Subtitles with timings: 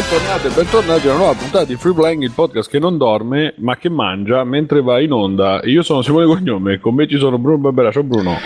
[0.00, 3.52] Bentornati e bentornati a una nuova puntata di Free Playing, il podcast che non dorme
[3.58, 5.60] ma che mangia mentre va in onda.
[5.64, 7.92] Io sono Simone Cognome e con me ci sono Bruno Barbera.
[7.92, 8.38] Ciao Bruno.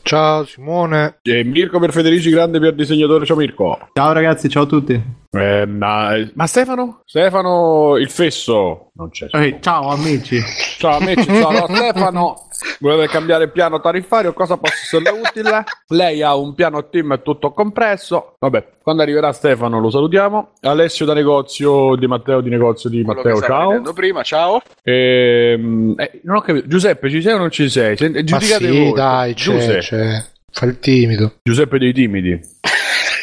[0.00, 1.18] Ciao Simone.
[1.20, 3.26] E Mirko per Federici, grande per disegnatore.
[3.26, 3.90] Ciao Mirko.
[3.92, 5.02] Ciao ragazzi, ciao a tutti.
[5.30, 7.02] Eh, ma, ma Stefano?
[7.04, 8.92] Stefano il fesso.
[8.94, 9.28] Non c'è.
[9.32, 10.40] Ehi, ciao amici.
[10.78, 12.48] Ciao amici, ciao Stefano.
[12.80, 14.32] Volete cambiare il piano tariffario?
[14.32, 15.64] Cosa posso essere utile?
[15.88, 18.34] Lei ha un piano team tutto compresso.
[18.38, 20.52] Vabbè, quando arriverà Stefano lo salutiamo.
[20.62, 23.92] Alessio da negozio di Matteo di negozio di Quello Matteo, ciao.
[23.92, 24.60] prima, ciao.
[24.82, 26.66] Ehm, eh, non ho capito.
[26.68, 27.96] Giuseppe, ci sei o non ci sei?
[27.96, 28.92] Sent- Ma giudicate sì, voi.
[28.92, 29.78] dai, c'è, Giuseppe.
[29.78, 30.24] c'è.
[30.50, 31.32] Fa il timido.
[31.42, 32.40] Giuseppe dei timidi.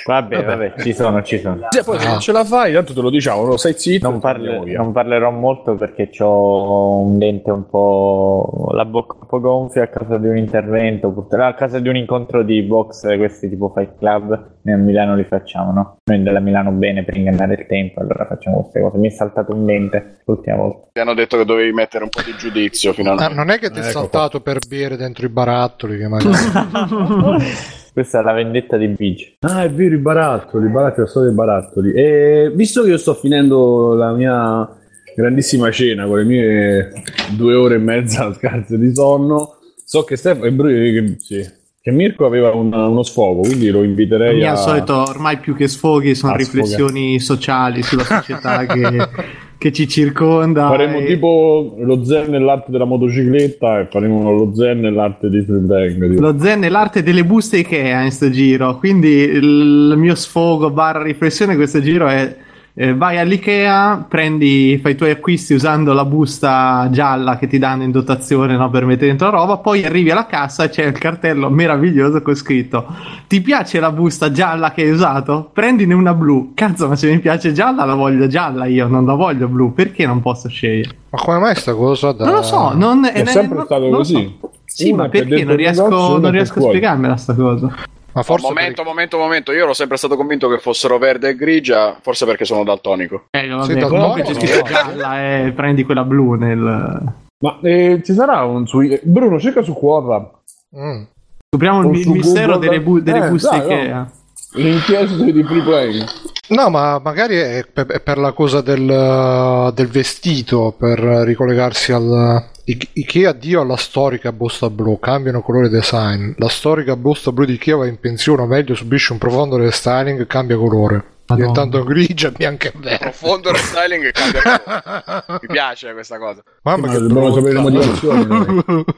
[0.05, 1.67] Vabbè, vabbè, ci sono, ci sono.
[1.69, 2.11] Se poi se Ah.
[2.11, 3.57] non ce la fai, tanto te lo diciamo, no?
[3.57, 4.09] sei zitto.
[4.09, 4.19] Non,
[4.63, 4.77] via.
[4.81, 8.69] non parlerò molto perché ho un dente un po'.
[8.73, 11.95] la bocca un po' gonfia a causa di un intervento, purtroppo a causa di un
[11.95, 14.57] incontro di box, questi tipo Fight Club.
[14.61, 15.97] Noi a Milano li facciamo, no?
[16.03, 18.97] Noi della Milano bene per ingannare il tempo, allora facciamo queste cose.
[18.97, 20.87] Mi è saltato un dente l'ultima volta.
[20.93, 23.33] Ti hanno detto che dovevi mettere un po' di giudizio Ah, finalmente.
[23.35, 26.35] non è che ti è Ecco saltato per bere dentro i barattoli che magari...
[27.99, 29.25] Questa è la vendetta di Biggio.
[29.41, 31.91] Ah, è vero, i barattoli, i barattoli, la storia dei barattoli.
[31.91, 34.65] E visto che io sto finendo la mia
[35.13, 36.93] grandissima cena con le mie
[37.35, 41.45] due ore e mezza scarse di sonno, so che Stefano e Bru- che, sì,
[41.81, 44.51] che Mirko aveva un- uno sfogo, quindi lo inviterei Mia a...
[44.51, 49.07] al solito, ormai più che sfoghi, sono a riflessioni sociali sulla società che,
[49.59, 50.69] che ci circonda.
[50.69, 56.19] Faremo e- tipo lo zen nell'arte della motocicletta e faremo lo zen nell'arte di tipo.
[56.19, 61.03] Lo zen è l'arte delle buste Ikea in sto giro, quindi il mio sfogo barra
[61.03, 62.33] riflessione questo giro è
[62.81, 67.83] eh, vai all'Ikea, prendi, fai i tuoi acquisti usando la busta gialla che ti danno
[67.83, 70.97] in dotazione no, per mettere dentro la roba, poi arrivi alla cassa e c'è il
[70.97, 72.85] cartello meraviglioso con scritto
[73.27, 75.49] ti piace la busta gialla che hai usato?
[75.51, 76.53] Prendine una blu.
[76.53, 80.05] Cazzo, ma se mi piace gialla la voglio gialla io, non la voglio blu, perché
[80.07, 80.95] non posso scegliere?
[81.09, 82.23] Ma come mai sta cosa da...
[82.23, 84.37] Non lo so, non È sempre non- stato non così.
[84.39, 84.49] so.
[84.63, 87.75] Sì, Una ma è perché non riesco, non è riesco a spiegarmela sta cosa?
[88.11, 89.51] Ma forse momento, momento, momento.
[89.51, 93.25] Io ero sempre stato convinto che fossero verde e grigia, forse perché sono daltonico.
[93.31, 97.13] Eh, vabbè, da- comunque c'è scritto gialla e prendi quella blu nel...
[97.41, 98.79] Ma eh, ci sarà un su...
[99.03, 100.37] Bruno, cerca su Quora perché-
[100.77, 101.01] Mm.
[101.49, 102.67] Scopriamo il, su mistero Google.
[102.69, 103.87] delle, bu- delle Eh, buste dai, che...
[103.87, 104.11] no.
[104.53, 106.05] le inchieste di free playing.
[106.49, 112.43] No, ma magari è per, è per la cosa del, del vestito, per ricollegarsi al...
[112.71, 116.33] I- Ikea addio alla storica busta blu, cambiano colore design.
[116.37, 120.19] La storica busta blu di Ikea va in pensione, o meglio subisce un profondo restyling
[120.19, 121.03] e cambia colore.
[121.29, 121.47] Madonna.
[121.51, 122.97] Diventando grigia, bianca e verde.
[122.99, 125.23] Profondo restyling e cambia colore.
[125.41, 126.43] Mi piace questa cosa.
[126.63, 128.25] Mamma Ma che dobbiamo sapere le motivazioni.
[128.27, 128.85] noi.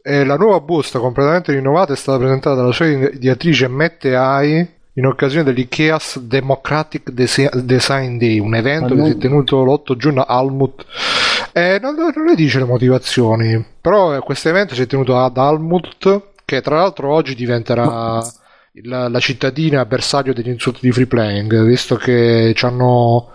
[0.00, 5.04] E la nuova busta completamente rinnovata è stata presentata dalla sua ideatrice Mette Ai in
[5.04, 9.96] occasione dell'IKEA's Democratic Desi- Design Day, un evento Ma che non- si è tenuto l'8
[9.96, 10.84] giugno a Almut.
[11.58, 15.36] Eh, non, non le dice le motivazioni, però eh, questo evento si è tenuto ad
[15.36, 18.22] Almut, che tra l'altro oggi diventerà
[18.72, 23.30] il- la cittadina bersaglio degli insulti di free playing, visto che ci hanno,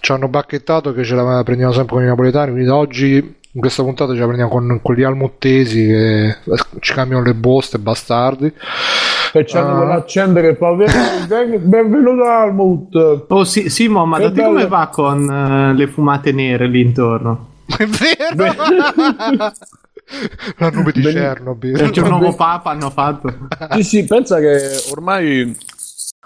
[0.00, 3.60] ci hanno bacchettato che ce la prendiamo sempre con i napoletani, quindi da oggi in
[3.60, 6.36] questa puntata ce la prendiamo con, con gli almuttesi che
[6.80, 8.50] ci cambiano le boste, bastardi.
[9.34, 9.76] E c'hanno Ah.
[9.76, 13.24] quell'accento che fa "Ben- benvenuto al Mut.
[13.28, 17.47] Oh sì, Simo, ma da te come va con eh, le fumate nere lì intorno?
[17.76, 18.54] È vero!
[20.58, 21.72] la nube di Ben- Chernobyl.
[21.72, 23.32] Perché un nuovo papa hanno fatto.
[23.72, 24.58] Sì, sì, pensa che
[24.90, 25.54] ormai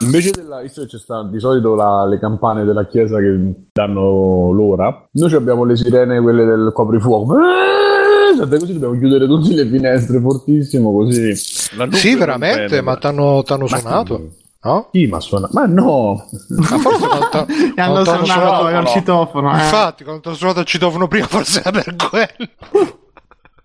[0.01, 3.37] invece della visto che c'è sta di solito la- le campane della chiesa che
[3.73, 7.37] danno l'ora, noi ci abbiamo le sirene, quelle del coprifuoco.
[7.37, 11.35] Eh, Sente, così dobbiamo chiudere tutte le finestre fortissimo così.
[11.35, 14.31] Sì, veramente, ma t'hanno, t'hanno Ma suonato?
[14.63, 14.69] Sì.
[14.69, 14.89] No?
[14.93, 15.53] Chi mi ha suonato?
[15.55, 16.29] Ma no!
[16.49, 18.87] Ma forse quando E hanno suonato il no.
[18.87, 19.51] citofono.
[19.51, 19.55] eh.
[19.63, 23.01] Infatti, quando ho suonato il citofono prima, forse era per quello.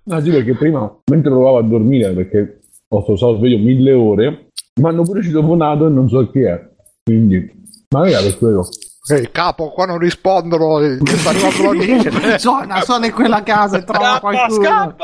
[0.07, 4.87] No, sì, perché prima, mentre provavo a dormire, perché ho stato sveglio mille ore, mi
[4.87, 6.57] hanno pure citofonato e non so chi è.
[7.03, 7.51] Quindi,
[7.89, 8.69] magari per quello.
[9.09, 10.79] Ehi, capo, qua non rispondono.
[10.79, 11.17] eh, che.
[12.39, 14.95] Suona, suona in quella casa e trova qualcuno.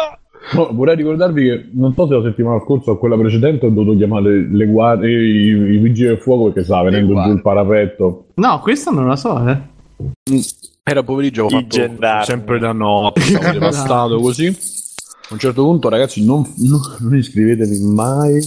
[0.55, 3.95] No, vorrei ricordarvi che non so se la settimana scorsa o quella precedente ho dovuto
[3.97, 8.25] chiamare le guardie, i, i vigili del fuoco perché stava venendo giù il parapetto.
[8.35, 9.71] No, questo non lo so, eh.
[10.83, 12.25] Era pomeriggio, ho gendarmi.
[12.25, 14.47] sempre da notte, stavo devastato così.
[14.47, 18.37] A un certo punto, ragazzi, non, non, non iscrivetevi mai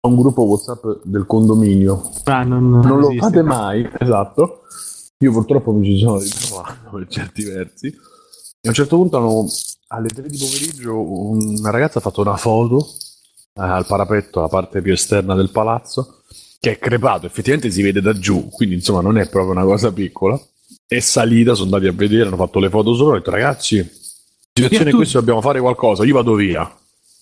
[0.00, 2.02] a un gruppo WhatsApp del condominio.
[2.24, 3.18] Ah, non, Non lo esiste.
[3.26, 4.60] fate mai, esatto.
[5.18, 7.86] Io purtroppo mi ci sono ritrovato per certi versi.
[7.88, 7.94] E
[8.66, 9.46] a un certo punto hanno-
[9.88, 12.86] alle 3 di pomeriggio una ragazza ha fatto una foto
[13.54, 16.22] al parapetto, la parte più esterna del palazzo,
[16.60, 19.92] che è crepato, effettivamente si vede da giù, quindi insomma non è proprio una cosa
[19.92, 20.38] piccola.
[20.86, 23.88] È salita, sono andati a vedere, hanno fatto le foto sopra, ho detto ragazzi,
[24.52, 26.70] situazione tu- questa dobbiamo fare qualcosa, io vado via.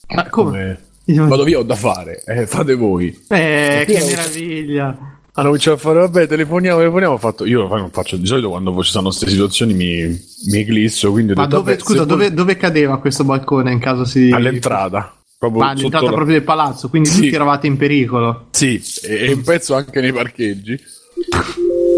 [0.08, 0.86] Ma come?
[1.04, 3.08] Vado via, ho da fare, eh, fate voi.
[3.28, 5.13] Eh, che meraviglia.
[5.36, 7.14] Hanno cominciato a fare, vabbè, telefoniamo, telefoniamo.
[7.14, 11.10] Ho fatto, io non faccio di solito quando ci sono queste situazioni mi, mi eclisso.
[11.10, 14.30] Quindi Ma detto, dove, scusa, dove, voi- dove cadeva questo balcone in caso si...
[14.30, 17.22] all'entrata, proprio Ma sotto all'entrata la- proprio del palazzo, quindi Sì.
[17.22, 18.46] tutti eravate in pericolo.
[18.52, 20.78] Sì, e, e un pezzo anche nei parcheggi.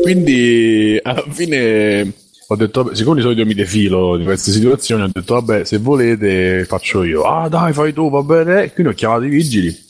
[0.03, 2.13] Quindi alla fine
[2.49, 5.77] ho detto, vabbè, siccome di solito mi defilo di queste situazioni, ho detto, vabbè, se
[5.79, 7.23] volete faccio io.
[7.23, 8.63] Ah, dai, fai tu, va bene.
[8.65, 9.85] E quindi ho chiamato i vigili.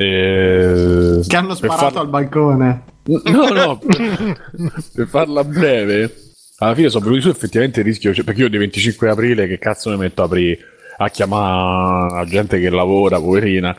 [0.00, 1.20] E...
[1.26, 2.82] Che hanno sparato farla- al balcone.
[3.08, 3.78] No, no,
[4.94, 6.14] per, farla breve,
[6.58, 9.58] alla fine sono venuti su effettivamente il rischio, cioè, perché io di 25 aprile che
[9.58, 10.58] cazzo mi metto a, aprire-
[10.98, 13.76] a chiamare la gente che lavora, poverina.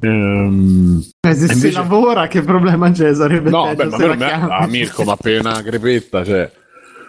[0.00, 3.12] Ehm, Eh, se, Invece- lavora, che problema c'è?
[3.14, 4.50] Sarebbe no, beh, ma per me, chiami.
[4.50, 6.50] ah, Mirko, ma appena una crepetta, cioè...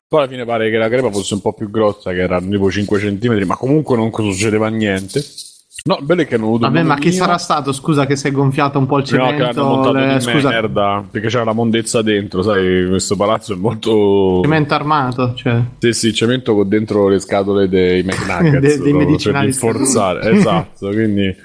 [0.08, 2.70] Poi alla fine pare che la crepa fosse un po' più grossa, che era tipo
[2.70, 5.24] 5 cm, ma comunque non succedeva niente.
[5.84, 7.24] No, bello che hanno avuto Vabbè, ma chi mulino.
[7.24, 7.72] sarà stato?
[7.72, 9.64] Scusa che si è gonfiato un po' il No, che hanno cemento.
[9.66, 14.42] montato le- di scusa, merda, perché c'era la mondezza dentro, sai, questo palazzo è molto...
[14.44, 15.60] cemento armato, cioè.
[15.80, 20.30] Sì, sì, cemento con dentro le scatole dei McNuggets Dei- dei proprio, medicinali per rinforzare.
[20.38, 21.36] esatto, quindi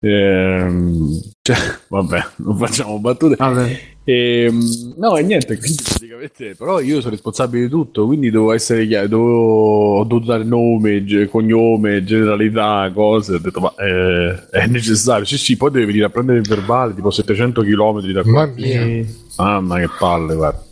[0.00, 1.56] ehm, cioè,
[1.88, 3.36] vabbè, non facciamo battute.
[3.36, 3.80] Vabbè.
[4.04, 8.86] Ehm, no, e niente, quindi praticamente però io sono responsabile di tutto, quindi devo essere
[8.86, 15.24] chiaro, dovevo- ho dovuto dare nome, cognome, generalità, cose, ho detto ma eh, è necessario,
[15.24, 18.32] sì sì, poi devi venire a prendere il verbale, tipo 700 km da qua.
[18.46, 19.06] Mamma mia.
[19.36, 20.64] Mamma che palle, guarda.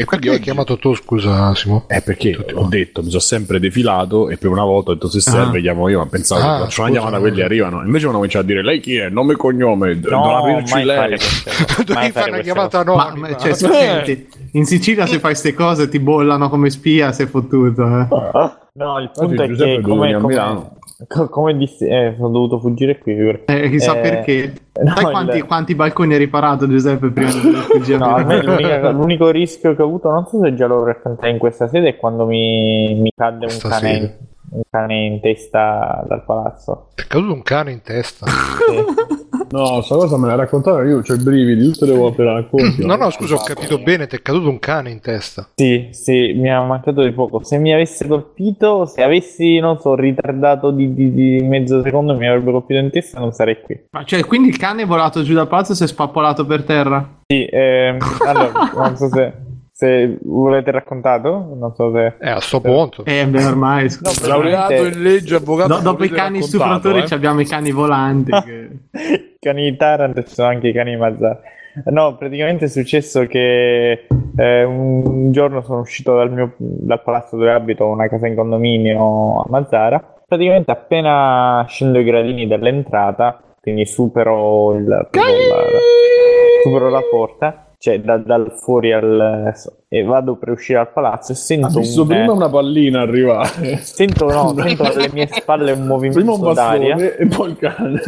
[0.00, 1.84] E quindi Perché hai oggi- chiamato tu, scusa, Simo?
[1.86, 2.68] eh, perché Tutti ho qua.
[2.68, 5.60] detto, mi sono sempre defilato e per una volta ho detto se serve Ah.
[5.60, 7.44] chiamo io, ma pensavo Ah, che faccio una chiamata, quelli no.
[7.44, 7.82] arrivano.
[7.84, 11.18] Invece uno comincia a dire lei chi è, nome e cognome, d- non aprirci lei.
[11.84, 13.16] Devi fare una chiamata cose.
[13.18, 17.82] Ma, cioè, senti, in Sicilia se fai queste cose ti bollano come spia, sei fottuto.
[17.82, 18.06] Eh.
[18.72, 20.76] No, il punto Oggi è Giuseppe che come, come, Milano.
[21.08, 23.12] Co- come dissi, eh, sono dovuto fuggire qui.
[23.46, 24.52] Eh, chissà Eh, perché.
[24.82, 27.98] no, Sai il- quanti, quanti balconi hai riparato Giuseppe prima di fuggire?
[27.98, 31.68] No, l'unica- l'unico rischio che ho avuto, non so se già l'ho raccontato in questa
[31.68, 34.18] sede, è quando mi, mi cadde un Questa cane, sede.
[34.50, 36.88] Un cane in testa dal palazzo.
[36.94, 38.26] Ti è caduto un cane in testa.
[39.52, 42.84] No, sta cosa me la raccontata io, ho i brividi, tutte le volte la racconti.
[42.86, 45.48] No, no, scusa, ho capito bene, ti è caduto un cane in testa.
[45.56, 47.42] Sì, sì, mi ha mancato di poco.
[47.42, 52.28] Se mi avesse colpito, se avessi, non so, ritardato di, di- di mezzo secondo, mi
[52.28, 53.86] avrebbe colpito in testa, non sarei qui.
[53.90, 56.62] Ma cioè, quindi il cane è volato giù dal palazzo e si è spappolato per
[56.62, 57.18] terra?
[57.26, 59.32] Sì, ehm, allora, non so se,
[59.80, 62.16] se volete raccontato, non so se...
[62.20, 63.02] Eh, a sto punto.
[63.06, 63.88] Eh, beh, ormai.
[64.02, 64.28] No.
[64.28, 65.76] Laureato in legge, avvocato.
[65.76, 67.06] Do- dopo i cani stupratori eh.
[67.06, 68.30] ci abbiamo i cani volanti.
[68.30, 71.40] che- I cani di Taranto ci sono anche i cani di Mazzara.
[71.86, 74.06] No, praticamente è successo che
[74.36, 79.40] eh, un giorno sono uscito dal, mio, dal palazzo dove abito, una casa in condominio
[79.40, 80.16] a Mazzara.
[80.26, 85.08] Praticamente appena scendo i gradini dall'entrata, quindi supero, il, la,
[86.62, 89.54] supero la porta, cioè da- dal fuori al...
[89.88, 93.78] e vado per uscire al palazzo e sento Ha visto un, prima una pallina arrivare.
[93.78, 96.96] sento, no, sento alle mie spalle un Prima un movimento d'aria.
[97.16, 98.00] e poi il cane.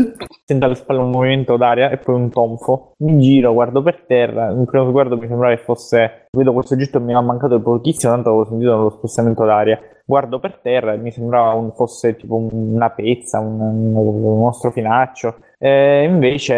[0.44, 2.92] Sento alle spalle un movimento d'aria e poi un tonfo.
[2.98, 4.50] Mi giro, guardo per terra.
[4.50, 6.26] In primo sguardo mi sembrava che fosse.
[6.36, 9.80] Vedo questo oggetto mi era mancato pochissimo, tanto avevo sentito lo spostamento d'aria.
[10.04, 14.52] Guardo per terra e mi sembrava un- fosse tipo un- una pezza, un, un, uno
[14.52, 15.36] strofinaccio.
[15.64, 16.54] E invece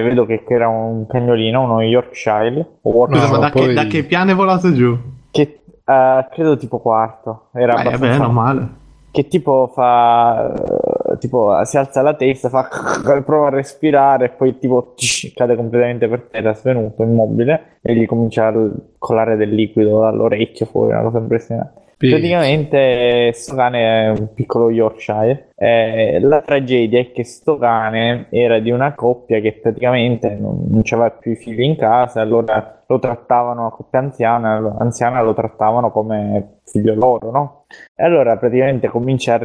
[0.00, 2.66] vedo che, che era un cagnolino, uno Yorkshire.
[2.82, 4.96] O Scusa, No, ma da, poi- che, da che piano è volato giù?
[5.30, 7.50] che eh, credo tipo quarto.
[7.52, 8.68] Era Eh, abbastanza beh, non male.
[9.12, 12.68] che tipo fa eh, tipo si alza la testa fa
[13.24, 18.06] prova a respirare e poi tipo tsh, cade completamente per terra svenuto immobile e gli
[18.06, 18.54] comincia a
[18.98, 25.50] colare del liquido dall'orecchio fuori una cosa impressionante praticamente sto cane è un piccolo Yorkshire.
[25.56, 30.82] Eh, la tragedia è che sto cane era di una coppia che praticamente non, non
[30.84, 35.90] c'aveva più i figli in casa allora lo trattavano una coppia anziana, anziana lo trattavano
[35.90, 37.64] come figlio loro no?
[37.94, 39.44] E allora praticamente cominciano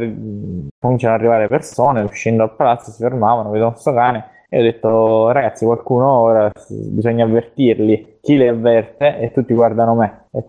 [0.80, 5.64] ad arrivare persone, uscendo dal palazzo si fermavano, vedono sto cane e ho detto ragazzi
[5.64, 9.18] qualcuno ora bisogna avvertirli, chi li avverte?
[9.20, 10.24] E tutti guardano me.
[10.32, 10.42] E,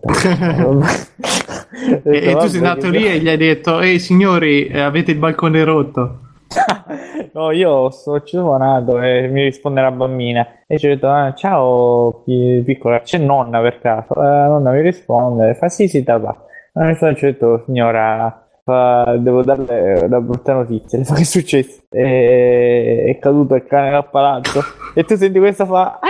[2.02, 5.10] detto, e tu sei "Vabbè, andato lì e gli hai detto: Ehi signori, eh, avete
[5.12, 6.20] il balcone rotto.
[7.34, 12.22] no, io sto citofonato e mi risponde la bambina e ci ho detto "Ah, ciao
[12.24, 14.14] pi- piccola, c'è nonna per caso?
[14.14, 16.34] Eh, nonna mi risponde, fa sì sì da là.
[16.72, 20.98] Allora mi sono detto signora fa, devo darle una brutta notizia.
[20.98, 21.82] Le fa che è successo?
[21.90, 24.60] È, è caduto il cane dal palazzo.
[24.94, 25.98] e tu senti questa fa.
[26.00, 26.08] "Ah!"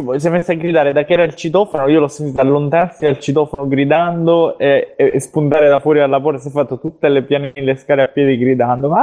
[0.00, 1.86] Tipo, si è messa a gridare da che era il citofono.
[1.88, 6.38] Io l'ho sentita allontanarsi dal citofono gridando e, e- e spuntare da fuori dalla porta.
[6.40, 8.92] Si è fatto tutte le piani le scale a piedi gridando.
[8.92, 9.02] "Ah!"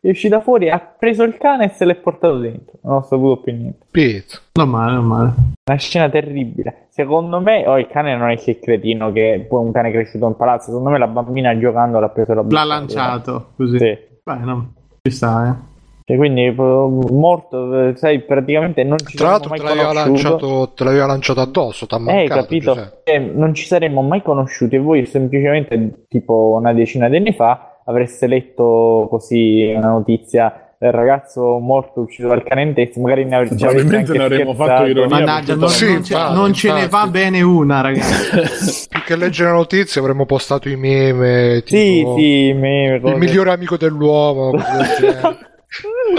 [0.00, 2.78] È uscita fuori, ha preso il cane e se l'è portato dentro.
[2.82, 3.84] Non ho saputo più niente.
[3.90, 4.40] Pizzo.
[4.54, 5.32] Non male, non male.
[5.68, 6.86] Una scena terribile.
[6.88, 10.26] Secondo me, oh, il cane non è che è cretino, che poi un cane cresciuto
[10.26, 10.66] in palazzo.
[10.70, 12.64] Secondo me la bambina giocando l'ha preso la L'ha busta.
[12.64, 13.78] lanciato così.
[13.78, 13.98] Sì.
[14.24, 14.72] Beh, no.
[15.02, 15.76] Ci sta, eh.
[16.10, 20.72] E quindi eh, morto, eh, sai, praticamente non ci Tra l'altro mai te l'aveva, lanciato,
[20.74, 22.40] te l'aveva lanciato addosso, t'ha Eh, mancato.
[22.40, 22.72] capito?
[22.74, 23.12] Giuseppe.
[23.12, 27.80] Eh, non ci saremmo mai conosciuti e voi semplicemente, tipo una decina di anni fa,
[27.84, 33.34] avreste letto così una notizia del ragazzo morto ucciso dal cane in testa, magari ne
[33.34, 35.08] avreste Probabilmente ne avremmo fatto ironia.
[35.08, 37.04] Mannaggia, non, Sì, non ce, infatti, non ce ne infatti.
[37.04, 38.86] va bene una, ragazzi.
[38.88, 41.62] Più che leggere la notizia avremmo postato i meme.
[41.66, 44.52] Sì, Tipo, sì, me, Il cose- migliore amico dell'uomo.
[44.98, 45.46] genere.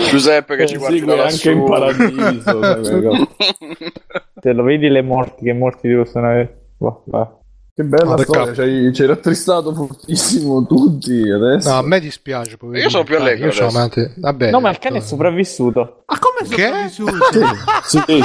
[0.10, 1.70] Giuseppe che ci Eh, guardi segue da anche in lassù.
[1.70, 2.60] paradiso.
[2.60, 3.24] cose.
[4.42, 6.58] Se lo vedi le morti, che morti ti possono avere.
[6.78, 7.39] Boh, va.
[7.80, 8.54] Che bella No, storia, peccato.
[8.56, 11.70] ci hai, ci hai rattristato fortissimo tutti adesso.
[11.70, 12.58] No, a me dispiace.
[12.58, 12.84] poverino.
[12.84, 13.78] Io sono più allegro Io sono adesso.
[13.78, 16.04] amante- Vabbè, No, ma il cane è eh, sopravvissuto.
[16.06, 16.90] Ma come Che?
[16.90, 17.14] sopravvissuto?
[17.88, 18.24] Sì.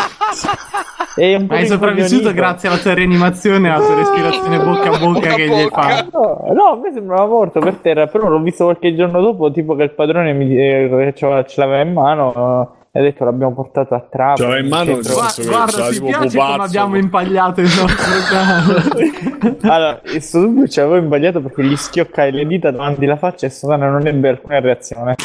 [1.21, 4.99] È un po' Hai sopravvissuto grazie alla tua rianimazione e alla tua respirazione bocca a
[4.99, 6.19] bocca che gli hai fatto.
[6.19, 9.77] No, no, a me sembrava morto per terra, però l'ho visto qualche giorno dopo, tipo
[9.77, 11.27] che il padrone mi, eh, ce
[11.61, 14.07] l'aveva- in mano ha detto l'abbiamo portato a.
[14.37, 18.15] Ce l'aveva in mano, Gua- Guarda, che guarda tipo piace come abbiamo impagliato il nostro
[18.31, 19.57] cane.
[19.63, 23.47] Allora, il suo dubbio ci avevo imbagliato perché gli schioccai le dita davanti alla faccia
[23.47, 25.17] e Sotana non ebbe alcuna reazione.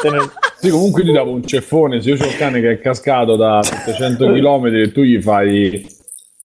[0.00, 0.24] Tenere...
[0.56, 2.00] Sì, comunque ti davo un ceffone.
[2.00, 5.86] Se io ho il cane che è cascato da 700 km e tu gli fai.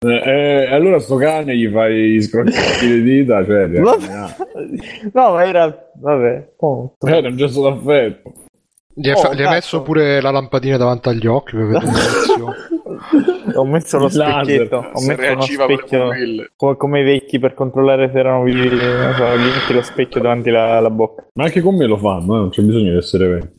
[0.07, 3.67] Eh, eh, allora sto cane gli fai scrocchiare le dita, cioè,
[5.13, 5.75] No, ma era...
[5.97, 7.17] Vabbè, comunque.
[7.17, 8.33] era un gesto d'affetto.
[8.97, 9.51] Gli hai, Oh, fa- gli hai cazzo.
[9.51, 11.93] messo pure la lampadina davanti agli occhi per vedere.
[13.57, 16.51] Ho messo lo specchietto, ho Se messo uno specchio pupille.
[16.57, 20.49] come, come i vecchi per controllare se erano vivi, so, gli metti lo specchio davanti
[20.51, 21.27] alla, bocca.
[21.35, 23.53] Ma anche con me lo fanno, eh, non c'è bisogno di essere veri.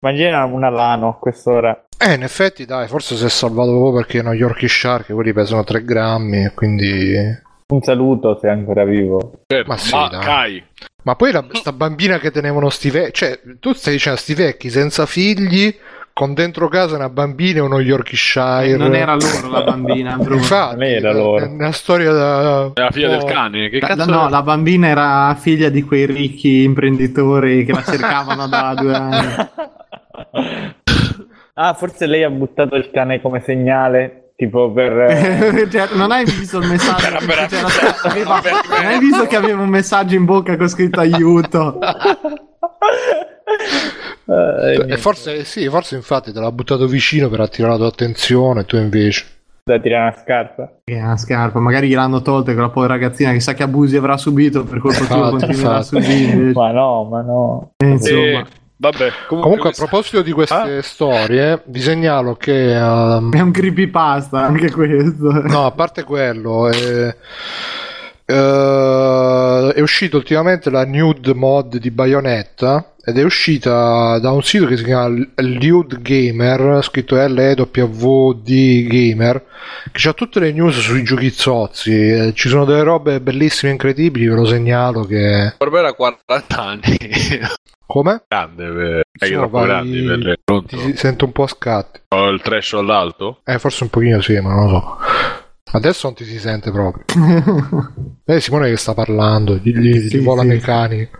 [0.00, 1.86] Immagina una lano a quest'ora.
[1.98, 5.32] Eh, in effetti, dai, forse si è salvato proprio perché è uno Yorkshire, che quelli
[5.32, 7.14] pesano 3 grammi, e quindi...
[7.68, 9.42] Un saluto se è ancora vivo.
[9.66, 10.20] Ma sì, Ah, dai.
[10.24, 10.64] Kai.
[11.02, 13.12] Ma poi la, sta bambina che tenevano sti vecchi...
[13.12, 15.74] Cioè, tu stai dicendo sti vecchi senza figli,
[16.12, 18.76] con dentro casa una bambina e uno Yorkshire...
[18.76, 20.34] Non era loro la bambina, Bruno.
[20.36, 21.44] Infatti, Non era loro.
[21.44, 22.70] È una storia da...
[22.74, 23.10] È la figlia Oh.
[23.10, 23.68] del cane.
[23.70, 24.30] Che cazzo no, è?
[24.30, 29.34] la bambina era figlia di quei ricchi imprenditori che la cercavano da due anni.
[31.54, 34.92] Ah, forse lei ha buttato il cane come segnale, tipo per...
[35.10, 37.06] eh, Cioè, non hai visto il messaggio?
[37.06, 40.98] Era per- C'era- aveva- non hai visto che aveva un messaggio in bocca con scritto
[41.00, 41.78] aiuto?
[44.26, 47.88] eh, E niente, forse, sì, forse infatti te l'ha buttato vicino per attirare la tua
[47.88, 49.24] attenzione, tu invece...
[49.64, 50.72] da tirare una scarpa.
[50.90, 55.04] Una scarpa, magari gliel'hanno tolte quella povera ragazzina, chissà che abusi avrà subito per colpa
[55.04, 56.02] tua Infatti, continuerà a infatti.
[56.04, 56.52] subire.
[56.52, 57.72] Ma no, ma no.
[57.76, 58.46] Eh, insomma, Eh,
[58.80, 60.82] vabbè, comunque, Comunque, a questa- proposito di queste Ah?
[60.82, 62.74] storie, vi segnalo che...
[62.74, 65.30] ehm, è un creepypasta anche questo.
[65.46, 67.14] No, a parte quello, è,
[68.26, 74.66] eh, è uscito ultimamente la nude mod di Bayonetta ed è uscita da un sito
[74.66, 79.44] che si chiama Lude Gamer, scritto L-E-W-D Gamer,
[79.90, 81.92] che ha tutte le news sui giochi zozzi.
[81.92, 85.54] Eh, Ci sono delle robe bellissime e incredibili, ve lo segnalo che...
[85.56, 86.96] Barbera ha 40 anni.
[87.90, 88.22] Come?
[88.28, 89.00] Grande, per...
[89.18, 90.76] Sì, è troppo vai- grandi per pronto.
[90.76, 92.00] Ti sento un po' a scatti.
[92.14, 93.40] Ho il threshold alto?
[93.44, 94.96] Eh, forse un pochino sì, ma non lo so.
[95.72, 97.04] Adesso non ti si sente proprio.
[98.24, 100.56] Vedi Simone che sta parlando, gli, gli- Sì, gli volano sì.
[100.56, 101.08] i cani.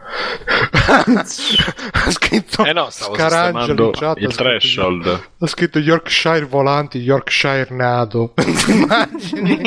[0.91, 5.21] ha scritto Eh no, stavo Scarangelo in chat, il ha scritto- threshold.
[5.39, 8.35] Ha scritto Yorkshire volanti, Yorkshire nato.
[8.69, 9.61] Immagini?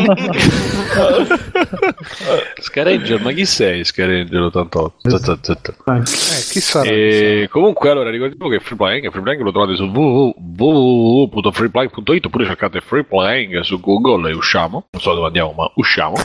[2.59, 5.73] Scareggio, ma chi sei Scareggio 88?
[5.85, 5.99] Dai.
[5.99, 6.89] eh, chi sarà?
[6.89, 13.79] E comunque allora ricordiamo che Freeplaying, Freeplaying lo trovate su www.freeplaying.it oppure cercate Freeplaying su
[13.79, 16.15] Google e usciamo, non so dove andiamo ma usciamo.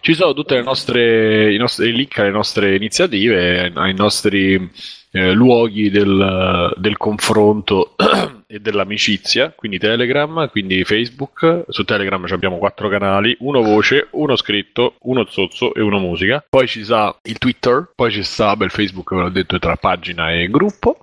[0.00, 4.70] Ci sono tutte le nostre i nostri link alle nostre iniziative, ai nostri
[5.12, 7.94] eh, luoghi del, del confronto
[8.46, 11.64] e dell'amicizia, quindi Telegram, quindi Facebook.
[11.68, 16.44] Su Telegram abbiamo quattro canali, uno voce, uno scritto, uno zozzo e uno musica.
[16.48, 19.76] Poi ci sta il Twitter, poi ci sta beh, il Facebook, ve l'ho detto, tra
[19.76, 20.98] pagina e gruppo.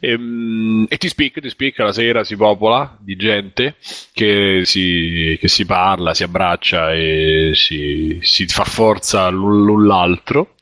[0.00, 3.76] E, mm, e ti spicca, ti spicca, la sera si popola di gente
[4.12, 10.54] che si, che si parla, si abbraccia e si, si fa forza l'un l'altro.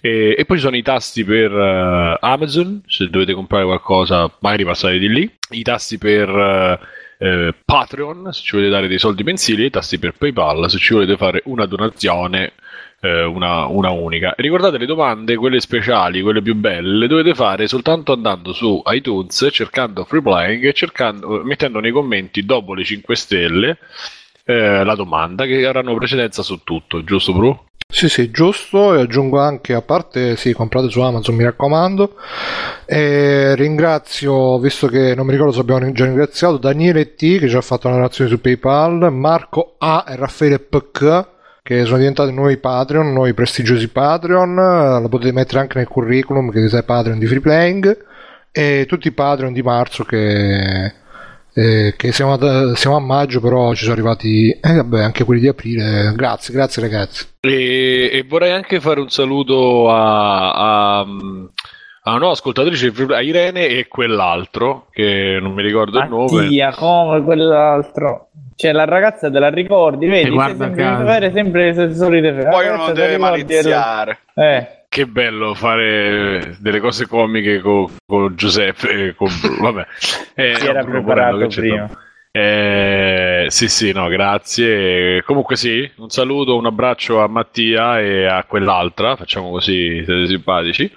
[0.00, 4.64] E, e poi ci sono i tasti per eh, Amazon, se dovete comprare qualcosa magari
[4.64, 6.78] passate di lì, i tasti per eh,
[7.18, 10.92] eh, Patreon, se ci volete dare dei soldi mensili, i tasti per PayPal, se ci
[10.92, 12.52] volete fare una donazione
[13.00, 14.34] eh, una, una unica.
[14.36, 19.48] Ricordate le domande, quelle speciali, quelle più belle, le dovete fare soltanto andando su iTunes,
[19.52, 23.78] cercando Free Playing e cercando, mettendo nei commenti dopo le 5 stelle
[24.44, 27.64] eh, la domanda che avranno precedenza su tutto, giusto Bru?
[27.88, 28.94] Sì, sì, giusto.
[28.94, 32.16] E aggiungo anche, a parte, sì, comprate su Amazon, mi raccomando.
[32.84, 37.56] E ringrazio, visto che non mi ricordo se abbiamo già ringraziato, Daniele T, che ci
[37.56, 41.26] ha fatto una donazione su PayPal, Marco A e Raffaele PK,
[41.66, 45.00] che sono diventati nuovi Patreon, nuovi prestigiosi Patreon.
[45.02, 48.04] Lo potete mettere anche nel curriculum che siete Patreon di Free Playing.
[48.52, 50.92] E tutti i Patreon di marzo che
[51.52, 55.40] eh, che siamo a, siamo a, maggio, però ci sono arrivati eh, vabbè, anche quelli
[55.40, 56.12] di aprile.
[56.14, 57.26] Grazie, grazie ragazzi.
[57.40, 61.06] E, e vorrei anche fare un saluto a, a,
[62.08, 66.42] a una ascoltatrice, a Irene e quell'altro, che non mi ricordo Mattia, il nome.
[66.42, 68.28] Mattia, come quell'altro.
[68.54, 70.30] Cioè, la ragazza te la ricordi, vedi?
[70.30, 71.04] guarda sempre, caso.
[71.04, 74.18] fare sempre le solite Poi ragazza, te deve e maliziare.
[74.34, 74.68] Eh.
[74.88, 79.14] Che bello fare delle cose comiche con, con Giuseppe.
[79.16, 79.28] Con,
[79.60, 79.86] vabbè,
[80.36, 81.90] eh, Si era Bruno preparato che prima.
[82.30, 85.22] Eh, sì, sì, no, grazie.
[85.24, 90.92] Comunque sì, un saluto, un abbraccio a Mattia e a quell'altra, facciamo così, siete simpatici,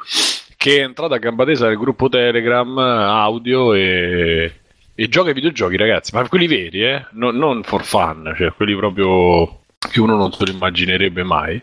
[0.60, 4.54] che è entrata a gamba tesa nel gruppo Telegram audio e,
[4.94, 7.06] e gioca ai videogiochi, ragazzi, ma quelli veri, eh?
[7.12, 11.62] No- non for fun, cioè quelli proprio che uno non se lo immaginerebbe mai,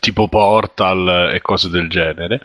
[0.00, 2.40] tipo Portal e cose del genere.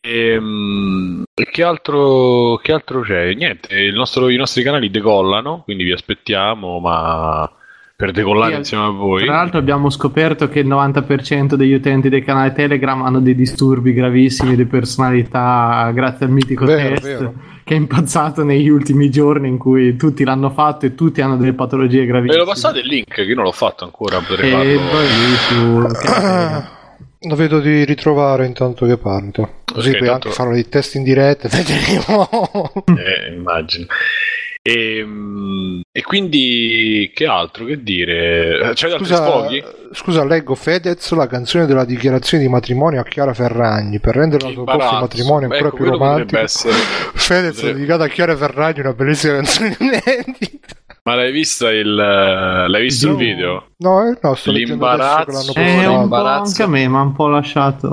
[0.00, 3.34] E, mm, e che, altro, che altro c'è?
[3.34, 7.50] Niente, nostro- i nostri canali decollano, quindi vi aspettiamo, ma
[7.98, 9.24] per decollare Sì, insieme a voi.
[9.24, 13.92] Tra l'altro abbiamo scoperto che il 90% degli utenti del canale Telegram hanno dei disturbi
[13.92, 17.34] gravissimi di personalità grazie al mitico Vero, test vero.
[17.64, 21.54] che è impazzato negli ultimi giorni in cui tutti l'hanno fatto e tutti hanno delle
[21.54, 22.38] patologie Ve gravissime.
[22.38, 27.26] lo passate il link, che io non l'ho fatto ancora, potrei E poi lì su
[27.28, 29.54] Lo vedo di ritrovare intanto che parlo.
[29.64, 31.48] Così Ok, puoi tanto- anche fare dei test in diretta.
[31.50, 32.28] Vedremo.
[32.96, 33.86] Eh, immagino.
[34.62, 37.64] E, mm, e quindi che altro?
[37.64, 38.70] Che dire?
[38.74, 39.46] C'è Scusa,
[39.92, 44.52] scusa, leggo Fedez la canzone della dichiarazione di matrimonio a Chiara Ferragni per rendere la
[44.52, 46.40] tua coppia di matrimonio ancora Ecco, più romantica.
[46.40, 46.74] essere-
[47.14, 50.76] Fedez potrebbe- ha dedicato a Chiara Ferragni una bellissima canzone di inedita.
[51.08, 53.68] Ma l'hai vista il, l'hai visto il video?
[53.78, 55.52] No, eh, no, sto L'imbarazzo.
[55.54, 56.50] l'hanno Eh, un po' imbarazzo.
[56.50, 57.88] anche a me, ma un po' lasciato.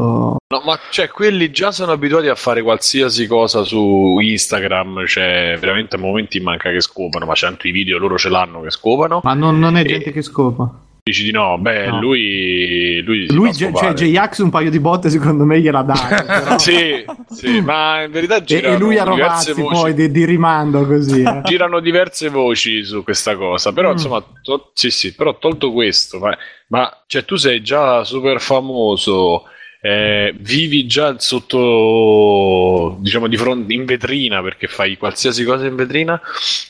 [0.47, 5.95] No, ma cioè, quelli già sono abituati a fare qualsiasi cosa su Instagram, cioè veramente
[5.95, 9.21] a momenti manca che scopano, ma c'è anche i video loro ce l'hanno che scopano.
[9.23, 10.69] Ma non, non è E- gente che scopa.
[11.07, 11.99] Dici di no, beh, No.
[11.99, 13.93] lui lui, Lui, fa cioè.
[13.93, 15.93] J-Ax un paio di botte secondo me gliela dà.
[16.25, 16.57] però.
[16.57, 20.83] sì, sì, ma in verità e, girano e lui a Rovazzi poi di, di rimando
[20.87, 21.21] così.
[21.21, 21.41] eh.
[21.45, 23.91] girano diverse voci su questa cosa, però Mm.
[23.91, 26.35] insomma, to- sì, sì, però tolto questo, ma,
[26.69, 29.43] ma, cioè, tu sei già super famoso,
[29.85, 36.19] eh, vivi già sotto, diciamo, di fronte in vetrina perché fai qualsiasi cosa in vetrina,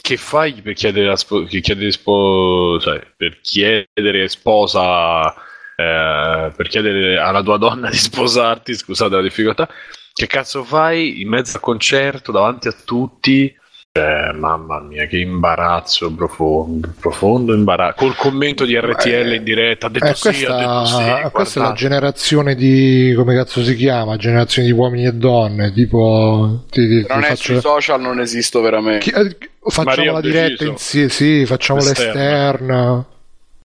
[0.01, 5.33] che fai per chiedere, spo- chiedere spo- cioè, per chiedere sposa,
[5.77, 9.69] eh, per chiedere alla tua donna di sposarti, scusate la difficoltà,
[10.11, 13.55] che cazzo fai in mezzo al concerto davanti a tutti?
[13.97, 17.95] Eh, mamma mia, che imbarazzo profondo, profondo imbarazzo.
[18.03, 20.93] Col commento di RTL in diretta, ha detto Eh, sì, questa, ha detto sì.
[21.31, 21.75] questa è la guardate.
[21.75, 24.17] generazione di come cazzo si chiama?
[24.17, 25.71] Generazione di uomini e donne.
[25.71, 29.09] Tipo, ti, ti- ti Non è faccio- sui social, non esisto veramente.
[29.09, 32.11] Chi- eh, facciamo Maria la diretta insieme, sì, facciamo L'esterna.
[32.51, 33.05] l'esterna.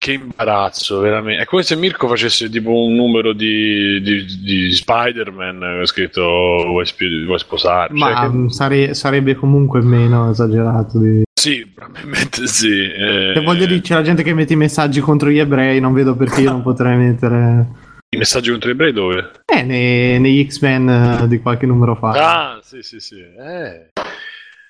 [0.02, 1.42] Che imbarazzo, veramente.
[1.42, 6.22] È come se Mirko facesse tipo un numero di, di, di Spider-Man eh, scritto
[6.66, 7.92] vuoi, spi- vuoi sposare?
[7.94, 10.98] Ma Cioè, che- sare- sarebbe comunque meno esagerato.
[10.98, 11.22] Di...
[11.40, 12.82] Sì, probabilmente sì.
[12.82, 15.92] eh, Se voglio dire, c'è la gente che mette i messaggi contro gli ebrei, non
[15.92, 17.68] vedo perché io non potrei mettere.
[18.10, 19.30] I messaggi contro gli ebrei dove?
[19.46, 20.88] Eh, nei- negli X-Men
[21.22, 22.08] eh, di qualche numero fa.
[22.56, 23.20] Ah, sì, sì, sì.
[23.20, 23.90] Eh.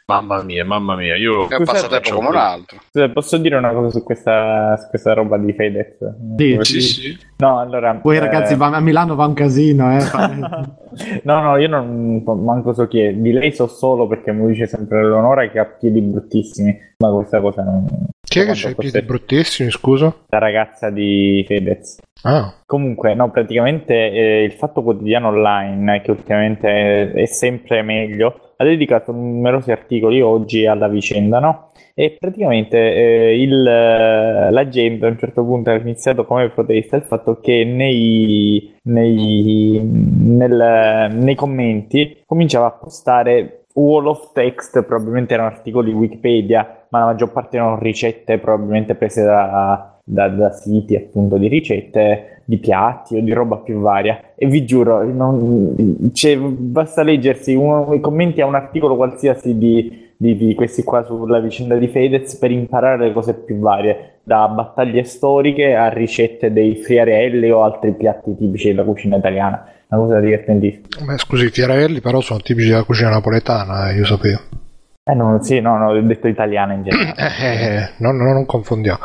[0.07, 1.17] Mamma mia, mamma mia.
[1.17, 2.79] Io È passatempo faccio come un altro.
[2.91, 5.97] Scusa, posso dire una cosa su questa, su questa roba di Fedez?
[6.37, 7.19] Sì, Sì, sì.
[7.39, 7.95] No, allora...
[7.95, 10.03] Poi ragazzi, eh, va- a Milano va un casino, eh.
[11.23, 13.13] no, no, io non manco so chi è.
[13.13, 16.77] Di lei so solo perché mi dice sempre Eleonora che ha piedi bruttissimi.
[16.99, 17.87] Ma questa cosa non...
[18.21, 20.15] Chi è che c'ha i piedi bruttissimi, scusa?
[20.29, 21.99] La ragazza di Fedez.
[22.23, 22.55] Ah.
[22.67, 28.65] Comunque, no, praticamente eh, il Fatto Quotidiano Online, che ultimamente è, è sempre meglio, ha
[28.65, 31.71] dedicato numerosi articoli oggi alla vicenda, no?
[31.95, 37.03] E praticamente eh, il, la gente a un certo punto ha iniziato come protesta il
[37.03, 45.49] fatto che nei, nei, nel, nei commenti cominciava a postare wall of text, probabilmente erano
[45.49, 51.39] articoli Wikipedia, ma la maggior parte erano ricette probabilmente prese da, da, da, siti appunto
[51.39, 54.21] di ricette di piatti o di roba più varia.
[54.37, 60.11] E vi giuro non, cioè, basta leggersi uno, i commenti a un articolo qualsiasi di,
[60.15, 64.47] di, di, questi qua sulla vicenda di Fedez per imparare le cose più varie da
[64.49, 69.67] battaglie storiche a ricette dei friarelli o altri piatti tipici della cucina italiana.
[69.89, 71.07] Una cosa divertentissima.
[71.07, 74.61] Beh, scusi i friarelli però sono tipici della cucina napoletana eh, io sapevo
[75.05, 77.11] eh, no, sì, no, no, ho detto italiana in generale.
[77.43, 79.01] Eh, no, no, non confondiamo.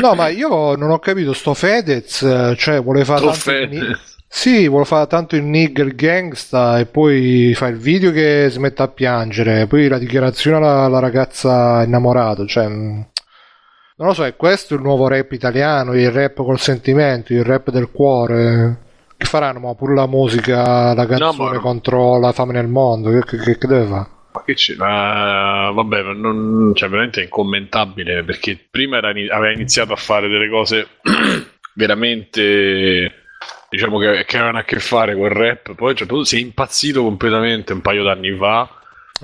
[0.00, 4.84] no, ma io non ho capito, sto Fedez, cioè vuole fare tanto il, sì, vuole
[4.84, 9.66] fare tanto il nigger gangsta e poi fa il video che si mette a piangere,
[9.66, 12.66] poi la dichiarazione alla, alla ragazza innamorata, cioè...
[12.66, 17.70] Non lo so, è questo il nuovo rap italiano, il rap col sentimento, il rap
[17.70, 18.78] del cuore.
[19.16, 19.60] Che faranno?
[19.60, 23.66] Ma pure la musica, la canzone no, contro la fame nel mondo, che, che, che
[23.66, 24.08] deve fare?
[24.32, 24.74] Ma che c'è?
[24.74, 30.48] Uh, vabbè, non, cioè, veramente è incommentabile perché prima era, aveva iniziato a fare delle
[30.48, 30.88] cose
[31.74, 33.22] veramente
[33.68, 35.74] diciamo che, che avevano a che fare con il rap.
[35.74, 38.68] Poi cioè, si è impazzito completamente un paio d'anni fa.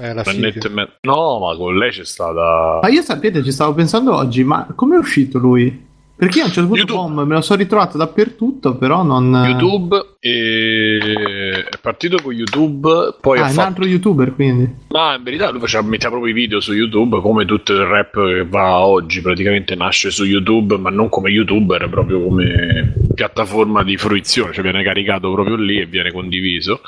[0.01, 0.23] Eh, la
[0.71, 2.81] me- no, ma con lei c'è stata.
[2.83, 5.87] Ma io sapete, ci stavo pensando oggi, ma come è uscito lui?
[6.19, 7.25] Perché io a un certo punto YouTube.
[7.27, 9.45] me lo sono ritrovato dappertutto, però non.
[9.47, 11.65] YouTube e...
[11.71, 13.15] è partito con YouTube.
[13.21, 13.61] Poi ah, è fatto...
[13.61, 14.69] un altro youtuber quindi.
[14.89, 18.15] Ma in verità lui faceva, metteva proprio i video su YouTube, come tutto il rap
[18.15, 19.21] che va oggi.
[19.21, 24.53] Praticamente nasce su YouTube, ma non come youtuber, proprio come piattaforma di fruizione.
[24.53, 26.81] Cioè viene caricato proprio lì e viene condiviso.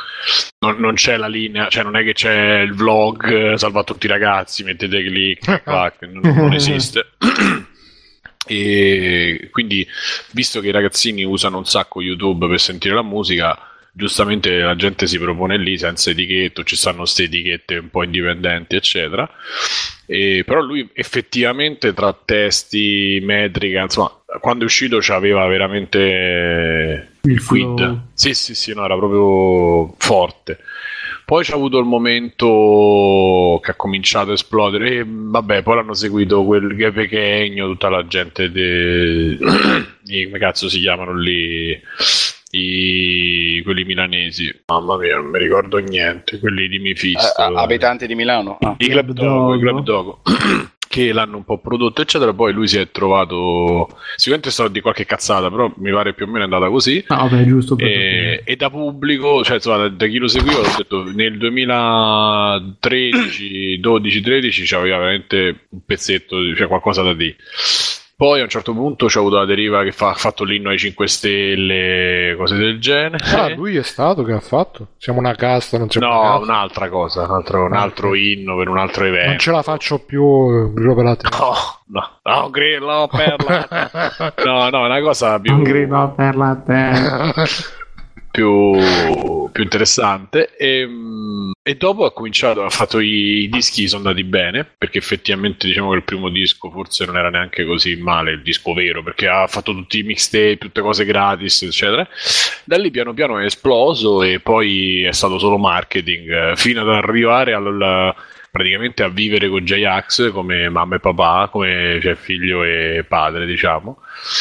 [0.59, 4.09] Non, non c'è la linea, cioè non è che c'è il vlog, salva tutti i
[4.09, 7.13] ragazzi, mettete click, clac, non, non esiste.
[8.51, 9.87] E quindi,
[10.33, 13.57] visto che i ragazzini usano un sacco YouTube per sentire la musica,
[13.93, 18.75] giustamente la gente si propone lì senza etichetto, ci stanno queste etichette un po' indipendenti,
[18.75, 19.31] eccetera.
[20.05, 24.11] E, però lui effettivamente tra testi, metrica, insomma,
[24.41, 28.01] quando è uscito c'aveva veramente il quid.
[28.15, 30.59] Sì, sì, sì, no, era proprio forte.
[31.31, 36.43] Poi c'è avuto il momento che ha cominciato a esplodere e vabbè, poi l'hanno seguito
[36.43, 39.39] quel Ghepe Chegno, tutta la gente de...
[40.03, 41.81] di, come cazzo si chiamano lì
[42.51, 43.63] i...
[43.63, 44.53] quelli milanesi.
[44.67, 47.41] Mamma mia, non mi ricordo niente, quelli di Mifisto.
[47.41, 48.59] Uh, abitanti di Milano.
[48.61, 48.75] Ah.
[48.79, 50.23] I Club Dogo, i Club Dogo.
[50.91, 52.35] che l'hanno un po' prodotto, eccetera.
[52.35, 53.97] Poi lui si è trovato.
[54.17, 57.05] Sicuramente è stato di qualche cazzata, però mi pare più o meno è andata così.
[57.07, 57.79] Ah, vabbè, giusto.
[57.79, 64.21] E, e, da pubblico, cioè insomma, da, chi lo seguiva, ho detto nel 2013, 12,
[64.21, 67.37] 13 c'aveva veramente un pezzetto, cioè qualcosa da dire.
[68.21, 70.77] Poi a un certo punto c'è avuto la deriva che fa, ha fatto l'inno ai
[70.77, 73.17] 5 Stelle, cose del genere.
[73.35, 74.89] Ah, lui è stato che ha fatto?
[74.99, 78.77] Siamo una casta, non siamo No, un'altra cosa, un altro, un altro inno per un
[78.77, 79.29] altro evento.
[79.29, 81.39] Non ce la faccio più, grillo per la terra.
[81.39, 81.55] No,
[81.87, 84.35] no, no, grillo per la.
[84.45, 85.55] No, no, è una cosa più...
[85.55, 87.33] Un grillo per la terra.
[88.31, 88.73] più,
[89.51, 90.57] più interessante.
[90.57, 90.89] E,
[91.63, 95.91] e, dopo ha cominciato ha fatto i, i, dischi sono andati bene perché effettivamente diciamo
[95.91, 99.47] che il primo disco forse non era neanche così male il disco vero perché ha
[99.47, 102.07] fatto tutti i mixtape tutte cose gratis eccetera.
[102.65, 106.89] Da lì piano piano è esploso e poi è stato solo marketing eh, fino ad
[106.89, 108.15] arrivare al
[108.51, 113.99] praticamente a vivere con J-Ax come mamma e papà, come cioè, figlio e padre, diciamo.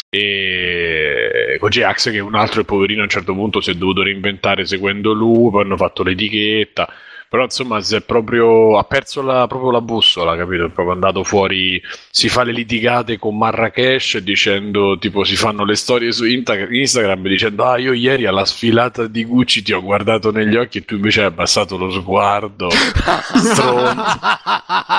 [0.09, 4.03] E con J-Ax che è un altro poverino a un certo punto si è dovuto
[4.03, 6.91] reinventare seguendo lui, poi hanno fatto l'etichetta
[7.29, 10.65] però insomma si è proprio, ha perso la, proprio la bussola, capito?
[10.65, 15.75] È proprio andato fuori, si fa le litigate con Marrakesh dicendo, tipo, si fanno le
[15.75, 20.55] storie su Instagram dicendo, ah io ieri alla sfilata di Gucci ti ho guardato negli
[20.55, 22.69] occhi e tu invece hai abbassato lo sguardo.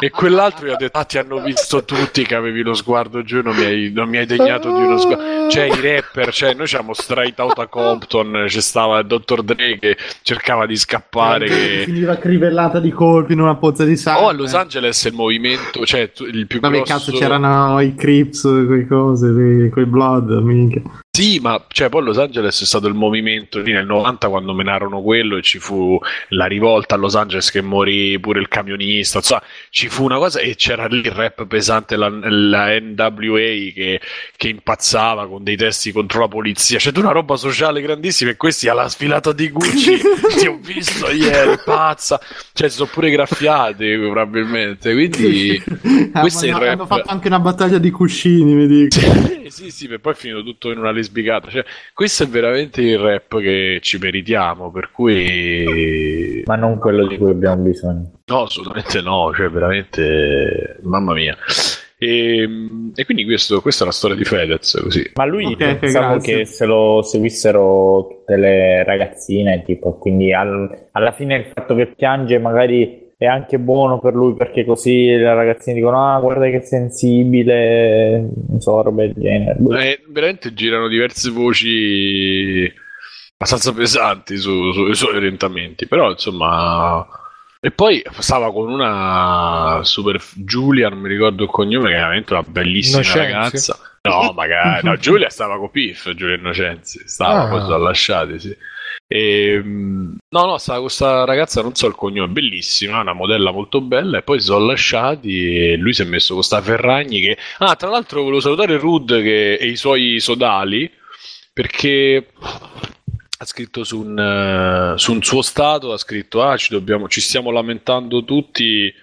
[0.00, 3.42] e quell'altro gli ha detto, ah ti hanno visto tutti che avevi lo sguardo giù,
[3.42, 5.50] non mi hai, non mi hai degnato di uno sguardo.
[5.50, 9.42] Cioè i rapper, cioè noi siamo straight out a Compton, c'è stava il Dr.
[9.42, 11.48] Dre che cercava di scappare.
[11.48, 11.84] Che...
[12.20, 14.24] Crivellata di colpi in una pozza di sangue.
[14.24, 16.92] Oh, a Los Angeles il movimento, cioè il più Vabbè, grosso...
[16.92, 20.82] cazzo, c'erano i Crips, quei cose, quei Blood, minchia.
[21.20, 25.02] Sì, ma cioè, poi Los Angeles è stato il movimento lì nel 90 quando menarono
[25.02, 29.42] quello e ci fu la rivolta a Los Angeles che morì pure il camionista, insomma,
[29.68, 34.00] ci fu una cosa e c'era lì il rap pesante, la, la NWA che,
[34.34, 38.68] che, impazzava con dei testi contro la polizia, c'è una roba sociale grandissima e questi
[38.68, 40.00] alla sfilata di Gucci,
[40.38, 42.18] ti ho visto ieri, pazza,
[42.54, 45.62] cioè si sono pure graffiati probabilmente, quindi
[46.18, 46.62] questo è il rap.
[46.62, 48.98] Hanno fatto anche una battaglia di cuscini, mi dico.
[49.50, 51.50] Sì, sì, sì, poi è finito tutto in una lesbicata.
[51.50, 56.42] Cioè, questo è veramente il rap che ci meritiamo, per cui...
[56.46, 58.10] Ma non quello di cui abbiamo bisogno.
[58.26, 60.78] No, assolutamente no, cioè veramente...
[60.82, 61.36] Mamma mia.
[62.02, 62.48] E,
[62.94, 65.10] e, quindi questo, questa è la storia di Fedez così.
[65.16, 66.36] Ma lui okay, pensavo grazie.
[66.38, 71.88] che se lo seguissero tutte le ragazzine, tipo, quindi al, alla fine il fatto che
[71.88, 76.62] piange magari è anche buono per lui perché così le ragazzine dicono ah guarda che
[76.62, 82.72] sensibile non so roba del genere eh, veramente girano diverse voci
[83.34, 87.06] abbastanza pesanti su, sui suoi orientamenti però insomma
[87.60, 92.32] e poi stava con una super Giulia non mi ricordo il cognome che è veramente
[92.32, 93.18] una bellissima Innocenzi.
[93.18, 97.48] ragazza no magari no Giulia stava con Piff Giulia Innocenzi stava ah.
[97.50, 98.56] poi sono lasciati sì
[99.12, 103.80] e, ehm, no, no, stava questa ragazza, non so il cognome, bellissima, una modella molto
[103.80, 104.18] bella.
[104.18, 107.20] E poi si sono lasciati e lui si è messo con questa Ferragni.
[107.20, 110.88] Che, ah, tra l'altro, volevo salutare Rud che, e i suoi sodali
[111.52, 112.28] perché
[113.38, 117.20] ha scritto su un, uh, su un, suo stato: ha scritto, ah, ci, dobbiamo, ci
[117.20, 118.94] stiamo lamentando tutti.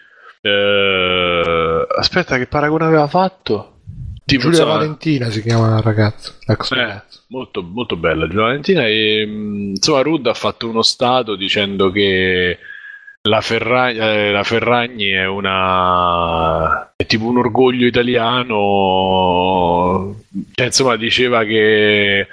[0.41, 3.76] Uh, aspetta, che paragone aveva fatto?
[4.27, 6.33] Tipo, Giulia insomma, Valentina si chiama la ragazza.
[6.47, 8.85] Eh, molto, molto bella Giulia Valentina.
[8.85, 12.59] E mm, insomma, Rud ha fatto uno stato dicendo che
[13.21, 16.91] la, Ferragni, eh, la Ferragni è una.
[16.93, 18.55] è tipo un orgoglio italiano.
[20.51, 22.27] Cioè, insomma, diceva che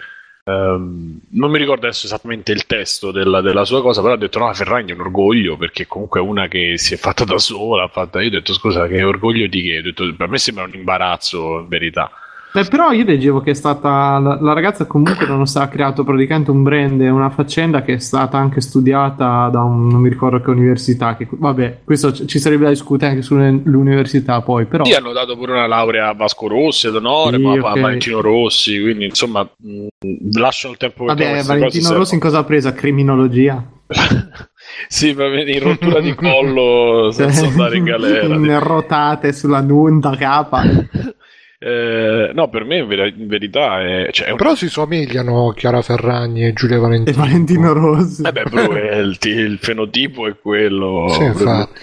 [0.47, 4.39] Um, non mi ricordo adesso esattamente il testo della, della, sua cosa, però ha detto
[4.39, 7.89] no, Ferragni è un orgoglio perché comunque è una che si è fatta da sola.
[7.89, 8.21] Fatta...
[8.21, 9.79] Io ho detto scusa, che orgoglio di che?
[9.79, 12.11] Ho detto, per me sembra un imbarazzo in verità.
[12.55, 16.53] Beh, però io leggevo che è stata la, la ragazza comunque non ha creato praticamente
[16.53, 20.51] un brand, una faccenda che è stata anche studiata da un non mi ricordo che
[20.51, 21.17] università.
[21.17, 24.67] Che, vabbè, questo ci sarebbe da discutere anche sull'università poi.
[24.67, 24.85] Però...
[24.85, 27.77] Sì, hanno dato pure una laurea a Vasco Rossi ad onore, sì, ma okay.
[27.77, 32.39] a Valentino Rossi, quindi insomma mh, lasciano il tempo che Vabbè, Valentino Rossi in cosa
[32.39, 32.73] ha preso?
[32.73, 33.69] Criminologia?
[34.87, 38.33] sì, va bene, in rottura di collo senza andare in galera.
[38.33, 40.63] In rotate sulla nunta capa.
[41.67, 44.35] Eh, no, per me in, ver- in verità è, cioè, è.
[44.35, 47.17] Però si somigliano Chiara Ferragni e Giulia Valentino.
[47.17, 48.23] E Valentino Rossi.
[48.23, 51.09] Eh beh, bro, il, il, fenotipo è quello.
[51.09, 51.81] Sì, infatti.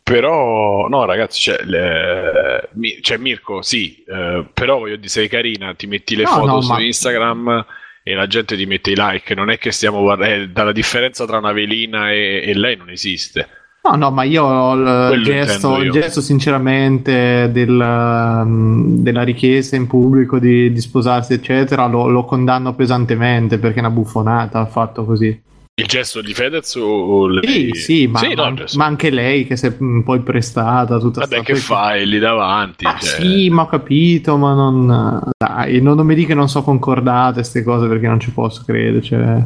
[0.00, 5.74] Però, no, ragazzi, cioè, le, mi, cioè Mirko, sì, eh, però voglio dire, sei carina,
[5.74, 6.80] ti metti le no, foto no, su ma...
[6.80, 7.66] Instagram
[8.04, 9.34] e la gente ti mette i like.
[9.34, 12.90] Non è che stiamo guardando, eh, dalla differenza tra una velina e, e lei non
[12.90, 13.48] esiste.
[13.88, 20.40] No, no, ma io il gesto, il gesto, sinceramente del, um, della richiesta in pubblico
[20.40, 25.40] di, di sposarsi, eccetera, lo, lo, condanno pesantemente perché è una buffonata ha fatto così.
[25.78, 27.74] Il gesto di Fedez o lei?
[27.74, 30.98] Sì, sì, ma, sì, no, ma, anche lei che si è un po' prestata.
[30.98, 32.86] Tutta Vabbè, che fai lì davanti?
[32.86, 33.20] Ah, cioè...
[33.20, 35.30] Sì, ma ho capito, ma non...
[35.36, 38.62] Dai, non, non mi dica che non so concordate queste cose perché non ci posso
[38.64, 39.02] credere.
[39.02, 39.44] Cioè...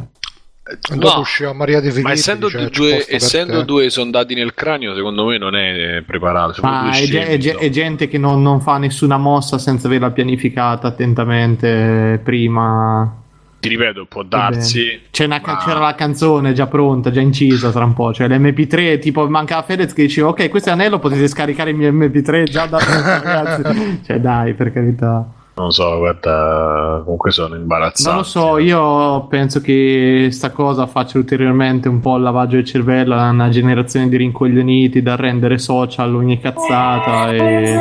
[0.79, 4.95] Dopo no, usciva Maria De Filippi, ma essendo, cioè, due, essendo due, sondati nel cranio,
[4.95, 6.61] secondo me non è preparato.
[6.61, 10.87] Ma è, scemi, è, è, gente che non, non, fa nessuna mossa senza averla pianificata
[10.87, 13.17] attentamente prima.
[13.59, 14.99] Ti ripeto, può darsi.
[15.01, 15.07] Ma...
[15.11, 18.13] C'era la canzone già pronta, già incisa tra un po'.
[18.13, 21.91] Cioè l'MP3, tipo manca Fedez che diceva: Ok, questo è anello, potete scaricare il mio
[21.91, 24.01] MP3 già da ragazzi.
[24.05, 25.31] cioè, dai, per carità.
[25.61, 28.09] Non so, guarda, comunque sono imbarazzato.
[28.09, 32.65] Non lo so, io penso che sta cosa faccia ulteriormente un po' il lavaggio del
[32.65, 37.79] cervello a una generazione di rincoglioniti da rendere social ogni cazzata e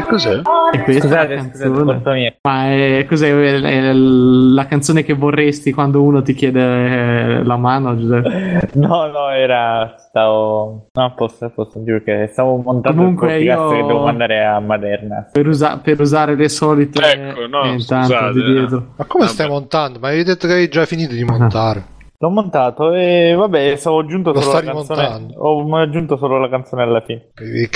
[0.00, 0.40] che cos'è?
[0.72, 1.74] È questa scusate, la canzone.
[1.74, 7.96] Scusate, Ma è, cos'è è la canzone che vorresti quando uno ti chiede la mano,
[7.96, 8.68] Giuseppe?
[8.80, 9.94] No, no, era.
[9.98, 10.88] Stavo.
[10.92, 13.68] No, posso, posso dire che stavo montando Comunque il io...
[13.68, 15.28] che devo mandare a Maderna.
[15.30, 15.78] Per, usa...
[15.78, 17.00] per usare le solite.
[17.02, 18.92] Ecco, no, eh, scusate, di dietro.
[18.96, 19.34] Ma come Vabbè.
[19.34, 19.98] stai montando?
[19.98, 21.98] Ma hai detto che hai già finito di montare.
[22.22, 25.34] L'ho montato e vabbè, stavo aggiunto Lo solo la canzone.
[25.36, 27.30] Ho aggiunto solo la canzone alla fine.
[27.34, 27.70] Che...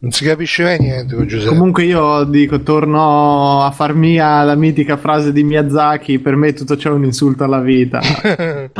[0.00, 1.48] Non si capisce mai niente con Giuseppe.
[1.50, 6.76] Comunque io dico, torno a far mia la mitica frase di Miyazaki, per me tutto
[6.76, 8.00] ciò è un insulto alla vita.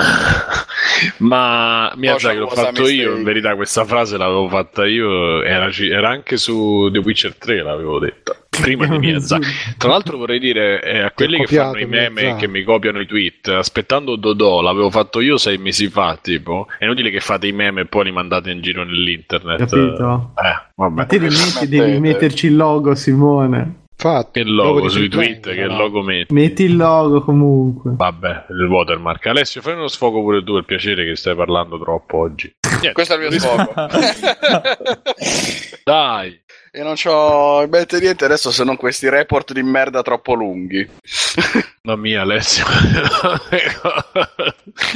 [1.19, 3.19] Ma Miyazaki l'ho fatto io, mistake.
[3.19, 7.99] in verità questa frase l'avevo fatta io, era, era anche su The Witcher 3 l'avevo
[7.99, 9.47] detta, prima di Miyazaki.
[9.77, 12.41] Tra l'altro vorrei dire eh, a quelli che fanno i meme Miyazaki.
[12.41, 16.85] che mi copiano i tweet, aspettando Dodò, l'avevo fatto io sei mesi fa, tipo, è
[16.85, 19.59] inutile che fate i meme e poi li mandate in giro nell'internet.
[19.59, 20.33] Capito?
[20.37, 20.95] Eh, vabbè.
[20.95, 23.75] Ma te devi, metti- devi metterci il logo, Simone.
[24.01, 25.77] Infatti, Che logo di sui tweet, che no?
[25.77, 26.33] logo metti?
[26.33, 27.95] Metti il logo comunque.
[27.97, 29.27] Vabbè, il watermark.
[29.27, 32.55] Alessio, fai uno sfogo pure tu, per piacere che stai parlando troppo oggi.
[32.71, 33.73] Niente, Questo è il mio sfogo.
[35.85, 36.41] Dai.
[36.75, 40.87] Io non c'ho in mente niente adesso se non questi report di merda troppo lunghi.
[41.89, 42.65] Mamma mia, Alessio.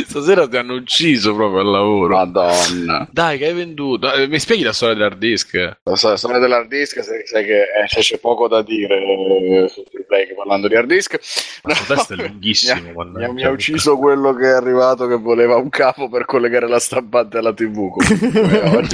[0.07, 2.15] Stasera ti hanno ucciso proprio al lavoro.
[2.17, 3.09] Madonna.
[3.11, 4.13] Dai, che hai venduto?
[4.13, 5.55] Eh, Mi spieghi la storia dell'hard disk?
[5.85, 8.97] La storia storia dell'hard disk, sai, sai che eh, c'è, c'è poco da dire
[9.65, 9.83] eh, su
[10.43, 11.19] parlando di hard disk.
[11.63, 12.81] Questo test è lunghissimo.
[12.81, 16.25] Mi ha, quando- mi ha- ucciso quello che è arrivato che voleva un capo per
[16.25, 17.91] collegare la stampante alla TV.
[17.91, 18.89] comunque.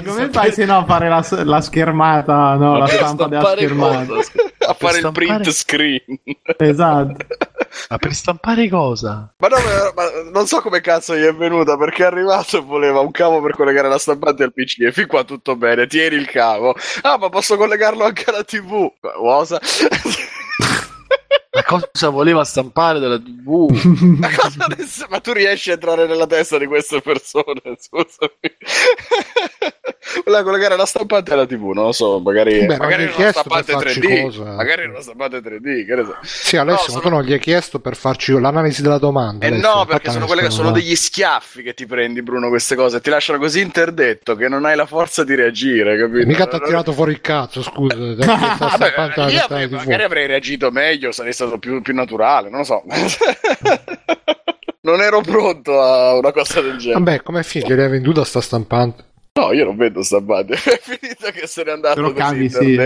[0.04, 4.06] Come fai se no a fare la, la schermata, no, la stampa della schermata?
[4.06, 4.32] cosa?
[4.68, 6.00] a fare il stampare- print screen.
[6.58, 7.26] Esatto.
[7.88, 9.32] Ma per stampare cosa?
[9.38, 12.60] Ma, no, ma- ma non so come cazzo gli è venuta perché è arrivato e
[12.60, 16.16] voleva un cavo per collegare la stampante al PC e fin qua tutto bene, tieni
[16.16, 16.74] il cavo.
[17.02, 18.90] Ah, ma posso collegarlo anche alla TV?
[19.00, 19.60] Cosa?
[21.52, 23.68] Ma cosa voleva stampare dalla TV?
[24.18, 27.60] ma, cosa adesso- ma tu riesci a entrare nella testa di queste persone?
[27.78, 28.56] Scusami.
[30.24, 33.22] Voleva collegare la stampante alla TV, non lo so, magari, Beh, magari gli era hai
[33.22, 34.22] una chiesto per stampante farci 3D.
[34.22, 34.44] cosa.
[34.54, 36.16] Magari era una stampante 3D, che ne so.
[36.22, 39.44] Sì, Alessio, No, ma sono- tu non gli hai chiesto per farci l'analisi della domanda.
[39.44, 42.48] Eh Alessio, no, fatta perché sono, quelle che sono degli schiaffi che ti prendi, Bruno,
[42.48, 43.00] queste cose.
[43.02, 46.26] Ti lasciano così interdetto che non hai la forza di reagire, capito?
[46.26, 47.94] Mica ti ha tirato fuori il cazzo, scusa.
[48.16, 52.82] Vabbè, io avrei- magari avrei reagito meglio, sarei stato più, più naturale, non lo so.
[54.82, 56.98] non ero pronto a una cosa del genere.
[57.02, 59.08] Vabbè, come figli l'hai venduta sta stampante?
[59.40, 60.54] No, io non vedo stampante.
[60.60, 62.78] È finita che se n'è andato lo così sì.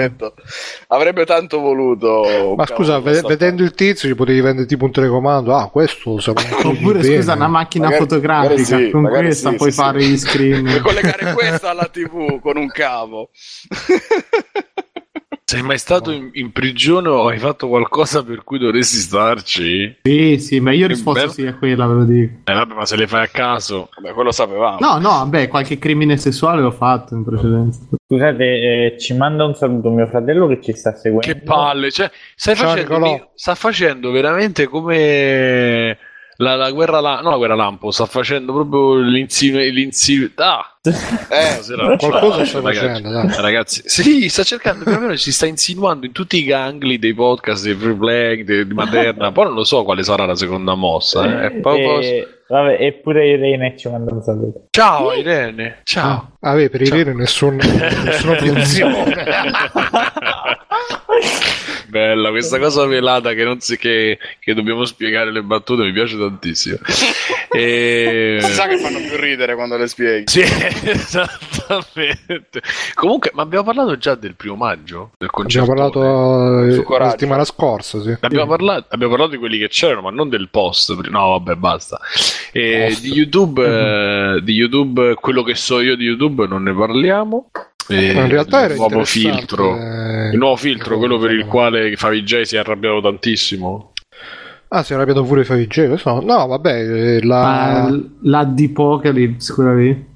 [0.89, 2.55] Avrebbe tanto voluto.
[2.57, 3.37] Ma scusa, di ve- stampante.
[3.37, 5.55] vedendo il tizio gli potevi vendere tipo un telecomando.
[5.55, 7.17] Ah, questo sarà un Oppure bene.
[7.17, 8.53] scusa, una macchina Magari- fotografica.
[8.53, 10.09] magari sì, con questa sì, puoi sì, fare sì.
[10.09, 10.63] gli screen.
[10.65, 13.31] Puoi collegare questa alla TV con un cavo.
[15.47, 19.99] Sei mai stato in, in prigione o hai fatto qualcosa per cui dovresti starci?
[20.03, 21.33] Sì, sì, ma io ho risposto bello.
[21.33, 22.33] sì a quella, ve lo dico.
[22.45, 23.91] Eh vabbè, ma se le fai a caso.
[23.95, 24.79] Vabbè, quello sapevamo.
[24.81, 27.81] No, no, vabbè, qualche crimine sessuale l'ho fatto in precedenza.
[28.07, 31.27] Scusate, eh, ci manda un saluto mio fratello che ci sta seguendo.
[31.27, 33.31] Che palle, cioè, stai Ciao, facendo, Nicolò.
[33.35, 35.99] sta facendo veramente come
[36.37, 40.93] la, la guerra la, no la guerra lampo, sta facendo proprio l'insieme l'insieme ah, Eh,
[40.93, 43.41] stasera- Qualcosa sta ragazzi, facendo, dai.
[43.41, 47.15] ragazzi, sì, sta cercando più o meno si sta insinuando in tutti i gangli dei
[47.15, 50.75] podcast dei free play, di, di Materna, poi non lo so quale sarà la seconda
[50.75, 51.47] mossa, eh.
[51.47, 54.67] È proprio- E, vabbè, eppure Irene ci manda un saluto.
[54.71, 56.37] Ciao Irene, ciao.
[56.41, 57.57] Ah, beh, per i veri nessun,
[58.05, 59.25] nessuna obiezione.
[61.95, 66.19] Bella questa cosa velata che non si che, che dobbiamo spiegare le battute mi piace
[66.19, 66.79] tantissimo.
[67.55, 68.39] E...
[68.43, 70.25] si sa che fanno più ridere quando le spieghi.
[70.27, 70.41] Sì,
[70.91, 72.61] esattamente.
[72.95, 75.13] Comunque, ma abbiamo parlato già del primo maggio?
[75.17, 75.73] Del Abbiamo concerto?
[75.73, 78.17] parlato eh, Su la settimana scorsa, sì.
[78.19, 80.99] Abbiamo parlato, abbiamo parlato di quelli che c'erano, ma non del post.
[81.11, 82.01] No, vabbè, basta.
[82.51, 87.51] E di YouTube, eh, di YouTube, quello che so io di YouTube, non ne parliamo.
[87.89, 91.47] E Ma in realtà era il nuovo filtro, eh, il nuovo filtro, quello per il
[91.47, 93.93] quale Favij si è arrabbiato tantissimo.
[94.69, 96.21] Ah, si è arrabbiato pure Favij, questo no.
[96.21, 97.41] No, vabbè, eh, la...
[97.43, 100.07] Ma l- la di Apocalypse, quella lì.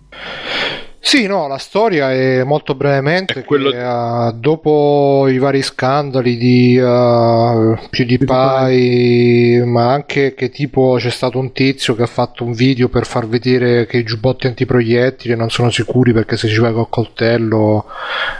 [1.09, 6.77] Sì, no, la storia è molto brevemente quello- che, eh, dopo i vari scandali di
[6.77, 12.91] eh, PewDiePie, ma anche che tipo c'è stato un tizio che ha fatto un video
[12.91, 16.91] per far vedere che i giubbotti antiproiettili non sono sicuri perché se ci vai col
[16.91, 17.87] coltello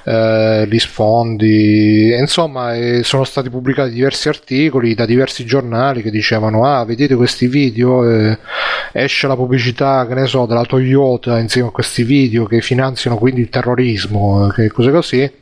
[0.05, 2.13] eh, li sfondi.
[2.13, 7.15] E Insomma, eh, sono stati pubblicati diversi articoli da diversi giornali che dicevano: Ah, vedete
[7.15, 8.07] questi video?
[8.07, 8.39] eh,
[8.93, 13.41] esce la pubblicità, che ne so, della Toyota insieme a questi video che finanziano quindi
[13.41, 15.33] il terrorismo, che cose così.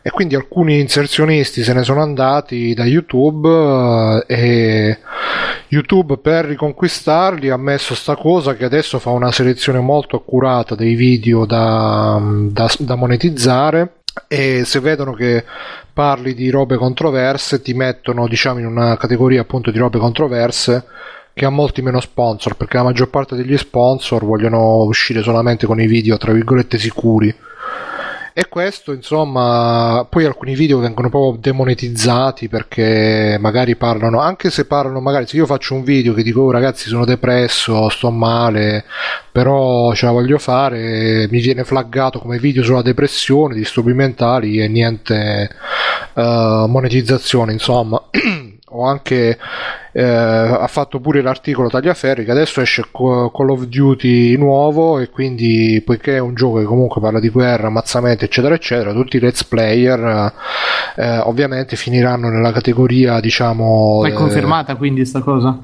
[0.00, 4.98] E quindi alcuni inserzionisti se ne sono andati da YouTube eh, e
[5.68, 10.94] YouTube per riconquistarli ha messo sta cosa che adesso fa una selezione molto accurata dei
[10.94, 15.44] video da, da- da monetizzare e se vedono che
[15.92, 20.84] parli di robe controverse ti mettono diciamo in una categoria appunto di robe controverse
[21.38, 25.80] che ha molti meno sponsor perché la maggior parte degli sponsor vogliono uscire solamente con
[25.80, 27.32] i video tra virgolette sicuri
[28.34, 35.00] E questo, insomma, poi alcuni video vengono proprio demonetizzati perché magari parlano, anche se parlano,
[35.00, 38.84] magari se io faccio un video che dico, oh, ragazzi, sono depresso, sto male,
[39.32, 44.68] però ce la voglio fare, mi viene flaggato come video sulla depressione, disturbi mentali e
[44.68, 45.50] niente
[46.14, 48.00] uh, monetizzazione, insomma.
[48.70, 49.38] o anche
[49.92, 55.82] eh, ha fatto pure l'articolo Tagliaferri che adesso esce Call of Duty nuovo e quindi
[55.84, 59.44] poiché è un gioco che comunque parla di guerra, ammazzamento eccetera eccetera tutti i let's
[59.44, 60.32] player
[60.96, 65.58] eh, ovviamente finiranno nella categoria diciamo è confermata quindi sta cosa?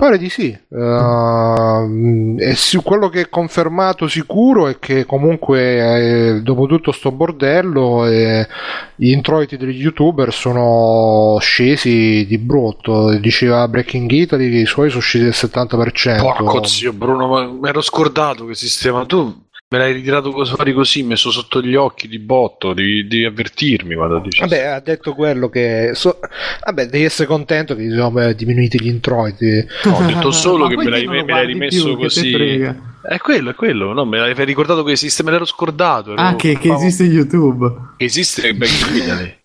[0.00, 0.58] Pare di sì.
[0.68, 7.12] Uh, e su quello che è confermato sicuro è che comunque eh, dopo tutto sto
[7.12, 8.48] bordello eh,
[8.96, 13.14] gli introiti degli youtuber sono scesi di brutto.
[13.18, 16.18] Diceva Breaking Italy che i suoi sono scesi del 70%.
[16.18, 21.04] Porco zio Bruno, ma mi ero scordato che sistema tu Me l'hai ritirato fuori così,
[21.04, 24.40] messo sotto gli occhi di botto, devi, devi avvertirmi quando dici.
[24.40, 25.92] Vabbè, ha detto quello che.
[25.94, 26.18] So...
[26.64, 29.64] Vabbè, devi essere contento che diciamo, diminuiti gli introiti.
[29.84, 32.32] No, ho detto solo che me l'hai, me l'hai rimesso più, così.
[32.32, 36.14] È quello, è quello, no, me l'hai ricordato che esiste, me l'ero scordato.
[36.14, 36.20] Ero...
[36.20, 37.92] Ah, che, che esiste YouTube.
[37.96, 39.38] Che esiste Back Italy.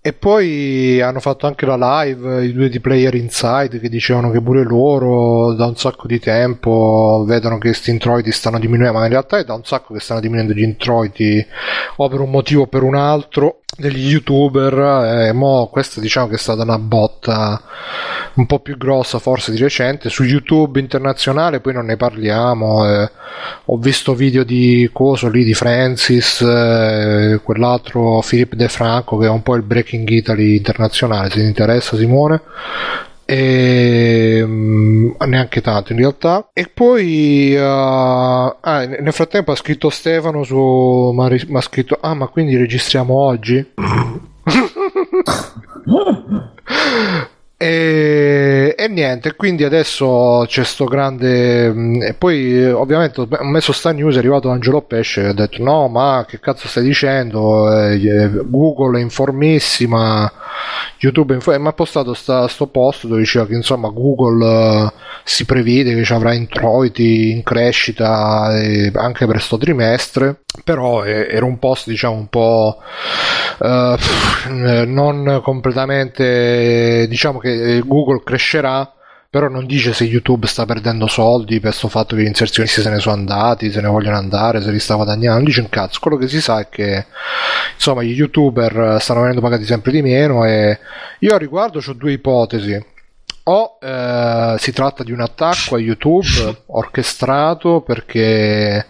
[0.00, 4.40] E poi hanno fatto anche la live, i due di Player Inside, che dicevano che
[4.40, 9.10] pure loro da un sacco di tempo vedono che questi introiti stanno diminuendo, ma in
[9.10, 11.44] realtà è da un sacco che stanno diminuendo gli introiti,
[11.96, 16.34] o per un motivo o per un altro degli youtuber e mo questa diciamo che
[16.34, 17.62] è stata una botta
[18.34, 20.08] un po' più grossa forse di recente.
[20.08, 23.10] Su youtube internazionale poi non ne parliamo eh,
[23.66, 29.30] ho visto video di coso lì di Francis eh, quell'altro Philip De Franco che è
[29.30, 32.42] un po' il Breaking Italy internazionale se ti interessa Simone.
[33.24, 36.50] E, um, neanche tanto in realtà.
[36.52, 42.28] E poi uh, ah, nel frattempo ha scritto Stefano su ma ha scritto ah ma
[42.28, 43.66] quindi registriamo oggi
[47.60, 51.72] E, e, niente, quindi adesso c'è sto grande.
[51.72, 54.14] Mm, e poi ovviamente ho messo sta news.
[54.14, 57.68] È arrivato Angelo Pesce che ha detto: No, ma che cazzo stai dicendo?
[57.76, 60.30] Eh, Google è informissima,
[60.98, 61.58] YouTube è informissima.
[61.58, 64.92] Mi ha postato sta, sto post dove diceva che insomma Google
[65.24, 70.42] si prevede che ci avrà introiti in crescita eh, anche per sto trimestre.
[70.62, 72.78] Però eh, era un post, diciamo, un po'
[73.58, 73.96] uh,
[74.48, 78.92] non completamente diciamo che che eh, Google crescerà
[79.30, 82.88] però non dice se YouTube sta perdendo soldi per questo fatto che gli inserzionisti se
[82.88, 85.98] ne sono andati, se ne vogliono andare, se li sta guadagnando, non dice un cazzo,
[86.00, 87.04] quello che si sa è che
[87.74, 90.78] insomma gli youtuber stanno venendo pagati sempre di meno e
[91.18, 92.82] io a riguardo ho due ipotesi,
[93.44, 98.86] o eh, si tratta di un attacco a YouTube orchestrato perché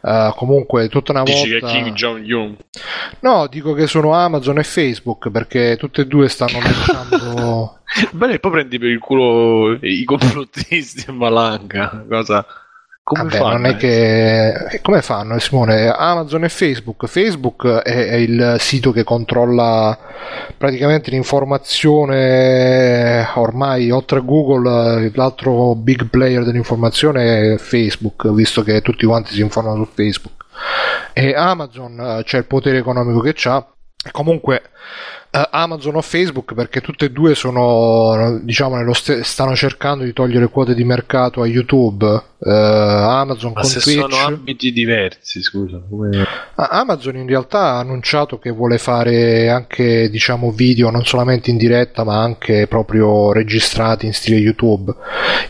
[0.00, 1.66] Uh, comunque tutta una Dici volta...
[1.66, 2.56] che Kim Jong-un?
[3.20, 7.78] No, dico che sono Amazon e Facebook perché tutte e due stanno lanciando...
[8.12, 12.46] Bene, poi prendi per il culo i complottisti e Malanga, cosa...
[13.10, 13.52] Come Vabbè, fanno?
[13.54, 14.52] Non è che...
[14.52, 15.88] Eh, come fanno Simone?
[15.88, 17.08] Amazon e Facebook.
[17.08, 19.98] Facebook è, è, il sito che controlla
[20.56, 29.04] praticamente l'informazione ormai oltre a Google l'altro big player dell'informazione è Facebook, visto che tutti
[29.06, 30.44] quanti si informano su Facebook.
[31.12, 33.66] E Amazon eh, c'è il potere economico che ha.
[34.12, 34.62] Comunque
[35.32, 40.74] Amazon o Facebook perché tutte e due sono diciamo st- stanno cercando di togliere quote
[40.74, 46.26] di mercato a YouTube uh, Amazon Ma con se Twitch sono ambiti diversi scusa come...
[46.54, 52.04] Amazon in realtà ha annunciato che vuole fare anche diciamo video non solamente in diretta
[52.04, 54.94] ma anche proprio registrati in stile YouTube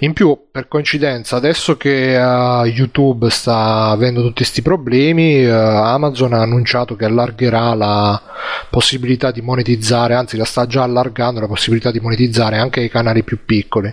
[0.01, 6.43] in più per coincidenza adesso che uh, YouTube sta avendo tutti questi problemi Amazon ha
[6.43, 8.23] annunciato che allargherà la
[8.71, 13.23] possibilità di monetizzare, anzi la sta già allargando la possibilità di monetizzare anche i canali
[13.23, 13.93] più piccoli.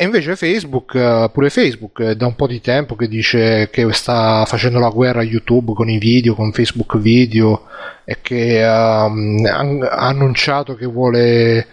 [0.00, 3.92] E invece Facebook, eh, pure Facebook, è da un po' di tempo che dice che
[3.92, 7.64] sta facendo la guerra a YouTube con i video, con Facebook Video
[8.04, 11.66] e che um, ha annunciato che vuole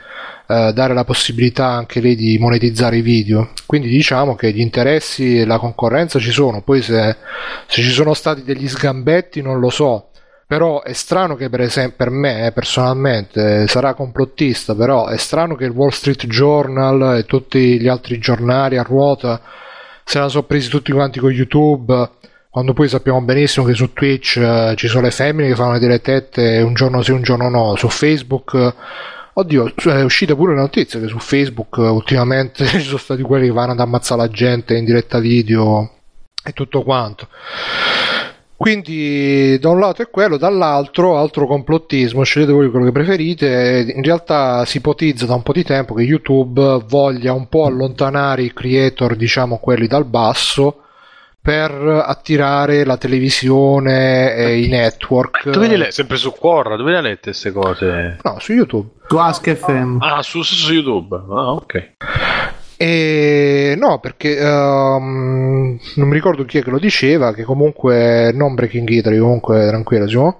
[0.47, 3.49] uh, dare la possibilità anche lei di monetizzare i video.
[3.67, 7.15] Quindi diciamo che gli interessi e la concorrenza ci sono, poi se,
[7.67, 10.09] se ci sono stati degli sgambetti non lo so
[10.47, 15.55] però è strano che per esempio per me eh, personalmente sarà complottista però è strano
[15.55, 19.41] che il Wall Street Journal e tutti gli altri giornali a ruota
[20.03, 22.09] se la sono presi tutti quanti con YouTube
[22.49, 26.01] quando poi sappiamo benissimo che su Twitch eh, ci sono le femmine che fanno le
[26.01, 28.73] tette un giorno sì un giorno no su Facebook
[29.37, 33.51] Oddio, è uscita pure la notizia che su Facebook ultimamente ci sono stati quelli che
[33.51, 35.91] vanno ad ammazzare la gente in diretta video
[36.41, 37.27] e tutto quanto.
[38.57, 44.01] Quindi da un lato è quello, dall'altro altro complottismo, scegliete voi quello che preferite, in
[44.01, 48.53] realtà si ipotizza da un po' di tempo che YouTube voglia un po' allontanare i
[48.53, 50.79] creator, diciamo quelli dal basso,
[51.45, 55.49] per attirare la televisione e i network.
[55.49, 58.17] Dove le Sempre su Quora, dove le ha lette queste cose?
[58.23, 58.89] No, su YouTube.
[59.07, 59.97] Su Ask FM.
[59.99, 61.15] Ah, su, su YouTube.
[61.15, 61.93] Ah, ok.
[62.77, 68.53] E no, perché um, non mi ricordo chi è che lo diceva, che comunque non
[68.53, 70.39] Breaking Italy, comunque tranquillo, Simo,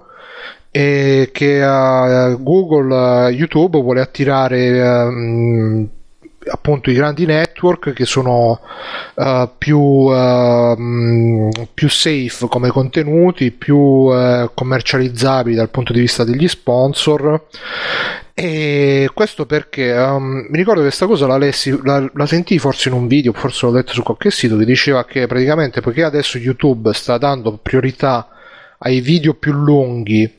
[0.70, 5.88] e che uh, Google, uh, YouTube vuole attirare um,
[6.50, 7.24] appunto i grandi
[7.56, 8.60] network che sono
[9.14, 16.46] uh, più, uh, più, safe come contenuti, più uh, commercializzabili dal punto di vista degli
[16.46, 17.46] sponsor.
[18.34, 22.90] E questo perché um, mi ricordo che questa cosa la, lessi, la, la sentii forse
[22.90, 26.36] in un video, forse l'ho letto su qualche sito che diceva che praticamente poiché adesso
[26.36, 28.28] YouTube sta dando priorità
[28.78, 30.30] ai video più lunghi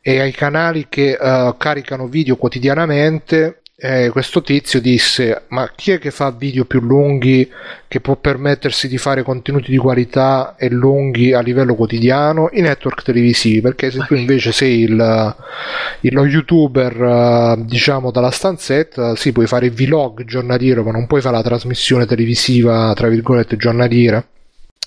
[0.00, 5.98] e ai canali che uh, caricano video quotidianamente eh, questo tizio disse ma chi è
[5.98, 7.50] che fa video più lunghi
[7.88, 13.02] che può permettersi di fare contenuti di qualità e lunghi a livello quotidiano i network
[13.02, 13.60] televisivi?
[13.60, 15.36] Perché se tu invece sei il,
[16.02, 21.20] il lo youtuber eh, diciamo dalla stanzetta sì puoi fare vlog giornaliero ma non puoi
[21.20, 24.24] fare la trasmissione televisiva tra virgolette giornaliera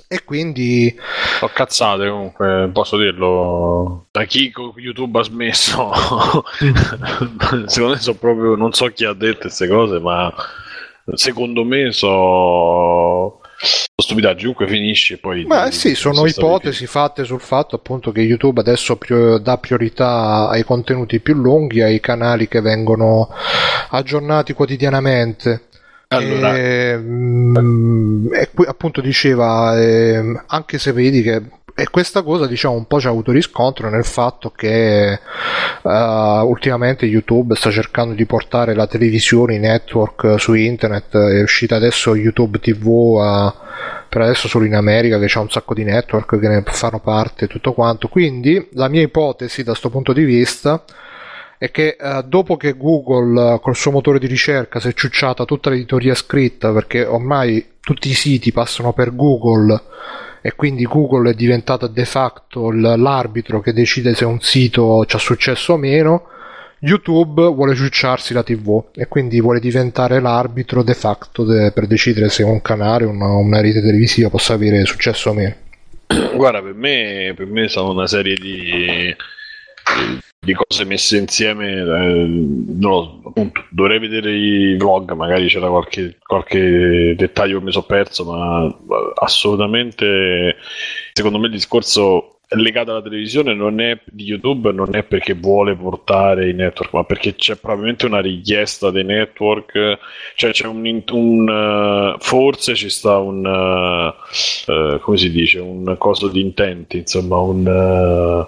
[0.07, 0.95] e quindi
[1.41, 5.91] ho cazzate comunque posso dirlo da chi YouTube ha smesso.
[7.65, 10.33] Secondo me so proprio non so chi ha detto queste cose ma
[11.13, 13.41] secondo me so
[13.95, 18.59] stupidaggine comunque finisce e poi Beh, sì, sono ipotesi fatte sul fatto appunto che YouTube
[18.59, 23.29] adesso prior- dà priorità ai contenuti più lunghi, ai canali che vengono
[23.89, 25.67] aggiornati quotidianamente
[26.07, 26.57] allora.
[26.57, 31.41] E, mm, e appunto diceva, eh, anche se vedi che
[31.77, 35.19] e questa cosa diciamo un po' ci ha avuto riscontro nel fatto che
[35.81, 41.75] uh, ultimamente YouTube sta cercando di portare la televisione, i network su internet, è uscita
[41.75, 43.53] adesso YouTube TV uh,
[44.07, 47.47] per adesso solo in America che c'è un sacco di network che ne fanno parte
[47.47, 50.93] tutto quanto, quindi la mia ipotesi da questo punto di vista è
[51.57, 56.13] che eh, dopo che Google col suo motore di ricerca si è ciucciata tutta l'editoria
[56.13, 59.81] scritta perché ormai tutti i siti passano per Google
[60.41, 65.19] e quindi Google è diventata de facto l'arbitro che decide se un sito ci ha
[65.19, 66.27] successo o meno
[66.79, 72.29] YouTube vuole ciucciarsi la TV e quindi vuole diventare l'arbitro de facto de- per decidere
[72.29, 75.55] se un canale una, una rete televisiva possa avere successo o meno.
[76.35, 79.15] Guarda, per me, per me sono una serie di
[80.45, 81.71] di cose messe insieme.
[81.73, 82.25] Eh,
[82.77, 88.23] no, appunto, dovrei vedere i vlog, magari c'era qualche, qualche dettaglio che mi sono perso,
[88.25, 88.77] ma
[89.15, 90.55] assolutamente
[91.11, 95.75] secondo me il discorso legato alla televisione non è di YouTube non è perché vuole
[95.75, 99.97] portare i network ma perché c'è probabilmente una richiesta dei network
[100.35, 105.95] cioè c'è un, un uh, forse ci sta un uh, uh, come si dice un
[105.97, 108.45] coso di intenti insomma un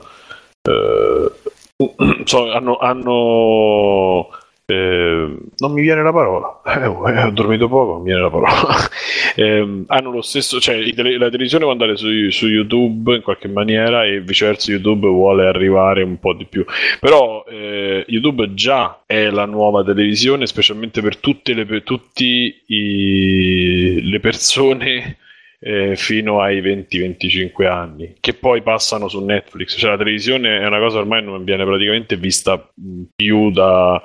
[2.25, 4.29] so, hanno, hanno
[4.69, 8.21] eh, non mi viene la parola, eh, oh, eh, ho dormito poco, non mi viene
[8.21, 8.75] la parola.
[9.35, 14.03] eh, hanno lo stesso, cioè la televisione può andare su, su, YouTube in qualche maniera
[14.03, 16.65] e viceversa YouTube vuole arrivare un po' di più.
[16.99, 24.01] Però eh, YouTube già è la nuova televisione, specialmente per tutte le, per tutti i,
[24.01, 25.17] le persone
[25.59, 29.77] eh, fino ai 20-25 anni, che poi passano su Netflix.
[29.77, 32.69] Cioè la televisione è una cosa ormai non viene praticamente vista
[33.15, 34.01] più da,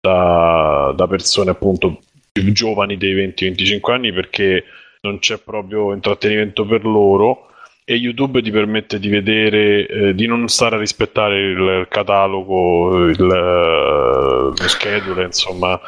[0.00, 4.64] da, da persone appunto più giovani dei 20-25 anni perché
[5.02, 7.48] non c'è proprio intrattenimento per loro
[7.84, 13.16] e YouTube ti permette di vedere, eh, di non stare a rispettare il catalogo, il,
[13.18, 15.80] lo schedule, insomma,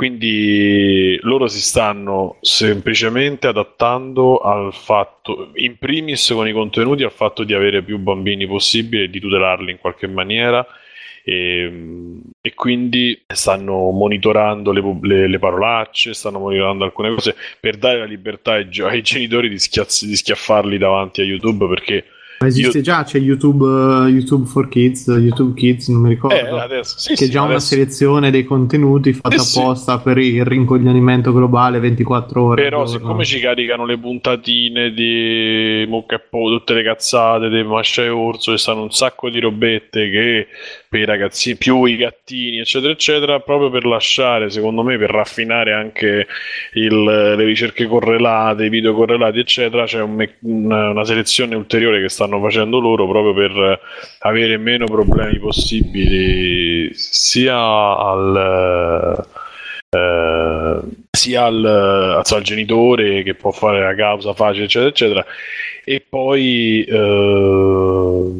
[0.00, 7.44] quindi loro si stanno semplicemente adattando al fatto, in primis con i contenuti, al fatto
[7.44, 10.66] di avere più bambini possibile e di tutelarli in qualche maniera.
[11.22, 11.70] E,
[12.40, 18.06] e, quindi stanno monitorando le, le, le, parolacce, stanno monitorando alcune cose per dare la
[18.06, 22.06] libertà ai, ai genitori di, schiazz- di schiaffarli davanti a YouTube perché
[22.42, 22.82] ma esiste Io...
[22.82, 26.36] già, c'è YouTube, uh, YouTube for Kids, YouTube Kids, non mi ricordo.
[26.36, 27.50] Eh, adesso, sì, che sì, è già adesso...
[27.50, 30.02] una selezione dei contenuti fatta eh, apposta sì.
[30.02, 32.62] per il rincoglionimento globale 24 ore.
[32.62, 38.04] Però, siccome ci caricano le puntatine di Mucca e Po, tutte le cazzate di Mascia
[38.04, 40.46] e Orso, e stanno un sacco di robette che
[40.90, 45.72] per i ragazzini, più i gattini, eccetera, eccetera, proprio per lasciare, secondo me, per raffinare
[45.72, 46.26] anche
[46.72, 52.08] il, le ricerche correlate, i video correlati, eccetera, c'è un, una, una, selezione ulteriore che
[52.08, 53.80] stanno stanno facendo loro proprio per
[54.20, 59.26] avere meno problemi possibili sia al
[59.90, 60.80] eh,
[61.10, 61.64] sia al,
[62.24, 65.26] al, genitore che può fare la causa facile eccetera eccetera
[65.84, 68.30] e poi eh,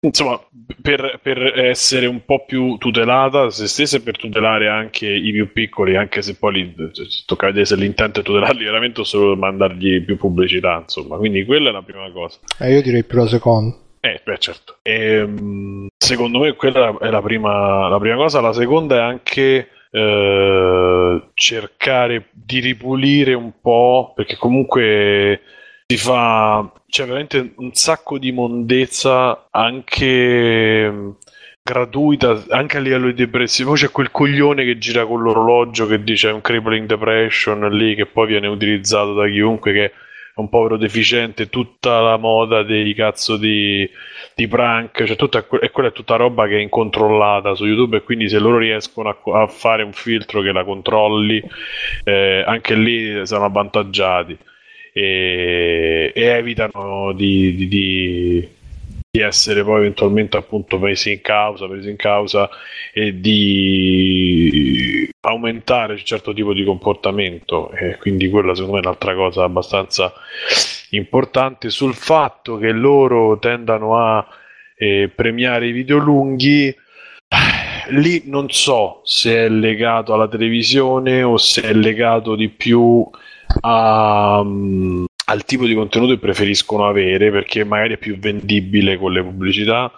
[0.00, 0.40] insomma
[0.80, 5.52] per, per, essere un po' più tutelata se stessa e per tutelare anche i più
[5.52, 6.74] piccoli anche se poi li,
[7.26, 11.70] tocca vedere se l'intento è tutelarli veramente o solo mandargli più pubblicità insomma quindi quella
[11.70, 14.78] è la prima cosa eh, io direi più la seconda eh, beh, certo.
[14.82, 18.40] E, ehm, secondo me quella è la prima, la prima cosa.
[18.40, 25.42] La seconda è anche eh, cercare di ripulire un po', perché comunque
[25.86, 31.10] si fa c'è veramente un sacco di mondezza anche mm,
[31.62, 33.70] gratuita anche a livello di depressione.
[33.70, 38.06] Poi c'è quel coglione che gira con l'orologio che dice un crippling depression lì che
[38.06, 39.92] poi viene utilizzato da chiunque che
[40.36, 43.88] un povero deficiente, tutta la moda dei cazzo di,
[44.34, 48.02] di prank, cioè tutta, e quella è tutta roba che è incontrollata su YouTube e
[48.02, 51.42] quindi se loro riescono a, a fare un filtro che la controlli,
[52.04, 54.38] eh, anche lì sono avvantaggiati
[55.00, 58.48] e, e evitano di, di, di
[59.12, 62.48] di essere poi eventualmente appunto presi in causa, presi in causa
[62.92, 67.72] e di aumentare un certo tipo di comportamento.
[67.72, 70.12] E quindi quella secondo me è un'altra cosa abbastanza
[70.90, 71.70] importante.
[71.70, 74.24] Sul fatto che loro tendano a
[74.76, 76.72] eh, premiare i video lunghi
[77.90, 83.08] lì non so se è legato alla televisione o se è legato di più
[83.60, 89.12] a, um, al tipo di contenuto che preferiscono avere perché magari è più vendibile con
[89.12, 89.92] le pubblicità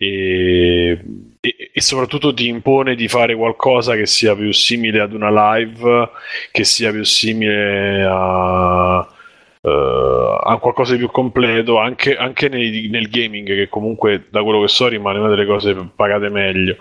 [0.00, 0.92] e,
[1.40, 6.10] e, e, soprattutto ti impone di fare qualcosa che sia più simile ad una live,
[6.52, 13.08] che sia più simile a, uh, a qualcosa di più completo, anche, anche nei, nel
[13.08, 16.76] gaming, che comunque da quello che so rimane una delle cose pagate meglio.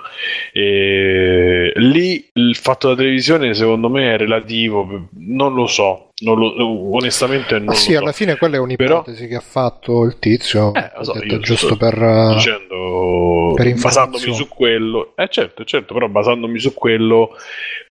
[0.53, 7.59] E lì il fatto della televisione secondo me è relativo, non lo so, lo, onestamente
[7.59, 7.99] non ah, sì, so.
[7.99, 9.30] alla fine quella è un'ipotesi Però...
[9.30, 10.74] che ha fatto il tizio.
[10.74, 11.93] Eh, so, detto, giusto per
[12.34, 15.13] dicendo per basandomi su quello.
[15.15, 17.36] Eh certo, certo, però basandomi su quello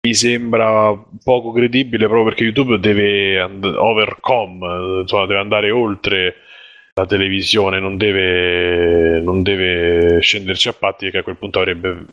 [0.02, 6.36] mi sembra poco credibile proprio perché YouTube deve and- overcome, insomma, deve andare oltre
[6.96, 12.06] la televisione, non deve, non deve scenderci a patti perché a quel punto avrebbe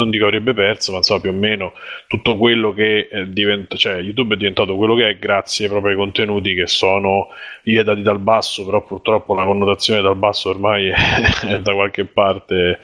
[0.00, 1.72] non dico avrebbe perso, ma insomma più o meno
[2.06, 5.96] tutto quello che è diventa, cioè YouTube è diventato quello che è grazie proprio ai
[5.96, 7.30] contenuti che sono
[7.64, 12.78] vietati dal basso, però purtroppo la connotazione dal basso ormai è, da qualche parte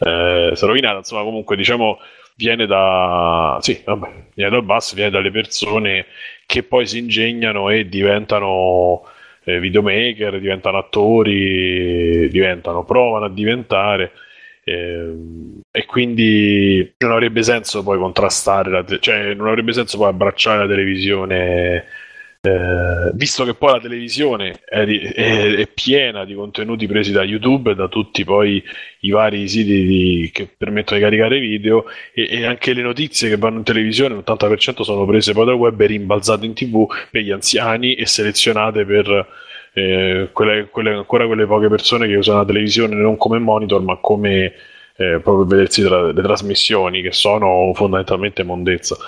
[0.00, 2.00] eh, rovinata, insomma comunque diciamo
[2.34, 6.06] viene da sì, vabbè, viene dal basso, viene dalle persone
[6.46, 9.02] che poi si ingegnano e diventano
[9.44, 14.12] eh, videomaker, diventano attori, diventano, provano a diventare
[14.64, 15.12] eh,
[15.70, 20.66] e quindi non avrebbe senso poi contrastare, te- cioè non avrebbe senso poi abbracciare la
[20.68, 21.84] televisione,
[22.42, 27.72] eh, visto che poi la televisione è, è, è, piena di contenuti presi da YouTube
[27.72, 28.62] e da tutti poi
[29.00, 31.84] i vari siti di, che permettono di caricare video
[32.14, 35.78] e, e, anche le notizie che vanno in televisione, l'80% sono prese poi dal web
[35.80, 39.28] e rimbalzate in tv per gli anziani e selezionate per
[39.74, 43.96] eh, quelle, quelle, ancora quelle poche persone che usano la televisione non come monitor ma
[43.96, 44.54] come
[45.00, 48.98] eh, proprio vedersi tra, le trasmissioni che sono fondamentalmente mondezza.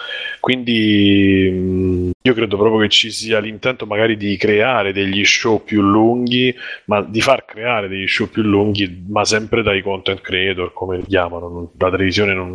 [0.40, 5.62] Quindi mh, mm, io credo proprio che ci sia l'intento magari di creare degli show
[5.62, 6.55] più lunghi,
[6.86, 11.05] ma di far creare degli show più lunghi, ma sempre dai content creator, come li
[11.07, 11.72] chiamano.
[11.76, 12.55] La televisione non,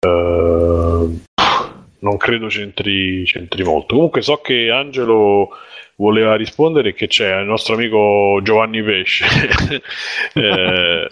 [0.00, 1.20] uh,
[2.00, 3.94] non credo c'entri, c'entri molto.
[3.94, 5.50] Comunque so che Angelo
[5.96, 9.24] voleva rispondere che c'è il nostro amico Giovanni Pesce.
[10.34, 11.08] eh,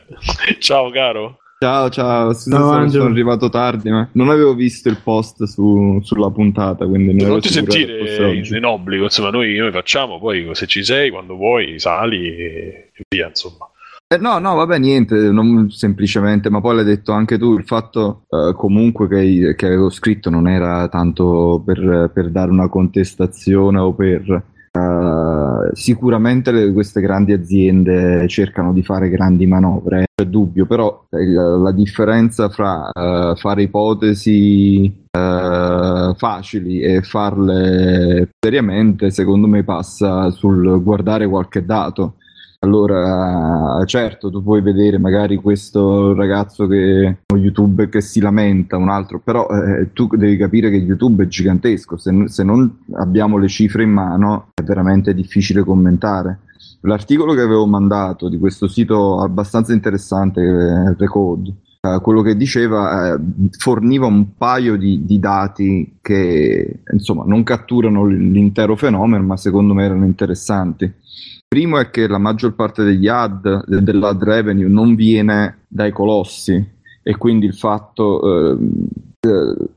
[0.58, 1.38] ciao caro.
[1.62, 6.28] Ciao, ciao, scusa no, sono arrivato tardi, ma non avevo visto il post su, sulla
[6.28, 10.66] puntata, quindi non, non ti sentire in, in, obbligo, insomma, noi, noi, facciamo, poi se
[10.66, 13.70] ci sei, quando vuoi, sali e via, insomma.
[14.12, 18.24] Eh, no, no, vabbè, niente, non, semplicemente, ma poi l'hai detto anche tu, il fatto
[18.28, 23.94] eh, comunque che, che, avevo scritto non era tanto per, per dare una contestazione o
[23.94, 31.04] per Uh, sicuramente le, queste grandi aziende cercano di fare grandi manovre, c'è dubbio, però
[31.10, 40.30] eh, la differenza fra uh, fare ipotesi uh, facili e farle seriamente, secondo me, passa
[40.30, 42.14] sul guardare qualche dato.
[42.64, 49.18] Allora, certo, tu puoi vedere magari questo ragazzo che YouTube che si lamenta, un altro,
[49.18, 53.82] però eh, tu devi capire che YouTube è gigantesco, se, se, non abbiamo le cifre
[53.82, 56.38] in mano è veramente difficile commentare.
[56.82, 63.20] l'articolo che avevo mandato di questo sito abbastanza interessante, Recode, eh, quello che diceva eh,
[63.58, 69.84] forniva un paio di, di, dati che insomma non catturano l'intero fenomeno, ma secondo me
[69.84, 71.01] erano interessanti.
[71.52, 76.66] Primo è che la maggior parte degli ad, dell'ad revenue non viene dai colossi
[77.02, 78.56] e quindi il fatto eh,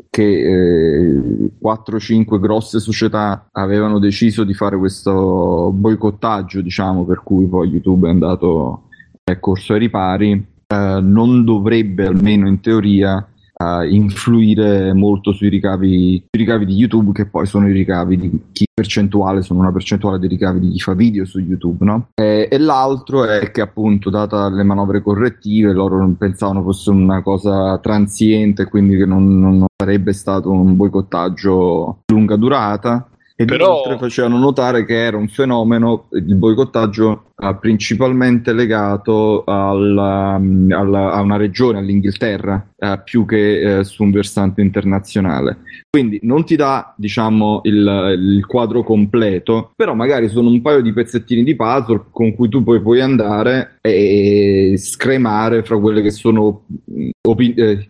[0.10, 7.68] che eh, 4-5 grosse società avevano deciso di fare questo boicottaggio, diciamo, per cui poi
[7.68, 8.84] YouTube è andato
[9.22, 10.32] è corso ai ripari,
[10.68, 17.12] eh, non dovrebbe, almeno in teoria, uh, influire molto sui ricavi, sui ricavi, di YouTube,
[17.12, 20.80] che poi sono i ricavi di chi percentuale, sono una percentuale dei ricavi di chi
[20.80, 22.10] fa video su YouTube, no?
[22.14, 27.78] E, e l'altro è che appunto, data le manovre correttive, loro pensavano fosse una cosa
[27.80, 33.66] transiente, quindi che non, non sarebbe stato un boicottaggio lunga durata e Però...
[33.66, 41.12] inoltre facevano notare che era un fenomeno, il boicottaggio uh, principalmente legato alla, um, alla,
[41.12, 45.58] a una regione, all'Inghilterra, uh, più che uh, su un versante internazionale.
[45.90, 50.94] Quindi non ti dà, diciamo, il, il, quadro completo, però magari sono un paio di
[50.94, 56.64] pezzettini di puzzle con cui tu poi puoi andare e scremare fra quelle che sono
[56.90, 57.90] mm, opi- eh,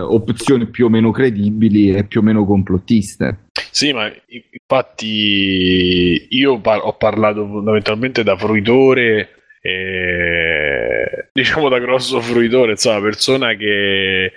[0.00, 3.48] opzioni più o meno credibili e più o meno complottiste.
[3.70, 12.72] Sì, ma infatti io par- ho parlato fondamentalmente da fruitore, eh, diciamo da grosso fruitore,
[12.72, 14.32] insomma, persona che,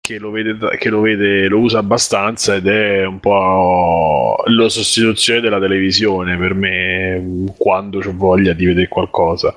[0.00, 5.40] che, lo vede, che lo vede, lo usa abbastanza ed è un po' la sostituzione
[5.40, 9.54] della televisione per me quando ho voglia di vedere qualcosa.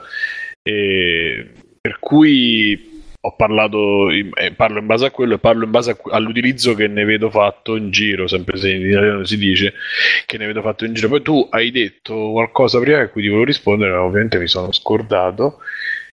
[0.61, 5.91] E per cui ho parlato, eh, parlo in base a quello e parlo in base
[5.91, 9.73] a, all'utilizzo che ne vedo fatto in giro, sempre se in italiano si dice
[10.25, 11.09] che ne vedo fatto in giro.
[11.09, 14.71] Poi tu hai detto qualcosa prima a cui ti volevo rispondere, ma ovviamente mi sono
[14.71, 15.57] scordato.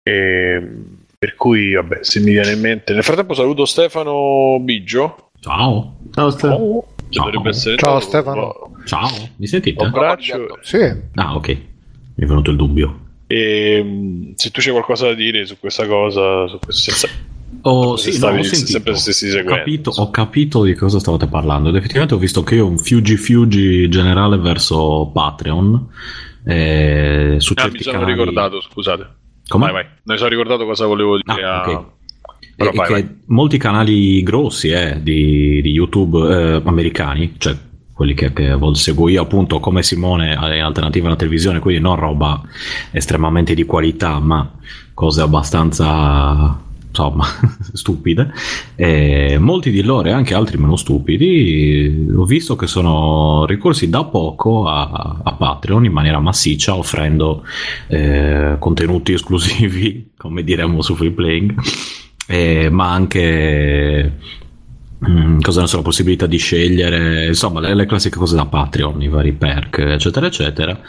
[0.01, 0.61] E,
[1.17, 2.93] per cui, vabbè, se mi viene in mente.
[2.93, 5.31] Nel frattempo saluto Stefano Biggio.
[5.39, 5.99] Ciao.
[6.13, 6.85] Ciao Stefano.
[7.09, 8.75] Ciao, Ciao Stefano.
[8.85, 9.81] Ciao, mi sentite?
[9.81, 10.57] Un abbraccio.
[10.61, 10.79] Sì.
[11.15, 11.47] Ah, ok.
[11.47, 13.02] Mi è venuto il dubbio.
[13.34, 17.07] E ehm, se tu c'è qualcosa da dire su questa cosa, su questo senza...
[17.61, 22.13] Oh, sì, no, ho sentito, ho capito, ho capito, di cosa stavate parlando ed effettivamente
[22.13, 25.88] ho visto che ho un Fuji Fuji generale verso Patreon
[26.45, 28.11] eh, su ah, mi sono canali...
[28.11, 29.07] ricordato, scusate
[29.47, 29.71] come?
[29.71, 29.86] Vai, vai.
[30.03, 31.73] mi sono ricordato cosa volevo dire ah, okay.
[31.73, 31.86] a...
[32.55, 33.17] Però e, vai, che vai.
[33.27, 37.55] molti canali grossi eh, di, di YouTube eh, americani, cioè
[37.93, 42.41] quelli che, che seguo io appunto come Simone in alternativa alla televisione, quindi non roba
[42.91, 44.51] estremamente di qualità, ma
[44.93, 46.59] cose abbastanza
[46.93, 47.25] insomma
[47.73, 48.31] stupide.
[48.75, 54.03] E molti di loro e anche altri meno stupidi ho visto che sono ricorsi da
[54.05, 57.43] poco a, a Patreon in maniera massiccia, offrendo
[57.87, 61.55] eh, contenuti esclusivi, come diremmo su Free Playing.
[62.25, 64.17] Eh, ma anche
[65.09, 69.01] Mm, cosa ne so, la possibilità di scegliere, insomma, le, le, classiche cose da Patreon,
[69.01, 70.79] i vari perk, eccetera, eccetera.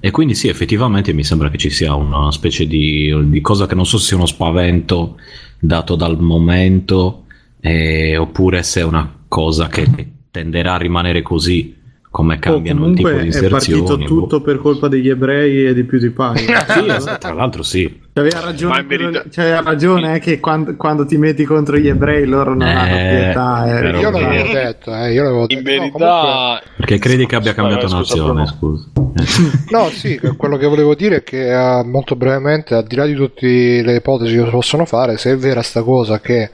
[0.00, 3.74] E quindi sì, effettivamente mi sembra che ci sia una specie di, di cosa che
[3.76, 5.16] non so se sia uno spavento
[5.58, 7.26] dato dal momento,
[7.60, 9.86] eh, oppure se è una cosa che
[10.30, 11.76] tenderà a rimanere così
[12.10, 13.46] come cambiano il tipo di inserzioni.
[13.46, 14.44] È partito tutto boh.
[14.44, 16.66] per colpa degli ebrei e di più di PewDiePie.
[16.66, 18.08] sì, esatto, tra l'altro sì.
[18.12, 22.54] C'aveva ragione, quello, c'aveva ragione eh, che quando, quando, ti metti contro gli ebrei loro
[22.54, 23.80] non eh, hanno pietà.
[23.80, 23.98] Eh.
[24.00, 25.58] Io l'avevo detto, eh, io l'avevo detto.
[25.58, 26.04] In verità...
[26.04, 26.62] No, comunque...
[26.76, 28.84] Perché credi che abbia cambiato vai, nazione, scusa.
[29.70, 33.14] no, sì, quello che volevo dire è che uh, molto brevemente, al di là di
[33.14, 36.50] tutte le ipotesi che si possono fare, se è vera sta cosa che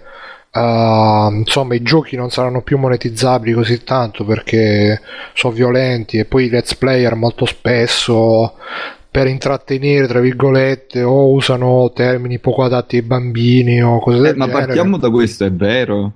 [0.56, 5.02] Uh, insomma i giochi non saranno più monetizzabili così tanto perché
[5.34, 8.54] sono violenti e poi i let's player molto spesso
[9.10, 14.32] per intrattenere tra virgolette o usano termini poco adatti ai bambini o cose del eh,
[14.32, 14.50] genere.
[14.50, 16.12] ma partiamo da questo è vero?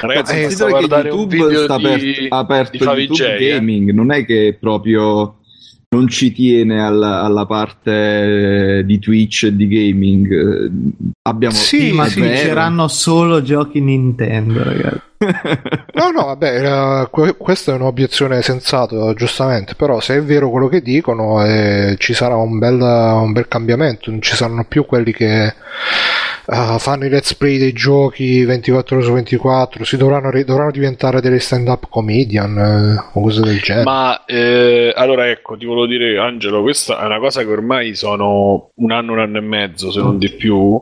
[0.00, 5.38] Ragazzi eh, sto che YouTube sta di, aperto, aperto YouTube Gaming non è che proprio
[5.96, 10.70] non ci tiene alla, alla, parte di Twitch e di gaming.
[11.22, 15.00] Abbiamo sì, ma sì, c'erano solo giochi Nintendo, ragazzi.
[15.94, 20.82] no, no, vabbè, uh, questa è un'obiezione sensata, giustamente, però se è vero quello che
[20.82, 25.54] dicono eh, ci sarà un bel, un bel cambiamento, non ci saranno più quelli che
[26.46, 31.20] uh, fanno i let's play dei giochi 24 ore su 24, si dovranno, dovranno diventare
[31.20, 33.84] delle stand up comedian eh, o cose del genere.
[33.84, 38.70] Ma eh, allora ecco, ti volevo dire Angelo, questa è una cosa che ormai sono
[38.74, 40.80] un anno, un anno e mezzo, se non di più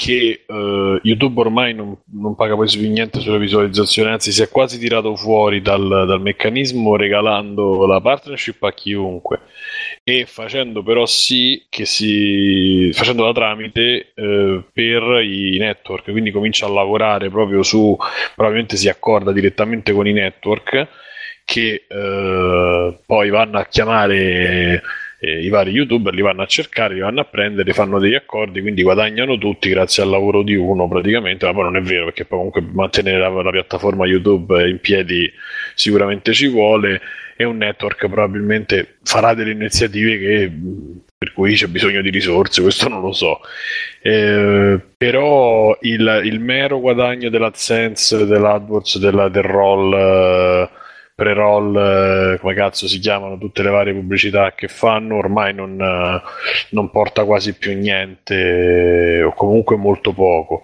[0.00, 4.48] che eh, YouTube ormai non, non paga quasi più niente sulle visualizzazioni, anzi si è
[4.48, 9.40] quasi tirato fuori dal, dal meccanismo regalando la partnership a chiunque.
[10.02, 16.70] E facendo però sì che si facendola tramite eh, per i network, quindi comincia a
[16.70, 17.94] lavorare proprio su,
[18.34, 20.88] probabilmente si accorda direttamente con i network
[21.44, 24.80] che eh, poi vanno a chiamare
[25.20, 28.60] eh, i vari youtuber, li vanno a cercare, li vanno a prendere, fanno degli accordi,
[28.62, 32.26] quindi guadagnano tutti grazie al lavoro di uno praticamente, ma poi non è vero perché
[32.26, 35.30] comunque mantenere la, la piattaforma YouTube in piedi
[35.74, 37.00] sicuramente ci vuole
[37.36, 40.52] e un network probabilmente farà delle iniziative che
[41.20, 43.40] per cui c'è bisogno di risorse, questo non lo so.
[44.00, 50.70] Eh, però il, il, mero guadagno dell'AdSense, dell'AdWords, della, del roll, eh,
[51.20, 56.22] pre-roll, eh, come cazzo si chiamano, tutte le varie pubblicità che fanno, ormai non, eh,
[56.70, 60.62] non porta quasi più niente, o comunque molto poco.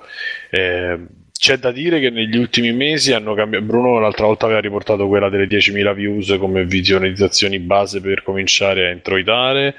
[0.50, 0.98] Eh,
[1.38, 3.66] c'è da dire che negli ultimi mesi hanno cambiato.
[3.66, 8.92] Bruno l'altra volta aveva riportato quella delle 10.000 views come visualizzazioni base per cominciare a
[8.92, 9.74] introitare.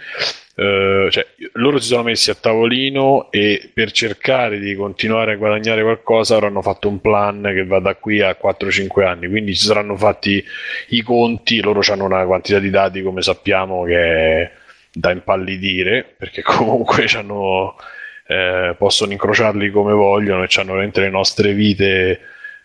[0.57, 5.83] Uh, cioè, loro si sono messi a tavolino e per cercare di continuare a guadagnare
[5.83, 9.27] qualcosa avranno fatto un plan che va da qui a 4-5 anni.
[9.27, 10.43] Quindi ci saranno fatti
[10.89, 11.61] i conti.
[11.61, 14.51] Loro hanno una quantità di dati, come sappiamo, che è
[14.91, 17.05] da impallidire perché comunque
[18.27, 22.19] eh, possono incrociarli come vogliono e hanno veramente le nostre vite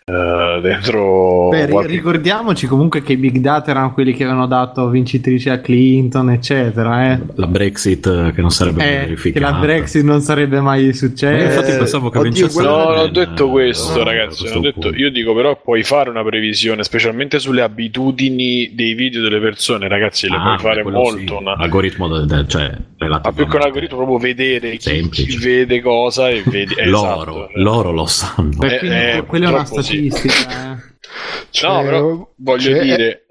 [0.05, 1.93] Uh, dentro Beh, qualche...
[1.93, 7.13] ricordiamoci comunque che i big data erano quelli che avevano dato vincitrice a Clinton eccetera
[7.13, 7.19] eh.
[7.35, 11.45] la Brexit che non sarebbe eh, mai verificata che la Brexit non sarebbe mai successa
[11.45, 15.33] infatti pensavo che vincesse no, non ho detto questo no, ragazzi questo detto, io dico
[15.33, 20.43] però puoi fare una previsione specialmente sulle abitudini dei video delle persone ragazzi le ah,
[20.43, 21.41] puoi fare molto sì.
[21.41, 21.53] una...
[21.53, 22.77] algoritmo de, cioè
[23.07, 27.51] ma più che un algoritmo proprio vedere chi, chi, vede cosa e vedi loro, esatto.
[27.55, 28.61] loro lo sanno.
[28.61, 30.73] Eh, eh, quella è una statistica statistica.
[30.73, 31.67] Eh.
[31.67, 33.25] no, però voglio dire.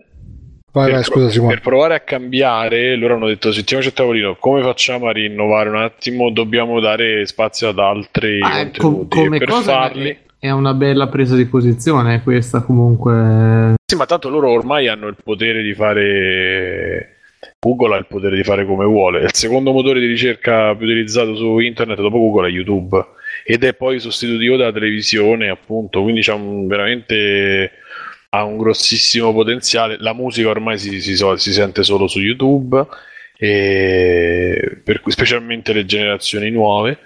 [0.73, 4.63] Vai, vai, scusa, pro- per provare a cambiare, loro hanno detto: Settiamoci a tavolino, come
[4.63, 6.31] facciamo a rinnovare un attimo?
[6.31, 8.79] Dobbiamo dare spazio ad altri ah, contenuti.
[8.79, 10.19] Com- come per farli.
[10.39, 13.75] È una bella presa di posizione questa, comunque.
[13.85, 17.17] Sì, ma tanto loro ormai hanno il potere di fare.
[17.61, 19.25] Google ha il potere di fare come vuole.
[19.25, 23.05] Il secondo motore di ricerca più utilizzato su internet dopo Google è YouTube
[23.45, 27.73] ed è poi sostitutivo della televisione, appunto, quindi c'è un, veramente
[28.31, 29.97] ha un grossissimo potenziale.
[29.99, 32.87] La musica ormai si, si, si sente solo su YouTube,
[33.39, 36.99] per, specialmente le generazioni nuove.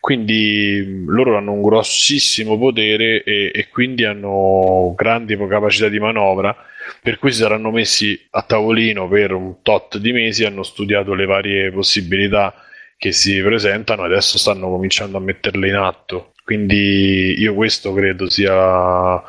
[0.00, 6.54] Quindi loro hanno un grossissimo potere e, e quindi hanno grandi capacità di manovra
[7.00, 11.24] per cui si saranno messi a tavolino per un tot di mesi, hanno studiato le
[11.24, 12.54] varie possibilità
[12.96, 16.32] che si presentano e adesso stanno cominciando a metterle in atto.
[16.44, 19.22] Quindi io questo credo sia...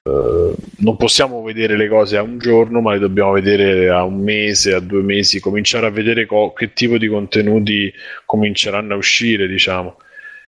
[0.00, 4.22] Uh, non possiamo vedere le cose a un giorno, ma le dobbiamo vedere a un
[4.22, 7.92] mese, a due mesi, cominciare a vedere co- che tipo di contenuti
[8.24, 9.98] cominceranno a uscire, diciamo.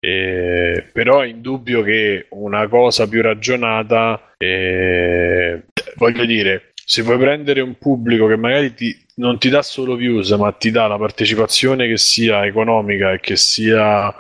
[0.01, 5.63] Eh, però è indubbio che una cosa più ragionata, eh,
[5.97, 10.31] voglio dire, se vuoi prendere un pubblico che magari ti, non ti dà solo views,
[10.33, 14.13] ma ti dà la partecipazione che sia economica e che sia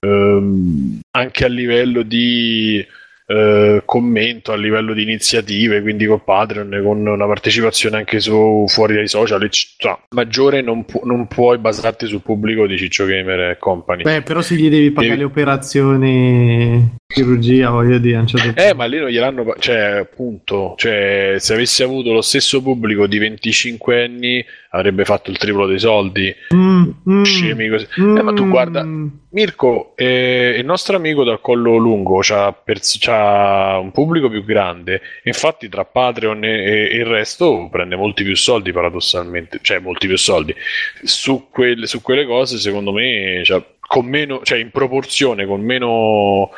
[0.00, 2.84] ehm, anche a livello di
[3.28, 8.94] eh, commento a livello di iniziative, quindi con Patreon, con una partecipazione anche su, fuori
[8.94, 13.58] dai social, cioè, maggiore non, pu- non, puoi basarti sul pubblico di Ciccio Gamer e
[13.58, 14.04] Company.
[14.04, 15.26] Beh, però se gli devi pagare devi...
[15.26, 21.36] le operazioni chirurgia, voglio dire, un certo Eh, ma lì non gliel'hanno, cioè, appunto, cioè,
[21.38, 26.34] se avessi avuto lo stesso pubblico di 25 anni avrebbe fatto il triplo dei soldi.
[26.54, 27.86] Mm, mm, Scemi così.
[28.00, 28.84] Mm, eh, ma tu guarda,
[29.30, 35.00] Mirko, eh, il nostro amico dal collo lungo c'ha, pers- c'ha un pubblico più grande,
[35.24, 40.18] infatti tra Patreon e, e, il resto prende molti più soldi paradossalmente, cioè molti più
[40.18, 40.54] soldi.
[41.02, 46.50] Su, quelle, su quelle cose secondo me, cioè, con meno, cioè in proporzione, con meno...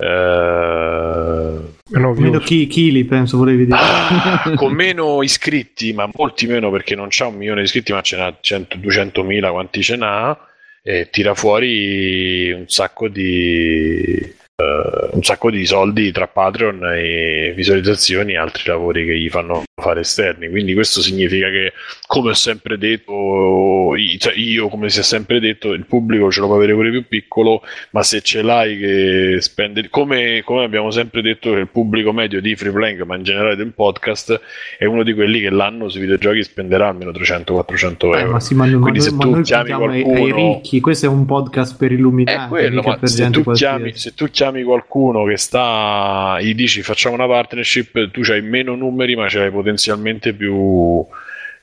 [0.00, 1.58] Eh,
[1.90, 3.78] meno, meno chi, chili penso volevi dire.
[3.80, 8.00] Ah, con meno iscritti ma molti meno perché non c'ha un milione di iscritti ma
[8.00, 10.38] ce n'ha 100, 200 mila quanti ce n'ha
[10.82, 14.34] e tira fuori un sacco di
[14.68, 19.62] eh, un sacco di soldi tra Patreon e visualizzazioni e altri lavori che gli fanno
[19.80, 20.48] fare esterni.
[20.48, 21.72] Quindi questo significa che,
[22.08, 26.46] come ho sempre detto, cioè io come si è sempre detto, il pubblico ce lo
[26.46, 31.22] può avere pure più piccolo, ma se ce l'hai che spende, come, come abbiamo sempre
[31.22, 34.40] detto che il pubblico medio di Free Playing, ma in generale del podcast,
[34.76, 38.30] è uno di quelli che l'anno sui videogiochi spenderà almeno 300-400 Eh, euro.
[38.32, 40.52] ma sì, ma, ma Quindi noi, se ma tu noi chiami puntiamo ai- ai, qualcuno-
[40.54, 44.26] ricchi, questo è un podcast per illuminati, È quello, ma se tu, chiami, se tu
[44.28, 49.38] chiami qualcuno che sta, gli dici facciamo una partnership, tu hai meno numeri, ma ce
[49.38, 51.04] l'hai potenzialmente più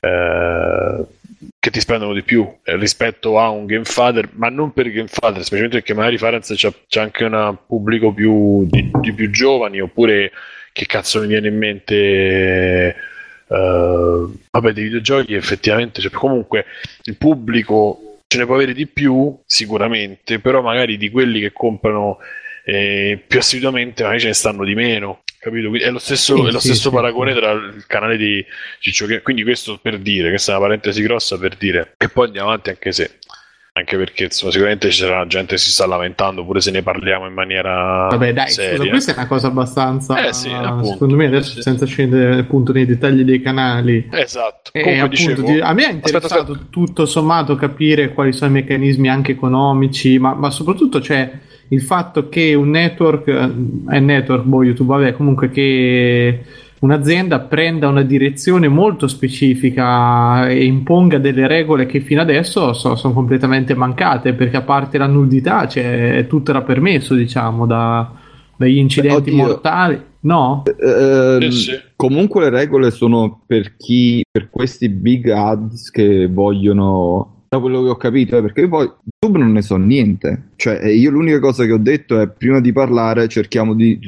[0.00, 1.04] eh,
[1.58, 5.78] che ti spendono di più eh, rispetto a un Gamefather, ma non per Gamefather, specialmente
[5.78, 10.32] perché magari Farenz c'ha, c'ha anche un pubblico più, di, di più giovani, oppure
[10.72, 11.94] che cazzo mi viene in mente.
[13.48, 16.66] eh, vabbè, dei videogiochi effettivamente, cioè, comunque
[17.04, 22.18] il pubblico ce ne può avere di più sicuramente, però magari di quelli che comprano
[22.68, 25.22] eh, più assiduamente magari ce ne stanno di meno.
[25.38, 25.72] Capito?
[25.78, 28.44] È lo stesso, Sì, è lo sì, stesso sì, paragone tra il canale di
[28.80, 32.48] Ciccio Quindi questo per dire, questa è una parentesi grossa per dire, e poi andiamo
[32.48, 33.18] avanti anche se
[33.74, 37.26] anche perché insomma, sicuramente ci sarà gente che si sta lamentando, pure se ne parliamo
[37.26, 38.78] in maniera Vabbè, dai, seria.
[38.78, 40.26] scusa, questa è una cosa abbastanza.
[40.26, 40.92] Eh sì, appunto.
[40.92, 44.08] secondo me, adesso senza scendere appunto nei dettagli dei canali.
[44.10, 44.70] Esatto.
[44.72, 46.68] E Comunque appunto, dicevo, a me Aspetta, interessato aspetta.
[46.70, 51.30] tutto sommato capire quali sono i meccanismi anche economici, ma, ma soprattutto c'è
[51.68, 53.50] il fatto che un network, eh,
[53.88, 56.40] è network, boh, YouTube, vabbè, comunque che
[56.78, 63.14] un'azienda prenda una direzione molto specifica e imponga delle regole che fino adesso so- sono
[63.14, 68.10] completamente mancate, perché a parte la nudità, cioè, tutto era permesso, diciamo, da-
[68.56, 69.44] dagli incidenti oddio.
[69.44, 70.00] mortali.
[70.20, 70.64] No?
[70.80, 71.70] Ehm, sì.
[71.94, 77.88] Comunque le regole sono per chi, per questi big ads che vogliono, da quello che
[77.90, 80.50] ho capito, eh, perché io poi YouTube non ne so niente.
[80.56, 83.98] Cioè, io l'unica cosa che ho detto è prima di parlare cerchiamo di,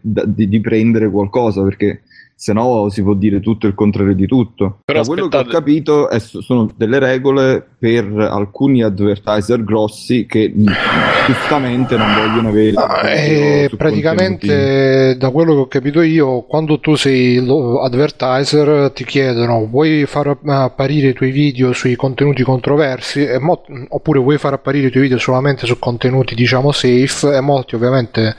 [0.00, 2.02] da- di, di prendere qualcosa, perché
[2.38, 4.80] se no si può dire tutto il contrario di tutto.
[4.84, 10.52] Però da quello che ho capito è- sono delle regole per alcuni advertiser grossi che
[11.26, 13.76] giustamente non vogliono avere Ah, video e su contenuti.
[13.76, 17.38] praticamente da quello che ho capito io quando tu sei
[17.82, 23.64] advertiser ti chiedono vuoi far app- apparire i tuoi video sui contenuti controversi e mo-
[23.88, 28.34] oppure vuoi far apparire i tuoi video solamente su contenuti diciamo safe e molti ovviamente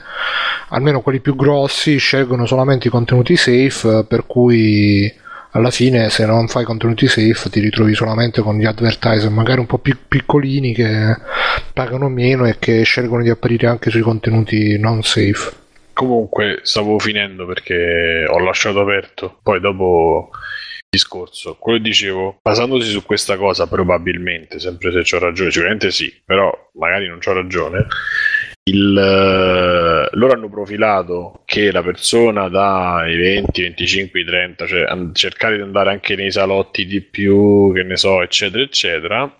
[0.70, 5.12] almeno quelli più grossi scelgono solamente i contenuti safe per cui
[5.52, 9.66] alla fine se non fai contenuti safe ti ritrovi solamente con gli advertiser magari un
[9.66, 11.16] po' più piccolini che
[11.72, 15.52] pagano meno e che scelgono di apparire anche sui contenuti non safe.
[15.92, 19.38] Comunque stavo finendo perché ho lasciato aperto.
[19.42, 25.50] Poi dopo il discorso, quello dicevo, basandosi su questa cosa, probabilmente, sempre se ho ragione,
[25.50, 27.86] sicuramente sì, però magari non ho ragione.
[28.68, 35.62] Il, eh, loro hanno profilato che la persona dai 20, 25, 30, cioè cercare di
[35.62, 39.38] andare anche nei salotti di più, che ne so, eccetera, eccetera,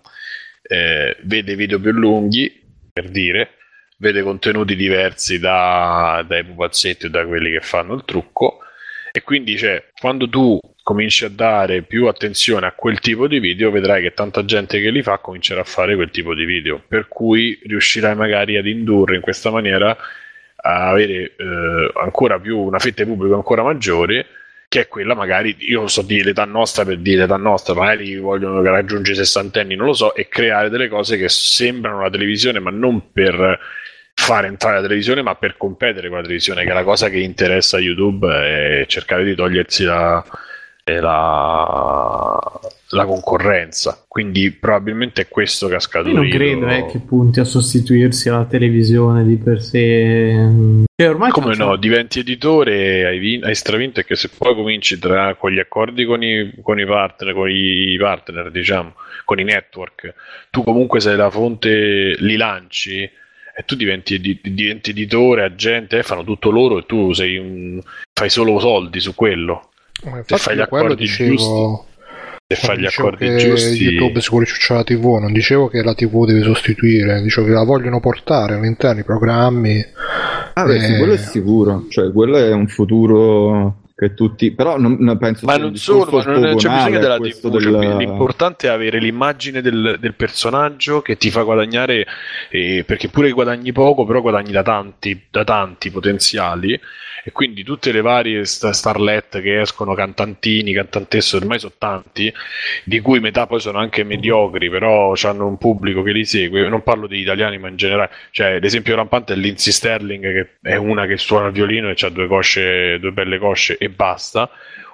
[0.63, 2.61] eh, vede video più lunghi,
[2.91, 3.51] per dire,
[3.97, 8.59] vede contenuti diversi da- dai pupazzetti o da quelli che fanno il trucco.
[9.11, 10.59] E quindi cioè, quando tu
[10.89, 14.89] cominci a dare più attenzione a quel tipo di video vedrai che tanta gente che
[14.89, 16.81] li fa comincerà a fare quel tipo di video.
[16.87, 19.95] Per cui riuscirai magari ad indurre in questa maniera
[20.55, 24.25] a avere eh, ancora più una fetta di pubblico ancora maggiore
[24.67, 28.59] che è quella magari, io so dire l'età nostra per dire l'età nostra, magari vogliono
[28.63, 32.71] raggiungere i sessantenni, non lo so, e creare delle cose che sembrano la televisione, ma
[32.71, 33.59] non per
[34.13, 37.19] fare entrare la televisione, ma per competere con la televisione, che è la cosa che
[37.19, 40.48] interessa a YouTube, è cercare di togliersi la, eh,
[40.99, 42.59] la,
[42.89, 44.03] la concorrenza.
[44.07, 46.19] Quindi probabilmente è questo che ha Io scaturito.
[46.19, 50.33] non credo eh, che punti a sostituirsi alla televisione di per sé.
[50.95, 54.97] Cioè, ormai Come no, diventi editore, hai, vin- hai stravinto e che se poi cominci
[54.99, 58.93] tra, con gli accordi con i, con i partner, con i partner, diciamo,
[59.25, 60.13] con i network,
[60.49, 63.09] tu comunque sei la fonte, li lanci
[63.59, 67.81] e tu diventi, edi- diventi editore, agente, eh, fanno tutto loro e tu sei un,
[68.13, 69.68] fai solo soldi su quello.
[70.03, 71.87] Ma Se infatti fai gli accordi dicevo, giusti,
[72.47, 75.93] se fai gli accordi giusti, YouTube si vuole ciucciare la TV, non dicevo che la
[75.93, 79.85] TV deve sostituire, dicevo che la vogliono portare all'interno i programmi.
[80.53, 84.77] Ah, beh, sì, Eh, quello è sicuro, cioè quello è un futuro che tutti però
[84.77, 87.71] non, non penso Ma sia un non solo, ma non c'è bisogno della TV, cioè,
[87.71, 92.05] del- l'importante è avere l'immagine del, del personaggio che ti fa guadagnare,
[92.49, 96.79] eh, perché pure guadagni poco, però guadagni da tanti, da tanti potenziali,
[97.29, 102.33] e quindi tutte le varie sta- starlet che escono, cantantini, cantantesse, ormai sono tanti,
[102.83, 106.81] di cui metà poi sono anche mediocri, però hanno un pubblico che li segue, non
[106.83, 111.05] parlo degli italiani, ma in generale, cioè l'esempio rampante è Lindsay Sterling, che è una
[111.05, 114.49] che suona il violino e ha due cosce, due belle cosce e basta,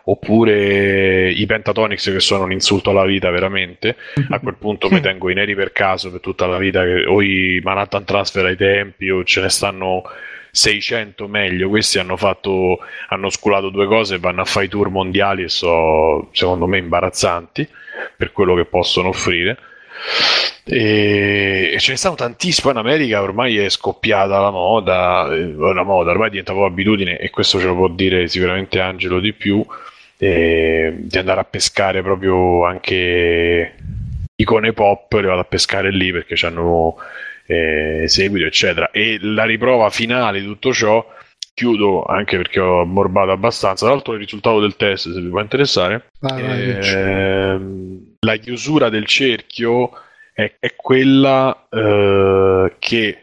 [0.07, 3.95] oppure i Pentatonics che sono un insulto alla vita veramente.
[4.29, 7.21] A quel punto mi tengo i neri per caso per tutta la vita che- o
[7.21, 10.03] i Manhattan Transfer ai tempi o ce ne stanno
[10.55, 12.79] 600 meglio questi hanno fatto
[13.09, 17.67] hanno sculato due cose vanno a fare i tour mondiali e sono secondo me imbarazzanti
[18.15, 19.57] per quello che possono offrire
[20.63, 22.71] e, ce ne stanno tantissimi.
[22.71, 27.17] Poi in America ormai è scoppiata la moda, eh, la moda ormai diventa proprio abitudine,
[27.19, 29.63] e questo ce lo può dire sicuramente Angelo di più.
[30.17, 33.75] eh, di andare a pescare proprio anche
[34.35, 36.95] icone pop, le vado a pescare lì perché hanno
[37.45, 38.91] seguito, eccetera.
[38.91, 41.05] E la riprova finale di tutto ciò.
[41.53, 43.85] Chiudo anche perché ho ammorbato abbastanza.
[43.85, 46.09] Tra l'altro, il risultato del test, se vi può interessare,
[46.75, 46.93] dici.
[46.93, 49.91] Ehm, la chiusura del cerchio
[50.33, 53.19] è, è quella eh, che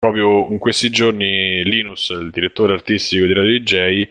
[0.00, 4.08] proprio in questi giorni Linus, il direttore artistico di Radio DJ,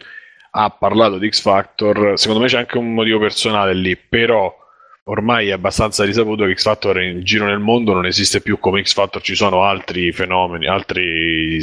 [0.52, 2.14] ha parlato di X Factor.
[2.18, 4.56] Secondo me c'è anche un motivo personale lì, però
[5.10, 8.84] ormai è abbastanza risaputo che X Factor in giro nel mondo non esiste più come
[8.84, 11.57] X Factor, ci sono altri fenomeni, altre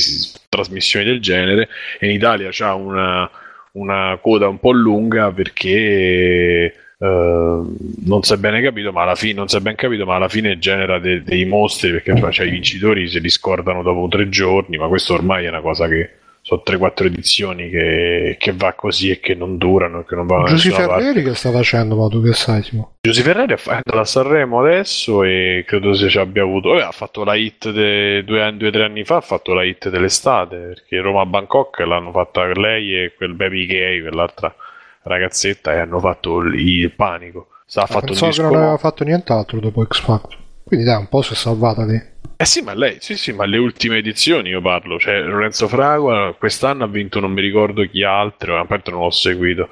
[0.49, 1.68] trasmissioni del genere
[1.99, 3.28] e in Italia c'ha una,
[3.72, 7.62] una coda un po' lunga perché eh,
[8.05, 10.28] non si è bene capito, ma alla fine non si è ben capito, ma alla
[10.28, 14.76] fine genera de- dei mostri perché cioè, i vincitori se li scordano dopo tre giorni,
[14.76, 16.11] ma questo ormai è una cosa che
[16.47, 20.44] sono 3-4 edizioni che, che va così e che non durano e che non vanno
[20.44, 21.03] Giusy nessuna parte.
[21.03, 22.62] Ferreri che sta facendo, ma tu che sai?
[23.01, 26.68] Giusy Ferreri è andato a Sanremo adesso e credo se ci abbia avuto.
[26.68, 29.64] Vabbè, ha fatto la hit de- due due o tre anni fa, ha fatto la
[29.64, 34.55] hit dell'estate perché Roma Bangkok l'hanno fatta lei e quel baby gay, quell'altra
[35.03, 37.49] ragazzetta, e hanno fatto il, il panico.
[37.66, 38.53] Sta ha fatto il Pensavo che disco.
[38.53, 40.44] non aveva fatto nient'altro dopo X Factor.
[40.67, 41.95] Quindi dai, un po' si è salvata lì.
[42.39, 46.35] Eh sì, ma lei, sì, sì, ma le ultime edizioni io parlo, cioè Lorenzo Fragua
[46.37, 49.71] quest'anno ha vinto non mi ricordo chi altro, a parte non l'ho seguito,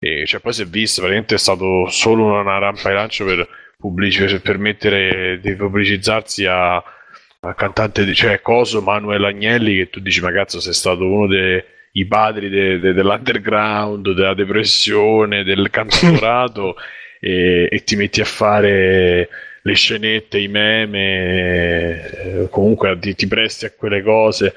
[0.00, 3.48] e cioè poi si è visto, praticamente è stato solo una rampa di lancio per,
[3.78, 10.00] pubblici- per permettere di pubblicizzarsi a, a cantante, di- cioè Coso, Manuel Agnelli, che tu
[10.00, 11.62] dici, ma cazzo sei stato uno dei
[12.06, 16.74] padri de- de- dell'underground, della depressione, del cantautorato
[17.20, 19.28] e, e ti metti a fare
[19.66, 24.54] le scenette, i meme, eh, comunque ti, ti presti a quelle cose.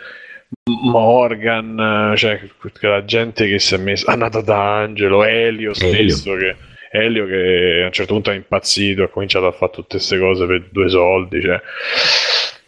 [0.64, 2.42] Morgan, eh, cioè
[2.82, 6.56] la gente che si è messa, Anata D'Angelo, Elio stesso, che,
[6.92, 10.46] Elio che a un certo punto è impazzito, ha cominciato a fare tutte queste cose
[10.46, 11.62] per due soldi, cioè,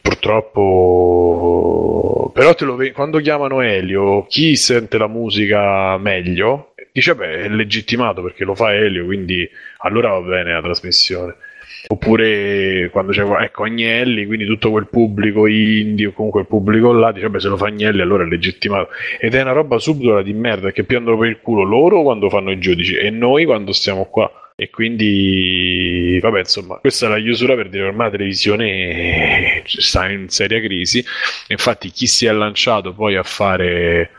[0.01, 7.41] purtroppo, però te lo ve- quando chiamano Elio, chi sente la musica meglio dice: Beh,
[7.43, 9.47] è legittimato perché lo fa Elio, quindi
[9.79, 11.35] allora va bene la trasmissione.
[11.87, 17.11] Oppure quando c'è ecco, Agnelli, quindi tutto quel pubblico indie o comunque il pubblico là
[17.11, 18.89] dice: Beh, se lo fa Agnelli, allora è legittimato.
[19.19, 22.51] Ed è una roba subdola di merda che prendono per il culo loro quando fanno
[22.51, 24.31] i giudici e noi quando stiamo qua.
[24.55, 30.27] E quindi, vabbè, insomma, questa è la chiusura per dire ormai la televisione sta in
[30.27, 31.03] seria crisi.
[31.47, 34.11] Infatti, chi si è lanciato poi a fare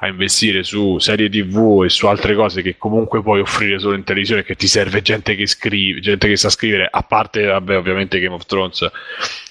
[0.00, 4.04] a investire su serie tv e su altre cose che comunque puoi offrire solo in
[4.04, 8.20] televisione che ti serve gente che scrive gente che sa scrivere a parte vabbè ovviamente
[8.20, 8.88] Game of Thrones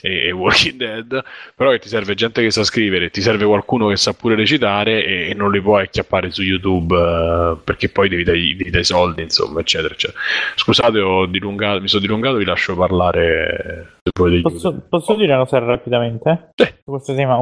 [0.02, 1.24] e, e Walking Dead
[1.56, 5.04] però che ti serve gente che sa scrivere ti serve qualcuno che sa pure recitare
[5.04, 8.82] e, e non li puoi acchiappare su YouTube eh, perché poi devi dare, devi dare
[8.82, 10.20] i soldi insomma eccetera eccetera.
[10.56, 15.60] Scusate ho dilungato, mi sono dilungato vi lascio parlare volete Posso, posso dire una cosa
[15.60, 16.52] rapidamente?
[16.56, 17.38] Su questo tema,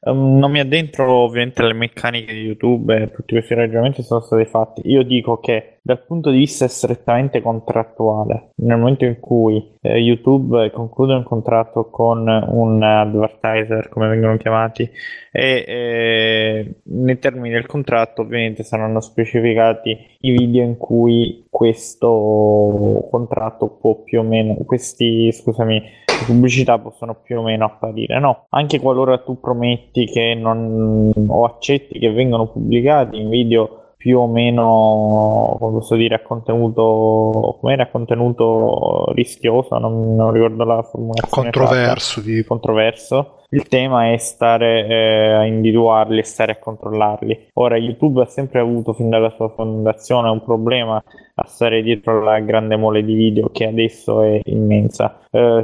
[0.00, 4.44] ehm, non mi addentro ovviamente alle meccaniche di YouTube e tutti questi ragionamenti sono stati
[4.44, 4.82] fatti.
[4.84, 10.70] Io dico che dal punto di vista strettamente contrattuale, nel momento in cui eh, YouTube
[10.72, 14.88] conclude un contratto con un advertiser, come vengono chiamati,
[15.32, 23.78] e eh, nei termini del contratto ovviamente saranno specificati i video in cui questo contratto
[23.80, 25.82] può più o meno, questi, scusami,
[26.24, 28.46] pubblicità possono più o meno apparire, no?
[28.50, 34.26] Anche qualora tu prometti che non o accetti che vengano pubblicati in video più o
[34.26, 41.50] meno, come posso dire, a contenuto, com'era, a contenuto rischioso, non, non ricordo la formulazione.
[41.50, 43.42] Controverso, di controverso.
[43.50, 47.48] Il tema è stare eh, a individuarli e stare a controllarli.
[47.54, 50.96] Ora, YouTube ha sempre avuto fin dalla sua fondazione un problema
[51.34, 55.18] a stare dietro la grande mole di video che adesso è immensa.
[55.30, 55.62] Eh,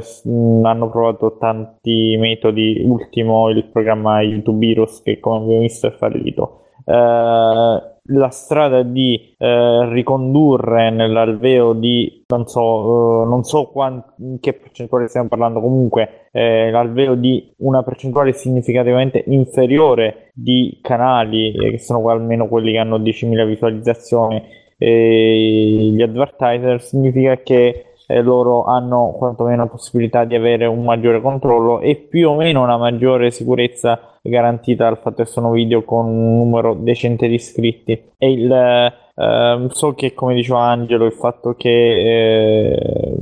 [0.61, 6.65] hanno provato tanti metodi, ultimo il programma YouTube Heroes che come abbiamo visto è fallito.
[6.85, 14.53] Eh, la strada di eh, ricondurre nell'alveo di non so, uh, non so quant- che
[14.53, 15.61] percentuale stiamo parlando.
[15.61, 22.73] Comunque eh, l'alveo di una percentuale significativamente inferiore di canali eh, che sono almeno quelli
[22.73, 30.35] che hanno 10.000 visualizzazioni gli advertiser significa che eh, loro hanno quantomeno la possibilità di
[30.35, 35.29] avere un maggiore controllo e più o meno una maggiore sicurezza garantita dal fatto che
[35.29, 38.01] sono video con un numero decente di iscritti.
[38.17, 43.15] E il, eh, so che, come diceva Angelo, il fatto che eh,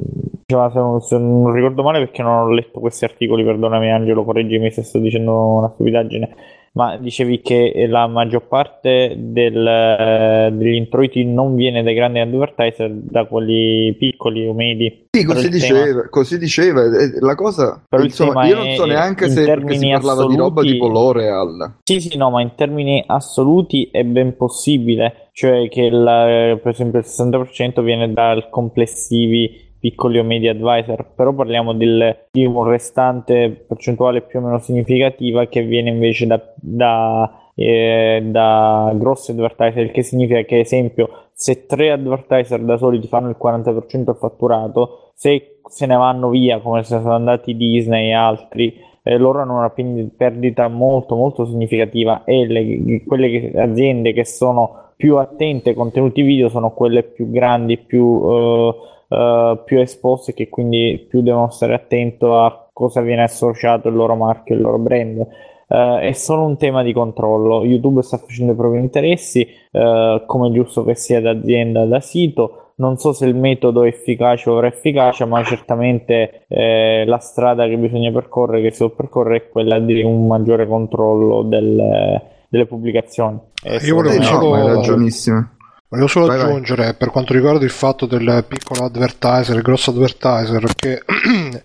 [0.45, 4.23] diceva, se, non, se non ricordo male perché non ho letto questi articoli, perdonami Angelo,
[4.23, 6.35] correggimi se sto dicendo una stupidaggine
[6.75, 12.91] ma dicevi che la maggior parte del, eh, degli introiti non viene dai grandi advertiser,
[12.91, 15.04] da quelli piccoli o medi.
[15.15, 16.09] Sì, così diceva, tema...
[16.09, 16.83] così diceva,
[17.19, 20.33] La cosa, Però insomma, io non so neanche se si parlava assoluti...
[20.33, 21.77] di roba tipo L'Oreal.
[21.83, 26.99] Sì, sì, no, ma in termini assoluti è ben possibile, cioè che il, per esempio
[26.99, 33.65] il 60% viene dal complessivi piccoli o medi advisor, però parliamo del, di un restante
[33.67, 39.91] percentuale più o meno significativa che viene invece da, da, eh, da grossi advertiser, il
[39.91, 45.11] che significa che, esempio, se tre advertiser da soli ti fanno il 40% del fatturato,
[45.15, 49.57] se se ne vanno via come se sono andati Disney e altri, eh, loro hanno
[49.57, 49.73] una
[50.15, 56.21] perdita molto molto significativa e le, quelle che, aziende che sono più attente ai contenuti
[56.21, 58.21] video sono quelle più grandi, più...
[58.29, 63.95] Eh, uh, più esposti che quindi più devono stare attento a cosa viene associato il
[63.95, 65.25] loro marchio, il loro brand.
[65.67, 67.63] Uh, è solo un tema di controllo.
[67.63, 72.73] YouTube sta facendo i propri interessi, uh, come è giusto che sia d'azienda, da sito.
[72.77, 77.77] Non so se il metodo è efficace o efficace, ma certamente eh, la strada che
[77.77, 83.39] bisogna percorrere, che si può percorrere, è quella di un maggiore controllo del, delle pubblicazioni.
[83.81, 84.55] Io volevo solo...
[84.57, 85.51] No, ragionissimo.
[85.87, 86.95] Volevo solo vai aggiungere vai.
[86.95, 91.01] per quanto riguarda il fatto del piccolo advertiser, il grosso advertiser, che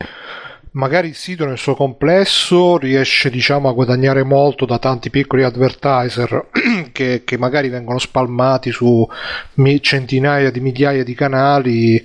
[0.72, 6.48] magari il sito nel suo complesso riesce diciamo, a guadagnare molto da tanti piccoli advertiser
[6.92, 9.06] che, che, magari vengono spalmati su
[9.80, 12.04] centinaia di migliaia di canali.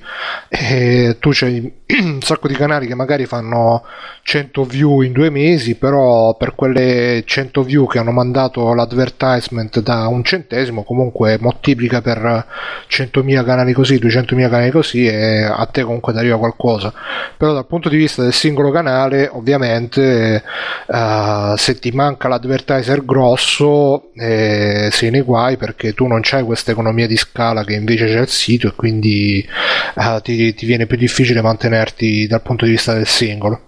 [0.50, 1.72] E tu c'hai
[2.02, 3.84] un sacco di canali che magari fanno
[4.24, 10.08] 100 view in due mesi però per quelle 100 view che hanno mandato l'advertisement da
[10.08, 12.46] un centesimo comunque moltiplica per
[12.90, 16.92] 100.000 canali così 200.000 canali così e a te comunque ti arriva qualcosa.
[17.38, 20.42] Però dal punto di vista del singolo singolo canale, ovviamente
[20.88, 26.72] uh, se ti manca l'advertiser grosso eh, sei nei guai perché tu non c'hai questa
[26.72, 29.46] economia di scala che invece c'è il sito e quindi
[29.96, 33.62] uh, ti, ti, viene più difficile mantenerti dal punto di vista del singolo.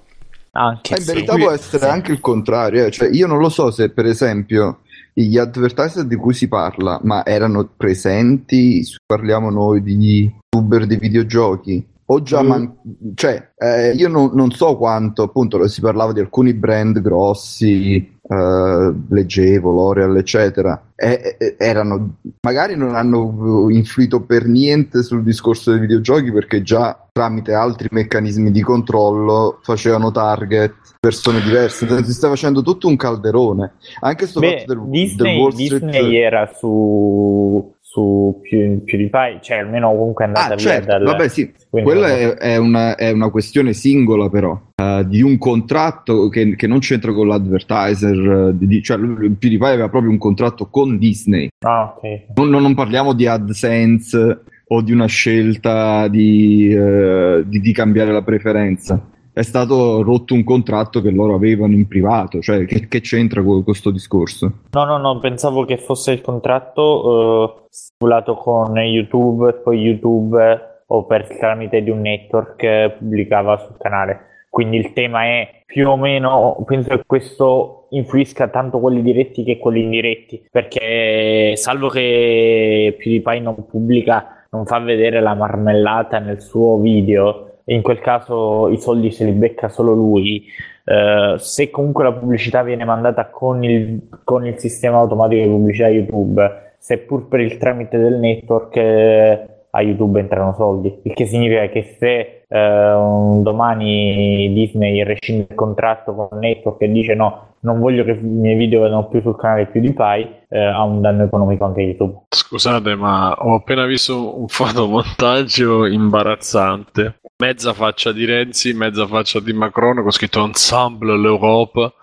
[0.52, 1.90] Anche in verità può essere sì.
[1.90, 2.92] anche il contrario, eh.
[2.92, 4.80] cioè, io non lo so se per esempio
[5.14, 11.86] gli advertiser di cui si parla, ma erano presenti, parliamo noi di youtuber di videogiochi,
[12.10, 12.48] o già mm.
[12.48, 12.76] man-
[13.16, 18.94] cioè eh, io non, non, so quanto appunto si parlava di alcuni brand grossi eh,
[19.10, 25.82] leggevo L'Oreal eccetera e, e, erano magari non hanno influito per niente sul discorso dei
[25.82, 32.62] videogiochi perché già tramite altri meccanismi di controllo facevano target persone diverse si sta facendo
[32.62, 37.76] tutto un calderone anche sto Beh, fatto del, Disney, del Wall Street Disney era su
[37.90, 40.88] su più, PewDiePie, cioè almeno comunque è andata ah, via certo.
[40.88, 41.04] dal...
[41.04, 46.28] Vabbè sì, quella è, è, una, è, una, questione singola però, uh, di un contratto
[46.28, 50.98] che, che, non c'entra con l'advertiser, uh, di, cioè PewDiePie aveva proprio un contratto con
[50.98, 51.48] Disney.
[51.66, 52.34] Ah, ok.
[52.36, 58.12] Non, non, non parliamo di AdSense o di una scelta di, uh, di, di cambiare
[58.12, 59.02] la preferenza
[59.38, 63.64] è stato rotto un contratto che loro avevano in privato, cioè che, che c'entra con
[63.64, 64.52] questo discorso?
[64.72, 71.06] No, no, no, pensavo che fosse il contratto eh, stipulato con YouTube poi YouTube o
[71.06, 74.46] per tramite di un network che pubblicava sul canale.
[74.50, 79.60] Quindi il tema è più o meno, penso che questo influisca tanto quelli diretti che
[79.60, 86.78] quelli indiretti, perché salvo che PewDiePie non pubblica, non fa vedere la marmellata nel suo
[86.78, 90.46] video, in quel caso i soldi se li becca solo lui.
[90.84, 95.90] Uh, se comunque la pubblicità viene mandata con il, con il sistema automatico di pubblicità
[95.90, 101.68] YouTube seppur per il tramite del network eh, a YouTube entrano soldi, il che significa
[101.68, 107.56] che se eh, un domani Disney rescinde il contratto con il network e dice no,
[107.60, 111.24] non voglio che i miei video vadano più sul canale PewDiePie, eh, ha un danno
[111.24, 112.22] economico anche YouTube.
[112.30, 117.20] Scusate, ma ho appena visto un fotomontaggio imbarazzante.
[117.40, 121.94] Mezza faccia di Renzi, mezza faccia di Macron con scritto Ensemble l'Europe.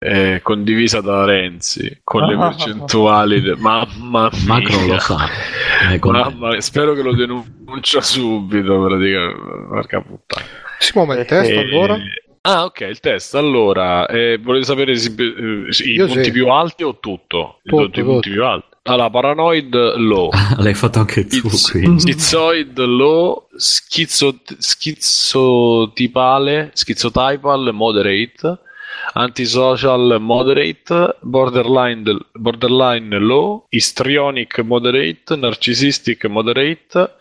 [0.00, 5.16] eh, condivisa da Renzi con le percentuali de- mamma mia Macron lo sa.
[5.98, 10.46] Con- Mamma, spero che lo denuncia subito praticamente porca puttana
[10.78, 11.96] Simo, ma il test Eh, allora?
[12.42, 16.30] ah ok il test allora eh, volete sapere se- eh, i Io punti sì.
[16.30, 17.58] più alti o tutto?
[17.64, 18.30] I Tutto, tutti i punti tutto.
[18.30, 22.00] più alti allora paranoid low L'hai fatto anche tu, Schiz- quindi.
[22.00, 28.58] Schizoid low, schizo, schizotipale, schizotypal moderate,
[29.14, 37.14] antisocial moderate, borderline, borderline low, histrionic moderate, narcissistic moderate,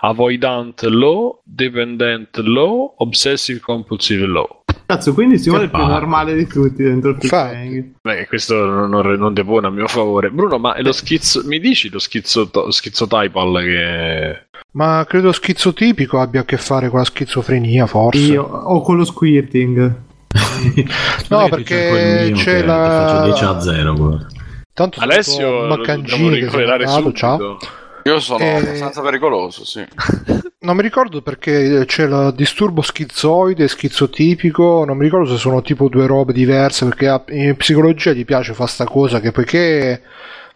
[0.00, 4.63] avoidant low, dependent low, obsessive compulsive low.
[4.86, 7.16] Cazzo, quindi si vuole il più normale di tutti dentro il.
[7.18, 10.30] Big Beh, questo non, non, non depone a mio favore.
[10.30, 14.46] Bruno, ma è lo schizzo, mi dici lo schizzo, schizotypal che...
[14.72, 18.20] Ma credo schizotipico abbia a che fare con la schizofrenia, forse.
[18.20, 19.94] Io o con lo squirting.
[21.28, 23.94] No, perché c'è la- faccio 10 a 0.
[23.94, 24.26] guarda.
[24.72, 27.12] Tanto Alessio lo dobbiamo mandato, subito.
[27.12, 27.58] ciao.
[28.04, 29.84] Io sono Eh, abbastanza pericoloso, sì.
[30.64, 35.88] Non mi ricordo perché c'è il disturbo schizoide, schizotipico, non mi ricordo se sono tipo
[35.88, 40.00] due robe diverse, perché in psicologia gli piace fare sta cosa che poiché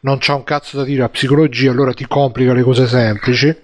[0.01, 3.55] non c'ha un cazzo da dire a psicologia, allora ti complica le cose semplici.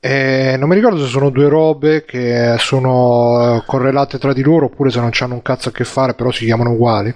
[0.00, 4.66] E non mi ricordo se sono due robe che sono eh, correlate tra di loro
[4.66, 7.12] oppure se non c'hanno un cazzo a che fare, però si chiamano uguali.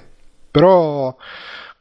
[0.51, 1.15] Però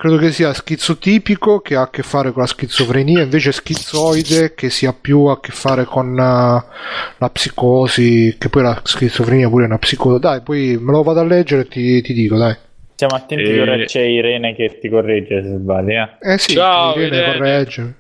[0.01, 4.71] credo che sia schizotipico che ha a che fare con la schizofrenia, invece schizoide che
[4.71, 6.63] sia più a che fare con eh,
[7.17, 10.19] la psicosi, che poi la schizofrenia pure è una psicosi.
[10.19, 12.55] Dai, poi me lo vado a leggere e ti, ti dico, dai.
[12.95, 15.91] Siamo attenti Eh, che ora c'è Irene che ti corregge se sbagli.
[15.91, 16.33] Eh?
[16.33, 17.33] Eh sì, Ciao, Irene Irene.
[17.37, 17.95] corregge.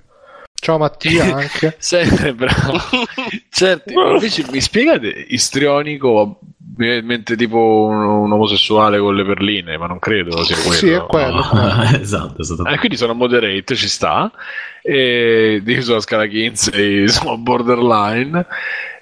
[0.59, 1.75] Ciao Mattia anche.
[1.77, 2.79] Sempre bravo.
[3.49, 6.39] Certo, invece mi spiegate istrionico
[6.77, 10.71] mi- mentre tipo un, un omosessuale con le perline, ma non credo sia quello.
[10.73, 11.43] Sì, è quello.
[11.99, 12.65] esatto, esatto.
[12.65, 14.31] Eh, quindi sono moderate, ci sta.
[14.83, 18.45] E io sulla scala Kinsey sono borderline.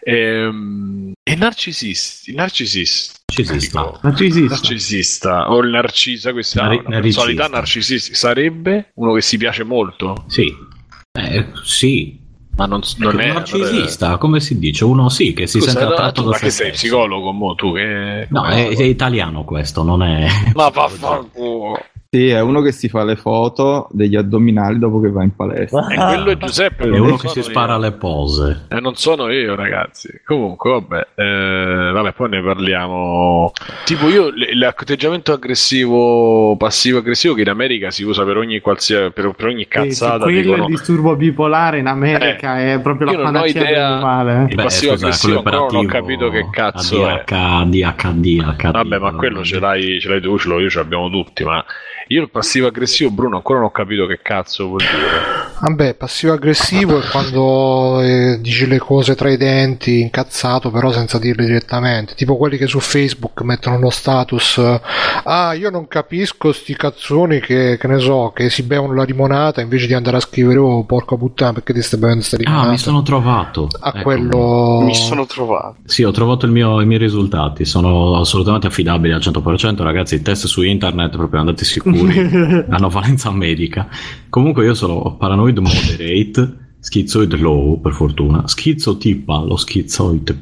[0.03, 3.17] Ehm, E, narcisisti, narcisisti.
[3.31, 3.99] Ci si sta.
[4.01, 4.55] Narcisista.
[4.55, 8.15] Narcisista o il narcisa, questa è una personalità narcisista.
[8.15, 10.51] Sarebbe uno che si piace molto, Sì.
[11.11, 12.18] Eh, sì.
[12.59, 14.83] Ma non, non un è narcisista, come si dice?
[14.83, 16.81] Uno sì, che si Scusa, sente attratto da ma se che sei stesso.
[16.87, 18.27] psicologo, mo, tu che...
[18.29, 20.27] No, è, è italiano questo, non è...
[20.53, 21.79] Ma vaffanculo.
[22.11, 25.85] Sì, è uno che si fa le foto degli addominali dopo che va in palestra.
[25.89, 26.85] E quello è Giuseppe.
[26.85, 27.43] È uno che si io.
[27.43, 28.65] spara le pose.
[28.67, 30.09] E non sono io, ragazzi.
[30.25, 33.51] Comunque, vabbè, eh, vabbè, poi ne parliamo.
[33.85, 39.31] Tipo, io l- l'atteggiamento aggressivo, passivo-aggressivo che in America si usa per ogni qualsiasi per,
[39.35, 40.23] per ogni Sì, sì, cazzata.
[40.23, 43.61] quello è dicono, il disturbo bipolare in America è proprio io la non ho panacea
[43.69, 44.45] idea- del male.
[44.49, 47.23] Il Beh, passivo scusa, aggressivo quello ancora non ho capito che cazzo è.
[47.27, 48.71] ADH, ADHD, HD.
[48.71, 51.43] Vabbè, ma quello ce l'hai, ce l'hai tu, ce l'ho io, ce l'abbiamo tutti.
[51.43, 51.63] Ma
[52.11, 55.47] io il passivo aggressivo, Bruno, ancora non ho capito che cazzo vuol dire.
[55.61, 61.19] Vabbè, passivo aggressivo è quando eh, dici le cose tra i denti, incazzato, però senza
[61.19, 62.15] dirle direttamente.
[62.15, 64.81] Tipo quelli che su Facebook mettono lo status: eh,
[65.25, 69.59] Ah, io non capisco sti cazzoni che, che ne so, che si bevono la limonata
[69.61, 72.67] invece di andare a scrivere, oh porca puttana, perché ti stai bevendo sta limonata?
[72.67, 73.67] Ah, mi sono trovato.
[73.81, 74.01] A Ecco.
[74.01, 74.79] quello.
[74.81, 75.75] Mi sono trovato.
[75.85, 80.21] Sì, ho trovato il mio- i miei risultati, sono assolutamente affidabili al 100%, ragazzi, i
[80.21, 83.87] test su internet proprio andate sicuri, hanno valenza medica.
[84.29, 90.37] Comunque io sono paranoid moderate, schizoid low, per fortuna, schizotipal o schizoid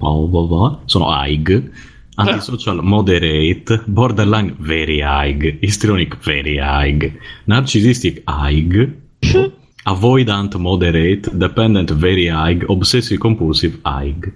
[0.86, 1.72] sono AIG,
[2.16, 8.96] antisocial moderate, borderline very AIG, histrionic very AIG, narcissistic AIG,
[9.84, 14.34] avoidant moderate, dependent very AIG, obsessive compulsive AIG.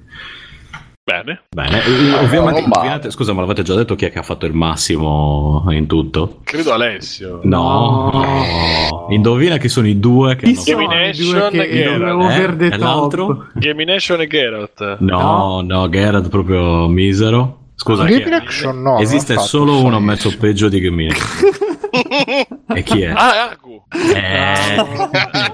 [1.12, 1.42] Bene.
[1.54, 4.54] Bene, eh, ovviamente, ovviamente- scusa, ma l'avete già detto chi è che ha fatto il
[4.54, 6.40] massimo in tutto?
[6.46, 7.42] Credo Alessio.
[7.44, 9.08] No, No.
[9.10, 12.74] indovina chi sono i due che Chi hanno due che over the eh?
[12.74, 13.48] E l'altro?
[13.56, 14.98] Gamination e Geralt.
[15.00, 17.58] No, no, Gerard proprio misero.
[17.76, 18.04] Scusa?
[18.04, 19.00] Action no.
[19.00, 21.08] esiste solo uno suo- mezzo peggio di Game
[22.74, 23.10] E chi è?
[23.14, 23.82] Ah, Aku.
[23.90, 24.86] Eh,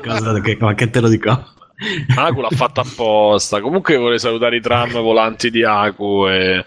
[0.06, 1.56] cosa che, ma che te lo dico?
[2.16, 3.62] Aku l'ha fatta apposta.
[3.62, 6.66] Comunque vorrei salutare i tram volanti di Aku e,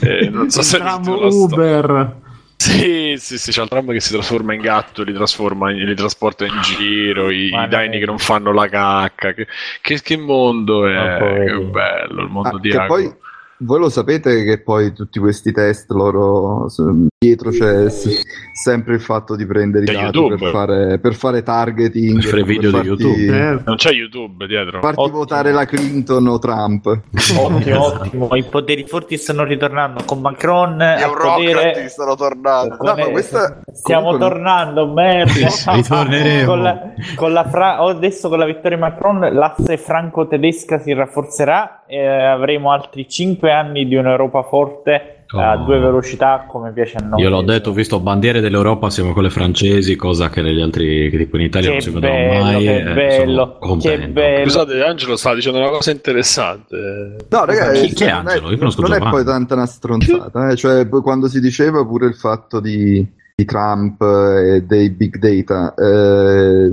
[0.00, 2.26] e non so se Tram Uber.
[2.60, 5.94] Sì, sì, sì, c'è il tram che si trasforma in gatto, li, trasforma, in- li
[5.94, 9.32] trasporta in giro, i, i daini che non fanno la cacca.
[9.32, 9.46] Che,
[9.80, 11.44] che- che mondo è?
[11.46, 12.86] Che bello il mondo Ah, di Agro.
[12.86, 13.14] poi
[13.60, 16.66] voi lo sapete che poi tutti questi test loro
[17.18, 17.88] dietro c'è
[18.52, 20.36] sempre il fatto di prendere i C'è dati YouTube.
[20.38, 23.26] per fare, per fare targeting, Per fare per video di farti- YouTube.
[23.26, 23.62] Certo.
[23.66, 24.80] Non c'è YouTube dietro.
[24.80, 25.16] farti Ottimo.
[25.18, 26.86] votare la Clinton o Trump.
[26.86, 28.28] Ottimo, ottimo.
[28.36, 30.80] I poteri forti stanno ritornando con Macron.
[30.80, 31.88] Eurocrati potere.
[31.88, 32.76] stanno tornando.
[32.80, 35.32] No, ma questa- Stiamo comunque- tornando, merda.
[35.74, 36.46] Ritorneremo.
[36.46, 36.80] con la,
[37.16, 42.70] con la fra- adesso con la vittoria di Macron l'asse franco-tedesca si rafforzerà e avremo
[42.70, 45.64] altri 5 anni di un'Europa forte a Oh.
[45.66, 47.20] due velocità come piace a noi.
[47.20, 51.18] Io l'ho detto, ho visto bandiere dell'Europa siamo quelle francesi, cosa che negli altri, che
[51.18, 52.64] tipo in Italia non Che si vedono bello, mai.
[52.64, 54.44] che eh, bello, che bello.
[54.44, 57.16] Scusate, Angelo sta dicendo una cosa interessante.
[57.28, 58.50] No, ragazzi, Chi- chi è non Angelo?
[58.50, 60.56] Io conosco non è poi tanta una stronzata, eh?
[60.56, 65.74] cioè quando si diceva pure il fatto di, di Trump eh, e dei big data,
[65.74, 66.72] eh,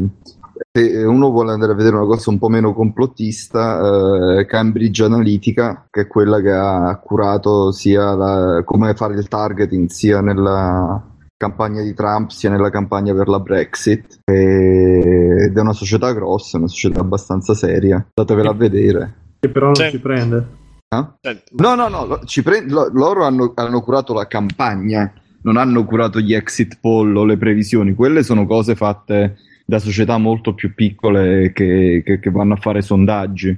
[0.71, 5.87] se uno vuole andare a vedere una cosa un po' meno complottista, eh, Cambridge Analytica,
[5.89, 11.03] che è quella che ha curato sia la- come fare il targeting sia nella
[11.37, 16.57] campagna di Trump sia nella campagna per la Brexit e- ed è una società grossa,
[16.57, 19.13] una società abbastanza seria, andatevela a vedere.
[19.39, 19.89] Che però non Sì.
[19.89, 20.45] si prende.
[20.87, 21.05] Eh?
[21.21, 25.11] Senti, No, no, no, lo- ci pre- lo- loro hanno, hanno curato la campagna,
[25.41, 30.17] non hanno curato gli exit poll o le previsioni, quelle sono cose fatte da società
[30.17, 33.57] molto più piccole che, che- che vanno a fare sondaggi.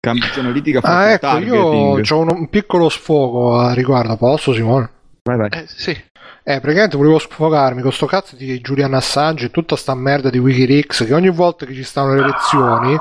[0.00, 2.10] Cambridge Analytica fa Ah, il ecco, io targeting.
[2.12, 4.90] ho un, un piccolo sfogo a riguardo, posso Simone?
[5.24, 5.48] Vai, vai.
[5.52, 5.90] eh, sì.
[6.48, 10.38] Eh, praticamente volevo sfogarmi con sto cazzo di Julian Assange e tutta sta merda di
[10.38, 12.96] Wikileaks che ogni volta che ci stanno le elezioni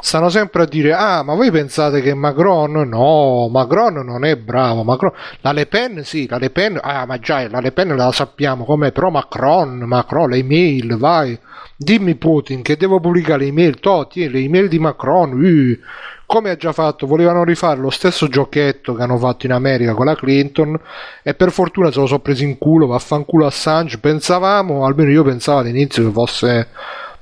[0.00, 4.82] stanno sempre a dire ah ma voi pensate che Macron no Macron non è bravo
[4.82, 5.12] Macron
[5.42, 8.64] la Le Pen sì la Le Pen ah ma già la Le Pen la sappiamo
[8.64, 11.38] com'è però Macron Macron le email vai
[11.76, 15.78] dimmi Putin che devo pubblicare email to, le email di Macron uh.
[16.24, 20.06] come ha già fatto volevano rifare lo stesso giochetto che hanno fatto in America con
[20.06, 20.78] la Clinton
[21.22, 23.98] e per fortuna se lo sono preso in culo, vaffanculo Assange.
[23.98, 26.68] Pensavamo, almeno io pensavo all'inizio che fosse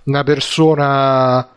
[0.04, 1.48] una persona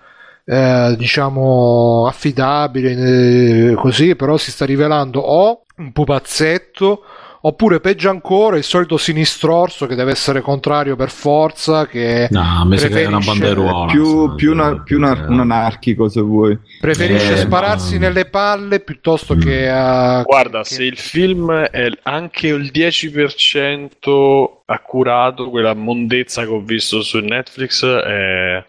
[0.44, 7.03] eh, diciamo affidabile, eh, così, però si sta rivelando o un pupazzetto
[7.48, 12.88] oppure peggio ancora il solito sinistrorso che deve essere contrario per forza che No, sa
[12.88, 13.91] che è una Preferisce- banderuola.
[13.91, 16.57] più, più una- più una- un anarchico se vuoi.
[16.82, 19.40] preferisce Eh, spararsi ma- nelle palle piuttosto Mm.
[19.40, 26.49] che a Guarda, che- se il film è anche il 10% accurato, quella mondezza che
[26.49, 28.64] ho visto su Netflix è,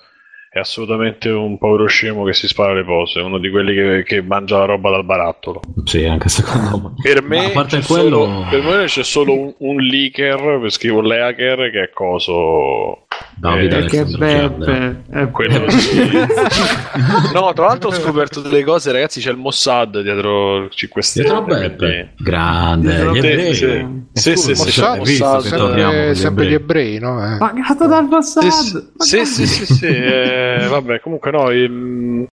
[0.59, 4.23] è assolutamente un povero scemo che si spara le pose, uno di quelli che, che
[4.23, 5.61] mangia la roba dal barattolo.
[5.85, 6.95] Sì, anche secondo me.
[7.01, 10.71] Per me, a parte c'è quello- solo, per me c'è solo un, un leaker, per
[10.71, 13.07] scrivo l'hacker, che è coso...
[13.41, 14.05] Davide Eh, che.
[14.05, 15.03] Beppe.
[15.13, 15.97] Eh, Quello sì.
[17.33, 19.21] no, tra l'altro ho scoperto delle cose, ragazzi.
[19.21, 21.29] C'è il Mossad dietro 5 Stelle.
[21.29, 22.13] Dietro Beppe.
[22.19, 23.55] Grande, Dietro gli ebrei.
[23.55, 26.99] Sì, sì, sì, Mossad, che sempre, gli ebrei.
[26.99, 27.35] no?
[27.35, 27.39] Eh.
[27.39, 28.43] Pagato dal Mossad.
[28.43, 31.51] Sì, sì, sì, sì, sì, eh, vabbè, comunque no,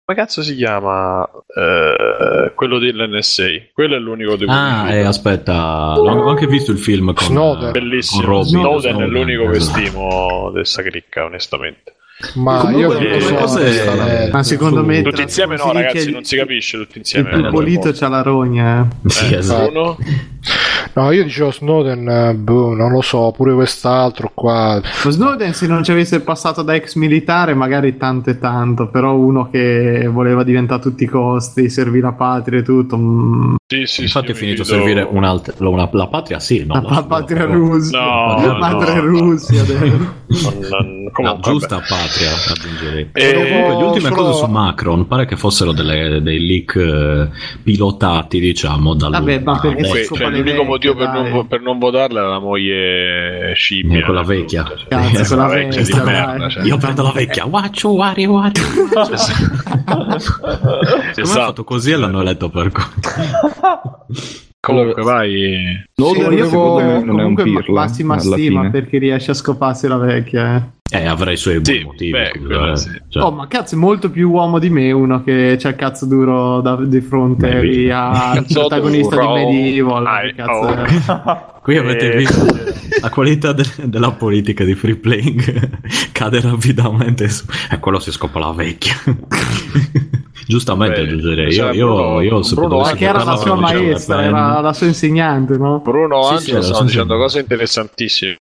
[0.05, 3.43] come cazzo si chiama eh, quello dell'NSA?
[3.73, 7.71] Quello è l'unico di cui Ah, eh, aspetta, l'ho anche visto il film con Snowden.
[7.71, 8.21] Bellissimo.
[8.21, 8.47] con Robin.
[8.47, 9.79] Snowden, è l'unico che esatto.
[9.79, 11.93] stimo di sta cricca, onestamente.
[12.35, 13.33] Ma Comunque, io non lo so.
[13.35, 16.91] cose- eh, Ma secondo Su- me Tutti insieme no, ragazzi, il- non si capisce tutti
[16.93, 17.29] Il insieme.
[17.29, 18.87] più pulito c'ha la rogna.
[19.03, 19.09] eh.
[19.09, 19.69] Sì, Eh, esatto.
[19.69, 19.97] uno?
[20.93, 24.79] No, io dicevo Snowden, eh, boh, non lo so, pure quest'altro qua.
[25.03, 29.13] Lo Snowden se non ci avesse passato da ex militare magari tanto e tanto, però
[29.15, 32.97] uno che voleva diventare a tutti i costi, servì la patria e tutto.
[32.97, 36.75] mm, Sì, sì, Infatti sì, è finito a servire un'altra, una- la patria sì, no?
[36.75, 37.99] la la- pa- patria però- russa.
[37.99, 39.01] No, la patria no.
[39.01, 39.63] Russia.
[40.27, 43.09] Non- non- giusta patria, aggiungerei.
[43.13, 47.29] Eh, Comunque, le ultime solo- cose su Macron pare che fossero delle- dei leak eh,
[47.63, 52.19] pilotati, diciamo, dal Vabbè, ma perché le l'unico vecchie, motivo per non, per non votarla
[52.19, 54.03] era la moglie scimmia.
[54.05, 54.63] Quella vecchia.
[54.87, 56.49] Cazzo, quella vecchia di vecchia, merda, dai.
[56.51, 56.63] cioè.
[56.65, 57.45] Io prendo la vecchia.
[57.45, 58.51] Waccio, wari, wari.
[58.61, 60.15] Come ha
[61.15, 61.25] Esatto.
[61.25, 62.71] fatto così e l'hanno eletto per
[64.59, 65.85] Comunque, vai.
[65.93, 68.69] Snowden, Sì, io secondo me, comunque, non è un comunque pirla massima stima fine.
[68.71, 70.55] perché riesce a scoparsi la vecchia.
[70.55, 70.74] eh.
[70.91, 72.11] Eh, avrei i suoi buoni Sì, motivi.
[72.11, 72.77] beh, eh.
[72.77, 72.89] sì.
[73.09, 76.05] Cioè, Oh, ma cazzo, è molto più uomo di me uno che c'ha il cazzo
[76.05, 79.33] duro da- di fronte lì al protagonista duro.
[79.35, 80.05] di Medieval.
[80.05, 80.43] È?
[80.45, 81.53] oh.
[81.65, 82.45] Qui avete Eh, visto
[83.01, 85.69] la qualità de- della politica di free playing
[86.13, 87.45] cade rapidamente su...
[87.71, 88.93] E quello si scopa la vecchia.
[90.47, 91.45] Giustamente Beh, aggiungerei.
[91.45, 94.73] Io, c'era io, Bruno- io se Bruno anche che era la sua maestra, era la
[94.73, 95.79] sua insegnante, no?
[95.79, 98.35] Bruno Sì, Angelo sì, stanno dicendo cose interessantissime,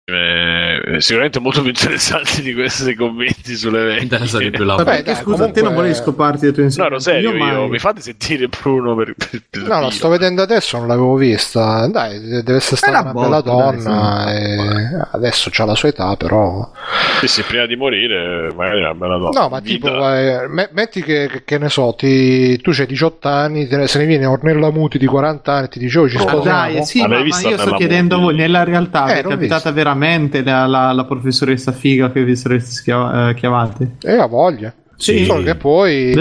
[0.85, 4.51] eh, sicuramente molto più interessanti di questi commenti sulle vecchie.
[4.65, 6.93] Vabbè, dai, scusa, comunque- te non volevi scoparti dei tuoi No, insegnanti?
[6.93, 10.41] ero serio io, mai- mi fate sentire Bruno per, per, per No, la sto vedendo
[10.41, 11.87] adesso, non l'avevo vista.
[11.87, 14.33] Dai, deve essere stata una una bella botta, dai, donna.
[14.33, 16.69] e Adesso c'ha la sua età, però.
[17.19, 19.39] Sì, sì, prima di morire magari è una bella donna.
[19.39, 19.87] No, ma Vita.
[19.87, 23.77] tipo, eh, me- metti che, che- che ne so, ti- tu c'hai 18 anni, te
[23.77, 26.41] ne- se ne viene Ornella Muti di 40 anni, ti dice, oh, ci Ah, sposiamo.
[26.43, 29.71] dai, sì, Ma ma, io sto nella chiedendo a voi, nella realtà Eh, è capitata
[29.71, 33.97] veramente la, la- la professoressa figa che vi sareste schia- eh, chiavati?
[34.01, 34.73] E ha voglia.
[35.03, 35.25] Sì.
[35.25, 36.13] Solo che poi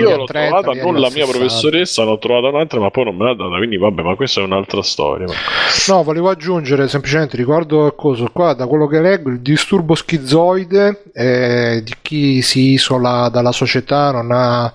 [0.00, 1.30] Io a l'ho 30, trovata non la a mia 60.
[1.38, 3.56] professoressa, l'ho trovata un'altra, ma poi non me l'ha data.
[3.56, 5.26] Quindi, vabbè, ma questa è un'altra storia.
[5.26, 11.02] ma- No, volevo aggiungere semplicemente, ricordo cosa qua, da quello che leggo, il disturbo schizoide
[11.12, 14.72] eh, di chi si isola dalla società, non ha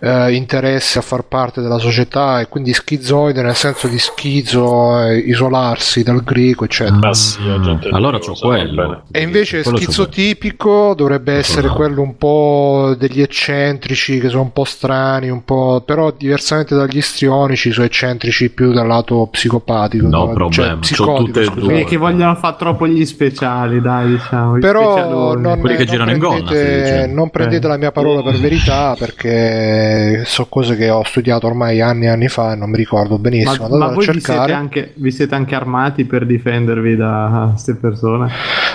[0.00, 5.16] eh, interesse a far parte della società e quindi schizoide nel senso di schizo, eh,
[5.18, 7.08] isolarsi dal greco, eccetera.
[7.08, 9.02] Ah, sì, gente allora lo c'ho quello.
[9.10, 14.64] E invece Quello schizotipico dovrebbe essere quello un po' degli eccentrici che sono un po'
[14.64, 20.34] strani, un po', però diversamente dagli istrionici sono eccentrici più dal lato psicopatico, No Cioè,
[20.34, 21.60] problema, c'ho psicotico, tutte e scusate.
[21.60, 21.68] due.
[21.70, 24.58] Quelli che vogliono fare troppo gli speciali, dai, diciamo.
[24.58, 27.68] Però non, Quelli che non girano in gonna, non prendete Eh.
[27.70, 32.28] la mia parola per verità perché so cose che ho studiato ormai anni e anni
[32.28, 33.68] fa e non mi ricordo benissimo.
[33.68, 34.52] Ma, ma Andate a voi vi siete, cercare.
[34.52, 38.30] anche, vi siete anche armati per difendervi da queste persone?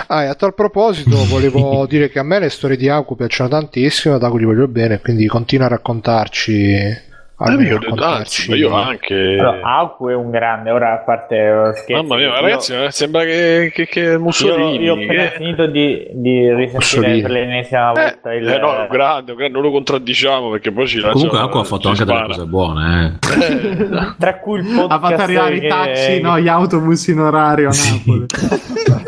[0.07, 3.49] Ah, e a tal proposito volevo dire che a me le storie di Aku piacciono
[3.49, 3.77] tantissimo,
[4.07, 6.73] ad Aku gli voglio bene, quindi continua a raccontarci.
[6.73, 7.01] Eh,
[7.41, 9.37] almeno io, raccontarci- io anche.
[9.39, 12.73] Allora, Aku è un grande, ora a parte eh, scherzi, Mamma mia, ma io- ragazzi,
[12.89, 14.75] sembra che, che, che Mussolini.
[14.75, 15.29] Io, io ho appena eh.
[15.37, 18.45] finito di, di risentire per l'ennesima Eh, volta il...
[18.47, 20.99] eh, no, è un grande, un grande, non lo contraddiciamo perché poi ci.
[20.99, 22.33] Comunque Acqua ha fatto anche delle spara.
[22.33, 24.15] cose buone, eh.
[24.19, 27.69] Tra cui il podcast Ha fatto arrivare i che- taxi, no, gli autobus in orario
[27.69, 28.25] a Napoli.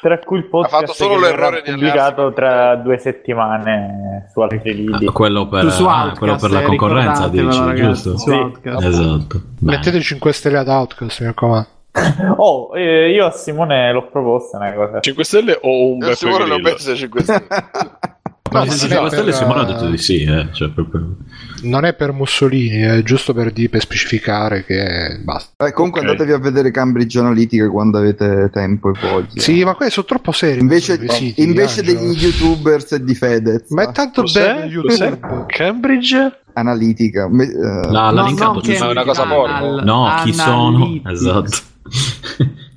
[0.00, 4.40] Tra cui il podcast fatto solo che verrà l'errore di pubblicato tra due settimane su
[4.40, 5.06] altri lidi.
[5.06, 8.18] Ah, quello per, Su ah, Outcast, quello per la eh, concorrenza, dici, ragazzi, giusto?
[8.18, 8.30] su Sì.
[8.30, 8.86] Outcast.
[8.86, 9.40] Esatto.
[9.58, 9.70] Beh.
[9.70, 11.68] Mettete 5 stelle ad Outcast, mi raccomando.
[12.36, 15.00] Oh, eh, io a Simone l'ho proposta una cosa.
[15.00, 16.68] 5 stelle o un Io Beppe sicuro ne ho Grillo?
[16.68, 17.46] perse 5 stelle.
[18.50, 20.48] Ma No, Cinque per- Stelle Simone ha detto di sì, eh.
[20.52, 21.16] Cioè, proprio...
[21.62, 25.66] Non è per Mussolini, è giusto per, di- per specificare che basta.
[25.66, 26.06] Eh, comunque Ok.
[26.06, 29.26] andatevi a vedere Cambridge Analytica quando avete tempo e voglia.
[29.40, 30.60] Sì, ma quelli sono troppo seri.
[30.60, 32.00] Invece, questi siti, invece Angelo.
[32.00, 33.70] degli youtubers e di Fedez.
[33.70, 34.54] Ma è tanto Cos'è?
[34.54, 35.04] bello Cos'è?
[35.08, 35.44] YouTube.
[35.46, 36.40] Cambridge?
[36.54, 37.24] Analitica.
[37.26, 39.80] Eh, La, l'ha No, linkato no, è una cosa porno.
[39.82, 41.00] No, chi sono?
[41.06, 41.58] Esatto.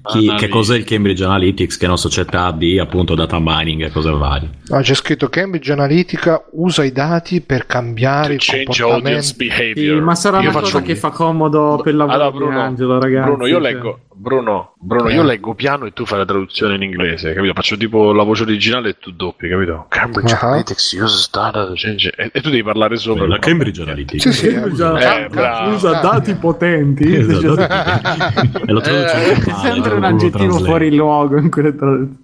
[0.03, 3.91] Chi- che cos'è il Cambridge Analytics, che è una società di appunto data mining e
[3.91, 4.49] cose varie.
[4.67, 9.21] No, c'è scritto Cambridge Analytica usa i dati per cambiare il comportamento.
[9.21, 12.99] Sì, ma sarà Io una faccio- cosa che fa comodo per lavoro Allora, Bruno, Angelo,
[12.99, 13.27] ragazzi.
[13.29, 13.61] Bruno, io cioè.
[13.61, 13.99] leggo.
[14.22, 15.15] Bruno, Bruno, Eh.
[15.15, 17.53] io leggo piano e tu fai la traduzione in inglese, capito?
[17.56, 19.88] Faccio tipo la voce originale e tu doppi, capito?
[19.89, 20.39] Cambridge Ah.
[20.41, 23.26] Analytics uses data to change- e, e tu devi parlare sopra.
[23.27, 24.22] La Cambridge Analytics.
[24.30, 25.72] Sì, sì, Eh, usa, Eh, bravo.
[25.73, 27.15] usa dati potenti.
[27.15, 27.61] Esatto.
[27.61, 30.65] e traduce È sempre un aggettivo Translate.
[30.65, 32.18] fuori luogo in quelle traduzioni.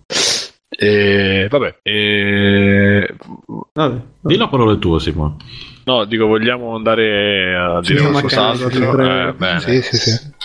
[0.70, 3.16] E, vabbè, e,
[3.74, 4.02] Vabbè.
[4.22, 5.36] Di la parola tua, Simone.
[5.86, 9.00] no, dico, vogliamo andare a dire Sì, qualcos'altro?
[9.30, 9.60] Eh, bene.
[9.62, 10.36] Sì, sì, sì.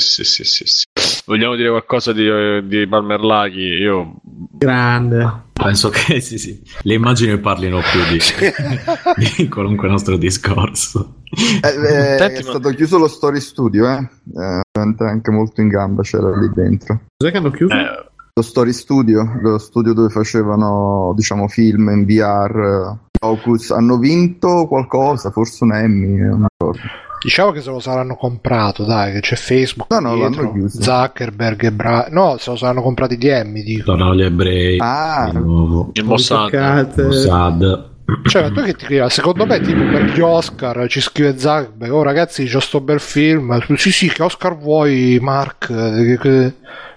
[0.00, 0.84] Sì, sì, sì, sì.
[1.26, 2.28] Vogliamo dire qualcosa di,
[2.66, 3.80] di Palmer Lucky?
[3.82, 5.44] Io Grande.
[5.52, 6.60] Penso che sì, sì.
[6.82, 8.18] Le immagini parlino più di,
[9.38, 11.16] di qualunque nostro discorso.
[11.62, 14.08] eh, eh, Senti, è ma- stato chiuso lo story studio, eh.
[14.34, 17.00] Eh, anche molto in gamba c'era lì dentro.
[17.16, 17.74] Cos'è che hanno chiuso?
[17.74, 22.56] eh, Lo story studio, lo studio dove facevano, diciamo, film in VR.
[22.58, 23.70] eh, Focus.
[23.70, 26.82] Hanno vinto qualcosa, forse un Emmy, non mi ricordo.
[27.26, 29.90] Diciamo che se lo saranno comprato, dai, che c'è Facebook.
[29.90, 30.80] No, no, dietro, l'hanno chiuso.
[30.80, 32.06] Zuckerberg e Bra...
[32.08, 33.82] No, se lo saranno comprati gli Emmy, dico.
[33.86, 34.76] Tornano gli ebrei.
[34.78, 35.90] Ah, di nuovo.
[35.92, 36.50] il Mossad.
[36.50, 37.02] Toccate.
[37.02, 37.90] Mossad.
[38.26, 39.10] Cioè, tu che ti credi?
[39.10, 43.60] Secondo me, tipo per gli Oscar ci scrive Zuckerberg: Oh, ragazzi, c'ho sto bel film.
[43.74, 45.66] Sì, sì, che Oscar vuoi, Mark?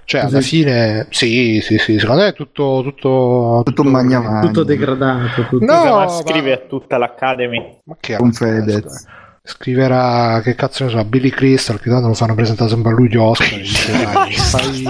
[0.05, 1.97] Cioè, alla fine, sì, sì, sì.
[1.97, 2.81] Secondo me è tutto.
[2.83, 4.41] Tutto, tutto magna.
[4.41, 5.47] Tutto degradato.
[5.49, 5.65] Tutto...
[5.65, 7.79] No, ma ma- scrive a tutta l'Academy.
[7.85, 9.07] Ma che Con Fedez.
[9.49, 13.09] Scriverà che cazzo ne so, Billy Crystal, che tanto lo fanno presentare sempre a lui
[13.09, 13.57] gli Oscar.
[13.57, 14.83] dice, dai, fai-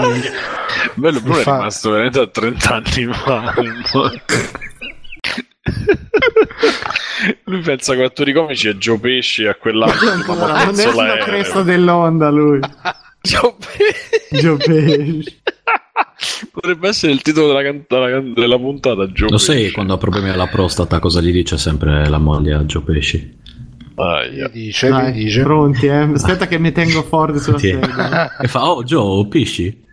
[0.96, 3.54] Bello, Bruno è Fa- rimasto veramente a 30 anni fa.
[7.46, 10.36] Lui pensa che attori comici è Joe Pesci a quell'altro.
[10.36, 11.24] ma non è l'è?
[11.24, 12.60] cresta dell'onda lui.
[13.22, 14.42] Joe Pesci.
[14.42, 15.42] Gio Pesci.
[16.52, 19.08] Potrebbe essere il titolo della, can- della della puntata.
[19.08, 22.66] Joe Lo sai quando ha problemi alla prostata cosa gli dice sempre la moglie a
[22.66, 23.38] Gio Pesci?
[24.02, 24.46] Aia.
[24.46, 25.42] Che dice, Dai, che dice.
[25.44, 26.10] pronti, eh?
[26.14, 27.70] Aspetta che mi tengo forte sulla Sì.
[27.72, 28.38] sedia.
[28.38, 29.86] E fa, oh Joe, pisci?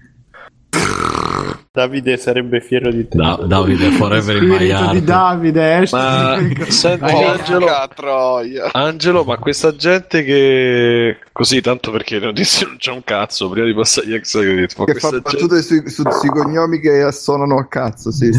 [1.77, 3.19] Davide sarebbe fiero di te.
[3.19, 5.05] Da- Davide forever in my Spirito di.
[5.05, 6.39] Davide, eh, Ma
[6.69, 8.69] senti, Porca Angelo, troia.
[8.73, 13.51] Angelo, ma questa gente che così, tanto perché ne ho detto non c'è un cazzo,
[13.51, 15.31] prima di passare agli ex credit, Che fa gente...
[15.31, 18.31] battute sui, su- sui cognomi che assonano a cazzo, sì.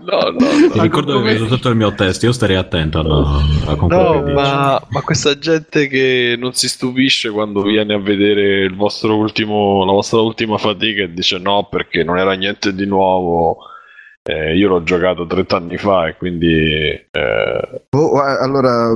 [0.00, 0.36] No, no,
[0.70, 0.82] Ti no.
[0.82, 4.32] ricordo che vedo tutto il mio testo, io starei attento a, a con quello No,
[4.32, 9.84] ma, ma questa gente che non si stupisce quando viene a vedere il vostro ultimo,
[9.84, 13.58] la vostra ultima fatica e dice no perché non era niente di nuovo,
[14.22, 16.52] eh, io l'ho giocato 30 anni fa e quindi
[17.10, 18.94] eh, Oh, eh, allora,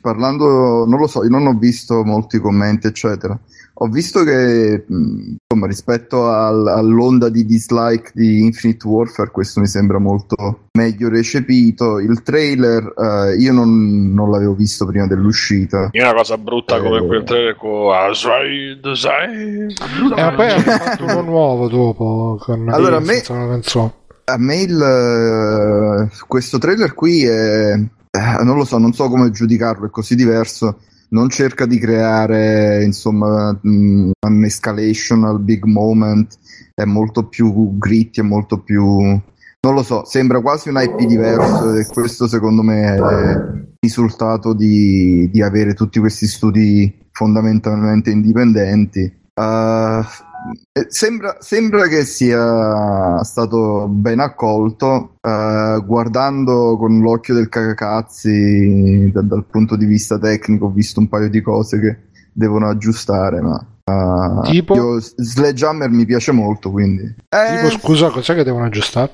[0.00, 3.38] parlando, non lo so, io non ho visto molti commenti, eccetera.
[3.76, 9.66] Ho visto che, mh, insomma, rispetto al- all'onda di dislike di Infinite Warfare, questo mi
[9.66, 11.98] sembra molto meglio recepito.
[11.98, 15.88] Il trailer, eh, io non, non l'avevo visto prima dell'uscita.
[15.90, 17.06] è una cosa brutta come Eh.
[17.06, 19.64] quel trailer con Aside, sai?
[19.66, 23.22] E poi hanno fatto uno nuovo dopo con Allora, a me-.
[24.24, 29.30] A me il, eh, questo trailer qui è, eh, non lo so, non so come
[29.30, 30.78] giudicarlo, è così diverso.
[31.12, 36.38] Non cerca di creare, insomma, mh, un'escalation al big moment,
[36.74, 38.82] è molto più gritty, è molto più,
[39.64, 45.28] non lo so, sembra quasi un IP diverso e questo secondo me è risultato di,
[45.30, 49.00] di avere tutti questi studi fondamentalmente indipendenti.
[49.34, 50.00] Eh,
[50.88, 59.44] Sembra, sembra che sia stato ben accolto, eh, guardando con l'occhio del cagacazzi da- dal
[59.44, 61.96] punto di vista tecnico, ho visto un paio di cose che
[62.32, 64.74] devono aggiustare, ma eh, Tipo?
[64.74, 67.02] io- Sledgehammer mi piace molto, quindi.
[67.28, 69.10] Eh, Tipo, scusa, cos'è che devono aggiustare?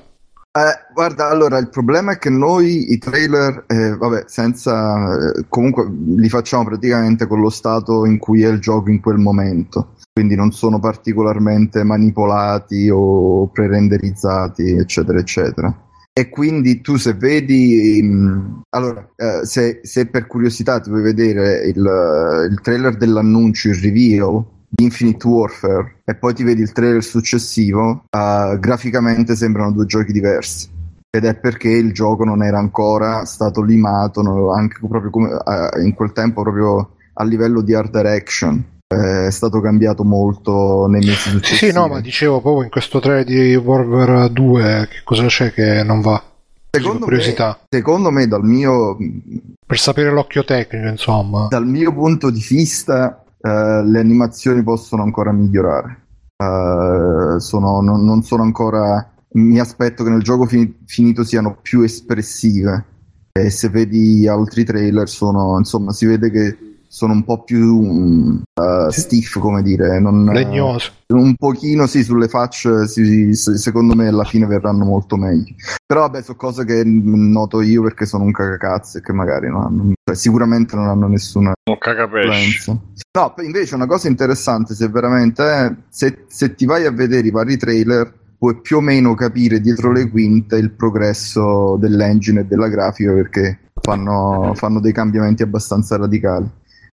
[0.51, 5.87] eh, guarda, allora il problema è che noi i trailer, eh, vabbè, senza eh, comunque
[6.15, 10.35] li facciamo praticamente con lo stato in cui è il gioco in quel momento, quindi
[10.35, 15.73] non sono particolarmente manipolati o pre-renderizzati, eccetera, eccetera.
[16.11, 21.65] E quindi tu se vedi, mh, allora, eh, se, se per curiosità ti vuoi vedere
[21.67, 27.01] il, il trailer dell'annuncio, il reveal di Infinite Warfare e poi ti vedi il trailer
[27.01, 30.67] successivo, eh, graficamente sembrano due giochi diversi.
[31.09, 35.81] Ed è perché il gioco non era ancora stato limato, no, anche proprio come, eh,
[35.81, 38.78] in quel tempo, proprio a livello di art direction.
[38.91, 41.71] Eh, È stato cambiato molto nei mesi successivi.
[41.71, 45.83] sì, no, ma dicevo proprio in questo trailer di Warfare 2 che cosa c'è che
[45.83, 46.19] non va?
[46.71, 47.19] Secondo me,
[47.69, 48.97] secondo me, dal mio,
[49.65, 51.47] Per sapere l'occhio tecnico, insomma.
[51.49, 56.01] dal mio punto di vista, eh, le animazioni possono ancora migliorare.
[56.37, 59.07] Eh, sono- non, non sono ancora.
[59.33, 62.85] Mi aspetto che nel gioco fi- finito siano più espressive.
[63.31, 66.57] E se vedi altri trailer, sono insomma, si vede che
[66.91, 69.99] sono un po' più eh, stiff, come dire.
[69.99, 70.91] Non, Legnoso.
[71.13, 75.53] un pochino sì, sulle facce, sì, se- secondo me alla fine verranno molto meglio.
[75.85, 79.49] Però vabbè, sono cose che mm, noto io perché sono un cagacazzo e che magari
[79.49, 82.75] non hanno, cioè, sicuramente non hanno nessuna influenza.
[83.17, 87.31] No, invece una cosa interessante, se veramente eh, se, se ti vai a vedere i
[87.31, 92.67] vari trailer, puoi più o meno capire dietro le quinte il progresso dell'engine e della
[92.67, 96.49] grafica perché fanno, fanno dei cambiamenti abbastanza radicali.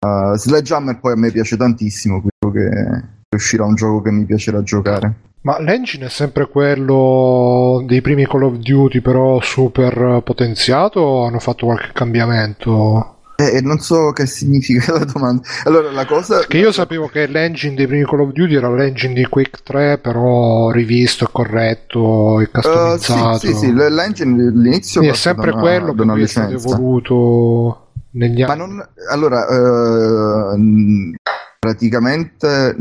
[0.04, 4.60] Uh, Sledgehammer poi a me piace tantissimo, credo che uscirà un gioco che mi piacerà
[4.62, 5.12] giocare.
[5.42, 11.38] Ma l'engine è sempre quello dei primi Call of Duty, però super potenziato o hanno
[11.38, 13.16] fatto qualche cambiamento?
[13.36, 15.42] E non so che significa la domanda.
[15.64, 16.38] Allora, la cosa.
[16.38, 19.98] Perché io sapevo che l'engine dei primi Call of Duty era l'engine di Quake 3,
[19.98, 23.38] però rivisto e corretto e Uh, sì, customizzato.
[23.38, 26.20] sì, sì, l- l'engine l'inizio Quindi è sempre una- quello da che una poi
[28.12, 28.58] negli Ma anni.
[28.58, 31.14] non, allora, eh,
[31.58, 32.76] praticamente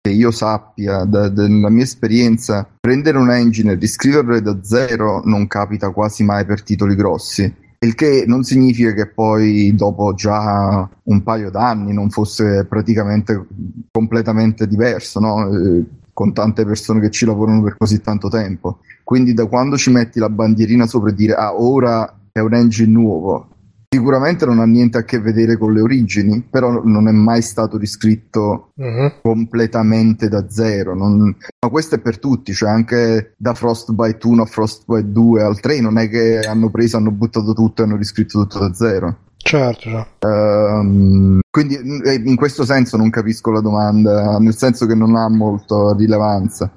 [0.00, 5.46] che io sappia, da- dalla mia esperienza, prendere un engine e riscriverlo da zero non
[5.46, 7.62] capita quasi mai per titoli grossi.
[7.80, 13.46] Il che non significa che poi dopo già un paio d'anni non fosse praticamente
[13.90, 15.54] completamente diverso, no?
[15.54, 15.84] Eh,
[16.14, 18.78] con tante persone che ci lavorano per così tanto tempo.
[19.02, 22.90] Quindi da quando ci metti la bandierina sopra e dire ah ora è un engine
[22.90, 23.48] nuovo,
[23.94, 27.76] sicuramente non ha niente a che vedere con le origini, però non è mai stato
[27.78, 29.12] riscritto Mhm.
[29.22, 30.94] completamente da zero.
[30.94, 31.34] non-
[31.64, 35.80] Ma questo è per tutti, cioè anche da Frostbite 1 a Frostbite 2 al 3
[35.80, 39.16] non è che hanno preso, hanno buttato tutto e hanno riscritto tutto da zero.
[39.36, 40.26] Certo, certo.
[40.28, 45.28] Ehm, quindi eh, in questo senso non capisco la domanda, nel senso che non ha
[45.28, 46.70] molta rilevanza.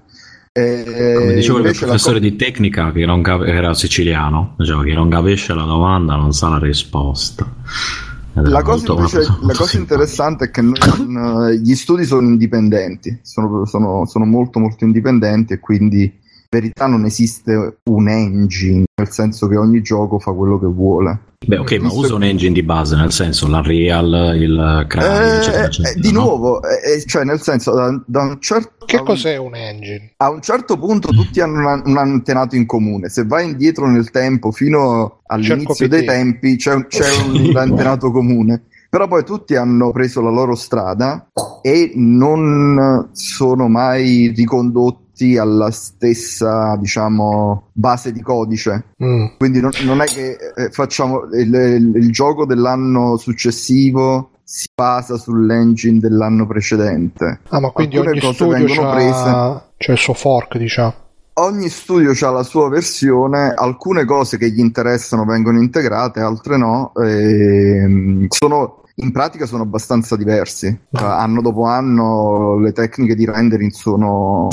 [0.58, 4.84] E Come diceva il la professore co- di tecnica che non cap- era siciliano, diceva
[4.84, 7.46] che non capisce la domanda non sa la risposta.
[8.34, 14.06] La cosa, invece- la cosa interessante è che non- gli studi sono indipendenti, sono, sono-
[14.08, 16.12] sono molto molto indipendenti e quindi in
[16.49, 21.19] verità non esiste un engine, nel senso che ogni gioco fa quello che vuole.
[21.45, 25.61] Beh, ok, ma usa un engine di base, nel senso l'Unreal, il Crytek, Eh, eccetera,
[25.64, 26.22] eh, eccetera, di no?
[26.22, 29.53] nuovo, eh, eh, cioè nel senso, da, da un certo, Che a un- cos'è un
[29.56, 30.14] engine?
[30.18, 33.10] a un certo punto tutti hanno un, un antenato in comune.
[33.10, 36.07] Se vai indietro nel tempo fino all'inizio Cerco dei PT.
[36.07, 38.64] tempi c'è, un- c'è un antenato comune.
[38.90, 41.28] Però poi tutti hanno preso la loro strada
[41.61, 45.06] e non sono mai ricondotti
[45.38, 48.89] alla stessa, diciamo, base di codice.
[49.03, 49.26] Mm.
[49.38, 55.18] Quindi non, non è che eh, facciamo il, il- il gioco dell'anno successivo si basa
[55.18, 57.41] sull'engine dell'anno precedente.
[57.49, 58.94] Ah, ma quindi Alcune ogni cose studio vengono c'ha...
[58.94, 59.64] prese.
[59.77, 60.94] c'è il suo fork, diciamo.
[61.39, 66.94] Ogni studio ha la sua versione, alcune cose che gli interessano vengono integrate, altre no.
[66.95, 70.68] ehm, sono, in pratica sono abbastanza diversi.
[70.68, 74.48] Eh, anno dopo anno le tecniche di rendering sono...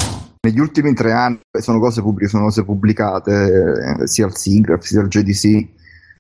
[0.44, 5.00] Negli ultimi tre anni sono cose pubbliche, sono cose pubblicate eh, sia al SIGGRAPH sia
[5.00, 5.66] al JDC.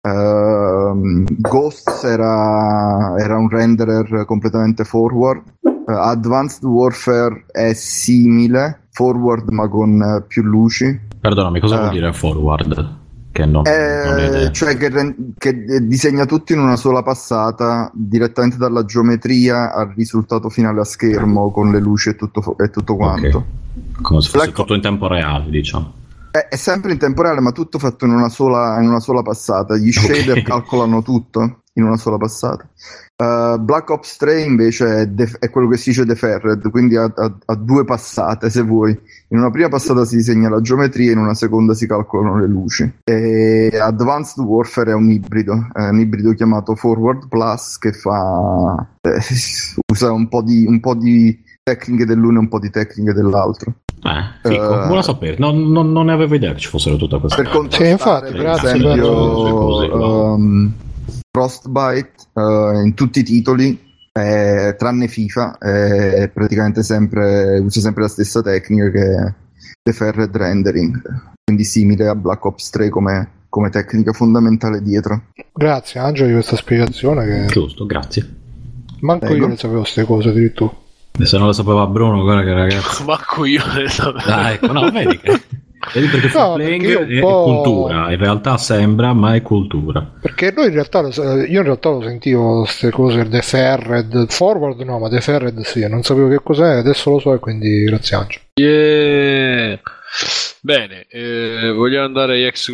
[0.00, 5.42] Ehm, Ghosts era, era un renderer completamente forward.
[5.62, 10.98] Eh, Advanced Warfare è simile, forward ma con eh, più luci.
[11.20, 11.78] Perdonami, cosa Eh.
[11.80, 13.02] vuol dire forward?
[13.34, 14.50] Che non, non Eh, idea.
[14.52, 14.90] cioè che,
[15.36, 20.84] che, eh, disegna tutto in una sola passata, direttamente dalla geometria al risultato finale a
[20.84, 23.36] schermo con le luci e tutto, e tutto quanto.
[23.38, 24.02] Ok.
[24.02, 25.92] Come se fosse La co- tutto in tempo reale, diciamo.
[26.34, 29.22] È, è sempre in tempo reale, ma tutto fatto in una sola, in una sola
[29.22, 29.76] passata.
[29.76, 32.68] Gli shader calcolano tutto in una sola passata.
[33.16, 37.04] Uh, Black Ops 3 invece è, def- è quello che si dice deferred, quindi ha,
[37.04, 38.90] ha- ha due passate se vuoi.
[39.28, 42.92] In una prima passata si disegna la geometria, in una seconda si calcolano le luci.
[43.04, 49.20] E Advanced Warfare è un ibrido, è un ibrido chiamato Forward Plus che fa eh,
[49.92, 53.72] usa un po' di, un po' di tecniche dell'uno e un po' di tecniche dell'altro.
[54.02, 54.58] Eh, Eh.
[54.58, 55.36] buono sapere.
[55.38, 58.40] Non, non- non ne avevo idea che ci fossero tutte queste per contrastare infatti, per
[58.40, 60.32] grazie per- esempio no?
[60.34, 60.72] um,
[61.30, 63.80] Frostbite uh, in tutti i titoli
[64.12, 69.34] eh, tranne FIFA è praticamente sempre usa sempre la stessa tecnica che è
[69.82, 71.02] deferred rendering
[71.42, 75.22] quindi simile a Black Ops 3 come, come tecnica fondamentale dietro
[75.52, 78.32] Grazie Angelo di questa spiegazione che Giusto, grazie.
[79.00, 79.42] manco Prego.
[79.42, 80.72] io ne sapevo queste cose addirittura.
[81.16, 83.04] E se non lo sapeva Bruno, guarda che ragazzo.
[83.06, 84.32] Manco io ne sapevo.
[84.32, 85.40] Ah, ecco, no, vedi che...
[85.92, 90.00] Vedi perché No, playing perché è po'- cultura, in realtà sembra, ma è cultura.
[90.20, 95.08] Perché noi in realtà io in realtà lo sentivo queste cose deferred forward no, ma
[95.08, 98.44] deferred sì, non sapevo che cos'è, adesso lo so e quindi grazie Angelo.
[98.54, 99.80] Yeah.
[100.62, 102.72] Bene, eh, vogliamo andare agli ex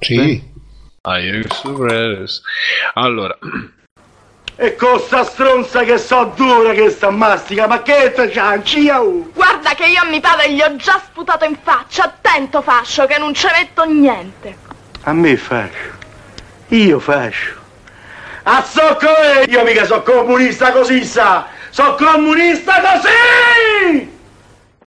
[0.00, 0.42] Sì.
[1.02, 2.40] Agli ex
[2.94, 3.36] Allora,
[4.58, 9.30] E con sta stronza che so dura che sta mastica, ma che te cianci, oh?
[9.34, 12.04] Guarda che io a mi padre gli ho già sputato in faccia.
[12.04, 14.56] Attento, fascio, che non ci metto niente.
[15.02, 15.92] A me fascio.
[16.68, 17.54] Io fascio.
[18.44, 19.44] A so come?
[19.46, 21.46] Io mica so comunista così, sa!
[21.68, 24.15] So comunista così!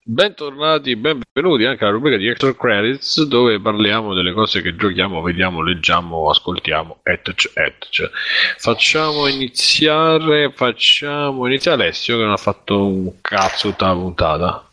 [0.10, 5.62] Bentornati, benvenuti anche alla rubrica di Extra Credits dove parliamo delle cose che giochiamo, vediamo,
[5.62, 7.52] leggiamo, ascoltiamo, etc.
[7.54, 8.10] etc.
[8.58, 14.70] Facciamo iniziare, facciamo iniziare Alessio che non ha fatto un cazzo tutta la puntata.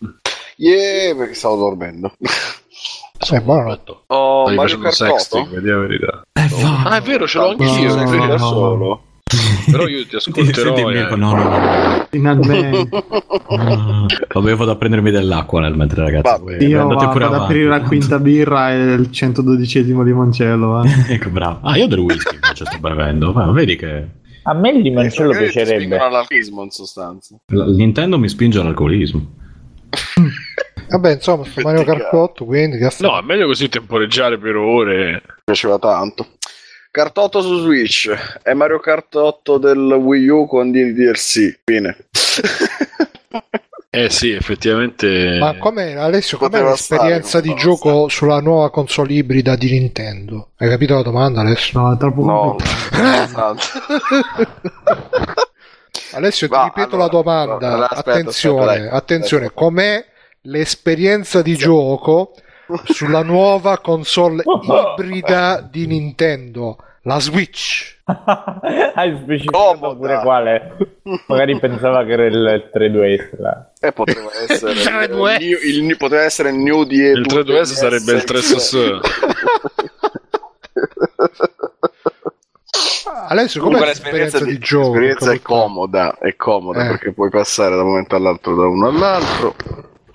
[0.56, 2.12] Yeah, perché stavo dormendo.
[3.30, 3.78] Eh, buono.
[4.08, 5.54] Oh, Stai Mario Kart sexting, 8?
[5.54, 6.22] vedi la verità.
[6.32, 6.48] Eh.
[6.84, 9.02] Ah, è vero, ce l'ho anch'io, no, no, da solo.
[9.70, 10.74] Però io ti ascolterò.
[10.76, 11.16] Senti, eh.
[11.16, 12.06] No, no, no.
[12.10, 12.88] In advance.
[13.48, 14.06] no.
[14.32, 16.22] Vabbè, vado a prendermi dell'acqua nel mentre ragazzi.
[16.30, 17.52] Va, voi Io andate vado pure ad avanti.
[17.52, 20.82] aprire la quinta birra e il 112esimo limoncello.
[20.84, 20.90] eh.
[21.14, 21.58] ecco, bravo.
[21.62, 23.32] Ah, io del whisky invece sto bevendo.
[23.32, 24.06] Ma vedi che
[24.42, 25.96] A me il limoncello ti piacerebbe.
[25.98, 27.36] all'anarchismo in sostanza.
[27.46, 29.26] l- Nintendo mi spinge all'alcolismo.
[30.86, 31.82] Vabbè, insomma, sto Mario
[32.12, 35.12] 8, quindi No, è meglio così temporeggiare per ore.
[35.12, 36.26] Mi piaceva tanto.
[36.94, 38.08] Kart 8 su Switch
[38.40, 41.58] è Mario Kart 8 del Wii U con DLC.
[41.64, 41.96] Fine.
[43.90, 45.38] Eh sì, effettivamente.
[45.40, 50.50] Ma com'è, Alessio, com'è Poteva l'esperienza stare, di gioco sulla nuova console ibrida di Nintendo?
[50.56, 51.80] Hai capito la domanda, Alessio?
[51.80, 52.56] No, è troppo No.
[56.14, 57.72] Alessio, ti Va, ripeto allora, la domanda.
[57.72, 60.04] allora, aspetta, attenzione, aspetta, attenzione, com'è
[60.42, 62.36] l'esperienza di gioco
[62.84, 64.42] sulla nuova console
[64.96, 66.78] ibrida di Nintendo?
[67.06, 67.98] La Switch.
[68.04, 69.94] Hai specificato Comoda.
[69.94, 70.76] pure quale?
[71.26, 73.40] Magari pensava che era il 3DS.
[73.40, 73.70] là.
[73.78, 75.38] E poteva essere il, 3DS.
[75.38, 79.00] new- il new- poteva essere il new di Il 3DS sarebbe il 3SS.
[83.28, 84.98] Alessio, com'è Comunque l'esperienza l'esperienza di, di, gioco?
[84.98, 86.88] l'esperienza è comoda, è comoda Eh.
[86.88, 89.54] perché puoi passare da un momento all'altro da uno all'altro,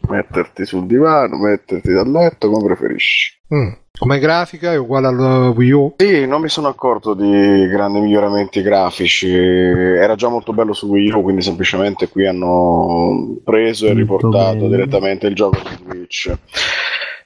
[0.10, 3.38] metterti sul divano, metterti dal letto come preferisci.
[3.54, 3.72] Mm.
[4.00, 5.96] Come grafica è uguale al Wii U?
[5.98, 9.30] Sì, non mi sono accorto di grandi miglioramenti grafici.
[9.30, 15.28] Era già molto bello su Wii U, quindi semplicemente qui hanno preso e riportato direttamente
[15.28, 16.34] il gioco su Switch.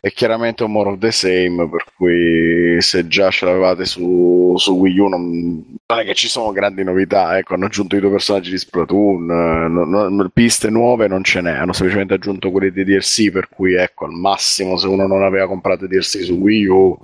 [0.05, 4.73] È chiaramente un more of the same, per cui se già ce l'avevate su, su
[4.73, 7.37] Wii U non, non è che ci sono grandi novità.
[7.37, 11.39] Ecco, hanno aggiunto i due personaggi di Splatoon, eh, no- no- piste nuove non ce
[11.39, 15.23] n'è, hanno semplicemente aggiunto quelli di DLC, per cui ecco, al massimo se uno non
[15.23, 16.97] aveva comprato DLC su Wii U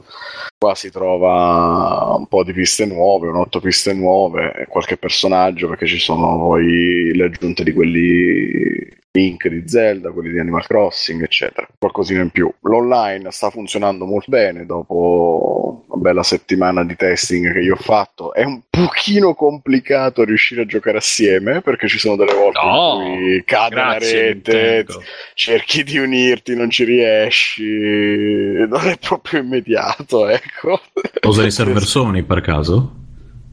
[0.57, 5.85] qua si trova un po' di piste nuove, un otto piste nuove qualche personaggio perché
[5.87, 11.67] ci sono poi le aggiunte di quelli Link di Zelda, quelli di Animal Crossing, eccetera.
[11.79, 12.51] Qualcosina in più.
[12.61, 18.33] L'online sta funzionando molto bene dopo una bella settimana di testing che io ho fatto.
[18.35, 23.15] È un pochino complicato riuscire a giocare assieme perché ci sono delle volte No, in
[23.17, 25.03] cui cade Grazie, rete, Nintendo.
[25.33, 30.79] cerchi di unirti, non ci riesci, non è proprio immediato, ecco.
[31.23, 32.93] Usa i server Sony per caso?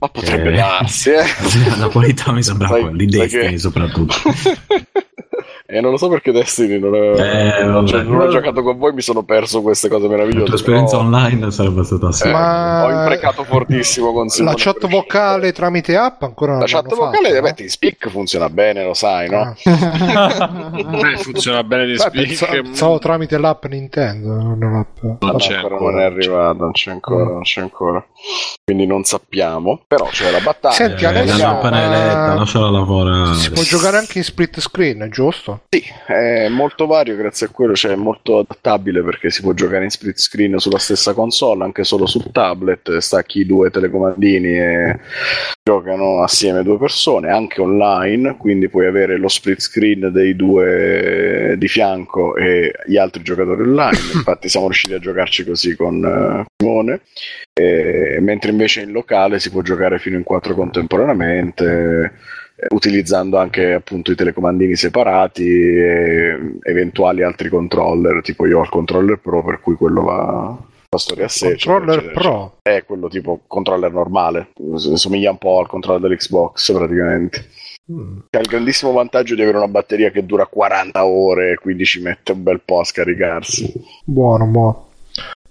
[0.00, 0.56] Ma potrebbe Eh.
[0.56, 1.24] darsi, eh.
[1.80, 4.14] La qualità mi sembra quella, di Destiny soprattutto.
[5.68, 8.92] E non lo so perché Destiny non, è- Eh, cioè, non ho giocato con voi,
[8.92, 10.44] mi sono perso queste cose La meravigliose.
[10.44, 12.30] tua esperienza però, online sarebbe stata eh, sì.
[12.30, 14.96] Ma- Ho imprecato fortissimo con La Simone chat Brescia.
[14.96, 17.54] vocale tramite app ancora non La chat vocale, fatto, beh, no?
[17.54, 19.40] TeamSpeak funziona bene, lo sai, no?
[19.40, 19.54] Ah.
[21.12, 22.26] Eh, funziona bene di Beh, speak.
[22.26, 25.02] pensa- pensavo tramite l'app Nintendo, non l'app.
[25.02, 28.04] Non No, c'è ancora, non è arrivato, non c'è ancora, non c'è ancora.
[28.64, 30.74] Quindi non sappiamo, però c'è la battaglia.
[30.74, 33.34] Senti, Eh, appena ma- eletta, lasciala lavorare.
[33.34, 35.60] Si può giocare anche in split screen, giusto?
[35.68, 39.84] Sì, è molto vario grazie a quello, cioè è molto adattabile perché si può giocare
[39.84, 44.98] in split screen sulla stessa console, anche solo sul tablet, stacchi i due telecomandini e
[45.62, 51.68] giocano assieme due persone, anche online, quindi puoi avere lo split screen dei due di
[51.68, 57.00] fianco e gli altri giocatori online, infatti siamo riusciti a giocarci così con eh, Simone,
[57.58, 62.12] E mentre invece in locale si può giocare fino in quattro contemporaneamente
[62.54, 68.68] eh, utilizzando anche appunto i telecomandini separati e eventuali altri controller, tipo io ho il
[68.68, 70.58] controller Pro per cui quello va
[70.90, 71.48] la storia a sé.
[71.48, 72.44] Controller eccetera, Pro.
[72.44, 72.76] eccetera.
[72.76, 74.48] È quello tipo controller normale,
[74.94, 77.48] somiglia un po' al controller dell'Xbox praticamente.
[77.90, 78.18] Mm.
[78.32, 82.32] Ha il grandissimo vantaggio di avere una batteria che dura 40 ore, quindi ci mette
[82.32, 83.72] un bel po' a scaricarsi.
[84.04, 84.84] Buono, buono.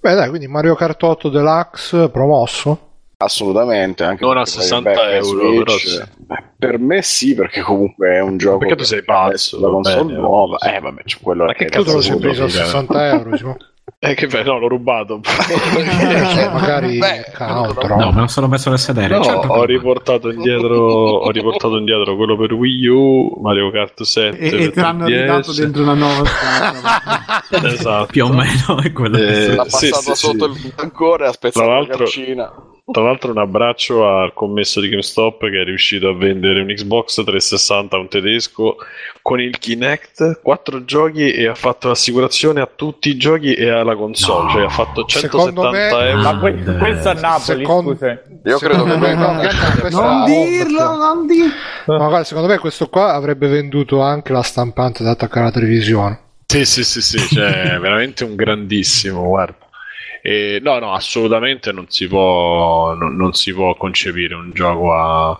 [0.06, 2.78] Beh, dai, quindi Mario Kart 8 Deluxe promosso.
[3.16, 6.02] Assolutamente, anche Non a perché 60 vai back a euro, però sì.
[6.18, 8.58] Beh, per me sì, perché comunque è un gioco.
[8.58, 10.58] Perché tu sei pazzo, La console bene, nuova.
[10.58, 12.62] Eh, vabbè, c'è quello Ma che Tu te lo sei Cazzo, preso a cioè.
[12.62, 13.56] 60 euro.
[13.98, 15.20] Eh, che bello, no, l'ho rubato.
[15.24, 17.96] Cioè, magari Beh, counter.
[17.96, 19.16] No, me lo sono messo nel sedere.
[19.16, 24.02] No, certo che- ho riportato indietro, ho riportato indietro quello per Wii U, Mario Kart
[24.02, 25.08] 7 E, e per ti hanno 3DS.
[25.20, 26.22] ridato dentro una nuova.
[27.64, 28.06] Esatto.
[28.06, 30.66] Più o meno è quello che Eh, L'ha sì, passato sì, sotto sì.
[30.66, 32.52] il ancora, ha spezzato Tra la l'altro- calcina.
[32.88, 37.14] Tra l'altro un abbraccio al commesso di GameStop che è riuscito a vendere un Xbox
[37.24, 38.76] 360 a un tedesco
[39.22, 43.96] con il Kinect, quattro giochi e ha fatto l'assicurazione a tutti i giochi e alla
[43.96, 44.50] console, No.
[44.52, 46.22] cioè ha fatto Secondo 170 me- euro.
[46.22, 48.22] Ma que- questo a Napoli, Secondo- scusa.
[48.44, 49.38] Io credo che me lui no, no.
[49.40, 51.52] questa- non dirlo, non dirlo.
[51.86, 56.20] No, guarda, secondo me questo qua avrebbe venduto anche la stampante da attaccare alla televisione.
[56.46, 59.56] Sì, sì, sì, sì, cioè veramente un grandissimo, guarda.
[60.28, 65.38] E, no, no, assolutamente non si può, non, non si può concepire un gioco a-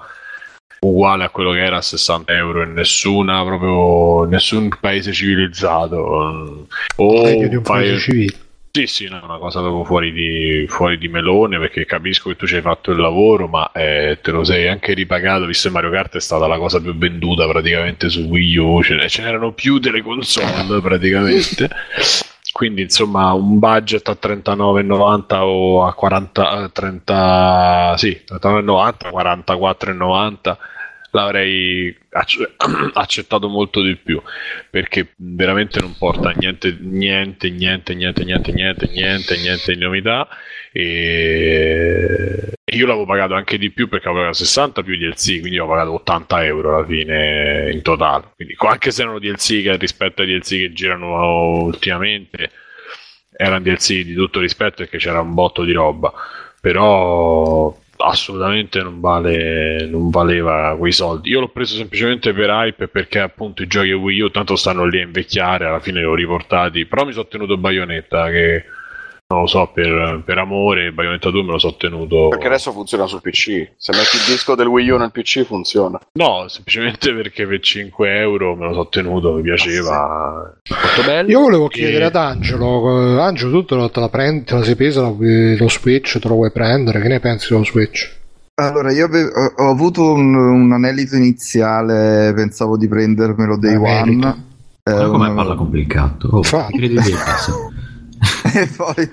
[0.78, 6.68] uguale a quello che era a 60 euro in nessuna, proprio nessun paese civilizzato.
[6.96, 8.36] O Meglio di un paio- paese civile.
[8.70, 12.46] Sì, sì, no, una cosa proprio fuori di, fuori di melone perché capisco che tu
[12.46, 15.90] ci hai fatto il lavoro, ma eh, te lo sei anche ripagato, visto che Mario
[15.90, 20.02] Kart è stata la cosa più venduta praticamente su Wii U, ce n'erano più delle
[20.02, 21.70] console praticamente.
[22.56, 30.56] Quindi insomma un budget a 39,90 o a 40, eh, 30, sì, 39,90, 44,90
[31.10, 32.54] l'avrei acc-
[32.96, 34.22] accettato molto di più
[34.70, 40.26] perché veramente non porta niente, niente, niente, niente, niente, niente, niente, niente di novità.
[40.78, 45.66] E io l'avevo pagato anche di più perché avevo pagato 60 più DLC, quindi ho
[45.66, 48.32] pagato 80 euro alla fine in totale.
[48.34, 52.50] Quindi, anche se erano DLC che rispetto ai DLC che girano ultimamente,
[53.34, 56.12] erano DLC di tutto rispetto perché c'era un botto di roba.
[56.60, 61.30] Però assolutamente non, vale, non valeva quei soldi.
[61.30, 64.98] Io l'ho preso semplicemente per hype perché appunto i giochi Wii U tanto stanno lì
[65.00, 68.64] a invecchiare, alla fine li ho riportati, però mi sono tenuto Bayonetta che
[69.28, 72.28] non lo so, per, per amore, Bayonetta 2 me lo so tenuto.
[72.28, 73.72] Perché adesso funziona sul PC.
[73.76, 75.98] Se metti il disco del Wii U nel PC funziona.
[76.12, 80.54] No, semplicemente perché per 5 euro me lo so tenuto, mi piaceva.
[80.68, 81.28] Molto bello.
[81.28, 84.54] Io volevo E- chiedere ad Angelo, eh, Angelo, tu te, lo- te la prendi, te
[84.54, 87.00] la sei presa lo, lo Switch, te lo vuoi prendere?
[87.00, 88.14] Che ne pensi dello Switch?
[88.58, 89.24] Allora, io ave-
[89.56, 94.26] ho, avuto un, un anelito iniziale, pensavo di prendermelo day Anelito.
[94.28, 94.44] one.
[94.84, 96.28] Eh, Ma come un- parla complicato?
[96.30, 96.94] Oh, Infatti.
[98.54, 99.10] e, poi,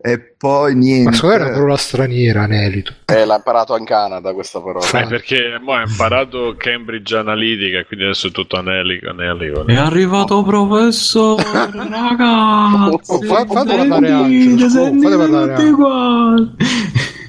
[0.00, 1.10] e poi niente.
[1.10, 2.92] Ma secondo me è una parola straniera, anelito.
[3.06, 4.86] Eh, l'ha imparato in Canada questa parola.
[4.86, 9.66] Eh, perché mo ha imparato Cambridge Analytica e quindi adesso è tutto anelico, anelico.
[9.66, 11.42] È arrivato professore,
[11.72, 13.12] ragazzi.
[13.12, 16.56] Oh, fa- fate parlare Angelo, oh, fate parlare Angelo.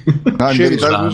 [0.06, 1.08] No, in, verità,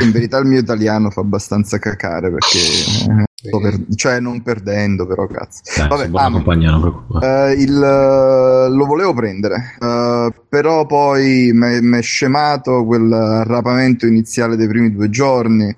[0.00, 5.26] in verità il mio italiano fa abbastanza cacare perché eh, per- cioè non perdendo però
[5.26, 6.80] cazzo Dai, Vabbè, ah, compagnia,
[7.22, 14.56] eh, il, eh, lo volevo prendere eh, però poi mi è scemato quel rapamento iniziale
[14.56, 15.74] dei primi due giorni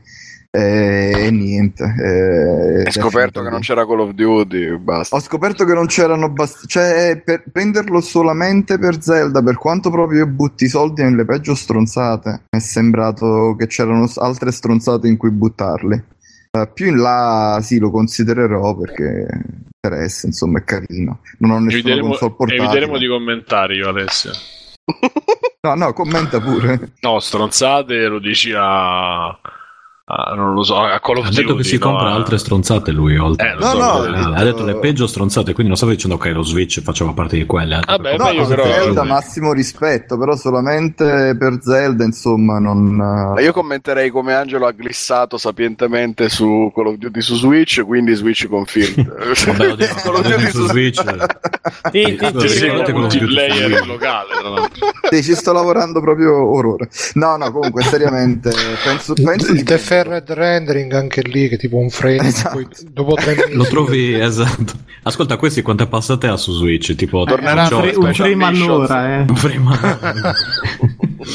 [0.51, 5.15] eh, e niente eh, Hai scoperto che non c'era Call of Duty, basta.
[5.15, 10.21] ho scoperto che non c'erano bast- cioè per prenderlo solamente per Zelda, per quanto proprio
[10.21, 15.19] io butti i soldi nelle peggio stronzate, mi è sembrato che c'erano altre stronzate in
[15.19, 16.03] cui buttarli.
[16.63, 19.27] Eh, più in là sì, lo considererò perché
[19.81, 21.21] interessa, insomma, è carino.
[21.39, 22.65] Non ho nessuna Eviteremo, console portatile.
[22.65, 24.33] eviteremo di commentare io Alessio.
[25.61, 26.93] No, no, commenta pure.
[27.01, 29.27] No, stronzate lo dici a...
[30.09, 31.43] a- non lo so, a Call of Ha Duty.
[31.43, 31.87] detto che si no?
[31.91, 33.51] compra altre stronzate lui, oltre.
[33.51, 33.79] Eh, No, so,
[34.09, 34.35] no.
[34.35, 37.37] Eh, ha detto le peggio stronzate, quindi non stavo dicendo che lo Switch faceva parte
[37.37, 37.75] di quelle.
[37.77, 42.95] ha Vabbè, per No, no, però- Zelda, massimo rispetto, però solamente per Zelda, insomma, non...
[42.95, 48.15] Ma Io commenterei come Angelo ha glissato sapientemente su Call of Duty su Switch, quindi
[48.15, 49.07] Switch confirmed.
[49.57, 51.01] Vabbè, Call of Duty su Switch.
[51.93, 54.87] Sì, sì, sì, multiplayer locale, tra l'altro.
[55.11, 56.89] Ci sto lavorando proprio orrore.
[57.15, 58.51] No, no, comunque, seriamente,
[58.85, 59.63] penso, penso il di
[60.03, 62.55] deferred rendering anche lì, che è tipo un frame, Esatto.
[62.57, 64.73] poi dopo tre mesi Lo trovi, esatto.
[65.03, 66.95] Ascolta, questi quante passate ha su Switch?
[66.95, 69.25] Tipo, Tornerà Ciò- fre- un frame all'ora, eh.
[69.29, 69.79] un frame.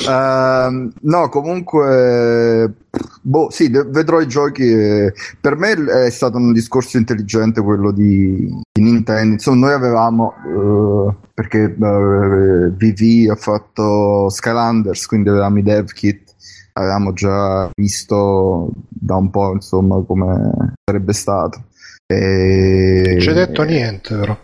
[0.08, 2.74] Ehm, no, comunque,
[3.22, 4.64] boh, sì, de- vedrò i giochi.
[4.64, 5.74] e- per me
[6.06, 9.34] è stato un discorso intelligente quello di, di Nintendo.
[9.34, 16.32] Insomma, noi avevamo, eh, perché eh, VV ha fatto Skylanders, quindi avevamo i dev kit.
[16.74, 21.66] Avevamo già visto da un po', insomma, come sarebbe stato.
[22.06, 23.04] E...
[23.08, 24.38] non ci hai detto niente, però.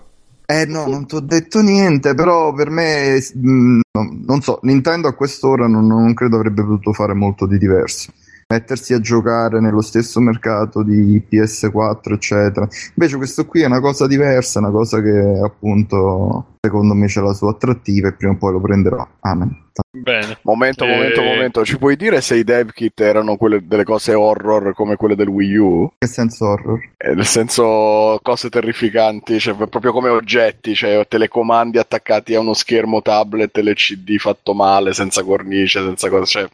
[0.46, 5.08] Eh no, non ti ho detto niente, però per me, mh, no, non so, Nintendo
[5.08, 8.12] a quest'ora non, non credo avrebbe potuto fare molto di diverso.
[8.52, 12.68] Mettersi a giocare nello stesso mercato di PS4, eccetera.
[12.96, 17.34] Invece questo qui è una cosa diversa, una cosa che appunto secondo me c'è la
[17.34, 19.08] sua attrattiva e prima o poi lo prenderò.
[19.20, 19.68] Amen.
[19.92, 20.40] Bene.
[20.42, 21.64] Momento, Eh, momento, momento.
[21.64, 25.28] Ci puoi dire se i dev kit erano quelle, delle cose horror come quelle del
[25.28, 25.92] Wii U?
[26.00, 26.80] Che senso horror?
[26.98, 33.04] Eh, nel senso cose terrificanti, cioè proprio come oggetti, cioè telecomandi attaccati a uno schermo
[33.04, 36.26] tablet, LCD fatto male, senza cornice, senza cose.
[36.26, 36.50] Cioè,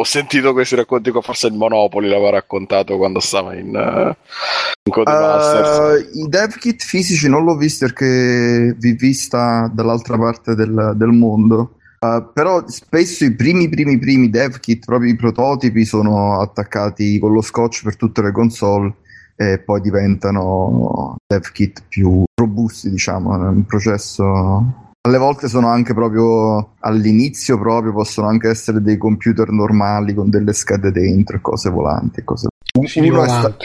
[0.00, 4.14] ho sentito questi racconti qua, forse il Monopoli l'aveva raccontato quando stava in, uh,
[4.84, 6.04] in Codemasters.
[6.14, 11.08] Uh, I dev kit fisici non l'ho visto perché vi vista dall'altra parte del, del
[11.08, 11.74] mondo.
[11.98, 17.32] Uh, però spesso i primi, primi, primi dev kit, proprio i prototipi, sono attaccati con
[17.32, 18.94] lo scotch per tutte le console
[19.34, 24.86] e poi diventano dev kit più robusti, diciamo, un processo.
[25.08, 30.52] Alle volte sono anche proprio all'inizio, proprio possono anche essere dei computer normali con delle
[30.52, 32.20] schede dentro e cose volanti.
[32.20, 32.48] e Cose...
[32.78, 33.56] Uno sta-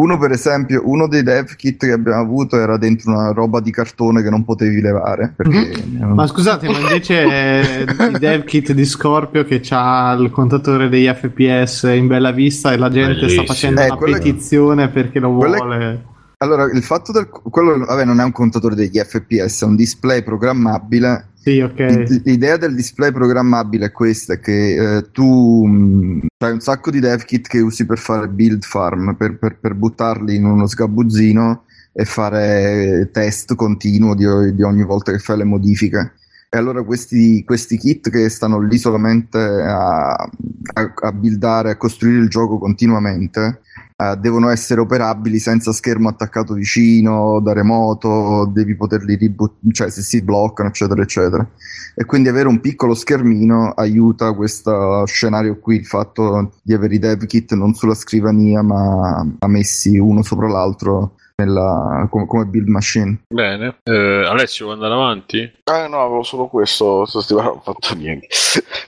[0.00, 3.72] uno, per esempio, uno dei dev kit che abbiamo avuto era dentro una roba di
[3.72, 5.32] cartone che non potevi levare.
[5.36, 10.88] Perché Ma scusate, ma invece eh, il dev kit di Scorpio che ha il contatore
[10.88, 13.42] degli FPS in bella vista e la gente Bellissimo.
[13.42, 16.04] sta facendo Eh, una quello è- petizione perché lo quello è- vuole.
[16.38, 20.22] Allora, il fatto del quello vabbè, non è un contatore degli FPS, è un display
[20.22, 21.28] programmabile.
[21.34, 22.20] Sì, ok.
[22.24, 27.00] L'idea del display programmabile è questa: è che eh, tu mh, hai un sacco di
[27.00, 31.64] dev kit che usi per fare build farm, per, per- per buttarli in uno sgabuzzino
[31.92, 36.12] e fare test continuo di, di ogni volta che fai le modifiche.
[36.50, 42.18] E allora questi, questi kit che stanno lì solamente a, a, a buildare, a costruire
[42.18, 43.60] il gioco continuamente,
[43.98, 50.02] eh, devono essere operabili senza schermo attaccato vicino, da remoto, devi poterli reboot, cioè se
[50.02, 51.48] si bloccano, eccetera, eccetera.
[51.94, 56.98] E quindi avere un piccolo schermino aiuta questo scenario qui, il fatto di avere i
[56.98, 63.20] dev kit non sulla scrivania, ma messi uno sopra l'altro nella, come, come build machine.
[63.28, 63.76] Bene.
[63.82, 65.38] Eh, Alessio, vuoi andare avanti?
[65.38, 68.28] Eh no, avevo solo questo, sto stivale non ho fatto niente.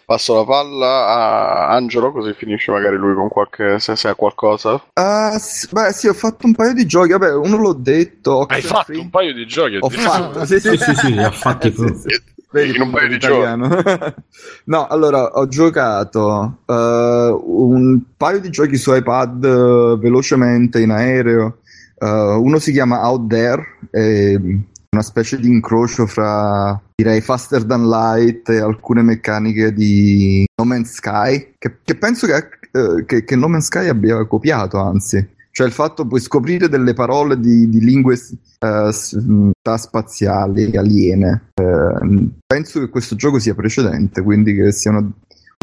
[0.05, 4.83] Passo la palla a Angelo così finisce magari lui con qualche, se, se ha qualcosa.
[4.95, 7.11] Ah, s- beh, sì, ho fatto un paio di giochi.
[7.11, 8.47] Vabbè, uno l'ho detto.
[8.49, 9.77] Hai fatto un paio di giochi.
[9.79, 12.23] Ho fatto, sì, sì, Sì, sì, sì, li ha fatti Eh, sì, sì.
[12.51, 13.69] Vedi, In un paio di italiano.
[14.65, 21.59] no, allora ho giocato eh, un paio di giochi su iPad eh, velocemente in aereo.
[22.01, 24.35] Eh, uno si chiama Out There, è
[24.91, 30.93] una specie di incrocio fra direi Faster Than Light e alcune meccaniche di No Man's
[30.95, 32.37] Sky, che, che penso che,
[32.73, 35.37] eh, che, che No Man's Sky abbia copiato, anzi.
[35.51, 38.91] Cioè il fatto puoi scoprire delle parole di, di lingue eh,
[39.77, 41.51] spaziali, aliene.
[41.55, 45.13] Eh, penso che questo gioco sia precedente, quindi che sia una, una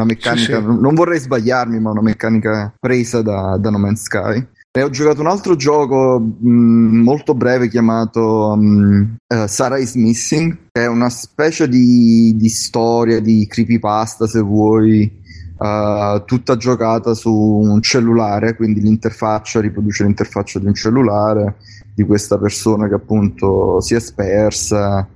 [0.04, 0.66] meccanica, Sì, sì.
[0.66, 4.46] non- non vorrei sbagliarmi, ma una meccanica presa da, da No Man's Sky.
[4.76, 10.68] E ho giocato un altro gioco mh, molto breve chiamato mh, eh, Sarah is Missing,
[10.70, 15.10] che è una specie di, di storia, di creepypasta se vuoi,
[15.58, 21.56] eh, tutta giocata su un cellulare, quindi l'interfaccia riproduce l'interfaccia di un cellulare
[21.94, 25.08] di questa persona che appunto si è spersa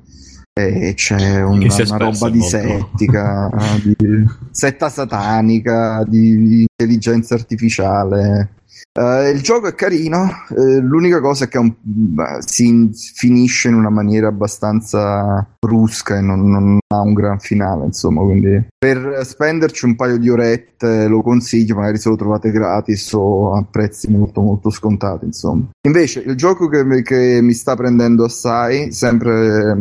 [0.52, 2.56] e c'è è una roba di molto.
[2.59, 3.51] settica,
[3.82, 8.55] di setta satanica, di intelligenza artificiale.
[8.93, 13.68] Eh, il gioco è carino, eh, l'unica cosa è che un- beh, si in- finisce
[13.68, 19.20] in una maniera abbastanza brusca e non, non ha un gran finale, insomma, quindi per
[19.22, 24.10] spenderci un paio di orette lo consiglio, magari se lo trovate gratis o a prezzi
[24.10, 25.68] molto molto scontati, insomma.
[25.86, 29.77] Invece il gioco che, che mi sta prendendo assai, sempre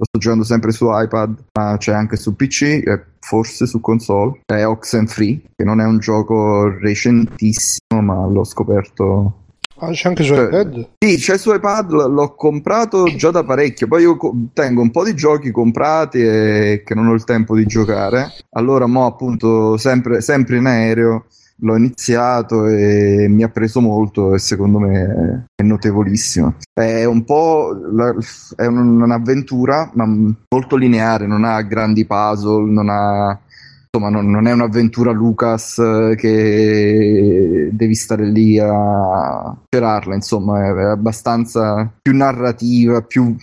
[0.00, 4.40] lo sto giocando sempre su iPad, ma c'è anche su PC e forse su console,
[4.46, 9.34] è Oxenfree, che non è un gioco recentissimo, ma l'ho scoperto.
[9.82, 10.88] Ah, c'è anche su Cioè, iPad?
[10.98, 14.90] sì, c'è su iPad, l- l'ho comprato già da parecchio, poi io co- tengo un
[14.90, 19.76] po' di giochi comprati e che non ho il tempo di giocare, allora mo appunto
[19.76, 21.26] sempre, sempre in aereo
[21.60, 26.54] l'ho iniziato e mi ha preso molto e secondo me è notevolissimo.
[26.72, 28.14] È un po' la-
[28.56, 33.38] è un- un'avventura ma molto lineare, non ha grandi puzzle, non ha
[33.92, 40.82] insomma non, non è un'avventura Lucas eh, che devi stare lì a cerarla, insomma è
[40.82, 43.34] abbastanza più narrativa, più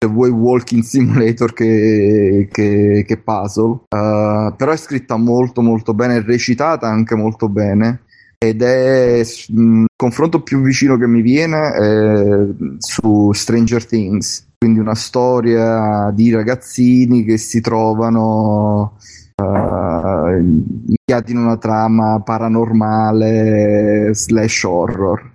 [0.00, 6.16] se vuoi walking simulator che, che, che puzzle, Uh, però è scritta molto molto bene,
[6.16, 8.02] è recitata anche molto bene
[8.38, 16.12] ed è il confronto più vicino che mi viene su Stranger Things, quindi una storia
[16.14, 18.96] di ragazzini che si trovano
[19.42, 25.32] uh, in una trama paranormale slash horror.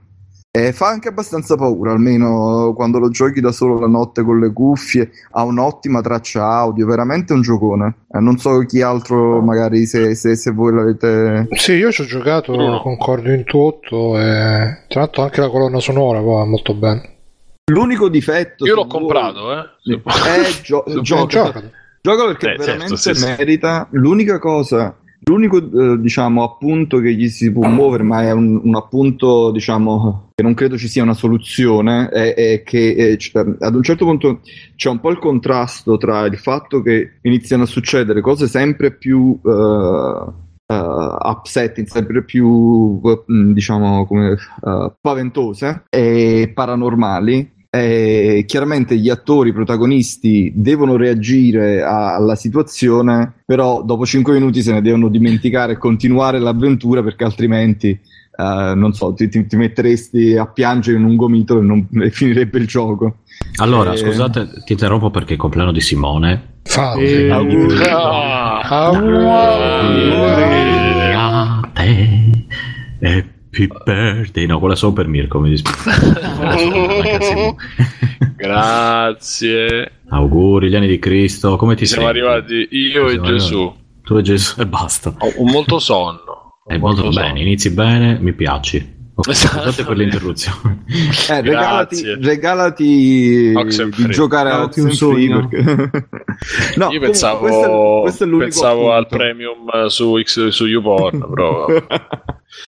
[0.55, 4.53] E fa anche abbastanza paura, almeno quando lo giochi da solo la notte con le
[4.53, 7.95] cuffie, ha un'ottima traccia audio, veramente un giocone.
[8.11, 11.47] Eh, non so chi altro, magari se, se, se voi l'avete...
[11.53, 12.81] Sì, io ci ho giocato, Bruno.
[12.81, 17.09] concordo in tutto e tra l'altro anche la colonna sonora va molto bene.
[17.71, 18.63] L'unico difetto...
[18.67, 19.65] Io l'ho comprato, eh.
[19.91, 21.25] Eh, gio- gioca.
[21.45, 21.63] Gioca.
[21.99, 23.25] Gioca perché Eh, certo, veramente sì, sì.
[23.25, 23.88] merita.
[23.91, 24.95] L'unica cosa,
[25.26, 30.30] l'unico eh, diciamo appunto che gli si può muovere, ma è un, un appunto diciamo
[30.34, 34.06] che non credo ci sia una soluzione, è, è che eh, c- ad un certo
[34.06, 34.41] punto
[34.76, 39.40] c'è un po' il contrasto tra il fatto che iniziano a succedere cose sempre più
[39.44, 40.26] eh,
[40.66, 49.52] eh, upsetting, sempre più eh, diciamo come eh, spaventose e paranormali e chiaramente gli attori
[49.52, 55.78] protagonisti devono reagire a- alla situazione, però dopo 5 minuti se ne devono dimenticare e
[55.78, 61.16] continuare l'avventura perché altrimenti, eh, non so, ti, ti- ti metteresti a piangere in un
[61.16, 63.18] gomito e, non, e finirebbe il gioco.
[63.56, 66.58] Allora, Eh, scusate, ti interrompo perché è il compleanno di Simone.
[67.00, 67.76] Eh, auguri.
[67.90, 69.26] Ah, Auguri
[71.16, 73.32] a te.
[73.53, 74.47] Happy birthday.
[74.47, 77.55] No, quella solo per Mirko, mi dispiace.
[78.35, 79.91] Grazie.
[80.09, 81.55] Auguri, gli anni di Cristo.
[81.55, 82.19] Come ti Siamo senti?
[82.19, 83.71] arrivati io e Gesù.
[84.01, 85.13] Tu e Gesù e basta.
[85.17, 86.57] Ho molto sonno.
[86.65, 87.27] È molto sonno.
[87.27, 89.01] bene, inizi bene, mi piaci.
[89.15, 89.61] Ok, Esatto.
[89.61, 90.84] Scusate per l'interruzione.
[91.30, 92.18] Eh, regalati, Grazie.
[92.26, 93.53] regalati
[93.95, 95.48] di giocare a un sogno.
[95.48, 95.64] perché...
[95.64, 101.26] no, Io comunque pensavo, questo è, questo è pensavo al premium su, X, su YouPorn,
[101.30, 101.68] però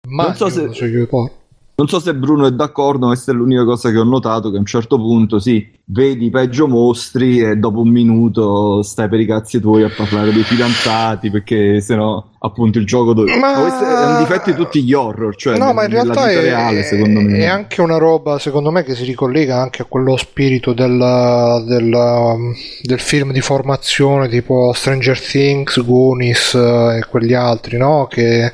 [0.09, 1.39] Ma Non so se- su YouTube.
[1.81, 4.57] Non so se Bruno è d'accordo, ma questa è l'unica cosa che ho notato, che
[4.57, 9.25] a un certo punto sì, vedi peggio mostri e dopo un minuto stai per i
[9.25, 13.37] cazzi tuoi a parlare dei fidanzati, perché sennò appunto il gioco dove...
[13.37, 16.41] Ma- questo è un difetto di tutti gli horror, cioè no, ma in realtà è,
[16.41, 17.39] reale, secondo me.
[17.39, 22.55] è anche una roba, secondo me, che si ricollega anche a quello spirito del, del,
[22.83, 28.07] del film di formazione tipo Stranger Things, Goonies eh, e quegli altri, no?
[28.09, 28.53] Che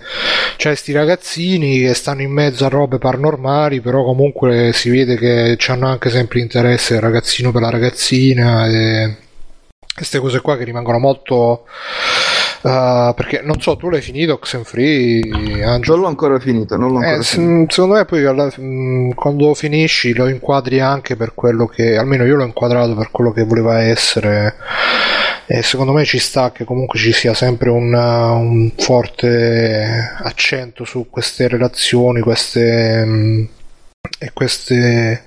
[0.57, 5.57] c'è sti ragazzini che stanno in mezzo a robe paranormali, però comunque si vede che
[5.69, 9.17] hanno anche sempre interesse il ragazzino per la ragazzina e
[9.95, 11.67] queste cose qua che rimangono molto...
[12.63, 15.95] eh, perché non so, tu l'hai finito Oxenfree, Angelo?
[15.97, 17.73] Non l'ho ancora finito, non l'ho ancora Eh, finito.
[17.73, 18.53] secondo me poi alla-
[19.15, 23.45] quando finisci lo inquadri anche per quello che almeno io l'ho inquadrato per quello che
[23.45, 24.55] voleva essere
[25.49, 31.07] e secondo me ci sta che comunque ci sia sempre un, un forte accento su
[31.09, 33.49] queste relazioni queste mh,
[34.19, 35.23] e queste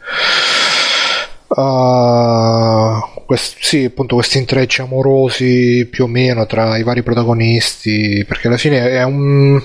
[1.56, 3.00] ah,
[3.30, 8.58] quest- sì, appunto questi intrecci amorosi più o meno tra i vari protagonisti perché alla
[8.58, 9.62] fine è un,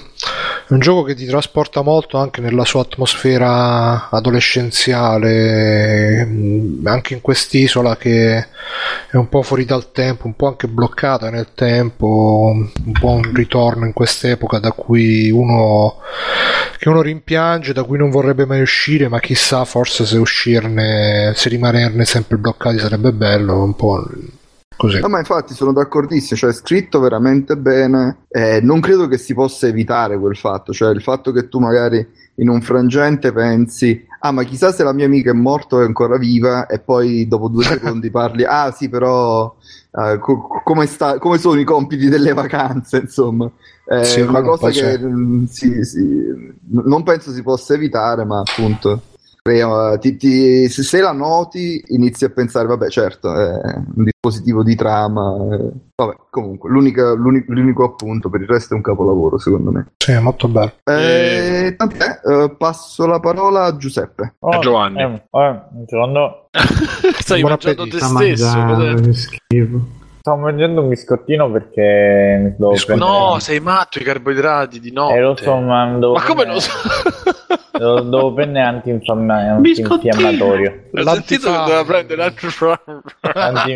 [0.66, 7.20] è un gioco che ti trasporta molto anche nella sua atmosfera adolescenziale, mh, anche in
[7.20, 8.46] quest'isola che
[9.10, 13.34] è un po' fuori dal tempo, un po' anche bloccata nel tempo, un po' un
[13.34, 15.96] ritorno in quest'epoca da cui uno
[16.78, 21.48] che uno rimpiange, da cui non vorrebbe mai uscire, ma chissà, forse se uscirne, se
[21.48, 24.02] rimanerne sempre bloccati sarebbe bello, un po'
[24.76, 25.00] così.
[25.00, 29.34] No, ma infatti sono d'accordissimo, cioè è scritto veramente bene, eh, non credo che si
[29.34, 32.06] possa evitare quel fatto, cioè il fatto che tu magari
[32.36, 35.84] in un frangente pensi, ah ma chissà se la mia amica è morta o è
[35.84, 39.54] ancora viva e poi dopo due secondi parli, ah sì però
[39.92, 43.50] eh, co- come, sta- come sono i compiti delle vacanze, insomma.
[43.84, 44.98] È Sì, una cosa che
[45.48, 49.02] sì, sì, non penso si possa evitare, ma appunto
[49.98, 54.74] ti- ti- se, se la noti inizi a pensare, vabbè certo, è un dispositivo di
[54.74, 59.70] trama, eh, vabbè comunque l'unica- l'uni- l'unico appunto, per il resto è un capolavoro secondo
[59.70, 59.86] me.
[59.98, 60.72] Sì, è molto bello.
[60.84, 64.36] Eh, tant'è, eh, passo la parola a Giuseppe.
[64.38, 65.02] Oh, Giovanni.
[65.02, 66.48] eh, eh, un secondo.
[67.20, 68.94] stai Buon mangiando te stesso.
[68.94, 69.80] che schifo.
[70.20, 72.94] Stavo mangiando un biscottino perché mi devo.
[72.96, 75.16] No, sei matto, i carboidrati di notte.
[75.16, 76.70] Eh, lo so, ma devo Ma come lo so?
[77.76, 80.82] Devo, devo prendere antinfiamma- antinfiammatorio.
[80.94, 82.78] Ho sentito che doveva prendere l'altro
[83.34, 83.74] Anti-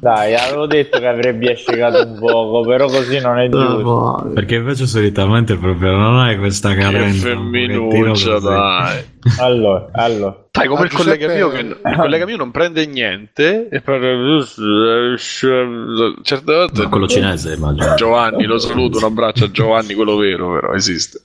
[0.00, 3.76] Dai, avevo detto che avrebbe asciugato un poco, però così non è giusto.
[3.76, 4.30] Bravo.
[4.34, 7.28] Perché invece solitamente proprio non hai questa Che carenza.
[7.34, 9.04] pochettino femminuccia, dai.
[9.38, 10.44] Allora, allora.
[10.50, 11.60] Fai come Ah, il collega Giuseppe- mio che
[11.90, 14.42] il collega mio non prende niente e parla
[16.22, 17.94] certe volte quello cinese, immagino.
[17.94, 21.20] Giovanni, lo saluto, un abbraccio a Giovanni, quello vero, però esiste.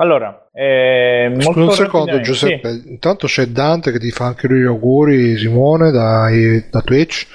[0.00, 2.88] Allora, eh, molto Scusa un secondo Giuseppe, sì.
[2.88, 6.26] intanto c'è Dante che ti fa anche lui gli auguri, Simone da,
[6.70, 7.26] da Twitch.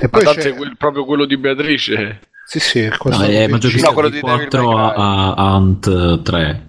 [0.00, 0.48] E poi tanto c'è...
[0.50, 2.18] è quel- proprio quello di Beatrice.
[2.44, 5.54] Sì, sì, questo No, è Maggior No, quello di di Devil 4 May a, a
[5.54, 6.66] Ant 3,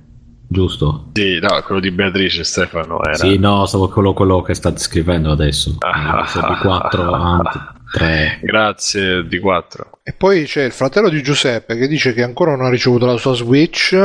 [0.48, 1.10] giusto?
[1.14, 3.16] Sì, no, quello di Beatrice Stefano era.
[3.16, 5.76] Sì, no, stavo quello, quello che state scrivendo adesso.
[5.80, 6.24] Ah.
[6.24, 8.40] di 4 Ant 3.
[8.42, 10.00] Grazie di 4.
[10.04, 13.18] E poi c'è il fratello di Giuseppe che dice che ancora non ha ricevuto la
[13.18, 13.98] sua Switch.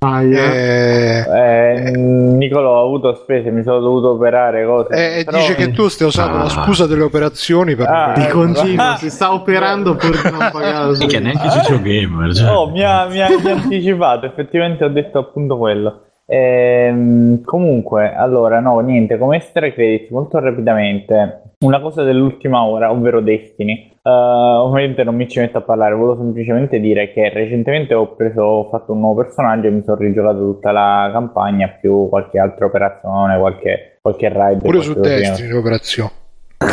[0.00, 0.52] Aia.
[0.52, 4.94] E, Eh, Nicolò, ho avuto spese, mi sono dovuto operare cose.
[4.94, 6.42] e- e però- dice che tu stai usando Ah.
[6.44, 7.86] la scusa delle operazioni per...
[7.88, 8.94] Ah, Di continuo, Ah.
[8.96, 12.32] si sta operando pur di non pagare la Che neanche Ciccio Gamer.
[12.32, 12.48] Cioè.
[12.54, 16.02] Oh, mi ha, mi ha- anticipato, effettivamente ho detto appunto quello.
[16.26, 23.20] Ehm, comunque, allora, no, niente, come extra credit, molto rapidamente, una cosa dell'ultima ora, ovvero
[23.20, 23.87] Destiny.
[24.02, 28.42] Eh, ovviamente non mi ci metto a parlare, volevo semplicemente dire che recentemente ho preso,
[28.42, 32.66] ho fatto un nuovo personaggio e mi sono rigiocato tutta la campagna, più qualche altra
[32.66, 34.60] operazione, qualche, qualche raid.
[34.60, 34.94] Pure su.
[34.98, 36.10] Destiny l'operazione.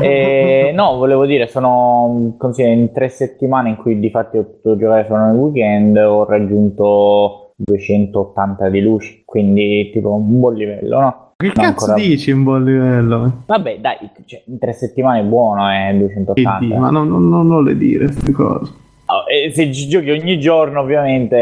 [0.00, 4.76] Eh, no, volevo dire, sono considera, in tre settimane in cui di fatti ho potuto
[4.76, 11.25] giocare solo nel weekend, ho raggiunto 280 di luci, quindi tipo un buon livello, no?
[11.38, 13.42] Che cazzo ancora- dici un buon livello?
[13.44, 16.58] Vabbè, dai, cioè, in tre settimane è buono, eh, Che 280.
[16.60, 18.72] di- ma non, non, non le dire queste cose.
[19.04, 21.36] Oh, e se ci giochi ogni giorno, ovviamente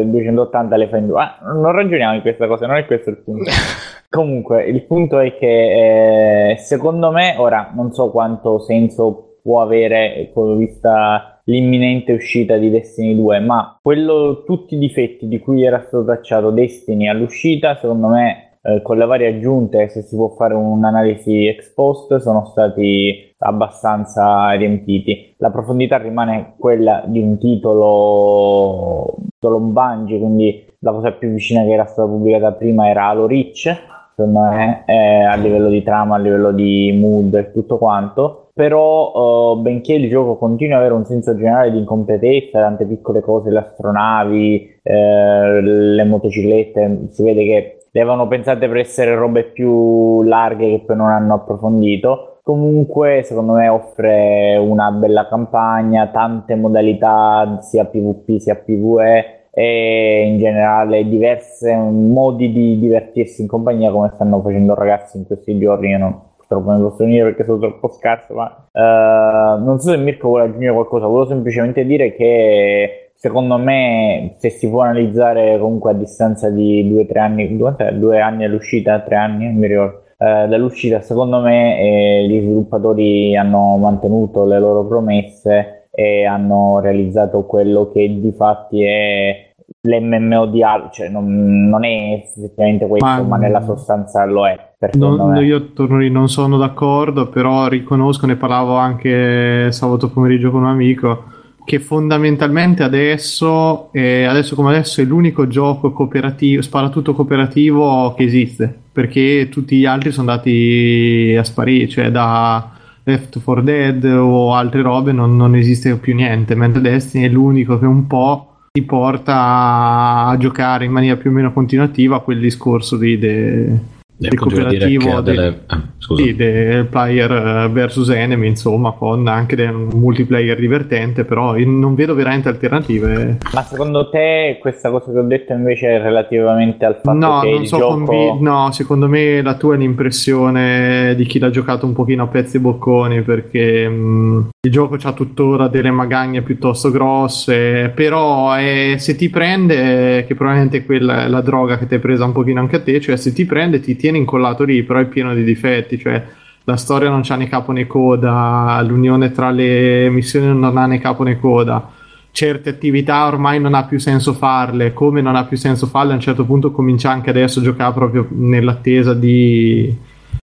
[0.00, 1.20] eh, 280 le fai in due.
[1.22, 3.50] Ah, non ragioniamo in questa cosa, non è questo il punto.
[4.10, 10.30] Comunque, il punto è che eh, secondo me, ora non so quanto senso può avere,
[10.34, 15.80] come vista l'imminente uscita di Destiny 2, ma quello, tutti i difetti di cui era
[15.80, 20.54] stato tracciato Destiny all'uscita, secondo me eh, con le varie aggiunte, se si può fare
[20.54, 25.34] un'analisi ex post, sono stati abbastanza riempiti.
[25.38, 31.72] La profondità rimane quella di un titolo, titolo Bungie, quindi la cosa più vicina che
[31.72, 33.76] era stata pubblicata prima era Halo Reach,
[34.14, 38.50] secondo me, eh, a livello di trama, a livello di mood e tutto quanto.
[38.52, 43.20] Però, eh, benché il gioco continui ad avere un senso generale di incompletezza, tante piccole
[43.20, 49.42] cose, le astronavi, eh, le motociclette, si vede che le avevano pensate per essere robe
[49.42, 52.38] più larghe che poi non hanno approfondito.
[52.44, 60.38] Comunque, secondo me, offre una bella campagna, tante modalità sia PvP sia PvE e in
[60.38, 65.90] generale diversi modi di divertirsi in compagnia come stanno facendo ragazzi in questi giorni.
[65.90, 69.96] Io non purtroppo non posso venire perché sono troppo scarso, ma uh, non so se
[69.96, 75.90] Mirko vuole aggiungere qualcosa, volevo semplicemente dire che secondo me se si può analizzare comunque
[75.90, 80.02] a distanza di due o tre anni, due, due anni all'uscita, tre anni, mi ricordo.
[80.18, 87.44] Uh, dall'uscita secondo me eh, gli sviluppatori hanno mantenuto le loro promesse e hanno realizzato
[87.44, 89.48] quello che di fatti è
[89.80, 94.56] l'MMO di Halo, cioè non, non, è effettivamente questo, ma, ma, nella sostanza lo è.
[94.92, 100.68] Non, io torno non sono d'accordo, però riconosco, ne parlavo anche sabato pomeriggio con un
[100.68, 101.24] amico,
[101.68, 108.74] che fondamentalmente adesso, eh, adesso come adesso, è l'unico gioco cooperativo, sparatutto cooperativo che esiste,
[108.90, 112.72] perché tutti gli altri sono andati a sparire, cioè da...
[113.08, 117.78] Left 4 Dead o altre robe non, non esiste più niente, mentre Destiny è l'unico
[117.78, 122.98] che un po' ti porta a giocare in maniera più o meno continuativa quel discorso
[122.98, 123.78] di de,
[124.18, 125.60] del cooperativo delle...
[125.66, 131.94] ah, sì, del player eh, versus enemy insomma con anche un multiplayer divertente però non
[131.94, 133.38] vedo veramente alternative.
[133.52, 137.50] Ma secondo te questa cosa che ho detto invece è relativamente al fatto no, che
[137.50, 141.50] non il so gioco convi- no secondo me la tua è l'impressione di chi l'ha
[141.50, 146.42] giocato un pochino a pezzi e bocconi perché mh, il gioco ha tuttora delle magagne
[146.42, 151.94] piuttosto grosse però è, se ti prende che probabilmente quella è la droga che ti
[151.94, 154.64] hai presa un pochino anche a te cioè se ti prende ti tiene tiene incollato
[154.64, 156.24] lì, però è pieno di difetti, cioè
[156.64, 160.98] la storia non c'ha né capo né coda, l'unione tra le missioni non ha né
[160.98, 161.92] capo né coda.
[162.30, 166.14] Certe attività ormai non ha più senso farle, come non ha più senso farle, a
[166.16, 169.94] un certo punto comincia anche adesso a giocare proprio nell'attesa di,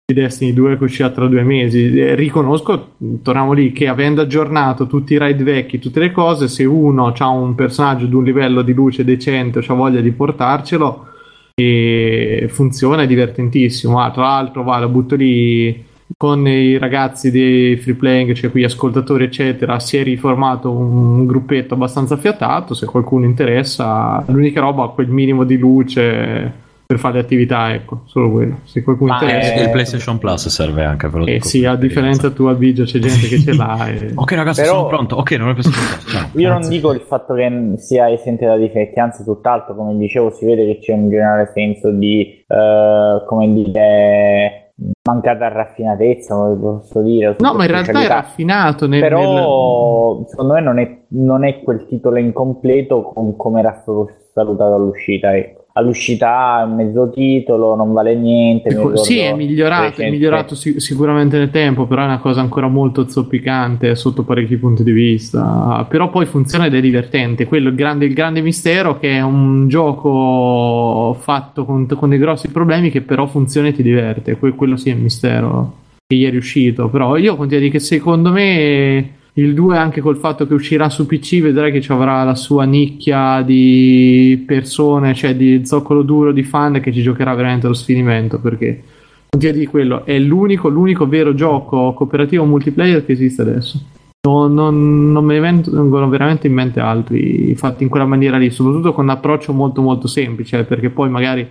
[0.06, 2.14] di Destiny 2 che uscirà tra due mesi.
[2.16, 7.14] Riconosco, torniamo lì, che avendo aggiornato tutti i raid vecchi, tutte le cose, se uno
[7.16, 11.14] ha un personaggio di un livello di luce decente o ha voglia di portarcelo,
[11.58, 14.02] e funziona, è divertentissimo.
[14.02, 15.84] Ah, tra l'altro, va, lo butto lì
[16.18, 19.80] con i ragazzi dei free playing, cioè qui ascoltatori, eccetera.
[19.80, 22.74] Si è riformato un gruppetto abbastanza affiatato.
[22.74, 28.60] Se qualcuno interessa, l'unica roba, quel minimo di luce per fare attività, ecco, solo quello.
[28.64, 29.64] Se qualcuno Ma interessa.
[29.64, 33.28] il PlayStation Plus serve anche per lo Eh sì, a differenza tua, Biggio, c'è gente
[33.28, 33.74] che ce l'ha.
[33.88, 34.12] E...
[34.14, 35.16] Ok, ragazzi, Però- sono pronto.
[35.16, 35.70] Ok, non è Plus.
[36.08, 36.30] Ciao.
[36.34, 40.46] Io non dico il fatto che sia esente da difetti, anzi tutt'altro, come dicevo, si
[40.46, 47.36] vede che c'è un generale senso di, eh, come dire, mancata raffinatezza, come posso dire.
[47.40, 51.86] No, ma in realtà è raffinato nel, Però secondo me non è, non è quel
[51.88, 55.36] titolo incompleto con come era stato salutato all'uscita.
[55.36, 55.65] ecco.
[55.78, 58.70] All'uscita mezzo titolo, non vale niente.
[58.70, 62.40] Ecco, ricordo sì, è migliorato, è migliorato si- sicuramente nel tempo, però è una cosa
[62.40, 65.86] ancora molto zoppicante sotto parecchi punti di vista.
[65.90, 67.46] Però poi funziona ed è divertente.
[67.46, 72.48] Quello il grande, il grande mistero che è un gioco fatto con, con dei grossi
[72.48, 74.38] problemi che però funziona e ti diverte.
[74.38, 75.74] Que- quello sì è il mistero
[76.08, 76.88] che gli è riuscito.
[76.88, 80.90] Però io continuo a dire che secondo me il 2 anche col fatto che uscirà
[80.90, 86.32] su PC vedrai che ci avrà la sua nicchia di persone, cioè di zoccolo duro
[86.32, 88.84] di fan che ci giocherà veramente allo sfinimento perché
[89.30, 93.80] a dire quello è l'unico, l'unico vero gioco cooperativo multiplayer che esiste adesso.
[94.26, 98.94] Non, non- non ne vengono veramente in mente altri fatti in quella maniera lì, soprattutto
[98.94, 101.46] con un approccio molto molto semplice, perché poi magari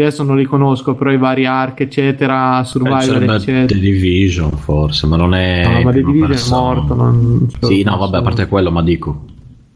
[0.00, 3.66] io adesso non li conosco, però i vari arc, eccetera, Eh, survival, sarebbe eccetera.
[3.66, 5.64] The Division, forse, ma non è.
[5.66, 6.60] No, ma The Division è persona.
[6.60, 6.94] morto.
[6.94, 7.48] Non...
[7.62, 9.24] Sì, no, vabbè, a parte quello, ma dico,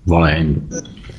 [0.05, 0.61] volendo.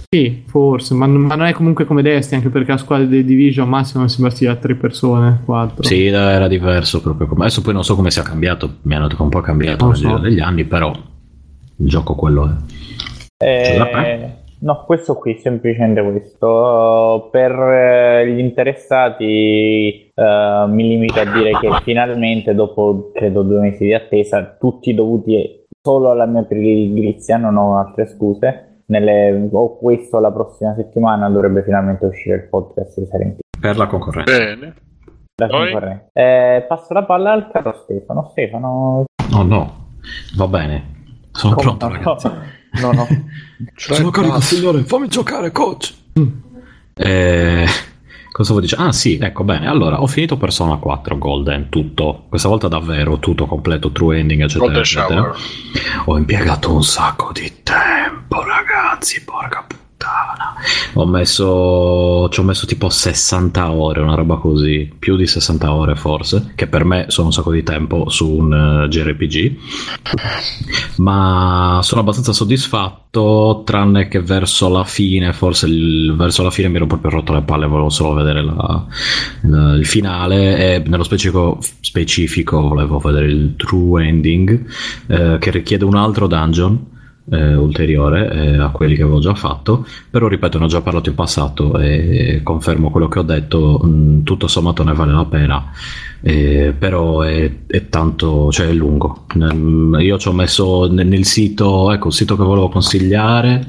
[0.09, 3.67] Sì, forse, ma, ma non è comunque come Destiny, anche perché la squadra di Division
[3.67, 5.83] massimo si bastia a tre persone, quattro.
[5.83, 7.27] Sì, era diverso proprio.
[7.27, 9.41] come- Adesso poi non so come sia cambiato, mi hanno detto che è un po'
[9.41, 10.07] cambiato Non nel so.
[10.07, 12.45] giro degli anni, però il gioco quello
[13.37, 13.43] è.
[13.43, 17.29] Eh, no, questo qui, semplicemente questo.
[17.31, 23.85] Per eh, gli interessati uh, mi limito a dire che finalmente, dopo credo due mesi
[23.85, 28.81] di attesa, tutti dovuti solo alla mia pigrizia, non ho altre scuse.
[28.85, 33.59] Nelle, ho questo la prossima settimana dovrebbe finalmente uscire il podcast di Silent Hill.
[33.59, 34.37] Per la concorrenza.
[34.37, 34.75] Bene.
[35.35, 36.09] La concorrenza.
[36.13, 38.29] Eh, passo la palla al caro Stefano.
[38.31, 39.87] Stefano, No, no,
[40.37, 40.91] va bene.
[41.31, 42.29] Sono come- pronto, no, ragazzi.
[42.81, 43.07] no, no.
[43.75, 45.93] Sono carico, signore, fammi giocare, coach.
[46.95, 47.65] Eh,
[48.31, 48.81] cosa vuoi dire?
[48.81, 49.67] Ah, sì, ecco bene.
[49.67, 52.25] Allora, ho finito Persona 4 Golden, tutto.
[52.29, 55.21] Questa volta davvero, tutto completo, true ending, eccetera, Golden eccetera.
[55.21, 55.35] Shower.
[56.05, 59.81] Ho impiegato un sacco di tempo, ragazzi, porca puttana.
[60.95, 65.95] Ho messo, ci ho messo tipo 60 ore, una roba così, più di 60 ore
[65.95, 69.55] forse, che per me sono un sacco di tempo su un eh, JRPG.
[70.97, 76.75] Ma sono abbastanza soddisfatto, tranne che verso la fine, forse il- verso la fine mi
[76.75, 78.85] ero proprio rotto le palle, volevo solo vedere la-
[79.41, 84.65] la- il finale e nello specifico, specifico volevo vedere il true ending
[85.07, 86.91] eh, che richiede un altro dungeon
[87.31, 89.85] eh, ulteriore eh, a quelli che avevo già fatto.
[90.09, 94.23] Però ripeto ne ho già parlato in passato e confermo quello che ho detto mh,
[94.23, 95.71] tutto sommato ne vale la pena.
[96.21, 99.25] Eh, però è, è tanto cioè è lungo.
[99.35, 103.65] Nel- io ci ho messo nel, nel sito ecco il sito che volevo consigliare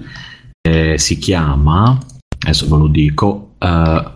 [0.60, 1.98] eh, si chiama
[2.38, 4.12] adesso ve lo dico eh,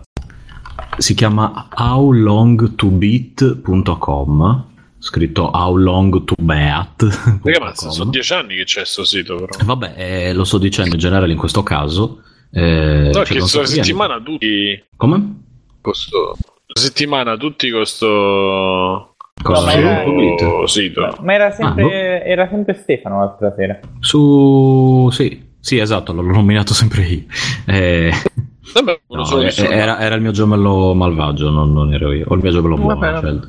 [0.97, 4.65] si chiama howlongtobeat.com
[4.99, 9.47] scritto howlongtobeat Raga, ma sono dieci anni che c'è sto sito, però.
[9.65, 12.21] vabbè eh, lo sto dicendo in generale in questo caso
[12.51, 13.65] eh, No, cioè, che bene.
[13.65, 14.83] settimana tutti.
[14.95, 15.35] come?
[15.81, 19.15] La settimana tutti con sto.
[19.41, 19.59] Cosa?
[19.59, 20.03] No, ma era-
[20.37, 21.15] sto sito.
[21.21, 21.91] Ma era sempre, Ah, boh.
[22.25, 23.79] era sempre Stefano l'altra sera.
[23.99, 27.23] su sì sì esatto l'ho nominato sempre io
[27.65, 28.11] eh,
[29.09, 32.51] no, eh, era, era il mio gemello malvagio non, non ero io o il mio
[32.51, 33.39] gemello buono Vabbè,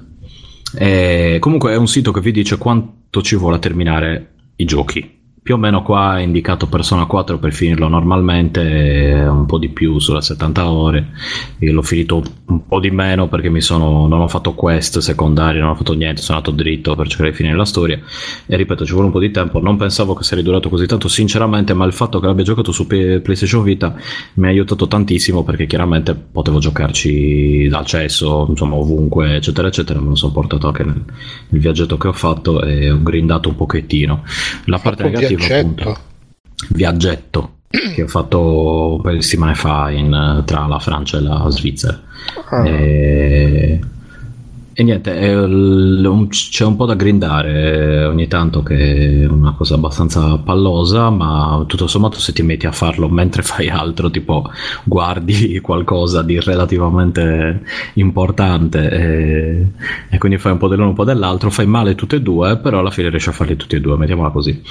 [0.70, 0.84] scelta.
[0.84, 5.18] Eh, comunque è un sito che vi dice quanto ci vuole a terminare i giochi.
[5.42, 9.70] Più o meno qua è indicato Persona 4 per finirlo normalmente, eh, un po' di
[9.70, 11.12] più sulle 70 ore.
[11.60, 15.58] Io l'ho finito un po' di meno perché mi sono, non ho fatto quest secondari,
[15.58, 17.98] non ho fatto niente, sono andato dritto per cercare di finire la storia.
[18.46, 19.60] E ripeto, ci vuole un po' di tempo.
[19.60, 22.86] Non pensavo che sarebbe durato così tanto, sinceramente, ma il fatto che l'abbia giocato su
[22.86, 23.94] PlayStation Vita
[24.34, 30.00] mi ha aiutato tantissimo perché chiaramente potevo giocarci dal cesso, insomma, ovunque, eccetera, eccetera.
[30.00, 31.02] Me lo sono portato anche nel,
[31.48, 34.22] nel viaggetto che ho fatto e ho grindato un pochettino.
[34.66, 35.80] La parte negativa, viaggetto.
[35.80, 36.00] appunto,
[36.68, 41.46] viaggetto che ho fatto un paio di settimane fa in, tra la Francia e la
[41.50, 42.00] Svizzera.
[42.50, 42.66] Ah.
[42.66, 43.80] E,
[44.80, 49.74] e niente, un- c'è un po' da grindare eh, ogni tanto che è una cosa
[49.74, 54.48] abbastanza pallosa, ma tutto sommato se ti metti a farlo mentre fai altro, tipo
[54.84, 57.60] guardi qualcosa di relativamente
[57.94, 59.66] importante e,
[60.08, 62.78] e quindi fai un po' dell'uno un po' dell'altro, fai male tutte e due, però
[62.78, 64.62] alla fine riesci a farli tutti e due, mettiamola così.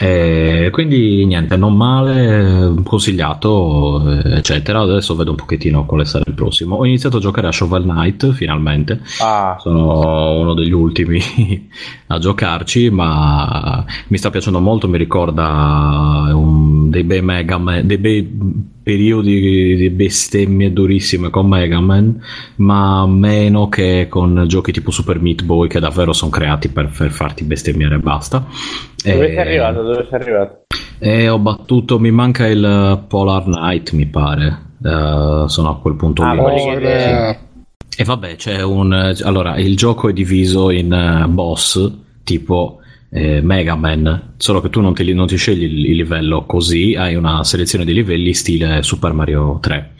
[0.00, 4.80] E quindi niente, non male, consigliato, eh, eccetera.
[4.80, 6.76] Adesso vedo un pochettino quale sarà il prossimo.
[6.76, 11.20] Ho iniziato a giocare a Shovel Knight finalmente Ah, sono uno degli ultimi
[12.08, 14.88] a giocarci, ma mi sta piacendo molto.
[14.88, 21.80] Mi ricorda un- dei bei Mega Man, dei bei periodi di bestemmie durissime con Mega
[21.80, 22.20] Man,
[22.56, 27.10] ma meno che con giochi tipo Super Meat Boy che davvero sono creati per, per
[27.10, 28.46] farti bestemmiare e basta.
[29.02, 29.82] dove E- sei arrivato?
[29.82, 30.62] Dove sei arrivato?
[31.00, 34.66] e ho battuto, mi manca il Polar Knight, mi pare.
[34.82, 36.38] Eh, sono a quel punto Ah, lì.
[36.40, 37.38] Oh, eh,
[38.00, 38.92] E vabbè, c'è un.
[38.92, 41.90] Allora, il gioco è diviso in eh, boss
[42.22, 42.78] tipo
[43.10, 47.14] eh, Mega Man, solo che tu non ti, non ti scegli il, livello così, hai
[47.14, 49.92] una selezione di livelli stile Super Mario 3.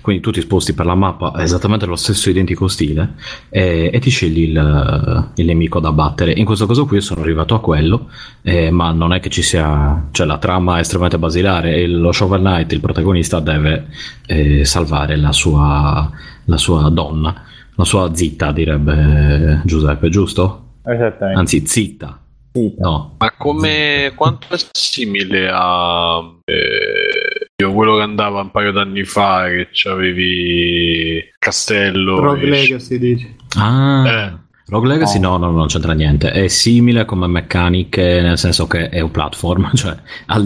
[0.00, 3.14] Quindi tu ti sposti per la mappa esattamente allo stesso identico stile
[3.48, 6.32] e, e ti scegli il, il nemico da battere.
[6.32, 8.08] In questo caso qui io sono arrivato a quello,
[8.42, 10.08] eh, ma non è che ci sia.
[10.10, 11.76] cioè la trama è estremamente basilare.
[11.76, 13.86] e Lo Shovel Knight, il protagonista, deve
[14.26, 16.10] eh, salvare la sua,
[16.44, 17.42] la sua donna,
[17.74, 20.64] la sua zitta, direbbe Giuseppe, giusto?
[20.82, 21.38] Esattamente.
[21.38, 22.20] Anzi, zitta.
[22.58, 22.74] Sì.
[22.78, 29.04] No, Ma come quanto è simile a eh, io quello che andava un paio d'anni
[29.04, 33.36] fa che c'avevi Castello Rogue e- Legacy dici.
[33.56, 34.46] Ah, Eh.
[34.68, 35.38] Rogue Legacy no.
[35.38, 36.30] no, non c'entra niente.
[36.30, 39.96] È simile come meccaniche, nel senso che è un platform, cioè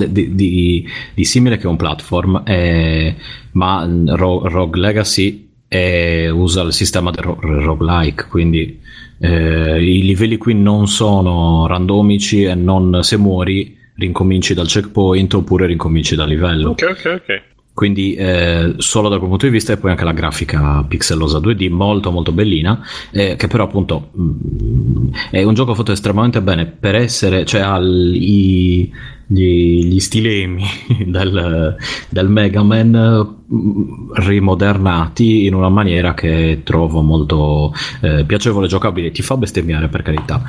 [0.08, 3.16] di, di- di simile che un platform, eh,
[3.52, 8.78] ma Ro- Rogue Legacy è- usa il sistema del ro- roguelike, quindi
[9.22, 15.66] eh, i livelli qui non sono randomici e non se muori rincominci dal checkpoint oppure
[15.66, 16.70] rincominci dal livello.
[16.70, 17.42] Ok, ok, ok.
[17.74, 21.70] quindi eh, solo da quel punto di vista e poi anche la grafica pixelosa 2D
[21.70, 22.80] molto molto bellina
[23.12, 27.78] eh, che però appunto mh, è un gioco fatto estremamente bene per essere cioè ha
[27.80, 28.90] i-
[29.32, 30.64] gli, gli stilemi
[31.06, 31.76] del,
[32.08, 39.10] del Mega Man mh, rimodernati in una maniera che trovo molto eh, piacevole giocabile.
[39.10, 40.42] Ti fa bestemmiare per carità.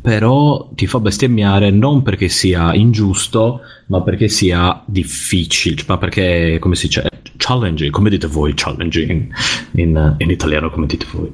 [0.00, 6.74] Però ti fa bestemmiare non perché sia ingiusto ma perché sia difficile ma perché come
[6.74, 7.06] si dice
[7.36, 9.28] challenging come dite voi challenging
[9.72, 11.30] in, in italiano come dite voi.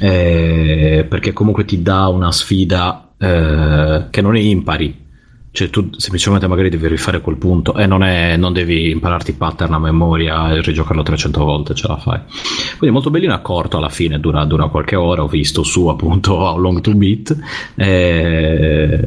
[0.00, 5.06] Eh, perché comunque ti dà una sfida eh, che non è impari
[5.58, 9.72] cioè tu semplicemente magari devi rifare quel punto e non, è, non devi impararti pattern
[9.72, 12.20] a memoria e rigiocarlo 300 volte, ce la fai.
[12.78, 16.34] Quindi molto bellino, è corto alla fine, dura, dura qualche ora, ho visto su appunto
[16.38, 17.36] How Long to Beat,
[17.74, 19.04] eh,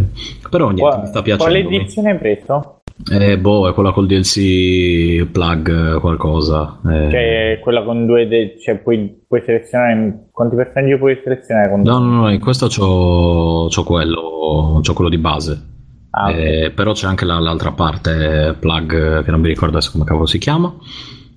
[0.49, 1.69] però niente, Qua- mi sta Quale piacendo.
[1.69, 2.76] edizione hai preso?
[3.10, 6.82] Eh, boh, è quella col DLC plug qualcosa.
[6.86, 7.10] eh.
[7.10, 8.28] Cioè, quella con due.
[8.28, 10.28] de- cioè, puoi, puoi selezionare.
[10.32, 11.69] Quanti personaggi puoi selezionare?
[11.72, 15.69] Con No, no, no, in questo c'ho, c'ho quello, c'ho quello di base.
[16.11, 16.35] Ah, ok.
[16.35, 20.25] Eh, però c'è anche la- l'altra parte plug che non mi ricordo adesso come cavolo
[20.25, 20.73] si chiama.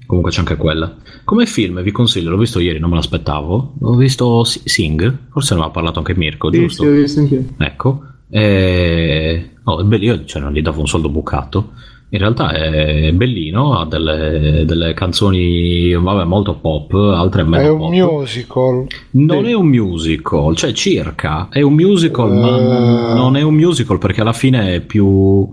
[0.06, 0.94] Comunque c'è anche quella.
[1.24, 3.74] Come film vi consiglio, l'ho visto ieri, non me l'aspettavo.
[3.80, 6.82] Ho visto Sing, forse ne aveva parlato anche Mirko, Sì, giusto?
[6.82, 7.44] sì, ho visto anch'io.
[7.58, 8.02] Ecco.
[8.28, 11.72] Eh, oh, bello, io cioè, non gli davo un soldo bucato.
[12.14, 17.78] In realtà è bellino, ha delle, delle canzoni vabbè, molto pop, altre meno È un
[17.78, 17.90] pop.
[17.90, 18.86] musical.
[19.10, 23.14] Non è un musical, cioè circa, è un musical, ma Eh.
[23.14, 25.52] non è un musical perché alla fine è più...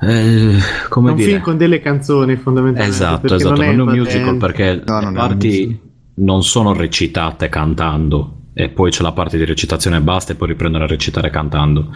[0.00, 1.28] eh, È come un dire?
[1.30, 2.96] film con delle canzoni fondamentalmente.
[2.96, 4.00] Esatto, esatto, non è, un invadente.
[4.00, 5.80] musical perché No, le non è un parti
[6.14, 10.48] non sono recitate cantando e poi c'è la parte di recitazione e basta e poi
[10.48, 11.92] riprendono a recitare cantando.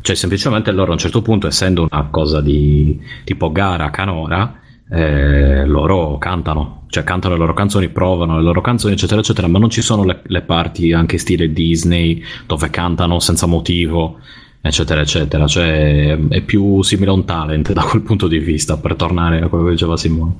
[0.00, 4.60] Cioè semplicemente loro a un certo punto, essendo una cosa di tipo gara canora,
[4.90, 9.58] eh, loro cantano, cioè cantano le loro canzoni, provano le loro canzoni, eccetera, eccetera, ma
[9.58, 14.18] non ci sono le, le parti anche stile Disney dove cantano senza motivo,
[14.60, 15.46] eccetera, eccetera.
[15.46, 19.48] Cioè è più simile a un talent da quel punto di vista, per tornare a
[19.48, 20.36] quello che diceva Simone.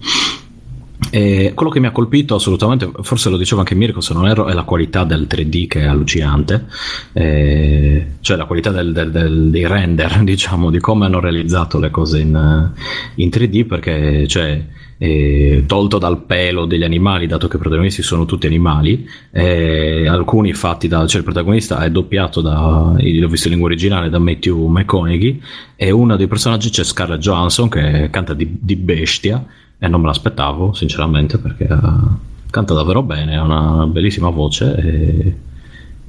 [1.12, 4.48] E quello che mi ha colpito assolutamente, forse lo diceva anche Mirko se non erro,
[4.48, 6.66] è la qualità del 3D che è allucinante,
[7.12, 11.90] Eh, cioè la qualità del- del- del- dei render, diciamo, di come hanno realizzato le
[11.90, 12.70] cose in,
[13.16, 14.62] in 3D, perché cioè,
[14.98, 20.52] eh, tolto dal pelo degli animali, dato che i protagonisti sono tutti animali, eh, alcuni
[20.52, 24.66] fatti da, cioè il protagonista è doppiato da, l'ho visto in lingua originale, da Matthew
[24.66, 25.40] McConaughey,
[25.76, 29.44] e uno dei personaggi c'è Scarlett Johansson che canta di, di bestia
[29.80, 35.36] e non me l'aspettavo sinceramente perché eh, canta davvero bene, ha una bellissima voce e,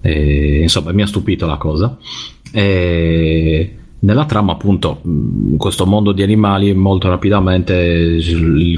[0.02, 1.98] e, insomma mi ha stupito la cosa.
[2.52, 5.02] E nella trama appunto
[5.58, 8.20] questo mondo di animali molto rapidamente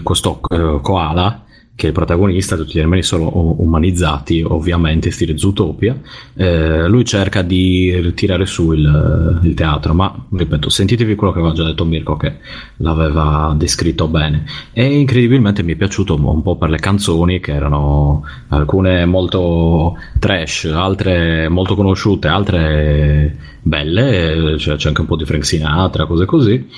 [0.03, 1.42] questo eh, koala
[1.75, 5.99] che è il protagonista, tutti gli animali sono umanizzati, ovviamente, stile Zootopia.
[6.35, 11.53] Eh, lui cerca di tirare su il, il teatro, ma ripeto, sentitevi quello che aveva
[11.53, 12.37] già detto Mirko, che
[12.77, 14.45] l'aveva descritto bene.
[14.71, 20.65] E incredibilmente mi è piaciuto un po' per le canzoni, che erano alcune molto trash,
[20.65, 26.69] altre molto conosciute, altre belle, cioè c'è anche un po' di Frank Sinatra, cose così.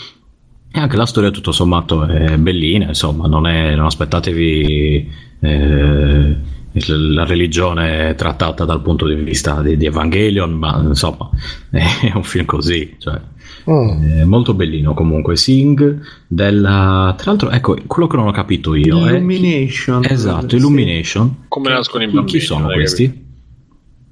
[0.71, 5.09] E anche la storia tutto sommato è bellina, insomma, non, è, non aspettatevi
[5.39, 6.35] eh,
[6.87, 11.29] la religione trattata dal punto di vista di, di Evangelion, ma insomma
[11.71, 13.19] è un film così, cioè,
[13.69, 14.19] Mm.
[14.19, 15.35] è molto bellino comunque.
[15.35, 17.15] Sing della...
[17.17, 19.13] Tra l'altro, ecco, quello che non ho capito io è...
[19.13, 20.05] Illumination.
[20.07, 20.55] Esatto, Sì.
[20.57, 21.45] Illumination.
[21.47, 22.37] Come nascono i Chi, bambini?
[22.39, 23.24] chi sono questi?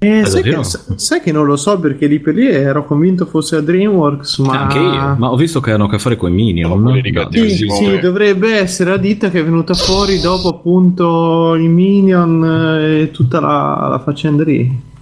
[0.04, 0.60] Eh, sai, davvero?
[0.60, 4.38] che, sai che non lo so perché lì per lì ero convinto fosse a DreamWorks,
[4.38, 4.60] ma...
[4.62, 6.82] Anche io, ma ho visto che hanno a che fare con i Minion.
[6.84, 11.68] Da- cattivi Sì, sì, dovrebbe essere la ditta che è venuta fuori dopo appunto i
[11.68, 14.92] Minion eh, e tutta la, la faccenda lì.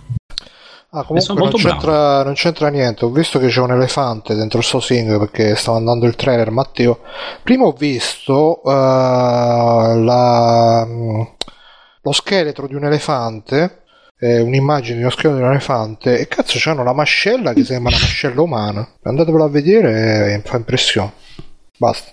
[0.95, 3.07] Ah, comunque non c'entra, non c'entra niente.
[3.07, 6.51] Ho visto che c'è un elefante dentro sto sing perché stava andando il trailer.
[6.51, 7.01] Matteo,
[7.43, 8.71] prima ho visto eh,
[10.03, 10.87] la-
[12.03, 13.82] lo scheletro di un elefante.
[14.23, 16.21] Eh, un'immagine di uno scheletro di un elefante.
[16.21, 18.89] E cazzo, c'hanno la mascella che sembra una mascella umana.
[19.03, 21.13] Andatevelo a vedere e fa impressione.
[21.77, 22.13] Basta.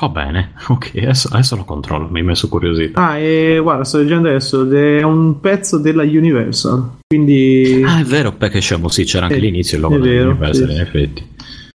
[0.00, 3.08] Va bene, ok, adesso, adesso lo controllo, mi hai messo curiosità.
[3.08, 7.82] Ah, e guarda, sto leggendo adesso, è un pezzo della Universal, quindi...
[7.84, 10.68] Ah, è vero, perché diciamo, sì, c'era anche Sì, l'inizio il logo è vero, dell'Universal,
[10.68, 11.26] sì, in effetti.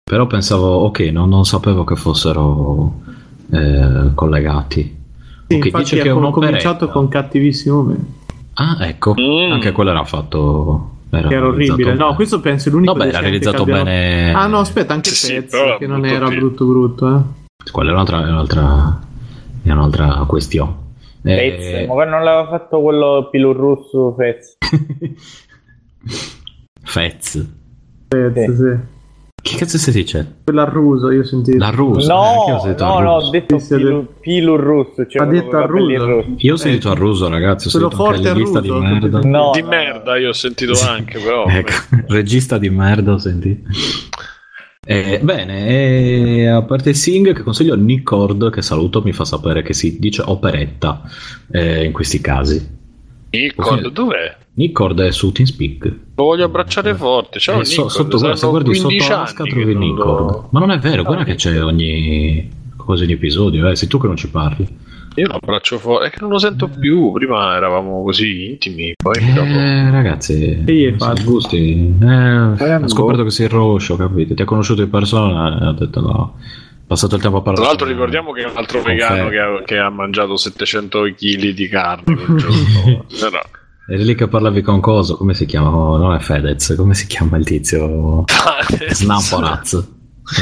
[0.03, 3.03] Però pensavo, ok, non, non sapevo che fossero
[3.53, 4.97] eh, collegati.
[5.47, 7.97] Sì, ok, infatti dice che è cominciato con cattivissimo me,
[8.59, 9.53] Ah, ecco, Mm.
[9.53, 10.91] anche quello era fatto...
[11.11, 11.93] Era era orribile.
[11.95, 12.15] No, bene.
[12.16, 14.33] questo penso è l'unico Vabbè, era realizzato che abbiamo- bene.
[14.35, 16.41] Ah no, aspetta, anche Sì, pezzo, che non era film.
[16.41, 17.70] brutto brutto, eh.
[17.70, 19.01] Quella è un'altra, è un'altra,
[19.62, 20.74] è un'altra questione.
[21.23, 24.57] Fez, Eh, ma non l'aveva fatto quello Pilur Russo Fez.
[26.83, 27.47] Fez.
[28.09, 28.78] Fez, sì.
[29.47, 30.39] Che cazzo si dice?
[30.44, 31.59] Quello al ruso, io ho sentito.
[31.59, 32.12] La russa.
[32.12, 33.27] eh, ho No, sentito no, no, russo.
[33.27, 35.06] ho detto Pilur, Pilur Russo.
[35.06, 36.06] Cioè Ha detto con i al capelli ruso?
[36.06, 36.35] rossi.
[36.39, 37.68] Io ho sentito a Ruso, ragazzi.
[37.68, 39.20] Ho Quello forte a regista di merda.
[39.20, 41.47] No, di no, merda io ho sentito anche, però.
[41.48, 41.73] Ecco,
[42.09, 43.68] regista di merda, ho sentito.
[44.89, 49.24] Eh, bene, e a parte Sing che consiglio a Nick Cord, che saluto, mi fa
[49.24, 51.02] sapere che si dice operetta
[51.52, 52.74] eh, in questi casi.
[53.31, 54.36] Nick, dov'è?
[54.57, 55.85] Nick Cord è su TeamSpeak.
[56.16, 57.39] Lo voglio abbracciare forte.
[57.39, 60.49] Ciao, Eh, so- sotto, guarda, se guardi sotto Aska trovi Nick lo-.
[60.51, 63.74] Ma non è vero, guarda che c'è ogni cosa ogni episodio, eh.
[63.77, 64.66] sei tu che non ci parli.
[65.16, 66.07] Io lo abbraccio forte.
[66.07, 67.11] È che non lo sento più.
[67.12, 68.93] Prima eravamo così intimi.
[69.03, 71.23] Poi dopo- Eh, ragazzi, Sì, si infatti.
[71.24, 71.95] gusti.
[72.03, 74.35] Eh, ha scoperto che sei rosso, capito?
[74.35, 76.35] Ti ha conosciuto in persona e ha detto no.
[76.87, 77.69] Passato il tempo a Tra parlare.
[77.69, 81.69] l'altro ricordiamo che è un altro vegano che ha, che ha mangiato 700 kg di
[81.69, 83.05] carne quel giorno.
[83.19, 83.41] Però,
[83.89, 85.69] Eri lì che parlavi con Coso, come si chiama?
[85.69, 88.25] Oh, non è Fedez, come si chiama il tizio?
[88.91, 89.87] Snamporaz.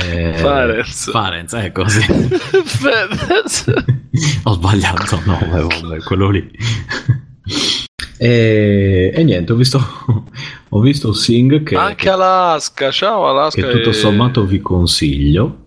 [0.02, 1.10] Eh, Farenz.
[1.10, 2.00] Farenz, è così.
[2.64, 3.66] Fedez.
[4.44, 6.50] Ho sbagliato nome, vabbè, quello lì.
[8.16, 9.78] E, e niente, ho visto,
[10.70, 12.90] ho visto Sing che, Anche Alaska.
[12.90, 13.60] Ciao Alaska.
[13.60, 15.63] che tutto sommato vi consiglio.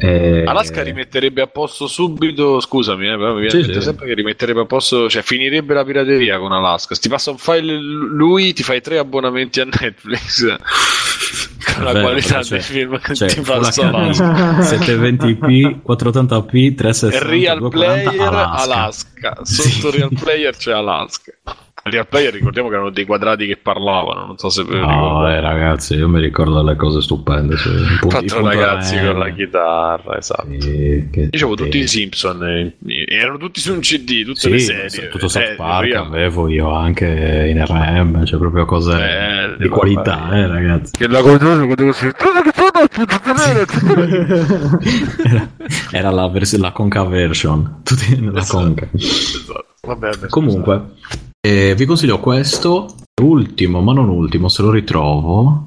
[0.00, 2.60] Eh, Alaska rimetterebbe a posto subito.
[2.60, 3.82] Scusami, eh, però mi viene Sì, sì.
[3.82, 5.08] sempre che rimetterebbe a posto.
[5.08, 6.94] Cioè, finirebbe la pirateria con Alaska.
[6.94, 10.56] Ti passa un file lui, ti fai tre abbonamenti a Netflix.
[11.74, 14.58] con la Vero, qualità cioè, dei film che cioè, ti passa Alaska.
[14.58, 18.62] 720p, 480p, 360, Real 240 Player Alaska.
[18.62, 19.38] Alaska.
[19.42, 21.32] Sotto Real Player c'è Alaska.
[21.90, 24.26] Real Player ricordiamo che erano dei quadrati che parlavano.
[24.26, 27.56] Non so se ve lo No, eh, ragazzi, io mi ricordo delle cose stupende.
[27.56, 30.46] Cioè, i Quattro ragazzi R, con la chitarra, esatto.
[30.58, 32.76] sì, che- Dicevo che- tutti i Simpson, eh,
[33.08, 35.08] erano tutti su un CD, tutte Sì, le serie.
[35.08, 40.30] tutto South Eh, Park avevo io anche in RM, cioè proprio cose Eh, di qualità,
[40.36, 40.92] eh, ragazzi.
[40.96, 42.10] Che la cosa quando si
[45.24, 45.48] Era,
[45.92, 48.58] era la, vers- la conca version, tutti nella Esatto.
[48.58, 48.88] conca.
[48.94, 49.66] Esatto.
[49.82, 50.82] Vabbè, vabbè, Comunque,
[51.40, 52.94] vi consiglio questo.
[53.22, 55.66] Ultimo, ma non ultimo, se lo ritrovo.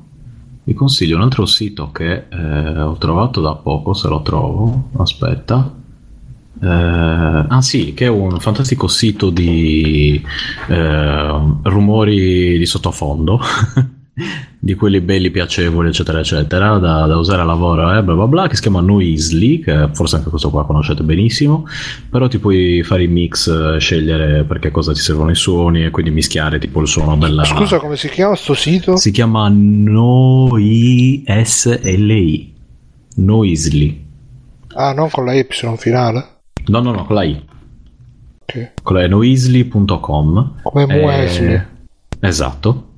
[0.64, 4.90] Vi consiglio un altro sito che eh, ho trovato da poco, se lo trovo.
[4.98, 5.80] Aspetta.
[6.62, 10.22] Eh, ah sì, che è un fantastico sito di
[10.68, 13.40] eh, rumori di sottofondo,
[14.60, 18.48] di quelli belli, piacevoli, eccetera, eccetera, da, da usare a lavoro, eh, bla bla bla,
[18.48, 21.66] che si chiama Noisely, che forse anche questo qua conoscete benissimo,
[22.10, 25.90] però ti puoi fare i mix, eh, scegliere perché cosa ti servono i suoni e
[25.90, 27.44] quindi mischiare tipo il suono della...
[27.46, 28.98] Scusa, come si chiama sto sito?
[28.98, 31.24] Si chiama Noisli.
[33.16, 34.06] Noisely.
[34.74, 35.46] Ah, non con la Y
[35.78, 36.26] finale.
[36.68, 37.44] No, no, no, con la I.
[38.42, 38.72] Ok.
[38.84, 40.54] Con la noisly.com.
[40.62, 41.62] Come Eh, Muesli.
[42.20, 42.90] Esatto.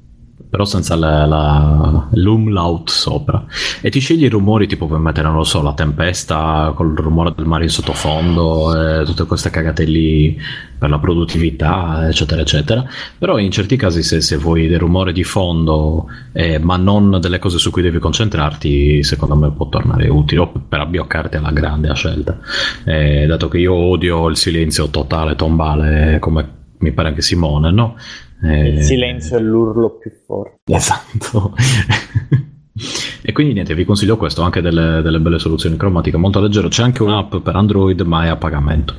[0.54, 3.44] Però senza la, la- l'umlaut sopra.
[3.82, 7.34] E ti scegli i rumori tipo per mettere, non lo so, la tempesta col rumore
[7.36, 10.40] del mare in sottofondo, e tutte queste cagate lì
[10.78, 12.86] per la produttività, eccetera, eccetera.
[13.18, 17.40] Però in certi casi se, se vuoi del rumore di fondo, eh, ma non delle
[17.40, 21.90] cose su cui devi concentrarti, secondo me può tornare utile, o per abbioccarti alla grande
[21.90, 22.38] a scelta.
[22.86, 26.48] Eh, dato che io odio il silenzio totale, tombale, come
[26.78, 27.96] mi pare anche Simone, no?
[28.44, 30.74] Eh, Il silenzio è l'urlo più forte.
[30.74, 31.56] Esatto.
[33.22, 36.68] e quindi niente, vi consiglio questo, anche delle, delle belle soluzioni cromatiche, molto leggero.
[36.68, 38.96] C'è anche un'app per Android, ma è a pagamento,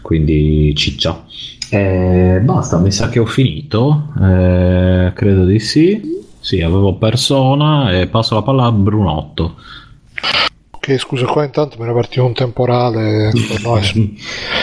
[0.00, 1.24] quindi ciccia.
[1.68, 4.12] E basta, mi sa che ho finito.
[4.20, 6.14] Eh, credo di sì.
[6.38, 9.56] Sì, avevo persona e passo la palla a Brunotto.
[10.70, 13.32] Ok, scusa, qua intanto me ne partiva un temporale.
[13.48, 14.16] per noi.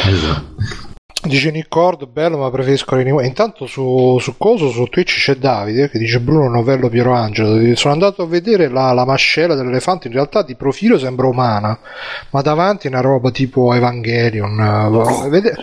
[0.08, 0.83] esatto.
[1.26, 3.26] Dice Nick Cord, bello ma preferisco l'anime.
[3.26, 7.76] Intanto su, su Coso, su Twitch c'è Davide che dice Bruno Novello Piero Angelo.
[7.76, 11.80] Sono andato a vedere la, la mascella dell'elefante, in realtà di profilo sembra umana,
[12.32, 15.30] ma davanti è una roba tipo Evangelion.
[15.30, 15.56] Vede-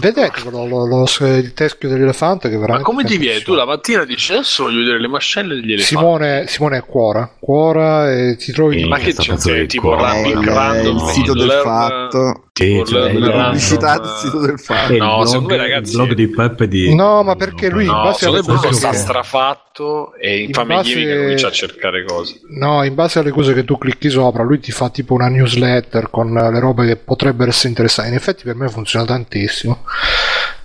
[0.00, 2.88] vedete lo- lo- lo- il teschio dell'elefante che Ma veramente...
[2.88, 3.40] come ti viene?
[3.40, 5.84] Tu la mattina dici adesso voglio vedere le mascelle degli elefanti.
[5.94, 8.86] Simone, Simone è cuora, cuora e ti trovi...
[8.86, 9.34] Ma che c'è?
[9.60, 12.44] di Tipo il, sito del fatto.
[12.54, 14.56] Sì, tipo cioè, La pubblicità sito del
[14.98, 16.94] No, blog- secondo me, ragazzi- il blog di Peppe di...
[16.94, 18.96] No, ma perché lui in No, base secondo alle cose sta che...
[18.96, 22.40] strafatto e In infame base- ieri che comincia a cercare cose.
[22.50, 26.10] No, in base alle cose che tu clicchi sopra, lui ti fa tipo una newsletter
[26.10, 28.10] con le robe che potrebbero essere interessanti.
[28.10, 29.84] In effetti per me funziona tantissimo.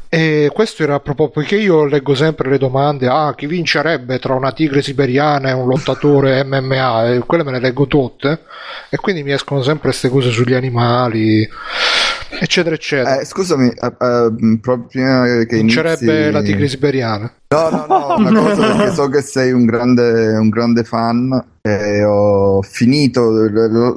[0.09, 4.53] E questo era proprio poiché io leggo sempre le domande, ah, chi vincerebbe tra una
[4.53, 7.13] tigre siberiana e un lottatore MMA?
[7.13, 8.43] E quelle me le leggo tutte
[8.89, 11.47] e quindi mi escono sempre queste cose sugli animali.
[12.39, 13.19] Eccetera, eccetera.
[13.19, 16.31] Eh, scusami, eh, eh, proprio prima che Vincerebbe inizi...
[16.31, 17.33] la tigre siberiana.
[17.49, 22.03] No, no, no, una cosa perché so che sei un grande, un grande fan e
[22.03, 23.29] ho finito,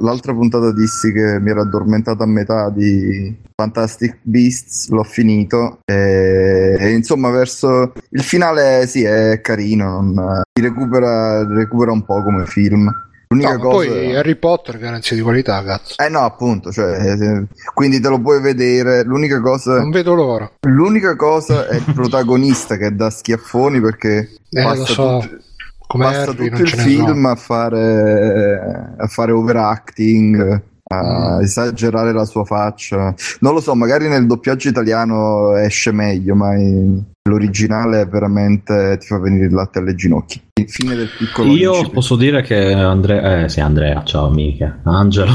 [0.01, 6.75] l'altra puntata dissi che mi ero addormentato a metà di Fantastic Beasts, l'ho finito e,
[6.79, 12.45] e insomma verso il finale sì è carino, non, si recupera, recupera un po' come
[12.45, 12.89] film.
[13.31, 13.87] L'unica No, cosa...
[13.87, 15.95] poi Harry Potter garanzia di qualità, cazzo.
[16.01, 19.03] Eh no, appunto, cioè, eh, quindi te lo puoi vedere.
[19.03, 20.51] L'unica cosa, Non vedo l'ora.
[20.67, 25.17] l'unica cosa è il protagonista che dà schiaffoni perché Eh, lo passa, so.
[25.21, 25.39] tut-
[25.87, 27.29] Come passa Harry tutto il film so.
[27.29, 30.61] a fare, a fare overacting,
[30.99, 31.41] a Mm.
[31.41, 33.13] esagerare la sua faccia.
[33.39, 39.19] Non lo so, magari nel doppiaggio italiano esce meglio, ma in- l'originale veramente ti fa
[39.19, 40.41] venire il latte alle ginocchia.
[40.59, 41.93] Il fine del piccolo Io incipit.
[41.93, 45.31] posso dire che Andrea, eh sì, Andrea, ciao amiche, Angelo.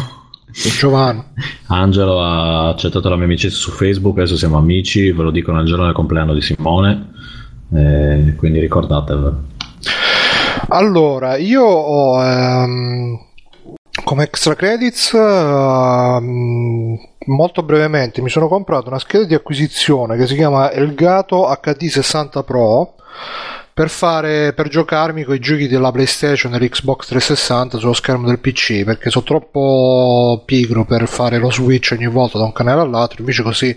[0.79, 1.23] Giovanni.
[1.69, 5.65] Angelo ha accettato la mia amicizia su Facebook, adesso siamo amici, ve lo dico nel
[5.67, 7.11] giorno del compleanno di Simone,
[7.75, 9.43] eh, quindi ricordatevelo.
[10.69, 13.19] Allora, io ho ehm,
[14.07, 20.37] come extra credits ehm, molto brevemente mi sono comprato una scheda di acquisizione che si
[20.37, 22.95] chiama Elgato HD 60 Pro
[23.75, 28.39] per fare per giocarmi con i giochi della PlayStation e l'Xbox 360 sullo schermo del
[28.39, 33.19] PC perché sono troppo pigro per fare lo switch ogni volta da un canale all'altro
[33.19, 33.77] invece così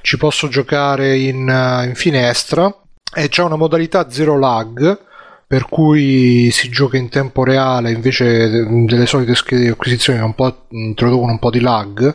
[0.00, 2.74] ci posso giocare in, eh, in finestra.
[3.14, 5.06] E c'è una modalità zero lag
[5.48, 10.34] per cui si gioca in tempo reale invece delle solite schede di acquisizione che un
[10.34, 12.14] po' introducono un po' di lag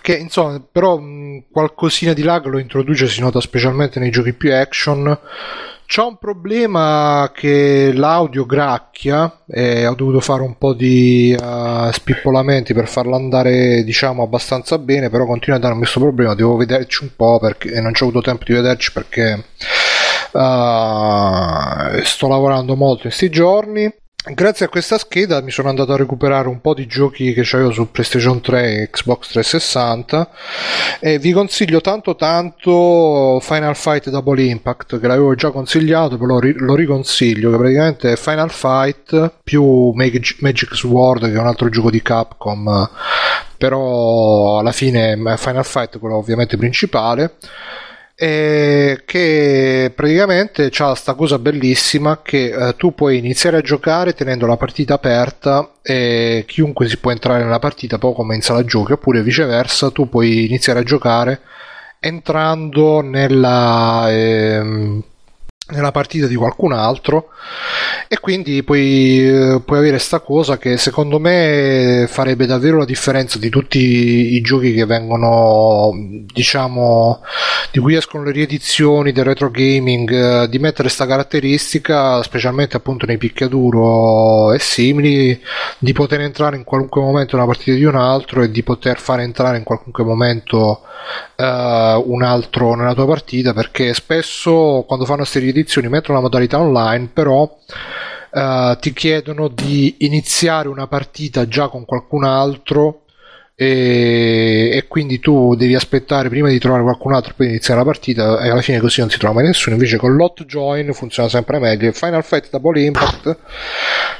[0.00, 4.54] che insomma però mh, qualcosina di lag lo introduce si nota specialmente nei giochi più
[4.54, 5.18] action.
[5.84, 12.72] C'è un problema che l'audio gracchia e ho dovuto fare un po' di eh, spippolamenti
[12.72, 17.10] per farlo andare diciamo abbastanza bene però continua a darmi questo problema devo vederci un
[17.14, 19.44] po' perché non ho avuto tempo di vederci perché
[20.32, 23.92] eh, sto lavorando molto in questi giorni.
[24.24, 27.72] Grazie a questa scheda mi sono andato a recuperare un po' di giochi che avevo
[27.72, 30.30] su PlayStation 3 e Xbox 360
[31.00, 36.38] e vi consiglio tanto tanto Final Fight Double Impact che l'avevo già consigliato però lo,
[36.38, 41.48] ri- lo riconsiglio che praticamente è Final Fight più Mag- Magic Sword che è un
[41.48, 42.90] altro gioco di Capcom
[43.56, 47.38] però alla fine è Final Fight quello ovviamente principale
[48.14, 54.46] e che praticamente c'ha sta cosa bellissima che eh, tu puoi iniziare a giocare tenendo
[54.46, 59.22] la partita aperta e chiunque si può entrare nella partita poi comincia la giochi oppure
[59.22, 61.40] viceversa tu puoi iniziare a giocare
[62.00, 65.02] entrando nella ehm,
[65.70, 67.28] nella partita di qualcun altro.
[68.08, 73.38] E quindi puoi, eh, puoi avere sta cosa che secondo me farebbe davvero la differenza
[73.38, 75.90] di tutti i giochi che vengono
[76.32, 77.22] diciamo
[77.70, 83.06] di cui escono le riedizioni del retro gaming eh, di mettere sta caratteristica specialmente appunto
[83.06, 85.40] nei picchiaduro e simili
[85.78, 89.20] di poter entrare in qualunque momento nella partita di un altro e di poter far
[89.20, 90.82] entrare in qualunque momento
[91.36, 96.58] eh, un altro nella tua partita perché spesso quando fanno queste riedizioni mettono la modalità
[96.58, 97.58] online però
[98.32, 103.02] eh, ti chiedono di iniziare una partita già con qualcun altro
[103.54, 108.40] e, e quindi tu devi aspettare prima di trovare qualcun altro per iniziare la partita
[108.40, 109.76] e alla fine così non si trova mai nessuno.
[109.76, 111.92] Invece con l'hot join funziona sempre meglio.
[111.92, 113.38] Final Fight Double Impact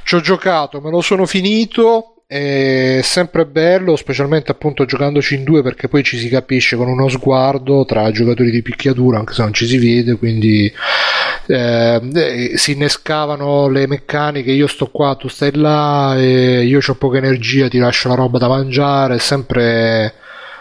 [0.05, 5.63] ci ho giocato me lo sono finito è sempre bello, specialmente appunto giocandoci in due
[5.63, 9.53] perché poi ci si capisce con uno sguardo tra giocatori di picchiaduro, anche se non
[9.53, 10.73] ci si vede, quindi
[11.47, 17.19] eh, eh, si innescavano le meccaniche, io sto qua, tu stai là, io ho poca
[17.19, 20.15] energia, ti lascio la roba da mangiare, è sempre,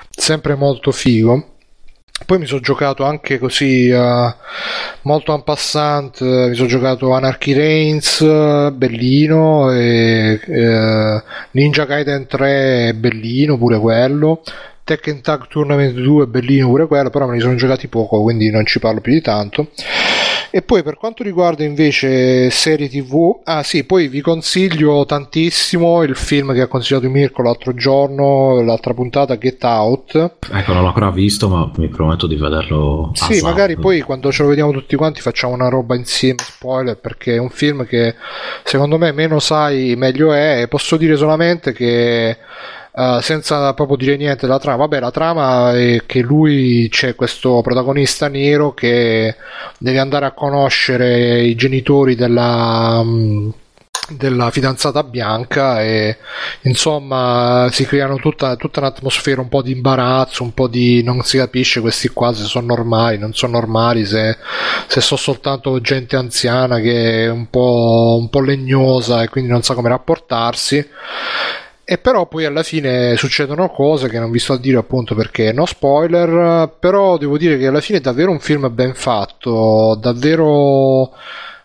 [0.10, 1.51] sempre molto figo.
[2.26, 4.36] Poi mi sono giocato anche così eh,
[5.02, 10.40] molto en passant, eh, mi sono giocato Anarchy Reigns, eh, bellino, e
[11.52, 14.42] Ninja Gaiden 3 è bellino pure quello,
[14.84, 18.50] Tekken Tag Tournament 2 è bellino pure quello, però me li sono giocati poco, quindi
[18.50, 19.70] non ci parlo più di tanto.
[20.54, 26.18] E poi per quanto riguarda invece serie tv, ah sì, poi vi consiglio tantissimo il
[26.18, 30.36] film che ha consigliato Mirko l'altro giorno, l'altra puntata, Get Out.
[30.52, 33.12] Ecco, non l'ho ancora visto, ma mi prometto di vederlo.
[33.14, 33.44] Sì, ASAP.
[33.44, 37.40] magari poi quando ce lo vediamo tutti quanti facciamo una roba insieme, spoiler, perché è
[37.40, 38.16] un film che
[38.64, 40.66] secondo me meno sai meglio è.
[40.68, 42.38] Posso dire solamente che
[42.94, 47.62] eh, senza proprio dire niente della trama, vabbè, la trama è che lui c'è questo
[47.62, 49.36] protagonista nero che
[49.78, 53.02] deve andare a conoscere i genitori della.
[53.04, 53.50] mm,
[54.10, 56.18] della fidanzata bianca e
[56.64, 61.38] insomma si creano tutta, tutta un'atmosfera un po' di imbarazzo, un po' di non si
[61.38, 64.38] capisce questi qua se sono normali, non sono normali, se,
[64.88, 69.62] se sono soltanto gente anziana che è un po', un po' legnosa e quindi non
[69.62, 70.86] sa come rapportarsi.
[71.92, 75.52] E però poi alla fine succedono cose che non vi sto a dire appunto perché
[75.52, 81.12] no spoiler, però devo dire che alla fine è davvero un film ben fatto, davvero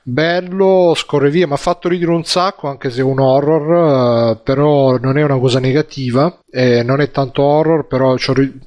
[0.03, 4.41] bello, scorre via, mi ha fatto ridere un sacco anche se è un horror, eh,
[4.43, 8.61] però non è una cosa negativa, eh, non è tanto horror, però c'ho ri-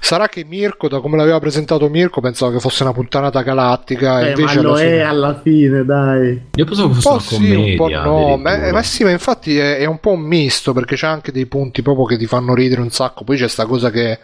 [0.00, 4.20] Sarà che Mirko, da come l'aveva presentato Mirko, pensavo che fosse una puttanata galattica.
[4.20, 4.96] Eh, invece ma lo alla fine...
[4.96, 6.42] è alla fine, dai.
[6.54, 8.02] Io pensavo che Un fosse po' una sì, un po' commedia.
[8.02, 8.72] no, ma, addirittura.
[8.72, 11.82] ma sì, ma infatti è, è un po' un misto perché c'è anche dei punti
[11.82, 13.24] proprio che ti fanno ridere un sacco.
[13.24, 14.18] Poi c'è sta cosa che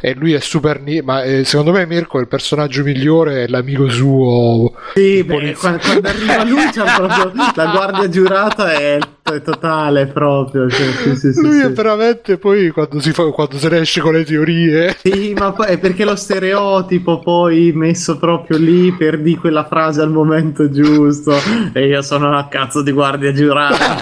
[0.00, 0.82] e lui è super.
[1.02, 4.72] Ma eh, secondo me Mirko è il personaggio migliore, è l'amico suo.
[4.94, 8.98] Sì, beh, quando, quando arriva lui c'è proprio la guardia giurata è,
[9.34, 10.68] è totale proprio.
[10.68, 14.00] Cioè, sì, sì, sì, lui è veramente poi quando, si fa, quando se ne esce
[14.00, 14.96] con le teorie.
[15.02, 20.00] Sì, ma poi è perché lo stereotipo poi messo proprio lì per di quella frase
[20.00, 21.34] al momento giusto
[21.72, 23.96] e io sono una cazzo di guardia giurata.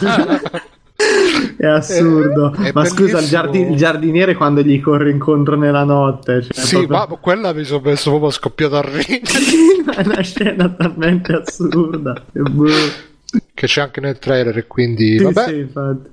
[1.57, 2.53] È assurdo.
[2.55, 3.21] È- è ma scusa, il, bellissimo.
[3.43, 6.43] giardi- il giardiniere quando gli corre incontro nella notte.
[6.43, 9.23] Cioè, Sì, proprio- ma quella mi sono messo proprio scoppiato a ridere.
[9.97, 12.15] è una scena talmente assurda.
[12.33, 12.67] E boh.
[13.55, 15.45] Che c'è anche nel trailer e quindi Sì, vabbè.
[15.49, 16.11] sì, infatti.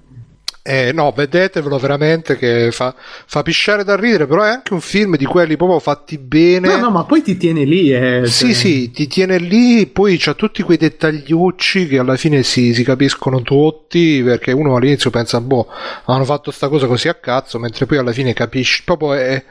[0.64, 5.18] Eh, no, vedetevelo veramente che fa, fa pisciare da ridere, però è anche un film
[5.18, 6.68] di quelli proprio fatti bene.
[6.68, 7.92] No, no, ma poi ti tiene lì.
[7.92, 8.54] Eh, Sì, cioè.
[8.54, 13.42] sì, ti tiene lì, poi c'ha tutti quei dettagliucci che alla fine si, si capiscono
[13.42, 15.68] tutti, perché uno all'inizio pensa, boh,
[16.06, 19.44] hanno fatto sta cosa così a cazzo, mentre poi alla fine capisci, proprio è,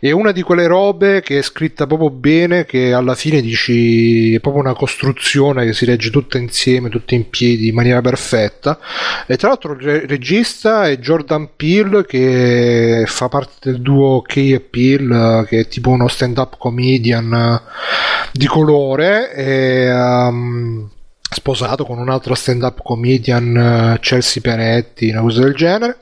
[0.00, 4.40] è una di quelle robe che è scritta proprio bene, che alla fine dici, è
[4.40, 8.80] proprio una costruzione che si regge tutta insieme, tutta in piedi, in maniera perfetta.
[9.28, 10.06] E tra l'altro il re-
[10.56, 15.90] regista è Jordan Peele, che fa parte del duo Key e Peele, che è tipo
[15.90, 17.60] uno stand-up comedian eh,
[18.32, 20.88] di colore, e, um,
[21.28, 23.56] sposato con un altro stand-up comedian,
[23.94, 25.98] eh, Chelsea Penetti, una cosa del genere.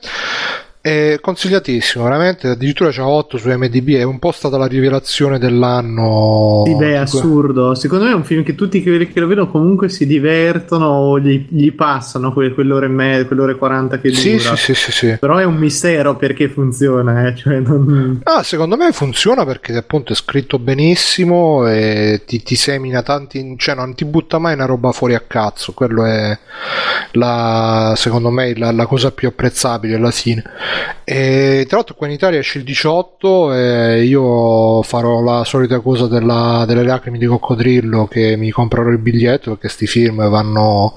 [0.85, 2.47] È consigliatissimo, veramente.
[2.49, 3.95] Addirittura c'ha 8 su MDB.
[3.95, 6.61] È un po' stata la rivelazione dell'anno.
[6.67, 7.73] Sì, beh, è assurdo.
[7.73, 11.47] Secondo me è un film che tutti che lo vedono comunque si divertono o gli,
[11.49, 14.55] gli passano que- quell'ora e mezza, quell'ora e 40 che Sì, dura.
[14.55, 15.17] sì, sì, sì, sì.
[15.19, 17.35] Però è un mistero perché funziona, eh.
[17.35, 18.19] Cioè, non...
[18.21, 23.73] Ah, secondo me funziona perché appunto è scritto benissimo e ti, ti semina tanti, cioè
[23.73, 26.37] non ti butta mai una roba fuori a cazzo, quello è
[27.13, 30.43] la, secondo me la, la cosa più apprezzabile alla fine.
[31.03, 36.07] E tra l'altro qua in Italia esce il 18 e io farò la solita cosa
[36.07, 40.93] della- delle lacrime di coccodrillo che mi comprerò il biglietto perché sti film vanno,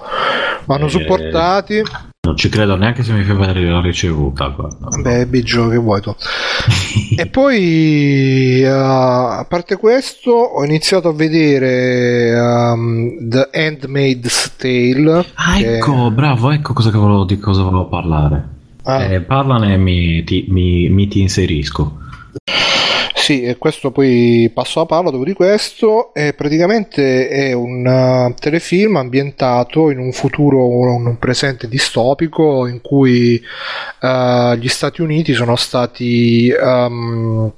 [0.64, 1.82] vanno Eh, supportati.
[2.20, 4.48] Non ci credo neanche se mi fai vedere la ricevuta.
[4.48, 4.96] Guarda.
[5.00, 6.14] Beh, Biggio, che vuoi tu?
[7.16, 15.24] e poi, uh, a parte questo, ho iniziato a vedere um, The Handmaid's Tale.
[15.34, 18.56] Ah, che- ecco, bravo, ecco cosa che volevo, di cosa volevo parlare.
[18.88, 19.04] Ah.
[19.04, 21.98] Eh, parlane e mi ti, mi- mi ti inserisco.
[23.14, 26.14] Sì, e questo poi passo la palla dopo di questo.
[26.14, 33.38] E praticamente è un uh, telefilm ambientato in un futuro, un presente distopico in cui
[34.00, 36.50] uh, gli Stati Uniti sono stati.
[36.58, 37.52] um,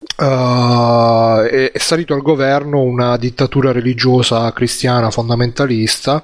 [0.00, 6.22] Uh, è, è salito al governo una dittatura religiosa cristiana fondamentalista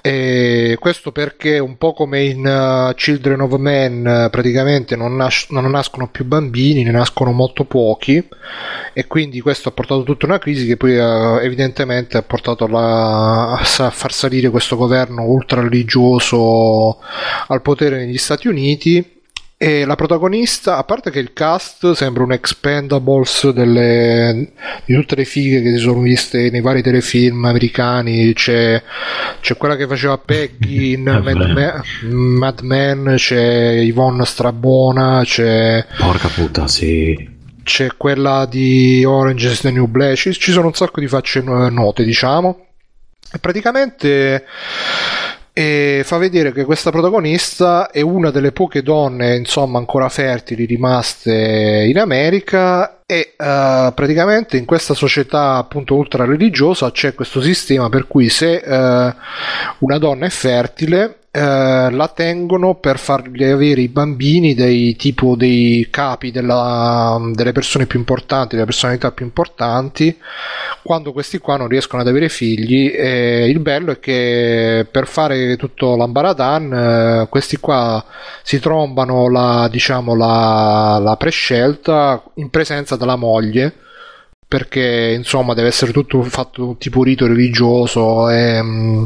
[0.00, 5.48] e questo perché un po' come in uh, Children of Men eh, praticamente non, nas-
[5.50, 8.26] non nascono più bambini, ne nascono molto pochi
[8.94, 13.58] e quindi questo ha portato tutta una crisi che poi eh, evidentemente ha portato la-
[13.58, 16.98] a far salire questo governo ultra religioso
[17.46, 19.19] al potere negli Stati Uniti
[19.62, 24.52] e la protagonista, a parte che il cast sembra un expendables delle,
[24.86, 28.82] di tutte le fighe che si sono viste nei vari telefilm americani, c'è,
[29.42, 36.66] c'è quella che faceva Peggy in Mad, Mad Men, c'è Yvonne Strabona, c'è, Porca puttana,
[36.66, 37.28] sì.
[37.62, 41.68] c'è quella di Orange is the New Black, ci, sono un sacco di facce no-
[41.68, 42.64] note, diciamo.
[43.30, 44.42] E praticamente
[45.52, 51.86] e fa vedere che questa protagonista è una delle poche donne, insomma, ancora fertili rimaste
[51.88, 58.06] in America e uh, praticamente in questa società appunto ultra religiosa c'è questo sistema per
[58.06, 64.52] cui se uh, una donna è fertile eh, la tengono per fargli avere i bambini
[64.52, 70.18] dei tipo dei capi della, delle persone più importanti, delle personalità più importanti,
[70.82, 72.88] quando questi qua non riescono ad avere figli.
[72.92, 78.04] E il bello è che per fare tutto l'ambaradan, questi qua
[78.42, 83.74] si trombano la, diciamo, la, la prescelta in presenza della moglie
[84.46, 89.04] perché insomma deve essere tutto fatto tipo rito religioso e, mm,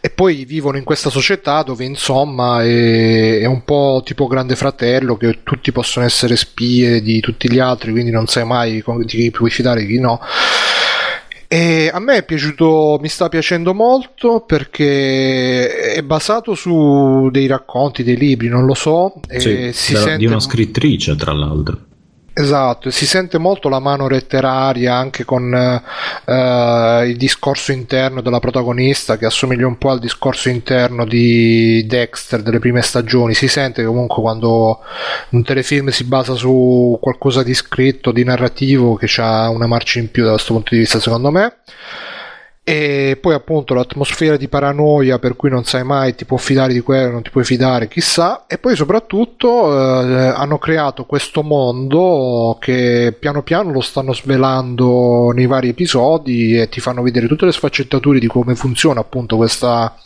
[0.00, 5.16] e poi vivono in questa società dove insomma è, è, un po' tipo grande fratello
[5.16, 9.30] che tutti possono essere spie di tutti gli altri quindi non sai mai di chi
[9.32, 10.20] puoi fidare e chi no
[11.52, 18.04] e a me è piaciuto, mi sta piacendo molto perché è basato su dei racconti,
[18.04, 19.14] dei libri, non lo so.
[19.36, 20.18] Sì, si da, sente...
[20.18, 21.76] Di una scrittrice, tra l'altro.
[22.32, 29.18] Esatto, si sente molto la mano letteraria anche con uh, il discorso interno della protagonista
[29.18, 33.34] che assomiglia un po' al discorso interno di Dexter delle prime stagioni.
[33.34, 34.80] Si sente comunque quando
[35.30, 40.10] un telefilm si basa su qualcosa di scritto, di narrativo che ha una marcia in
[40.10, 41.56] più da questo punto di vista, secondo me
[42.70, 46.78] e poi appunto l'atmosfera di paranoia per cui non sai mai ti può fidare di
[46.78, 49.72] quello, non ti puoi fidare, chissà, e poi soprattutto
[50.06, 56.68] eh, hanno creato questo mondo che piano piano lo stanno svelando nei vari episodi e
[56.68, 59.96] ti fanno vedere tutte le sfaccettature di come funziona appunto questa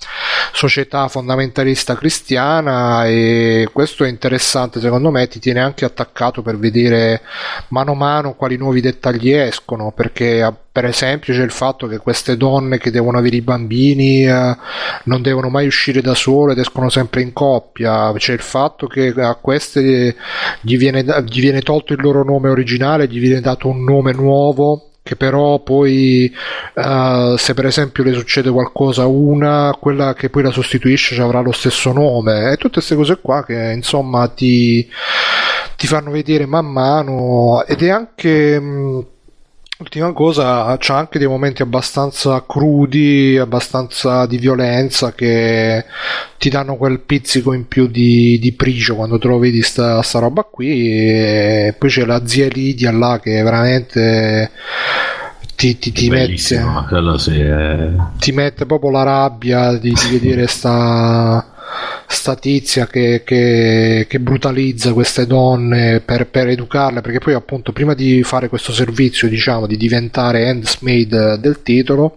[0.50, 3.04] società fondamentalista cristiana.
[3.04, 7.20] E questo è interessante secondo me, ti tiene anche attaccato per vedere
[7.68, 10.42] mano a mano quali nuovi dettagli escono perché
[10.74, 14.56] per esempio c'è il fatto che queste donne che devono avere i bambini eh,
[15.04, 19.14] non devono mai uscire da sole ed escono sempre in coppia, c'è il fatto che
[19.16, 20.16] a queste
[20.60, 24.88] gli viene, gli viene tolto il loro nome originale, gli viene dato un nome nuovo
[25.00, 26.34] che però poi
[26.74, 31.38] uh, se per esempio le succede qualcosa a una, quella che poi la sostituisce avrà
[31.40, 32.50] lo stesso nome.
[32.50, 34.88] E tutte queste cose qua che insomma ti,
[35.76, 39.06] ti fanno vedere man mano ed è anche mh,
[39.84, 45.84] Ultima cosa, c'ha anche dei momenti abbastanza crudi, abbastanza di violenza che
[46.38, 50.20] ti danno quel pizzico in più di, di prigio quando te lo vedi sta, sta
[50.20, 50.70] roba qui.
[50.70, 54.52] E poi c'è la zia Lidia là che veramente
[55.54, 56.38] ti, ti, ti mette,
[57.18, 57.90] sì è...
[58.18, 61.53] ti mette proprio la rabbia di, di vedere sta
[62.06, 67.94] sta tizia che, che, che brutalizza queste donne per, per, educarle, perché poi appunto prima
[67.94, 72.16] di fare questo servizio, diciamo, di diventare handsmaid del titolo,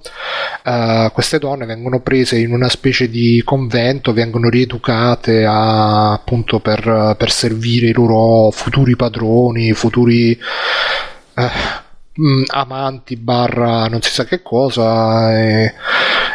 [0.64, 7.16] uh, queste donne vengono prese in una specie di convento, vengono rieducate a, appunto per,
[7.18, 10.38] per servire i loro futuri padroni, futuri...
[12.18, 15.66] Uh, amanti barra non si sa che cosa e,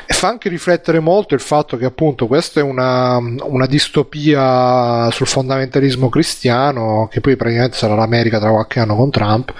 [0.06, 5.26] e, fa anche riflettere molto il fatto che appunto questa è una, una, distopia sul
[5.26, 9.52] fondamentalismo cristiano che poi praticamente sarà l'America tra qualche anno con Trump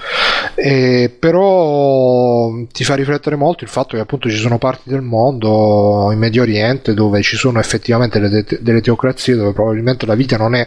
[0.55, 6.07] e, però ti fa riflettere molto il fatto che appunto ci sono parti del mondo
[6.13, 10.55] in Medio Oriente dove ci sono effettivamente delle, delle teocrazie dove probabilmente la vita non
[10.55, 10.65] è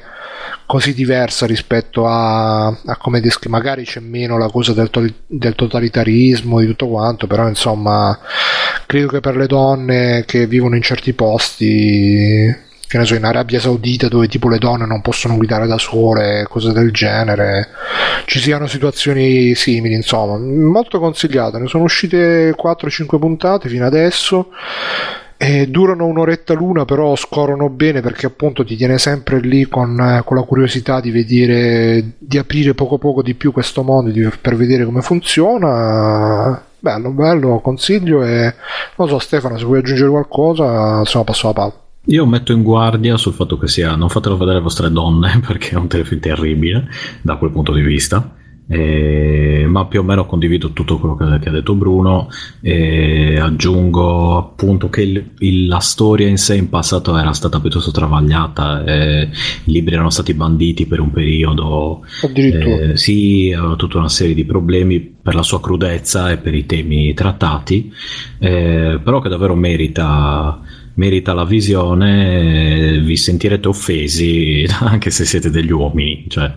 [0.66, 5.45] così diversa rispetto a, a come descri- magari c'è meno la cosa del, to- del,
[5.54, 8.18] totalitarismo di tutto quanto però insomma
[8.86, 13.60] credo che per le donne che vivono in certi posti che ne so in Arabia
[13.60, 17.68] Saudita dove tipo le donne non possono guidare da sole cose del genere
[18.26, 20.36] ci siano situazioni simili insomma.
[20.36, 24.50] Molto consigliate ne sono uscite 4-5 puntate fino adesso
[25.38, 30.22] e durano un'oretta l'una, però scorrono bene perché appunto ti tiene sempre lì con, eh,
[30.24, 34.56] con la curiosità di vedere, di aprire poco poco di più questo mondo di, per
[34.56, 36.62] vedere come funziona.
[36.78, 38.54] Bello, bello, consiglio e
[38.96, 41.80] non so Stefano se vuoi aggiungere qualcosa, insomma passo la palla.
[42.08, 45.70] Io metto in guardia sul fatto che sia non fatelo vedere le vostre donne perché
[45.70, 46.88] è un telefilm terribile
[47.20, 48.30] da quel punto di vista
[48.68, 52.28] eh, ma più o meno condivido tutto quello che, che ha detto Bruno.
[52.60, 57.90] E aggiungo appunto che il, il, la storia in sé in passato era stata piuttosto
[57.90, 59.28] travagliata i
[59.64, 62.92] libri erano stati banditi per un periodo addirittura.
[62.92, 66.66] eh, sì, aveva tutta una serie di problemi per la sua crudezza e per i
[66.66, 67.92] temi trattati
[68.38, 70.60] eh, però che davvero merita
[70.96, 76.52] merita la visione, vi sentirete offesi anche se siete degli uomini, cioè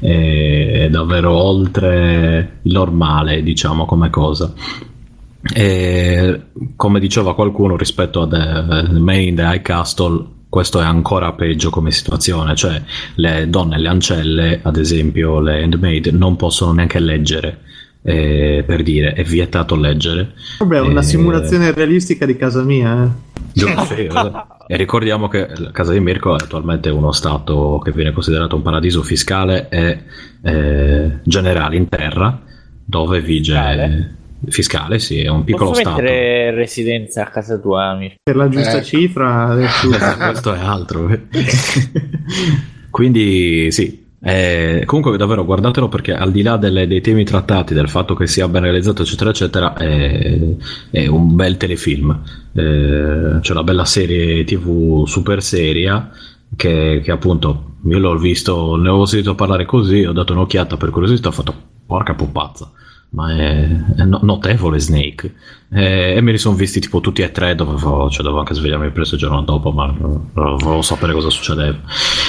[0.00, 4.52] è davvero oltre il normale, diciamo, come cosa.
[5.54, 6.40] E,
[6.76, 11.70] come diceva qualcuno rispetto a The Man in the High Castle, questo è ancora peggio
[11.70, 12.82] come situazione, cioè
[13.14, 17.60] le donne, le ancelle, ad esempio le handmaid, non possono neanche leggere.
[18.02, 20.32] Eh, per dire, è vietato leggere.
[20.58, 23.04] Vabbè, è una Eh, simulazione realistica di casa mia.
[23.04, 23.28] Eh.
[23.52, 24.46] Esatto.
[24.68, 28.62] e ricordiamo che la casa di Mirko è attualmente uno stato che viene considerato un
[28.62, 29.98] paradiso fiscale e
[30.42, 32.40] eh, generale in terra,
[32.84, 34.14] dove vige Fiscale?
[34.48, 35.96] fiscale, sì, è un piccolo Posso stato.
[36.00, 38.16] mettere residenza a casa tua, Mirko?
[38.22, 38.84] Per la giusta Ecco.
[38.86, 39.44] cifra.
[39.48, 39.88] adesso-
[40.30, 41.10] Questo è altro.
[42.90, 44.06] Quindi sì.
[44.22, 48.26] Eh, comunque davvero guardatelo perché al di là delle- dei temi trattati, del fatto che
[48.26, 50.38] sia ben realizzato eccetera eccetera, è,
[50.90, 52.10] è un bel telefilm.
[52.52, 56.10] Eh, c'è una bella serie tv super seria
[56.56, 60.90] che, che appunto io l'ho visto, ne avevo sentito parlare così, ho dato un'occhiata per
[60.90, 61.54] curiosità, ho fatto
[61.86, 62.70] porca puppazza.
[63.12, 65.34] Ma è, è no- notevole Snake
[65.72, 68.92] Eh, e me li sono visti tipo tutti e tre dovevo, cioè dovevo anche svegliarmi
[68.92, 71.76] presto il giorno dopo ma volevo sapere cosa succedeva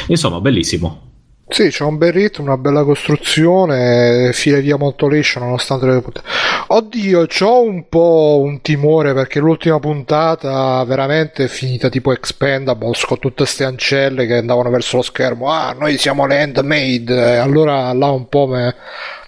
[0.07, 1.10] insomma bellissimo
[1.53, 6.25] Sì, c'è un bel ritmo, una bella costruzione, fila via molto liscio nonostante le puntate.
[6.67, 13.19] Oddio, c'ho un po' un timore perché l'ultima puntata veramente è finita tipo Expendables con
[13.19, 15.51] tutte ste ancelle che andavano verso lo schermo.
[15.51, 17.09] Ah, noi siamo le handmaid.
[17.09, 18.73] E allora là un po' me-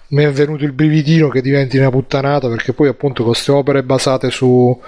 [0.08, 3.82] mi è venuto il brividino che diventi una puttanata perché poi appunto con queste opere
[3.82, 4.78] basate su,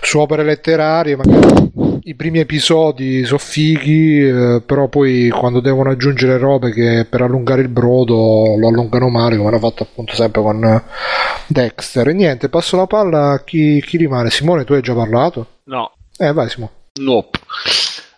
[0.00, 1.70] su opere letterarie magari
[2.04, 7.62] i primi episodi sono fighi eh, però poi quando devono aggiungere robe che per allungare
[7.62, 10.82] il brodo lo allungano male come hanno fatto appunto sempre con
[11.46, 15.46] Dexter e niente passo la palla a chi, chi rimane Simone tu hai già parlato?
[15.64, 17.38] No, eh vai Simone Nope.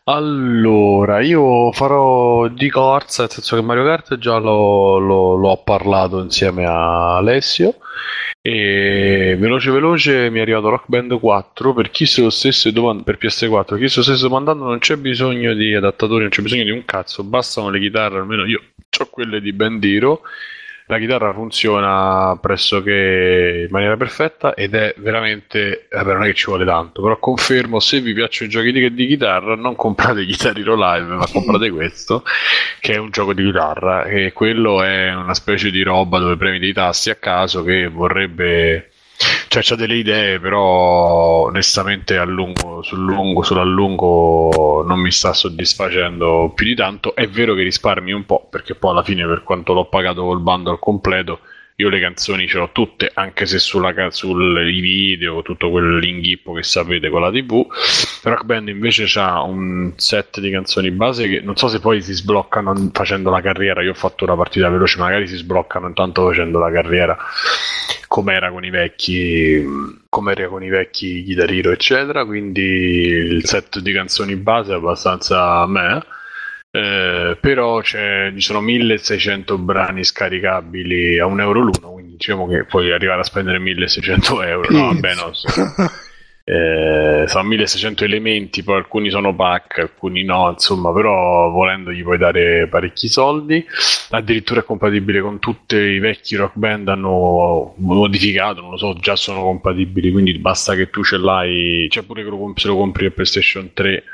[0.04, 6.20] Allora, io farò di corsa, nel senso che Mario Kart già l'ho, l'ho- l'ho parlato
[6.20, 7.76] insieme a Alessio.
[8.44, 13.04] E veloce veloce mi è arrivato Rock Band 4 per chi se lo stesse domandando
[13.04, 16.64] per PS4 chi se lo stesse domandando non c'è bisogno di adattatori non c'è bisogno
[16.64, 17.22] di un cazzo.
[17.22, 18.60] Bastano le chitarre almeno io
[19.00, 20.22] ho quelle di Bandiro
[20.92, 26.46] la chitarra funziona pressoché in maniera perfetta ed è veramente, vabbè non è che ci
[26.46, 30.58] vuole tanto, però confermo se vi piacciono i giochi di, di chitarra non comprate Guitar
[30.58, 32.24] Hero Live, ma comprate questo
[32.80, 36.58] che è un gioco di chitarra e quello è una specie di roba dove premi
[36.58, 38.91] dei tasti a caso che vorrebbe
[39.48, 46.52] cioè c'ha delle idee però onestamente a lungo, sul lungo sull'allungo non mi sta soddisfacendo
[46.54, 47.14] più di tanto.
[47.14, 50.40] È vero che risparmi un po' perché poi alla fine per quanto l'ho pagato col
[50.40, 51.40] bundle completo
[51.76, 57.08] io le canzoni ce l'ho tutte anche se sulla, sui video tutto quell'inghippo che sapete
[57.08, 57.66] con la tv
[58.22, 62.12] Rock Band invece ha un set di canzoni base che non so se poi si
[62.12, 63.82] sbloccano facendo la carriera.
[63.82, 67.16] Io ho fatto una partita veloce magari si sbloccano intanto facendo la carriera.
[68.06, 69.64] Com'era con i vecchi
[70.08, 72.24] com'era con i vecchi Guitar Hero eccetera.
[72.24, 76.04] Quindi il set di canzoni base è abbastanza me
[76.72, 82.64] eh, però c'è, ci sono 1600 brani scaricabili a un euro l'uno quindi diciamo che
[82.64, 84.86] puoi arrivare a spendere 1600 euro no?
[84.86, 85.32] Vabbè no
[86.44, 92.18] eh, sono 1600 elementi, poi alcuni sono pack, alcuni no, insomma, però volendo gli puoi
[92.18, 93.64] dare parecchi soldi.
[94.10, 99.16] Addirittura è compatibile con tutti i vecchi rock band, hanno modificato, non lo so, già
[99.16, 102.76] sono compatibili, quindi basta che tu ce l'hai, cioè pure che lo comp- se lo
[102.76, 104.04] compri per PlayStation 3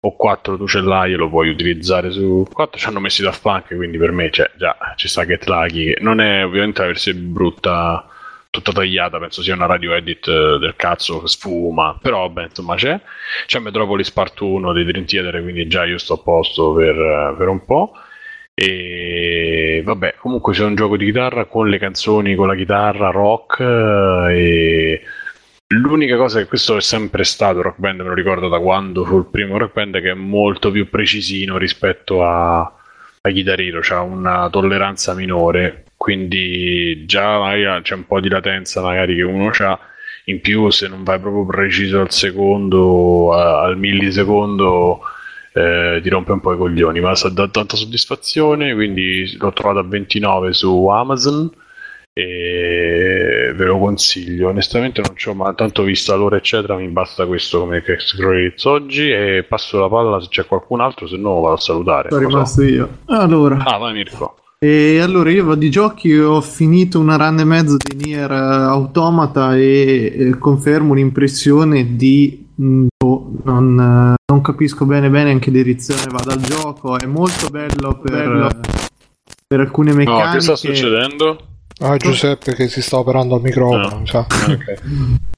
[0.00, 3.36] o 4 tu ce l'hai e lo puoi utilizzare su 4 ci hanno messi da
[3.40, 7.18] Punk quindi per me cioè, già ci sta Get Lucky non è ovviamente la versione
[7.18, 8.08] brutta
[8.50, 13.00] tutta tagliata, penso sia una radio edit eh, del cazzo, sfuma, però vabbè, insomma c'è.
[13.46, 17.34] C'è Metropolis Part 1 dei Dream Theater, quindi già io sto a posto per, eh,
[17.36, 17.92] per un po'.
[18.54, 23.60] E vabbè, comunque c'è un gioco di chitarra con le canzoni, con la chitarra, rock
[23.60, 25.02] eh, e
[25.68, 29.18] l'unica cosa che questo è sempre stato Rock Band, me lo ricordo da quando fu
[29.18, 34.00] il primo Rock Band, che è molto più precisino rispetto a, a Guitar Hero, c'ha
[34.00, 39.78] una tolleranza minore, quindi già magari c'è un po' di latenza magari che uno ha,
[40.24, 45.00] in più se non vai proprio preciso al secondo, al millisecondo
[45.52, 49.80] eh, ti rompe un po' i coglioni, ma sta dà tanta soddisfazione, quindi l'ho trovato
[49.80, 51.50] a 29 su Amazon
[52.18, 54.48] e ve lo consiglio.
[54.48, 58.64] Onestamente non ci ho ma tanto vista l'ora eccetera, mi basta questo come Crash Credits
[58.64, 62.08] oggi e passo la palla se c'è qualcun altro, se no vado a salutare.
[62.10, 62.28] Sono so.
[62.28, 62.88] rimasto io.
[63.06, 64.36] Allora, Ah, vai Mirko.
[64.58, 70.12] e allora io di giochi ho finito una run e mezzo di Nier Automata e
[70.16, 76.34] eh, confermo un'impressione di mm, boh, non, non capisco bene bene in che direzione vada
[76.34, 76.98] il gioco.
[76.98, 78.58] È molto bello per,
[79.46, 80.32] per alcune No, meccaniche.
[80.36, 81.38] che sta succedendo?
[81.80, 84.26] Ah, Giuseppe che si sta operando al microfono, mi sa.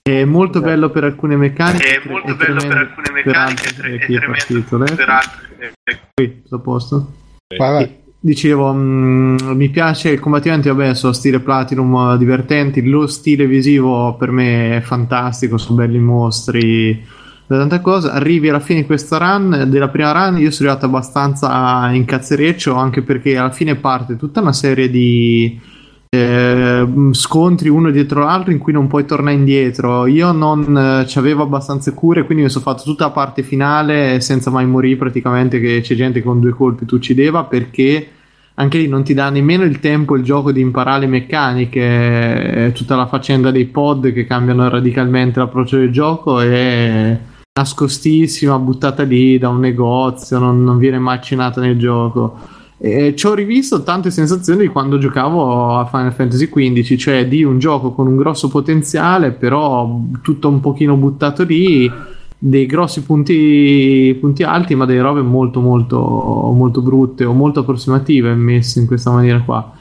[0.03, 2.01] È molto bello per alcune meccaniche.
[2.01, 4.95] È molto bello per alcune meccaniche, altre- è chi è tremendo partito, eh?
[4.95, 5.73] per altre.
[6.15, 7.13] Qui, sto a posto.
[7.57, 7.99] Vai, vai.
[8.23, 14.15] Dicevo, mh, mi piace il combattimento, vabbè, sono stile Platinum eh, divertenti, lo stile visivo
[14.17, 17.07] per me è fantastico, sono belli i mostri,
[17.47, 18.09] tante cose.
[18.09, 22.75] Arrivi alla fine di questa run, della prima run, io sono arrivato abbastanza in cazzereccio,
[22.75, 25.69] anche perché alla fine parte tutta una serie di
[26.13, 30.07] eh, scontri uno dietro l'altro in cui non puoi tornare indietro.
[30.07, 34.21] Io non eh, ci avevo abbastanza cure, quindi mi sono fatto tutta la parte finale
[34.21, 38.09] senza mai morire praticamente, che c'è gente che con due colpi ti uccideva perché
[38.55, 42.73] anche lì non ti dà nemmeno il tempo il gioco di imparare le meccaniche, eh,
[42.73, 47.19] tutta la faccenda dei pod che cambiano radicalmente l'approccio del gioco è
[47.55, 52.59] nascostissima, buttata lì da un negozio, non, non viene mai accennata nel gioco.
[52.83, 57.45] E ci ho rivisto tante sensazioni di quando giocavo a Final Fantasy XV, cioè di
[57.45, 61.93] un gioco con un grosso potenziale, però tutto un pochino buttato lì,
[62.39, 68.35] dei grossi punti, punti alti, ma delle robe molto molto molto brutte o molto approssimative
[68.35, 69.73] messe in questa maniera qua.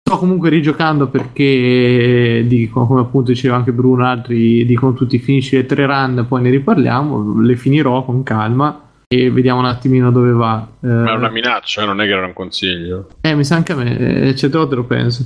[0.00, 5.66] Sto comunque rigiocando perché dico, come appunto diceva anche Bruno, altri dicono tutti finisci le
[5.66, 10.66] tre run, poi ne riparliamo, le finirò con calma e vediamo un attimino dove va.
[10.82, 13.08] Eh, Ma è una minaccia, eh, non è che era un consiglio.
[13.20, 13.96] eh, mi sa anche a me,
[14.28, 15.24] eh, certe volte lo penso.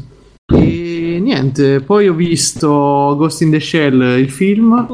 [0.52, 2.68] E niente, poi ho visto
[3.16, 4.86] Ghost in the Shell, il film,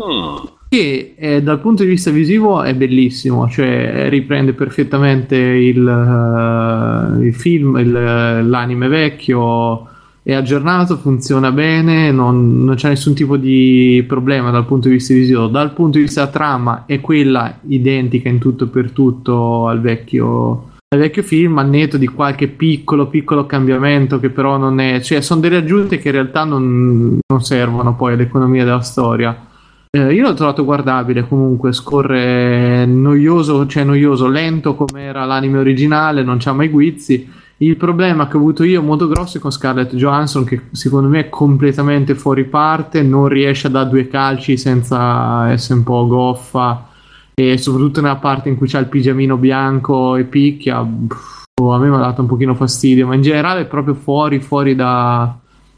[0.69, 7.35] che eh, dal punto di vista visivo è bellissimo, cioè riprende perfettamente il, eh, il
[7.35, 9.89] film, il- l'anime vecchio,
[10.27, 15.15] è aggiornato, funziona bene, non, non c'è nessun tipo di problema dal punto di vista
[15.15, 15.47] visivo.
[15.47, 20.71] Dal punto di vista trama è quella identica in tutto e per tutto al vecchio,
[20.89, 25.01] al vecchio film, a netto di qualche piccolo, piccolo cambiamento che però non è...
[25.01, 29.47] cioè sono delle aggiunte che in realtà non, non servono poi all'economia della storia.
[29.89, 36.25] Eh, io l'ho trovato guardabile comunque, scorre noioso, cioè noioso, lento come era l'anime originale,
[36.25, 37.45] non c'ha mai guizzi.
[37.59, 41.21] Il problema che ho avuto io molto grosso è con Scarlett Johansson, che secondo me
[41.21, 46.89] è completamente fuori parte, non riesce a dare due calci senza essere un po' goffa,
[47.35, 51.89] e soprattutto nella parte in cui c'ha il pigiamino bianco e picchia, pff, a me
[51.89, 55.35] mi ha dato un pochino fastidio, ma in generale è proprio fuori, fuori da,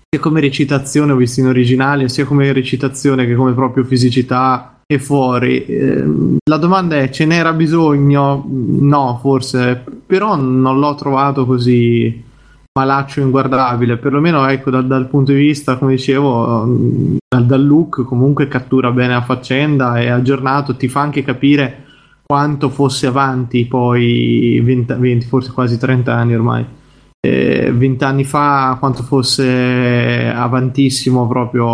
[0.09, 4.97] sia come recitazione ho visto in originale, sia come recitazione che come proprio fisicità è
[4.97, 5.67] fuori.
[5.67, 8.43] Ehm, la domanda è: ce n'era bisogno?
[8.49, 12.25] No, forse, però non l'ho trovato così
[12.73, 13.99] malaccio inguardabile.
[13.99, 18.91] Perlomeno, ecco, dal, dal punto di vista, come dicevo, mm, dal, dal look comunque cattura
[18.91, 21.85] bene la faccenda, è aggiornato, ti fa anche capire
[22.25, 26.78] quanto fosse avanti poi 20, 20, forse quasi 30 anni ormai eh,
[27.21, 31.65] vent'anni fa quanto fosse avantissimo proprio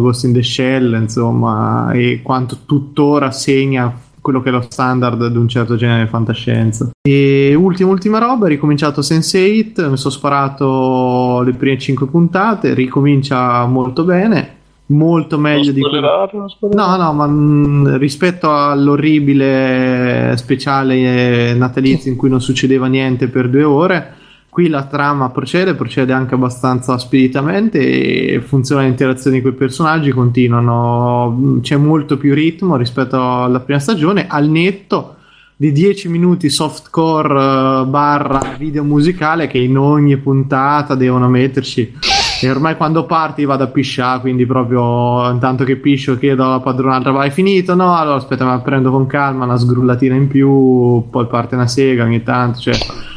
[0.00, 5.36] Ghost in the Shell insomma e quanto tuttora segna quello che è lo standard di
[5.36, 6.90] un certo genere di fantascienza.
[7.06, 13.64] E ultima ultima roba ho ricominciato Sense8 mi sono sparato le prime 5 puntate ricomincia
[13.66, 16.28] molto bene molto meglio di quello
[16.72, 23.64] No, no, ma mh, rispetto all'orribile speciale natalizio in cui non succedeva niente per due
[23.64, 24.14] ore,
[24.54, 31.28] qui la trama procede, procede anche abbastanza speditamente e funziona interazioni con i personaggi, continuano,
[31.30, 35.16] mh, c'è molto più ritmo rispetto alla prima stagione, al netto
[35.56, 41.92] di 10 minuti softcore eh, barra video musicale che in ogni puntata devono metterci
[42.40, 47.10] e ormai quando parti vado a pisciare quindi proprio intanto che piscio chiedo alla padronanza
[47.10, 47.74] vai finito?
[47.74, 52.04] No allora aspetta ma prendo con calma una sgrullatina in più poi parte una sega
[52.04, 52.74] ogni tanto cioè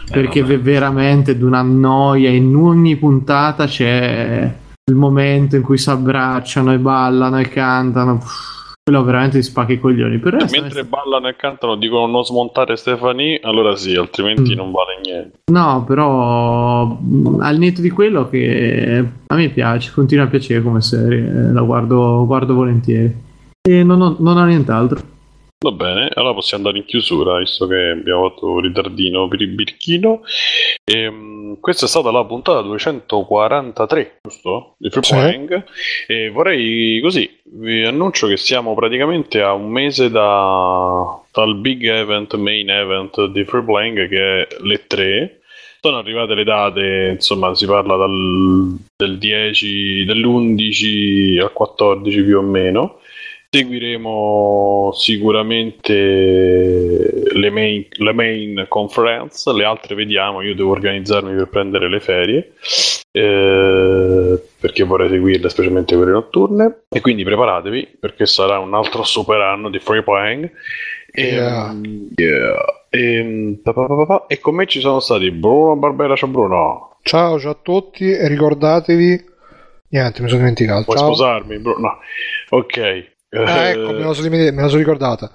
[0.10, 4.54] perché ve- veramente di una noia in ogni puntata c'è
[4.86, 8.57] il momento in cui si abbracciano e ballano e cantano Uff,
[8.88, 12.78] quello veramente ti spacca i coglioni per resto Mentre ballano e cantano dicono non smontare
[12.78, 15.40] Stefani, allora sì, altrimenti non vale niente.
[15.52, 20.80] No, però mh, al netto di quello che a me piace, continua a piacere come
[20.80, 23.14] serie, eh, la guardo, guardo volentieri.
[23.62, 25.02] E non ho, non ho nient'altro.
[25.60, 29.48] Va bene, allora possiamo andare in chiusura, visto che abbiamo fatto un ritardino per il
[29.48, 30.22] birchino.
[30.84, 34.76] Ehm, questa è stata la puntata 243, giusto?
[34.78, 35.02] Di Free.
[35.02, 35.64] Playing.
[36.06, 42.36] E vorrei così, vi annuncio che siamo praticamente a un mese da, dal big event,
[42.36, 45.40] main event di Free Playing, che è le 3.
[45.82, 52.42] Sono arrivate le date, insomma, si parla dal, del 10, dell'11 al 14 più o
[52.44, 53.00] meno.
[53.58, 55.94] Seguiremo sicuramente
[57.34, 62.54] le main, le main conference, le altre vediamo, io devo organizzarmi per prendere le ferie.
[63.12, 66.84] eh, perché vorrei seguirle, specialmente quelle notturne.
[66.90, 70.52] E quindi preparatevi perché sarà un altro super anno di free playing.
[71.12, 71.76] E, Yeah.
[72.16, 72.66] yeah.
[72.90, 74.26] E, pa, pa, pa, pa, pa.
[74.28, 76.98] e con me ci sono stati Bruno Barbera, ciao Bruno.
[77.02, 79.26] Ciao, ciao a tutti e ricordatevi...
[79.90, 80.84] Niente, mi sono dimenticato.
[80.84, 81.08] Puoi Ciao.
[81.08, 81.80] sposarmi, Bruno?
[81.80, 81.98] No.
[82.50, 83.16] Ok.
[83.30, 85.32] Ah, ecco, me la, sono, me la sono ricordata.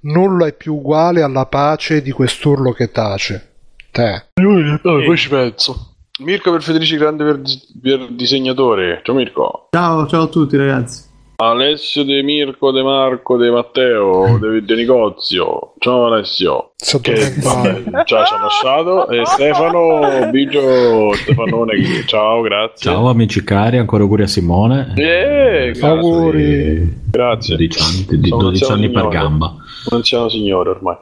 [0.00, 3.50] Nulla è più uguale alla pace di quest'urlo che tace.
[3.90, 4.26] Te.
[4.34, 5.94] Vabbè, poi ci penso.
[6.20, 7.40] Mirko per Federici, grande per,
[7.80, 9.00] per disegnatore.
[9.02, 9.68] Ciao Mirko.
[9.70, 11.10] Ciao, ciao a tutti ragazzi.
[11.50, 15.74] Alessio De Mirko, De Marco, De Matteo, De, De Nicozio.
[15.78, 16.72] Ciao Alessio.
[17.00, 19.08] Che vabbè, già ci ha lasciato.
[19.08, 21.74] E Stefano Bigio Stefanone.
[21.74, 22.90] che- Ciao, grazie.
[22.90, 24.92] Ciao amici cari, ancora auguri a Simone.
[24.96, 25.86] Eh, grazie.
[25.88, 27.00] Auguri.
[27.10, 27.56] Grazie.
[27.56, 29.18] 12 anni, di Sono 12 anziano anni per signore.
[29.18, 29.46] gamba.
[29.90, 30.96] Un anziano signore ormai.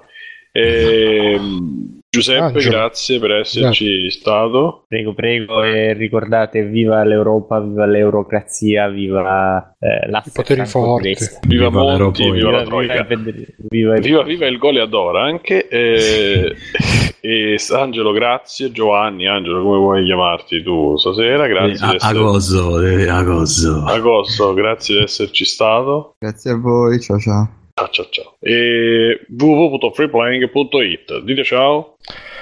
[0.53, 2.71] Ehm, Giuseppe, Angelo.
[2.77, 4.85] grazie per esserci stato.
[4.89, 10.31] Prego, prego, e ricordate, viva l'Europa, viva l'eurocrazia, viva eh, franco
[10.67, 11.03] forti.
[11.15, 11.39] tedesco.
[11.47, 12.35] Viva, Viva Monti, l'Europa.
[12.35, 13.03] viva la Troica.
[13.05, 13.31] viva,
[13.71, 15.69] viva, Viva, viva il goleador anche.
[15.69, 16.53] eh,
[17.23, 18.73] e Angelo, grazie.
[18.73, 21.47] Giovanni, Angelo, come vuoi chiamarti tu stasera?
[21.47, 21.93] Grazie.
[21.93, 23.85] Eh, essere- Agosto, eh, agosto.
[23.87, 26.17] Agosto, grazie di esserci stato.
[26.19, 27.59] Grazie a voi, ciao ciao.
[27.81, 28.37] Ciao ciao ciao.
[28.41, 31.23] E www.freeplaying.it.
[31.25, 31.97] Dite ciao.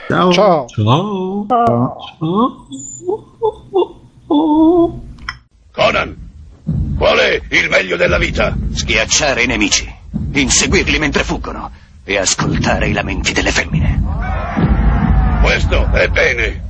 [0.09, 0.33] Ciao.
[0.33, 0.67] Ciao.
[0.67, 1.47] Ciao.
[5.71, 6.17] Conan,
[6.97, 8.53] qual è il meglio della vita?
[8.73, 9.89] Schiacciare i nemici,
[10.33, 11.71] inseguirli mentre fuggono
[12.03, 14.03] e ascoltare i lamenti delle femmine.
[15.41, 16.68] Questo è bene.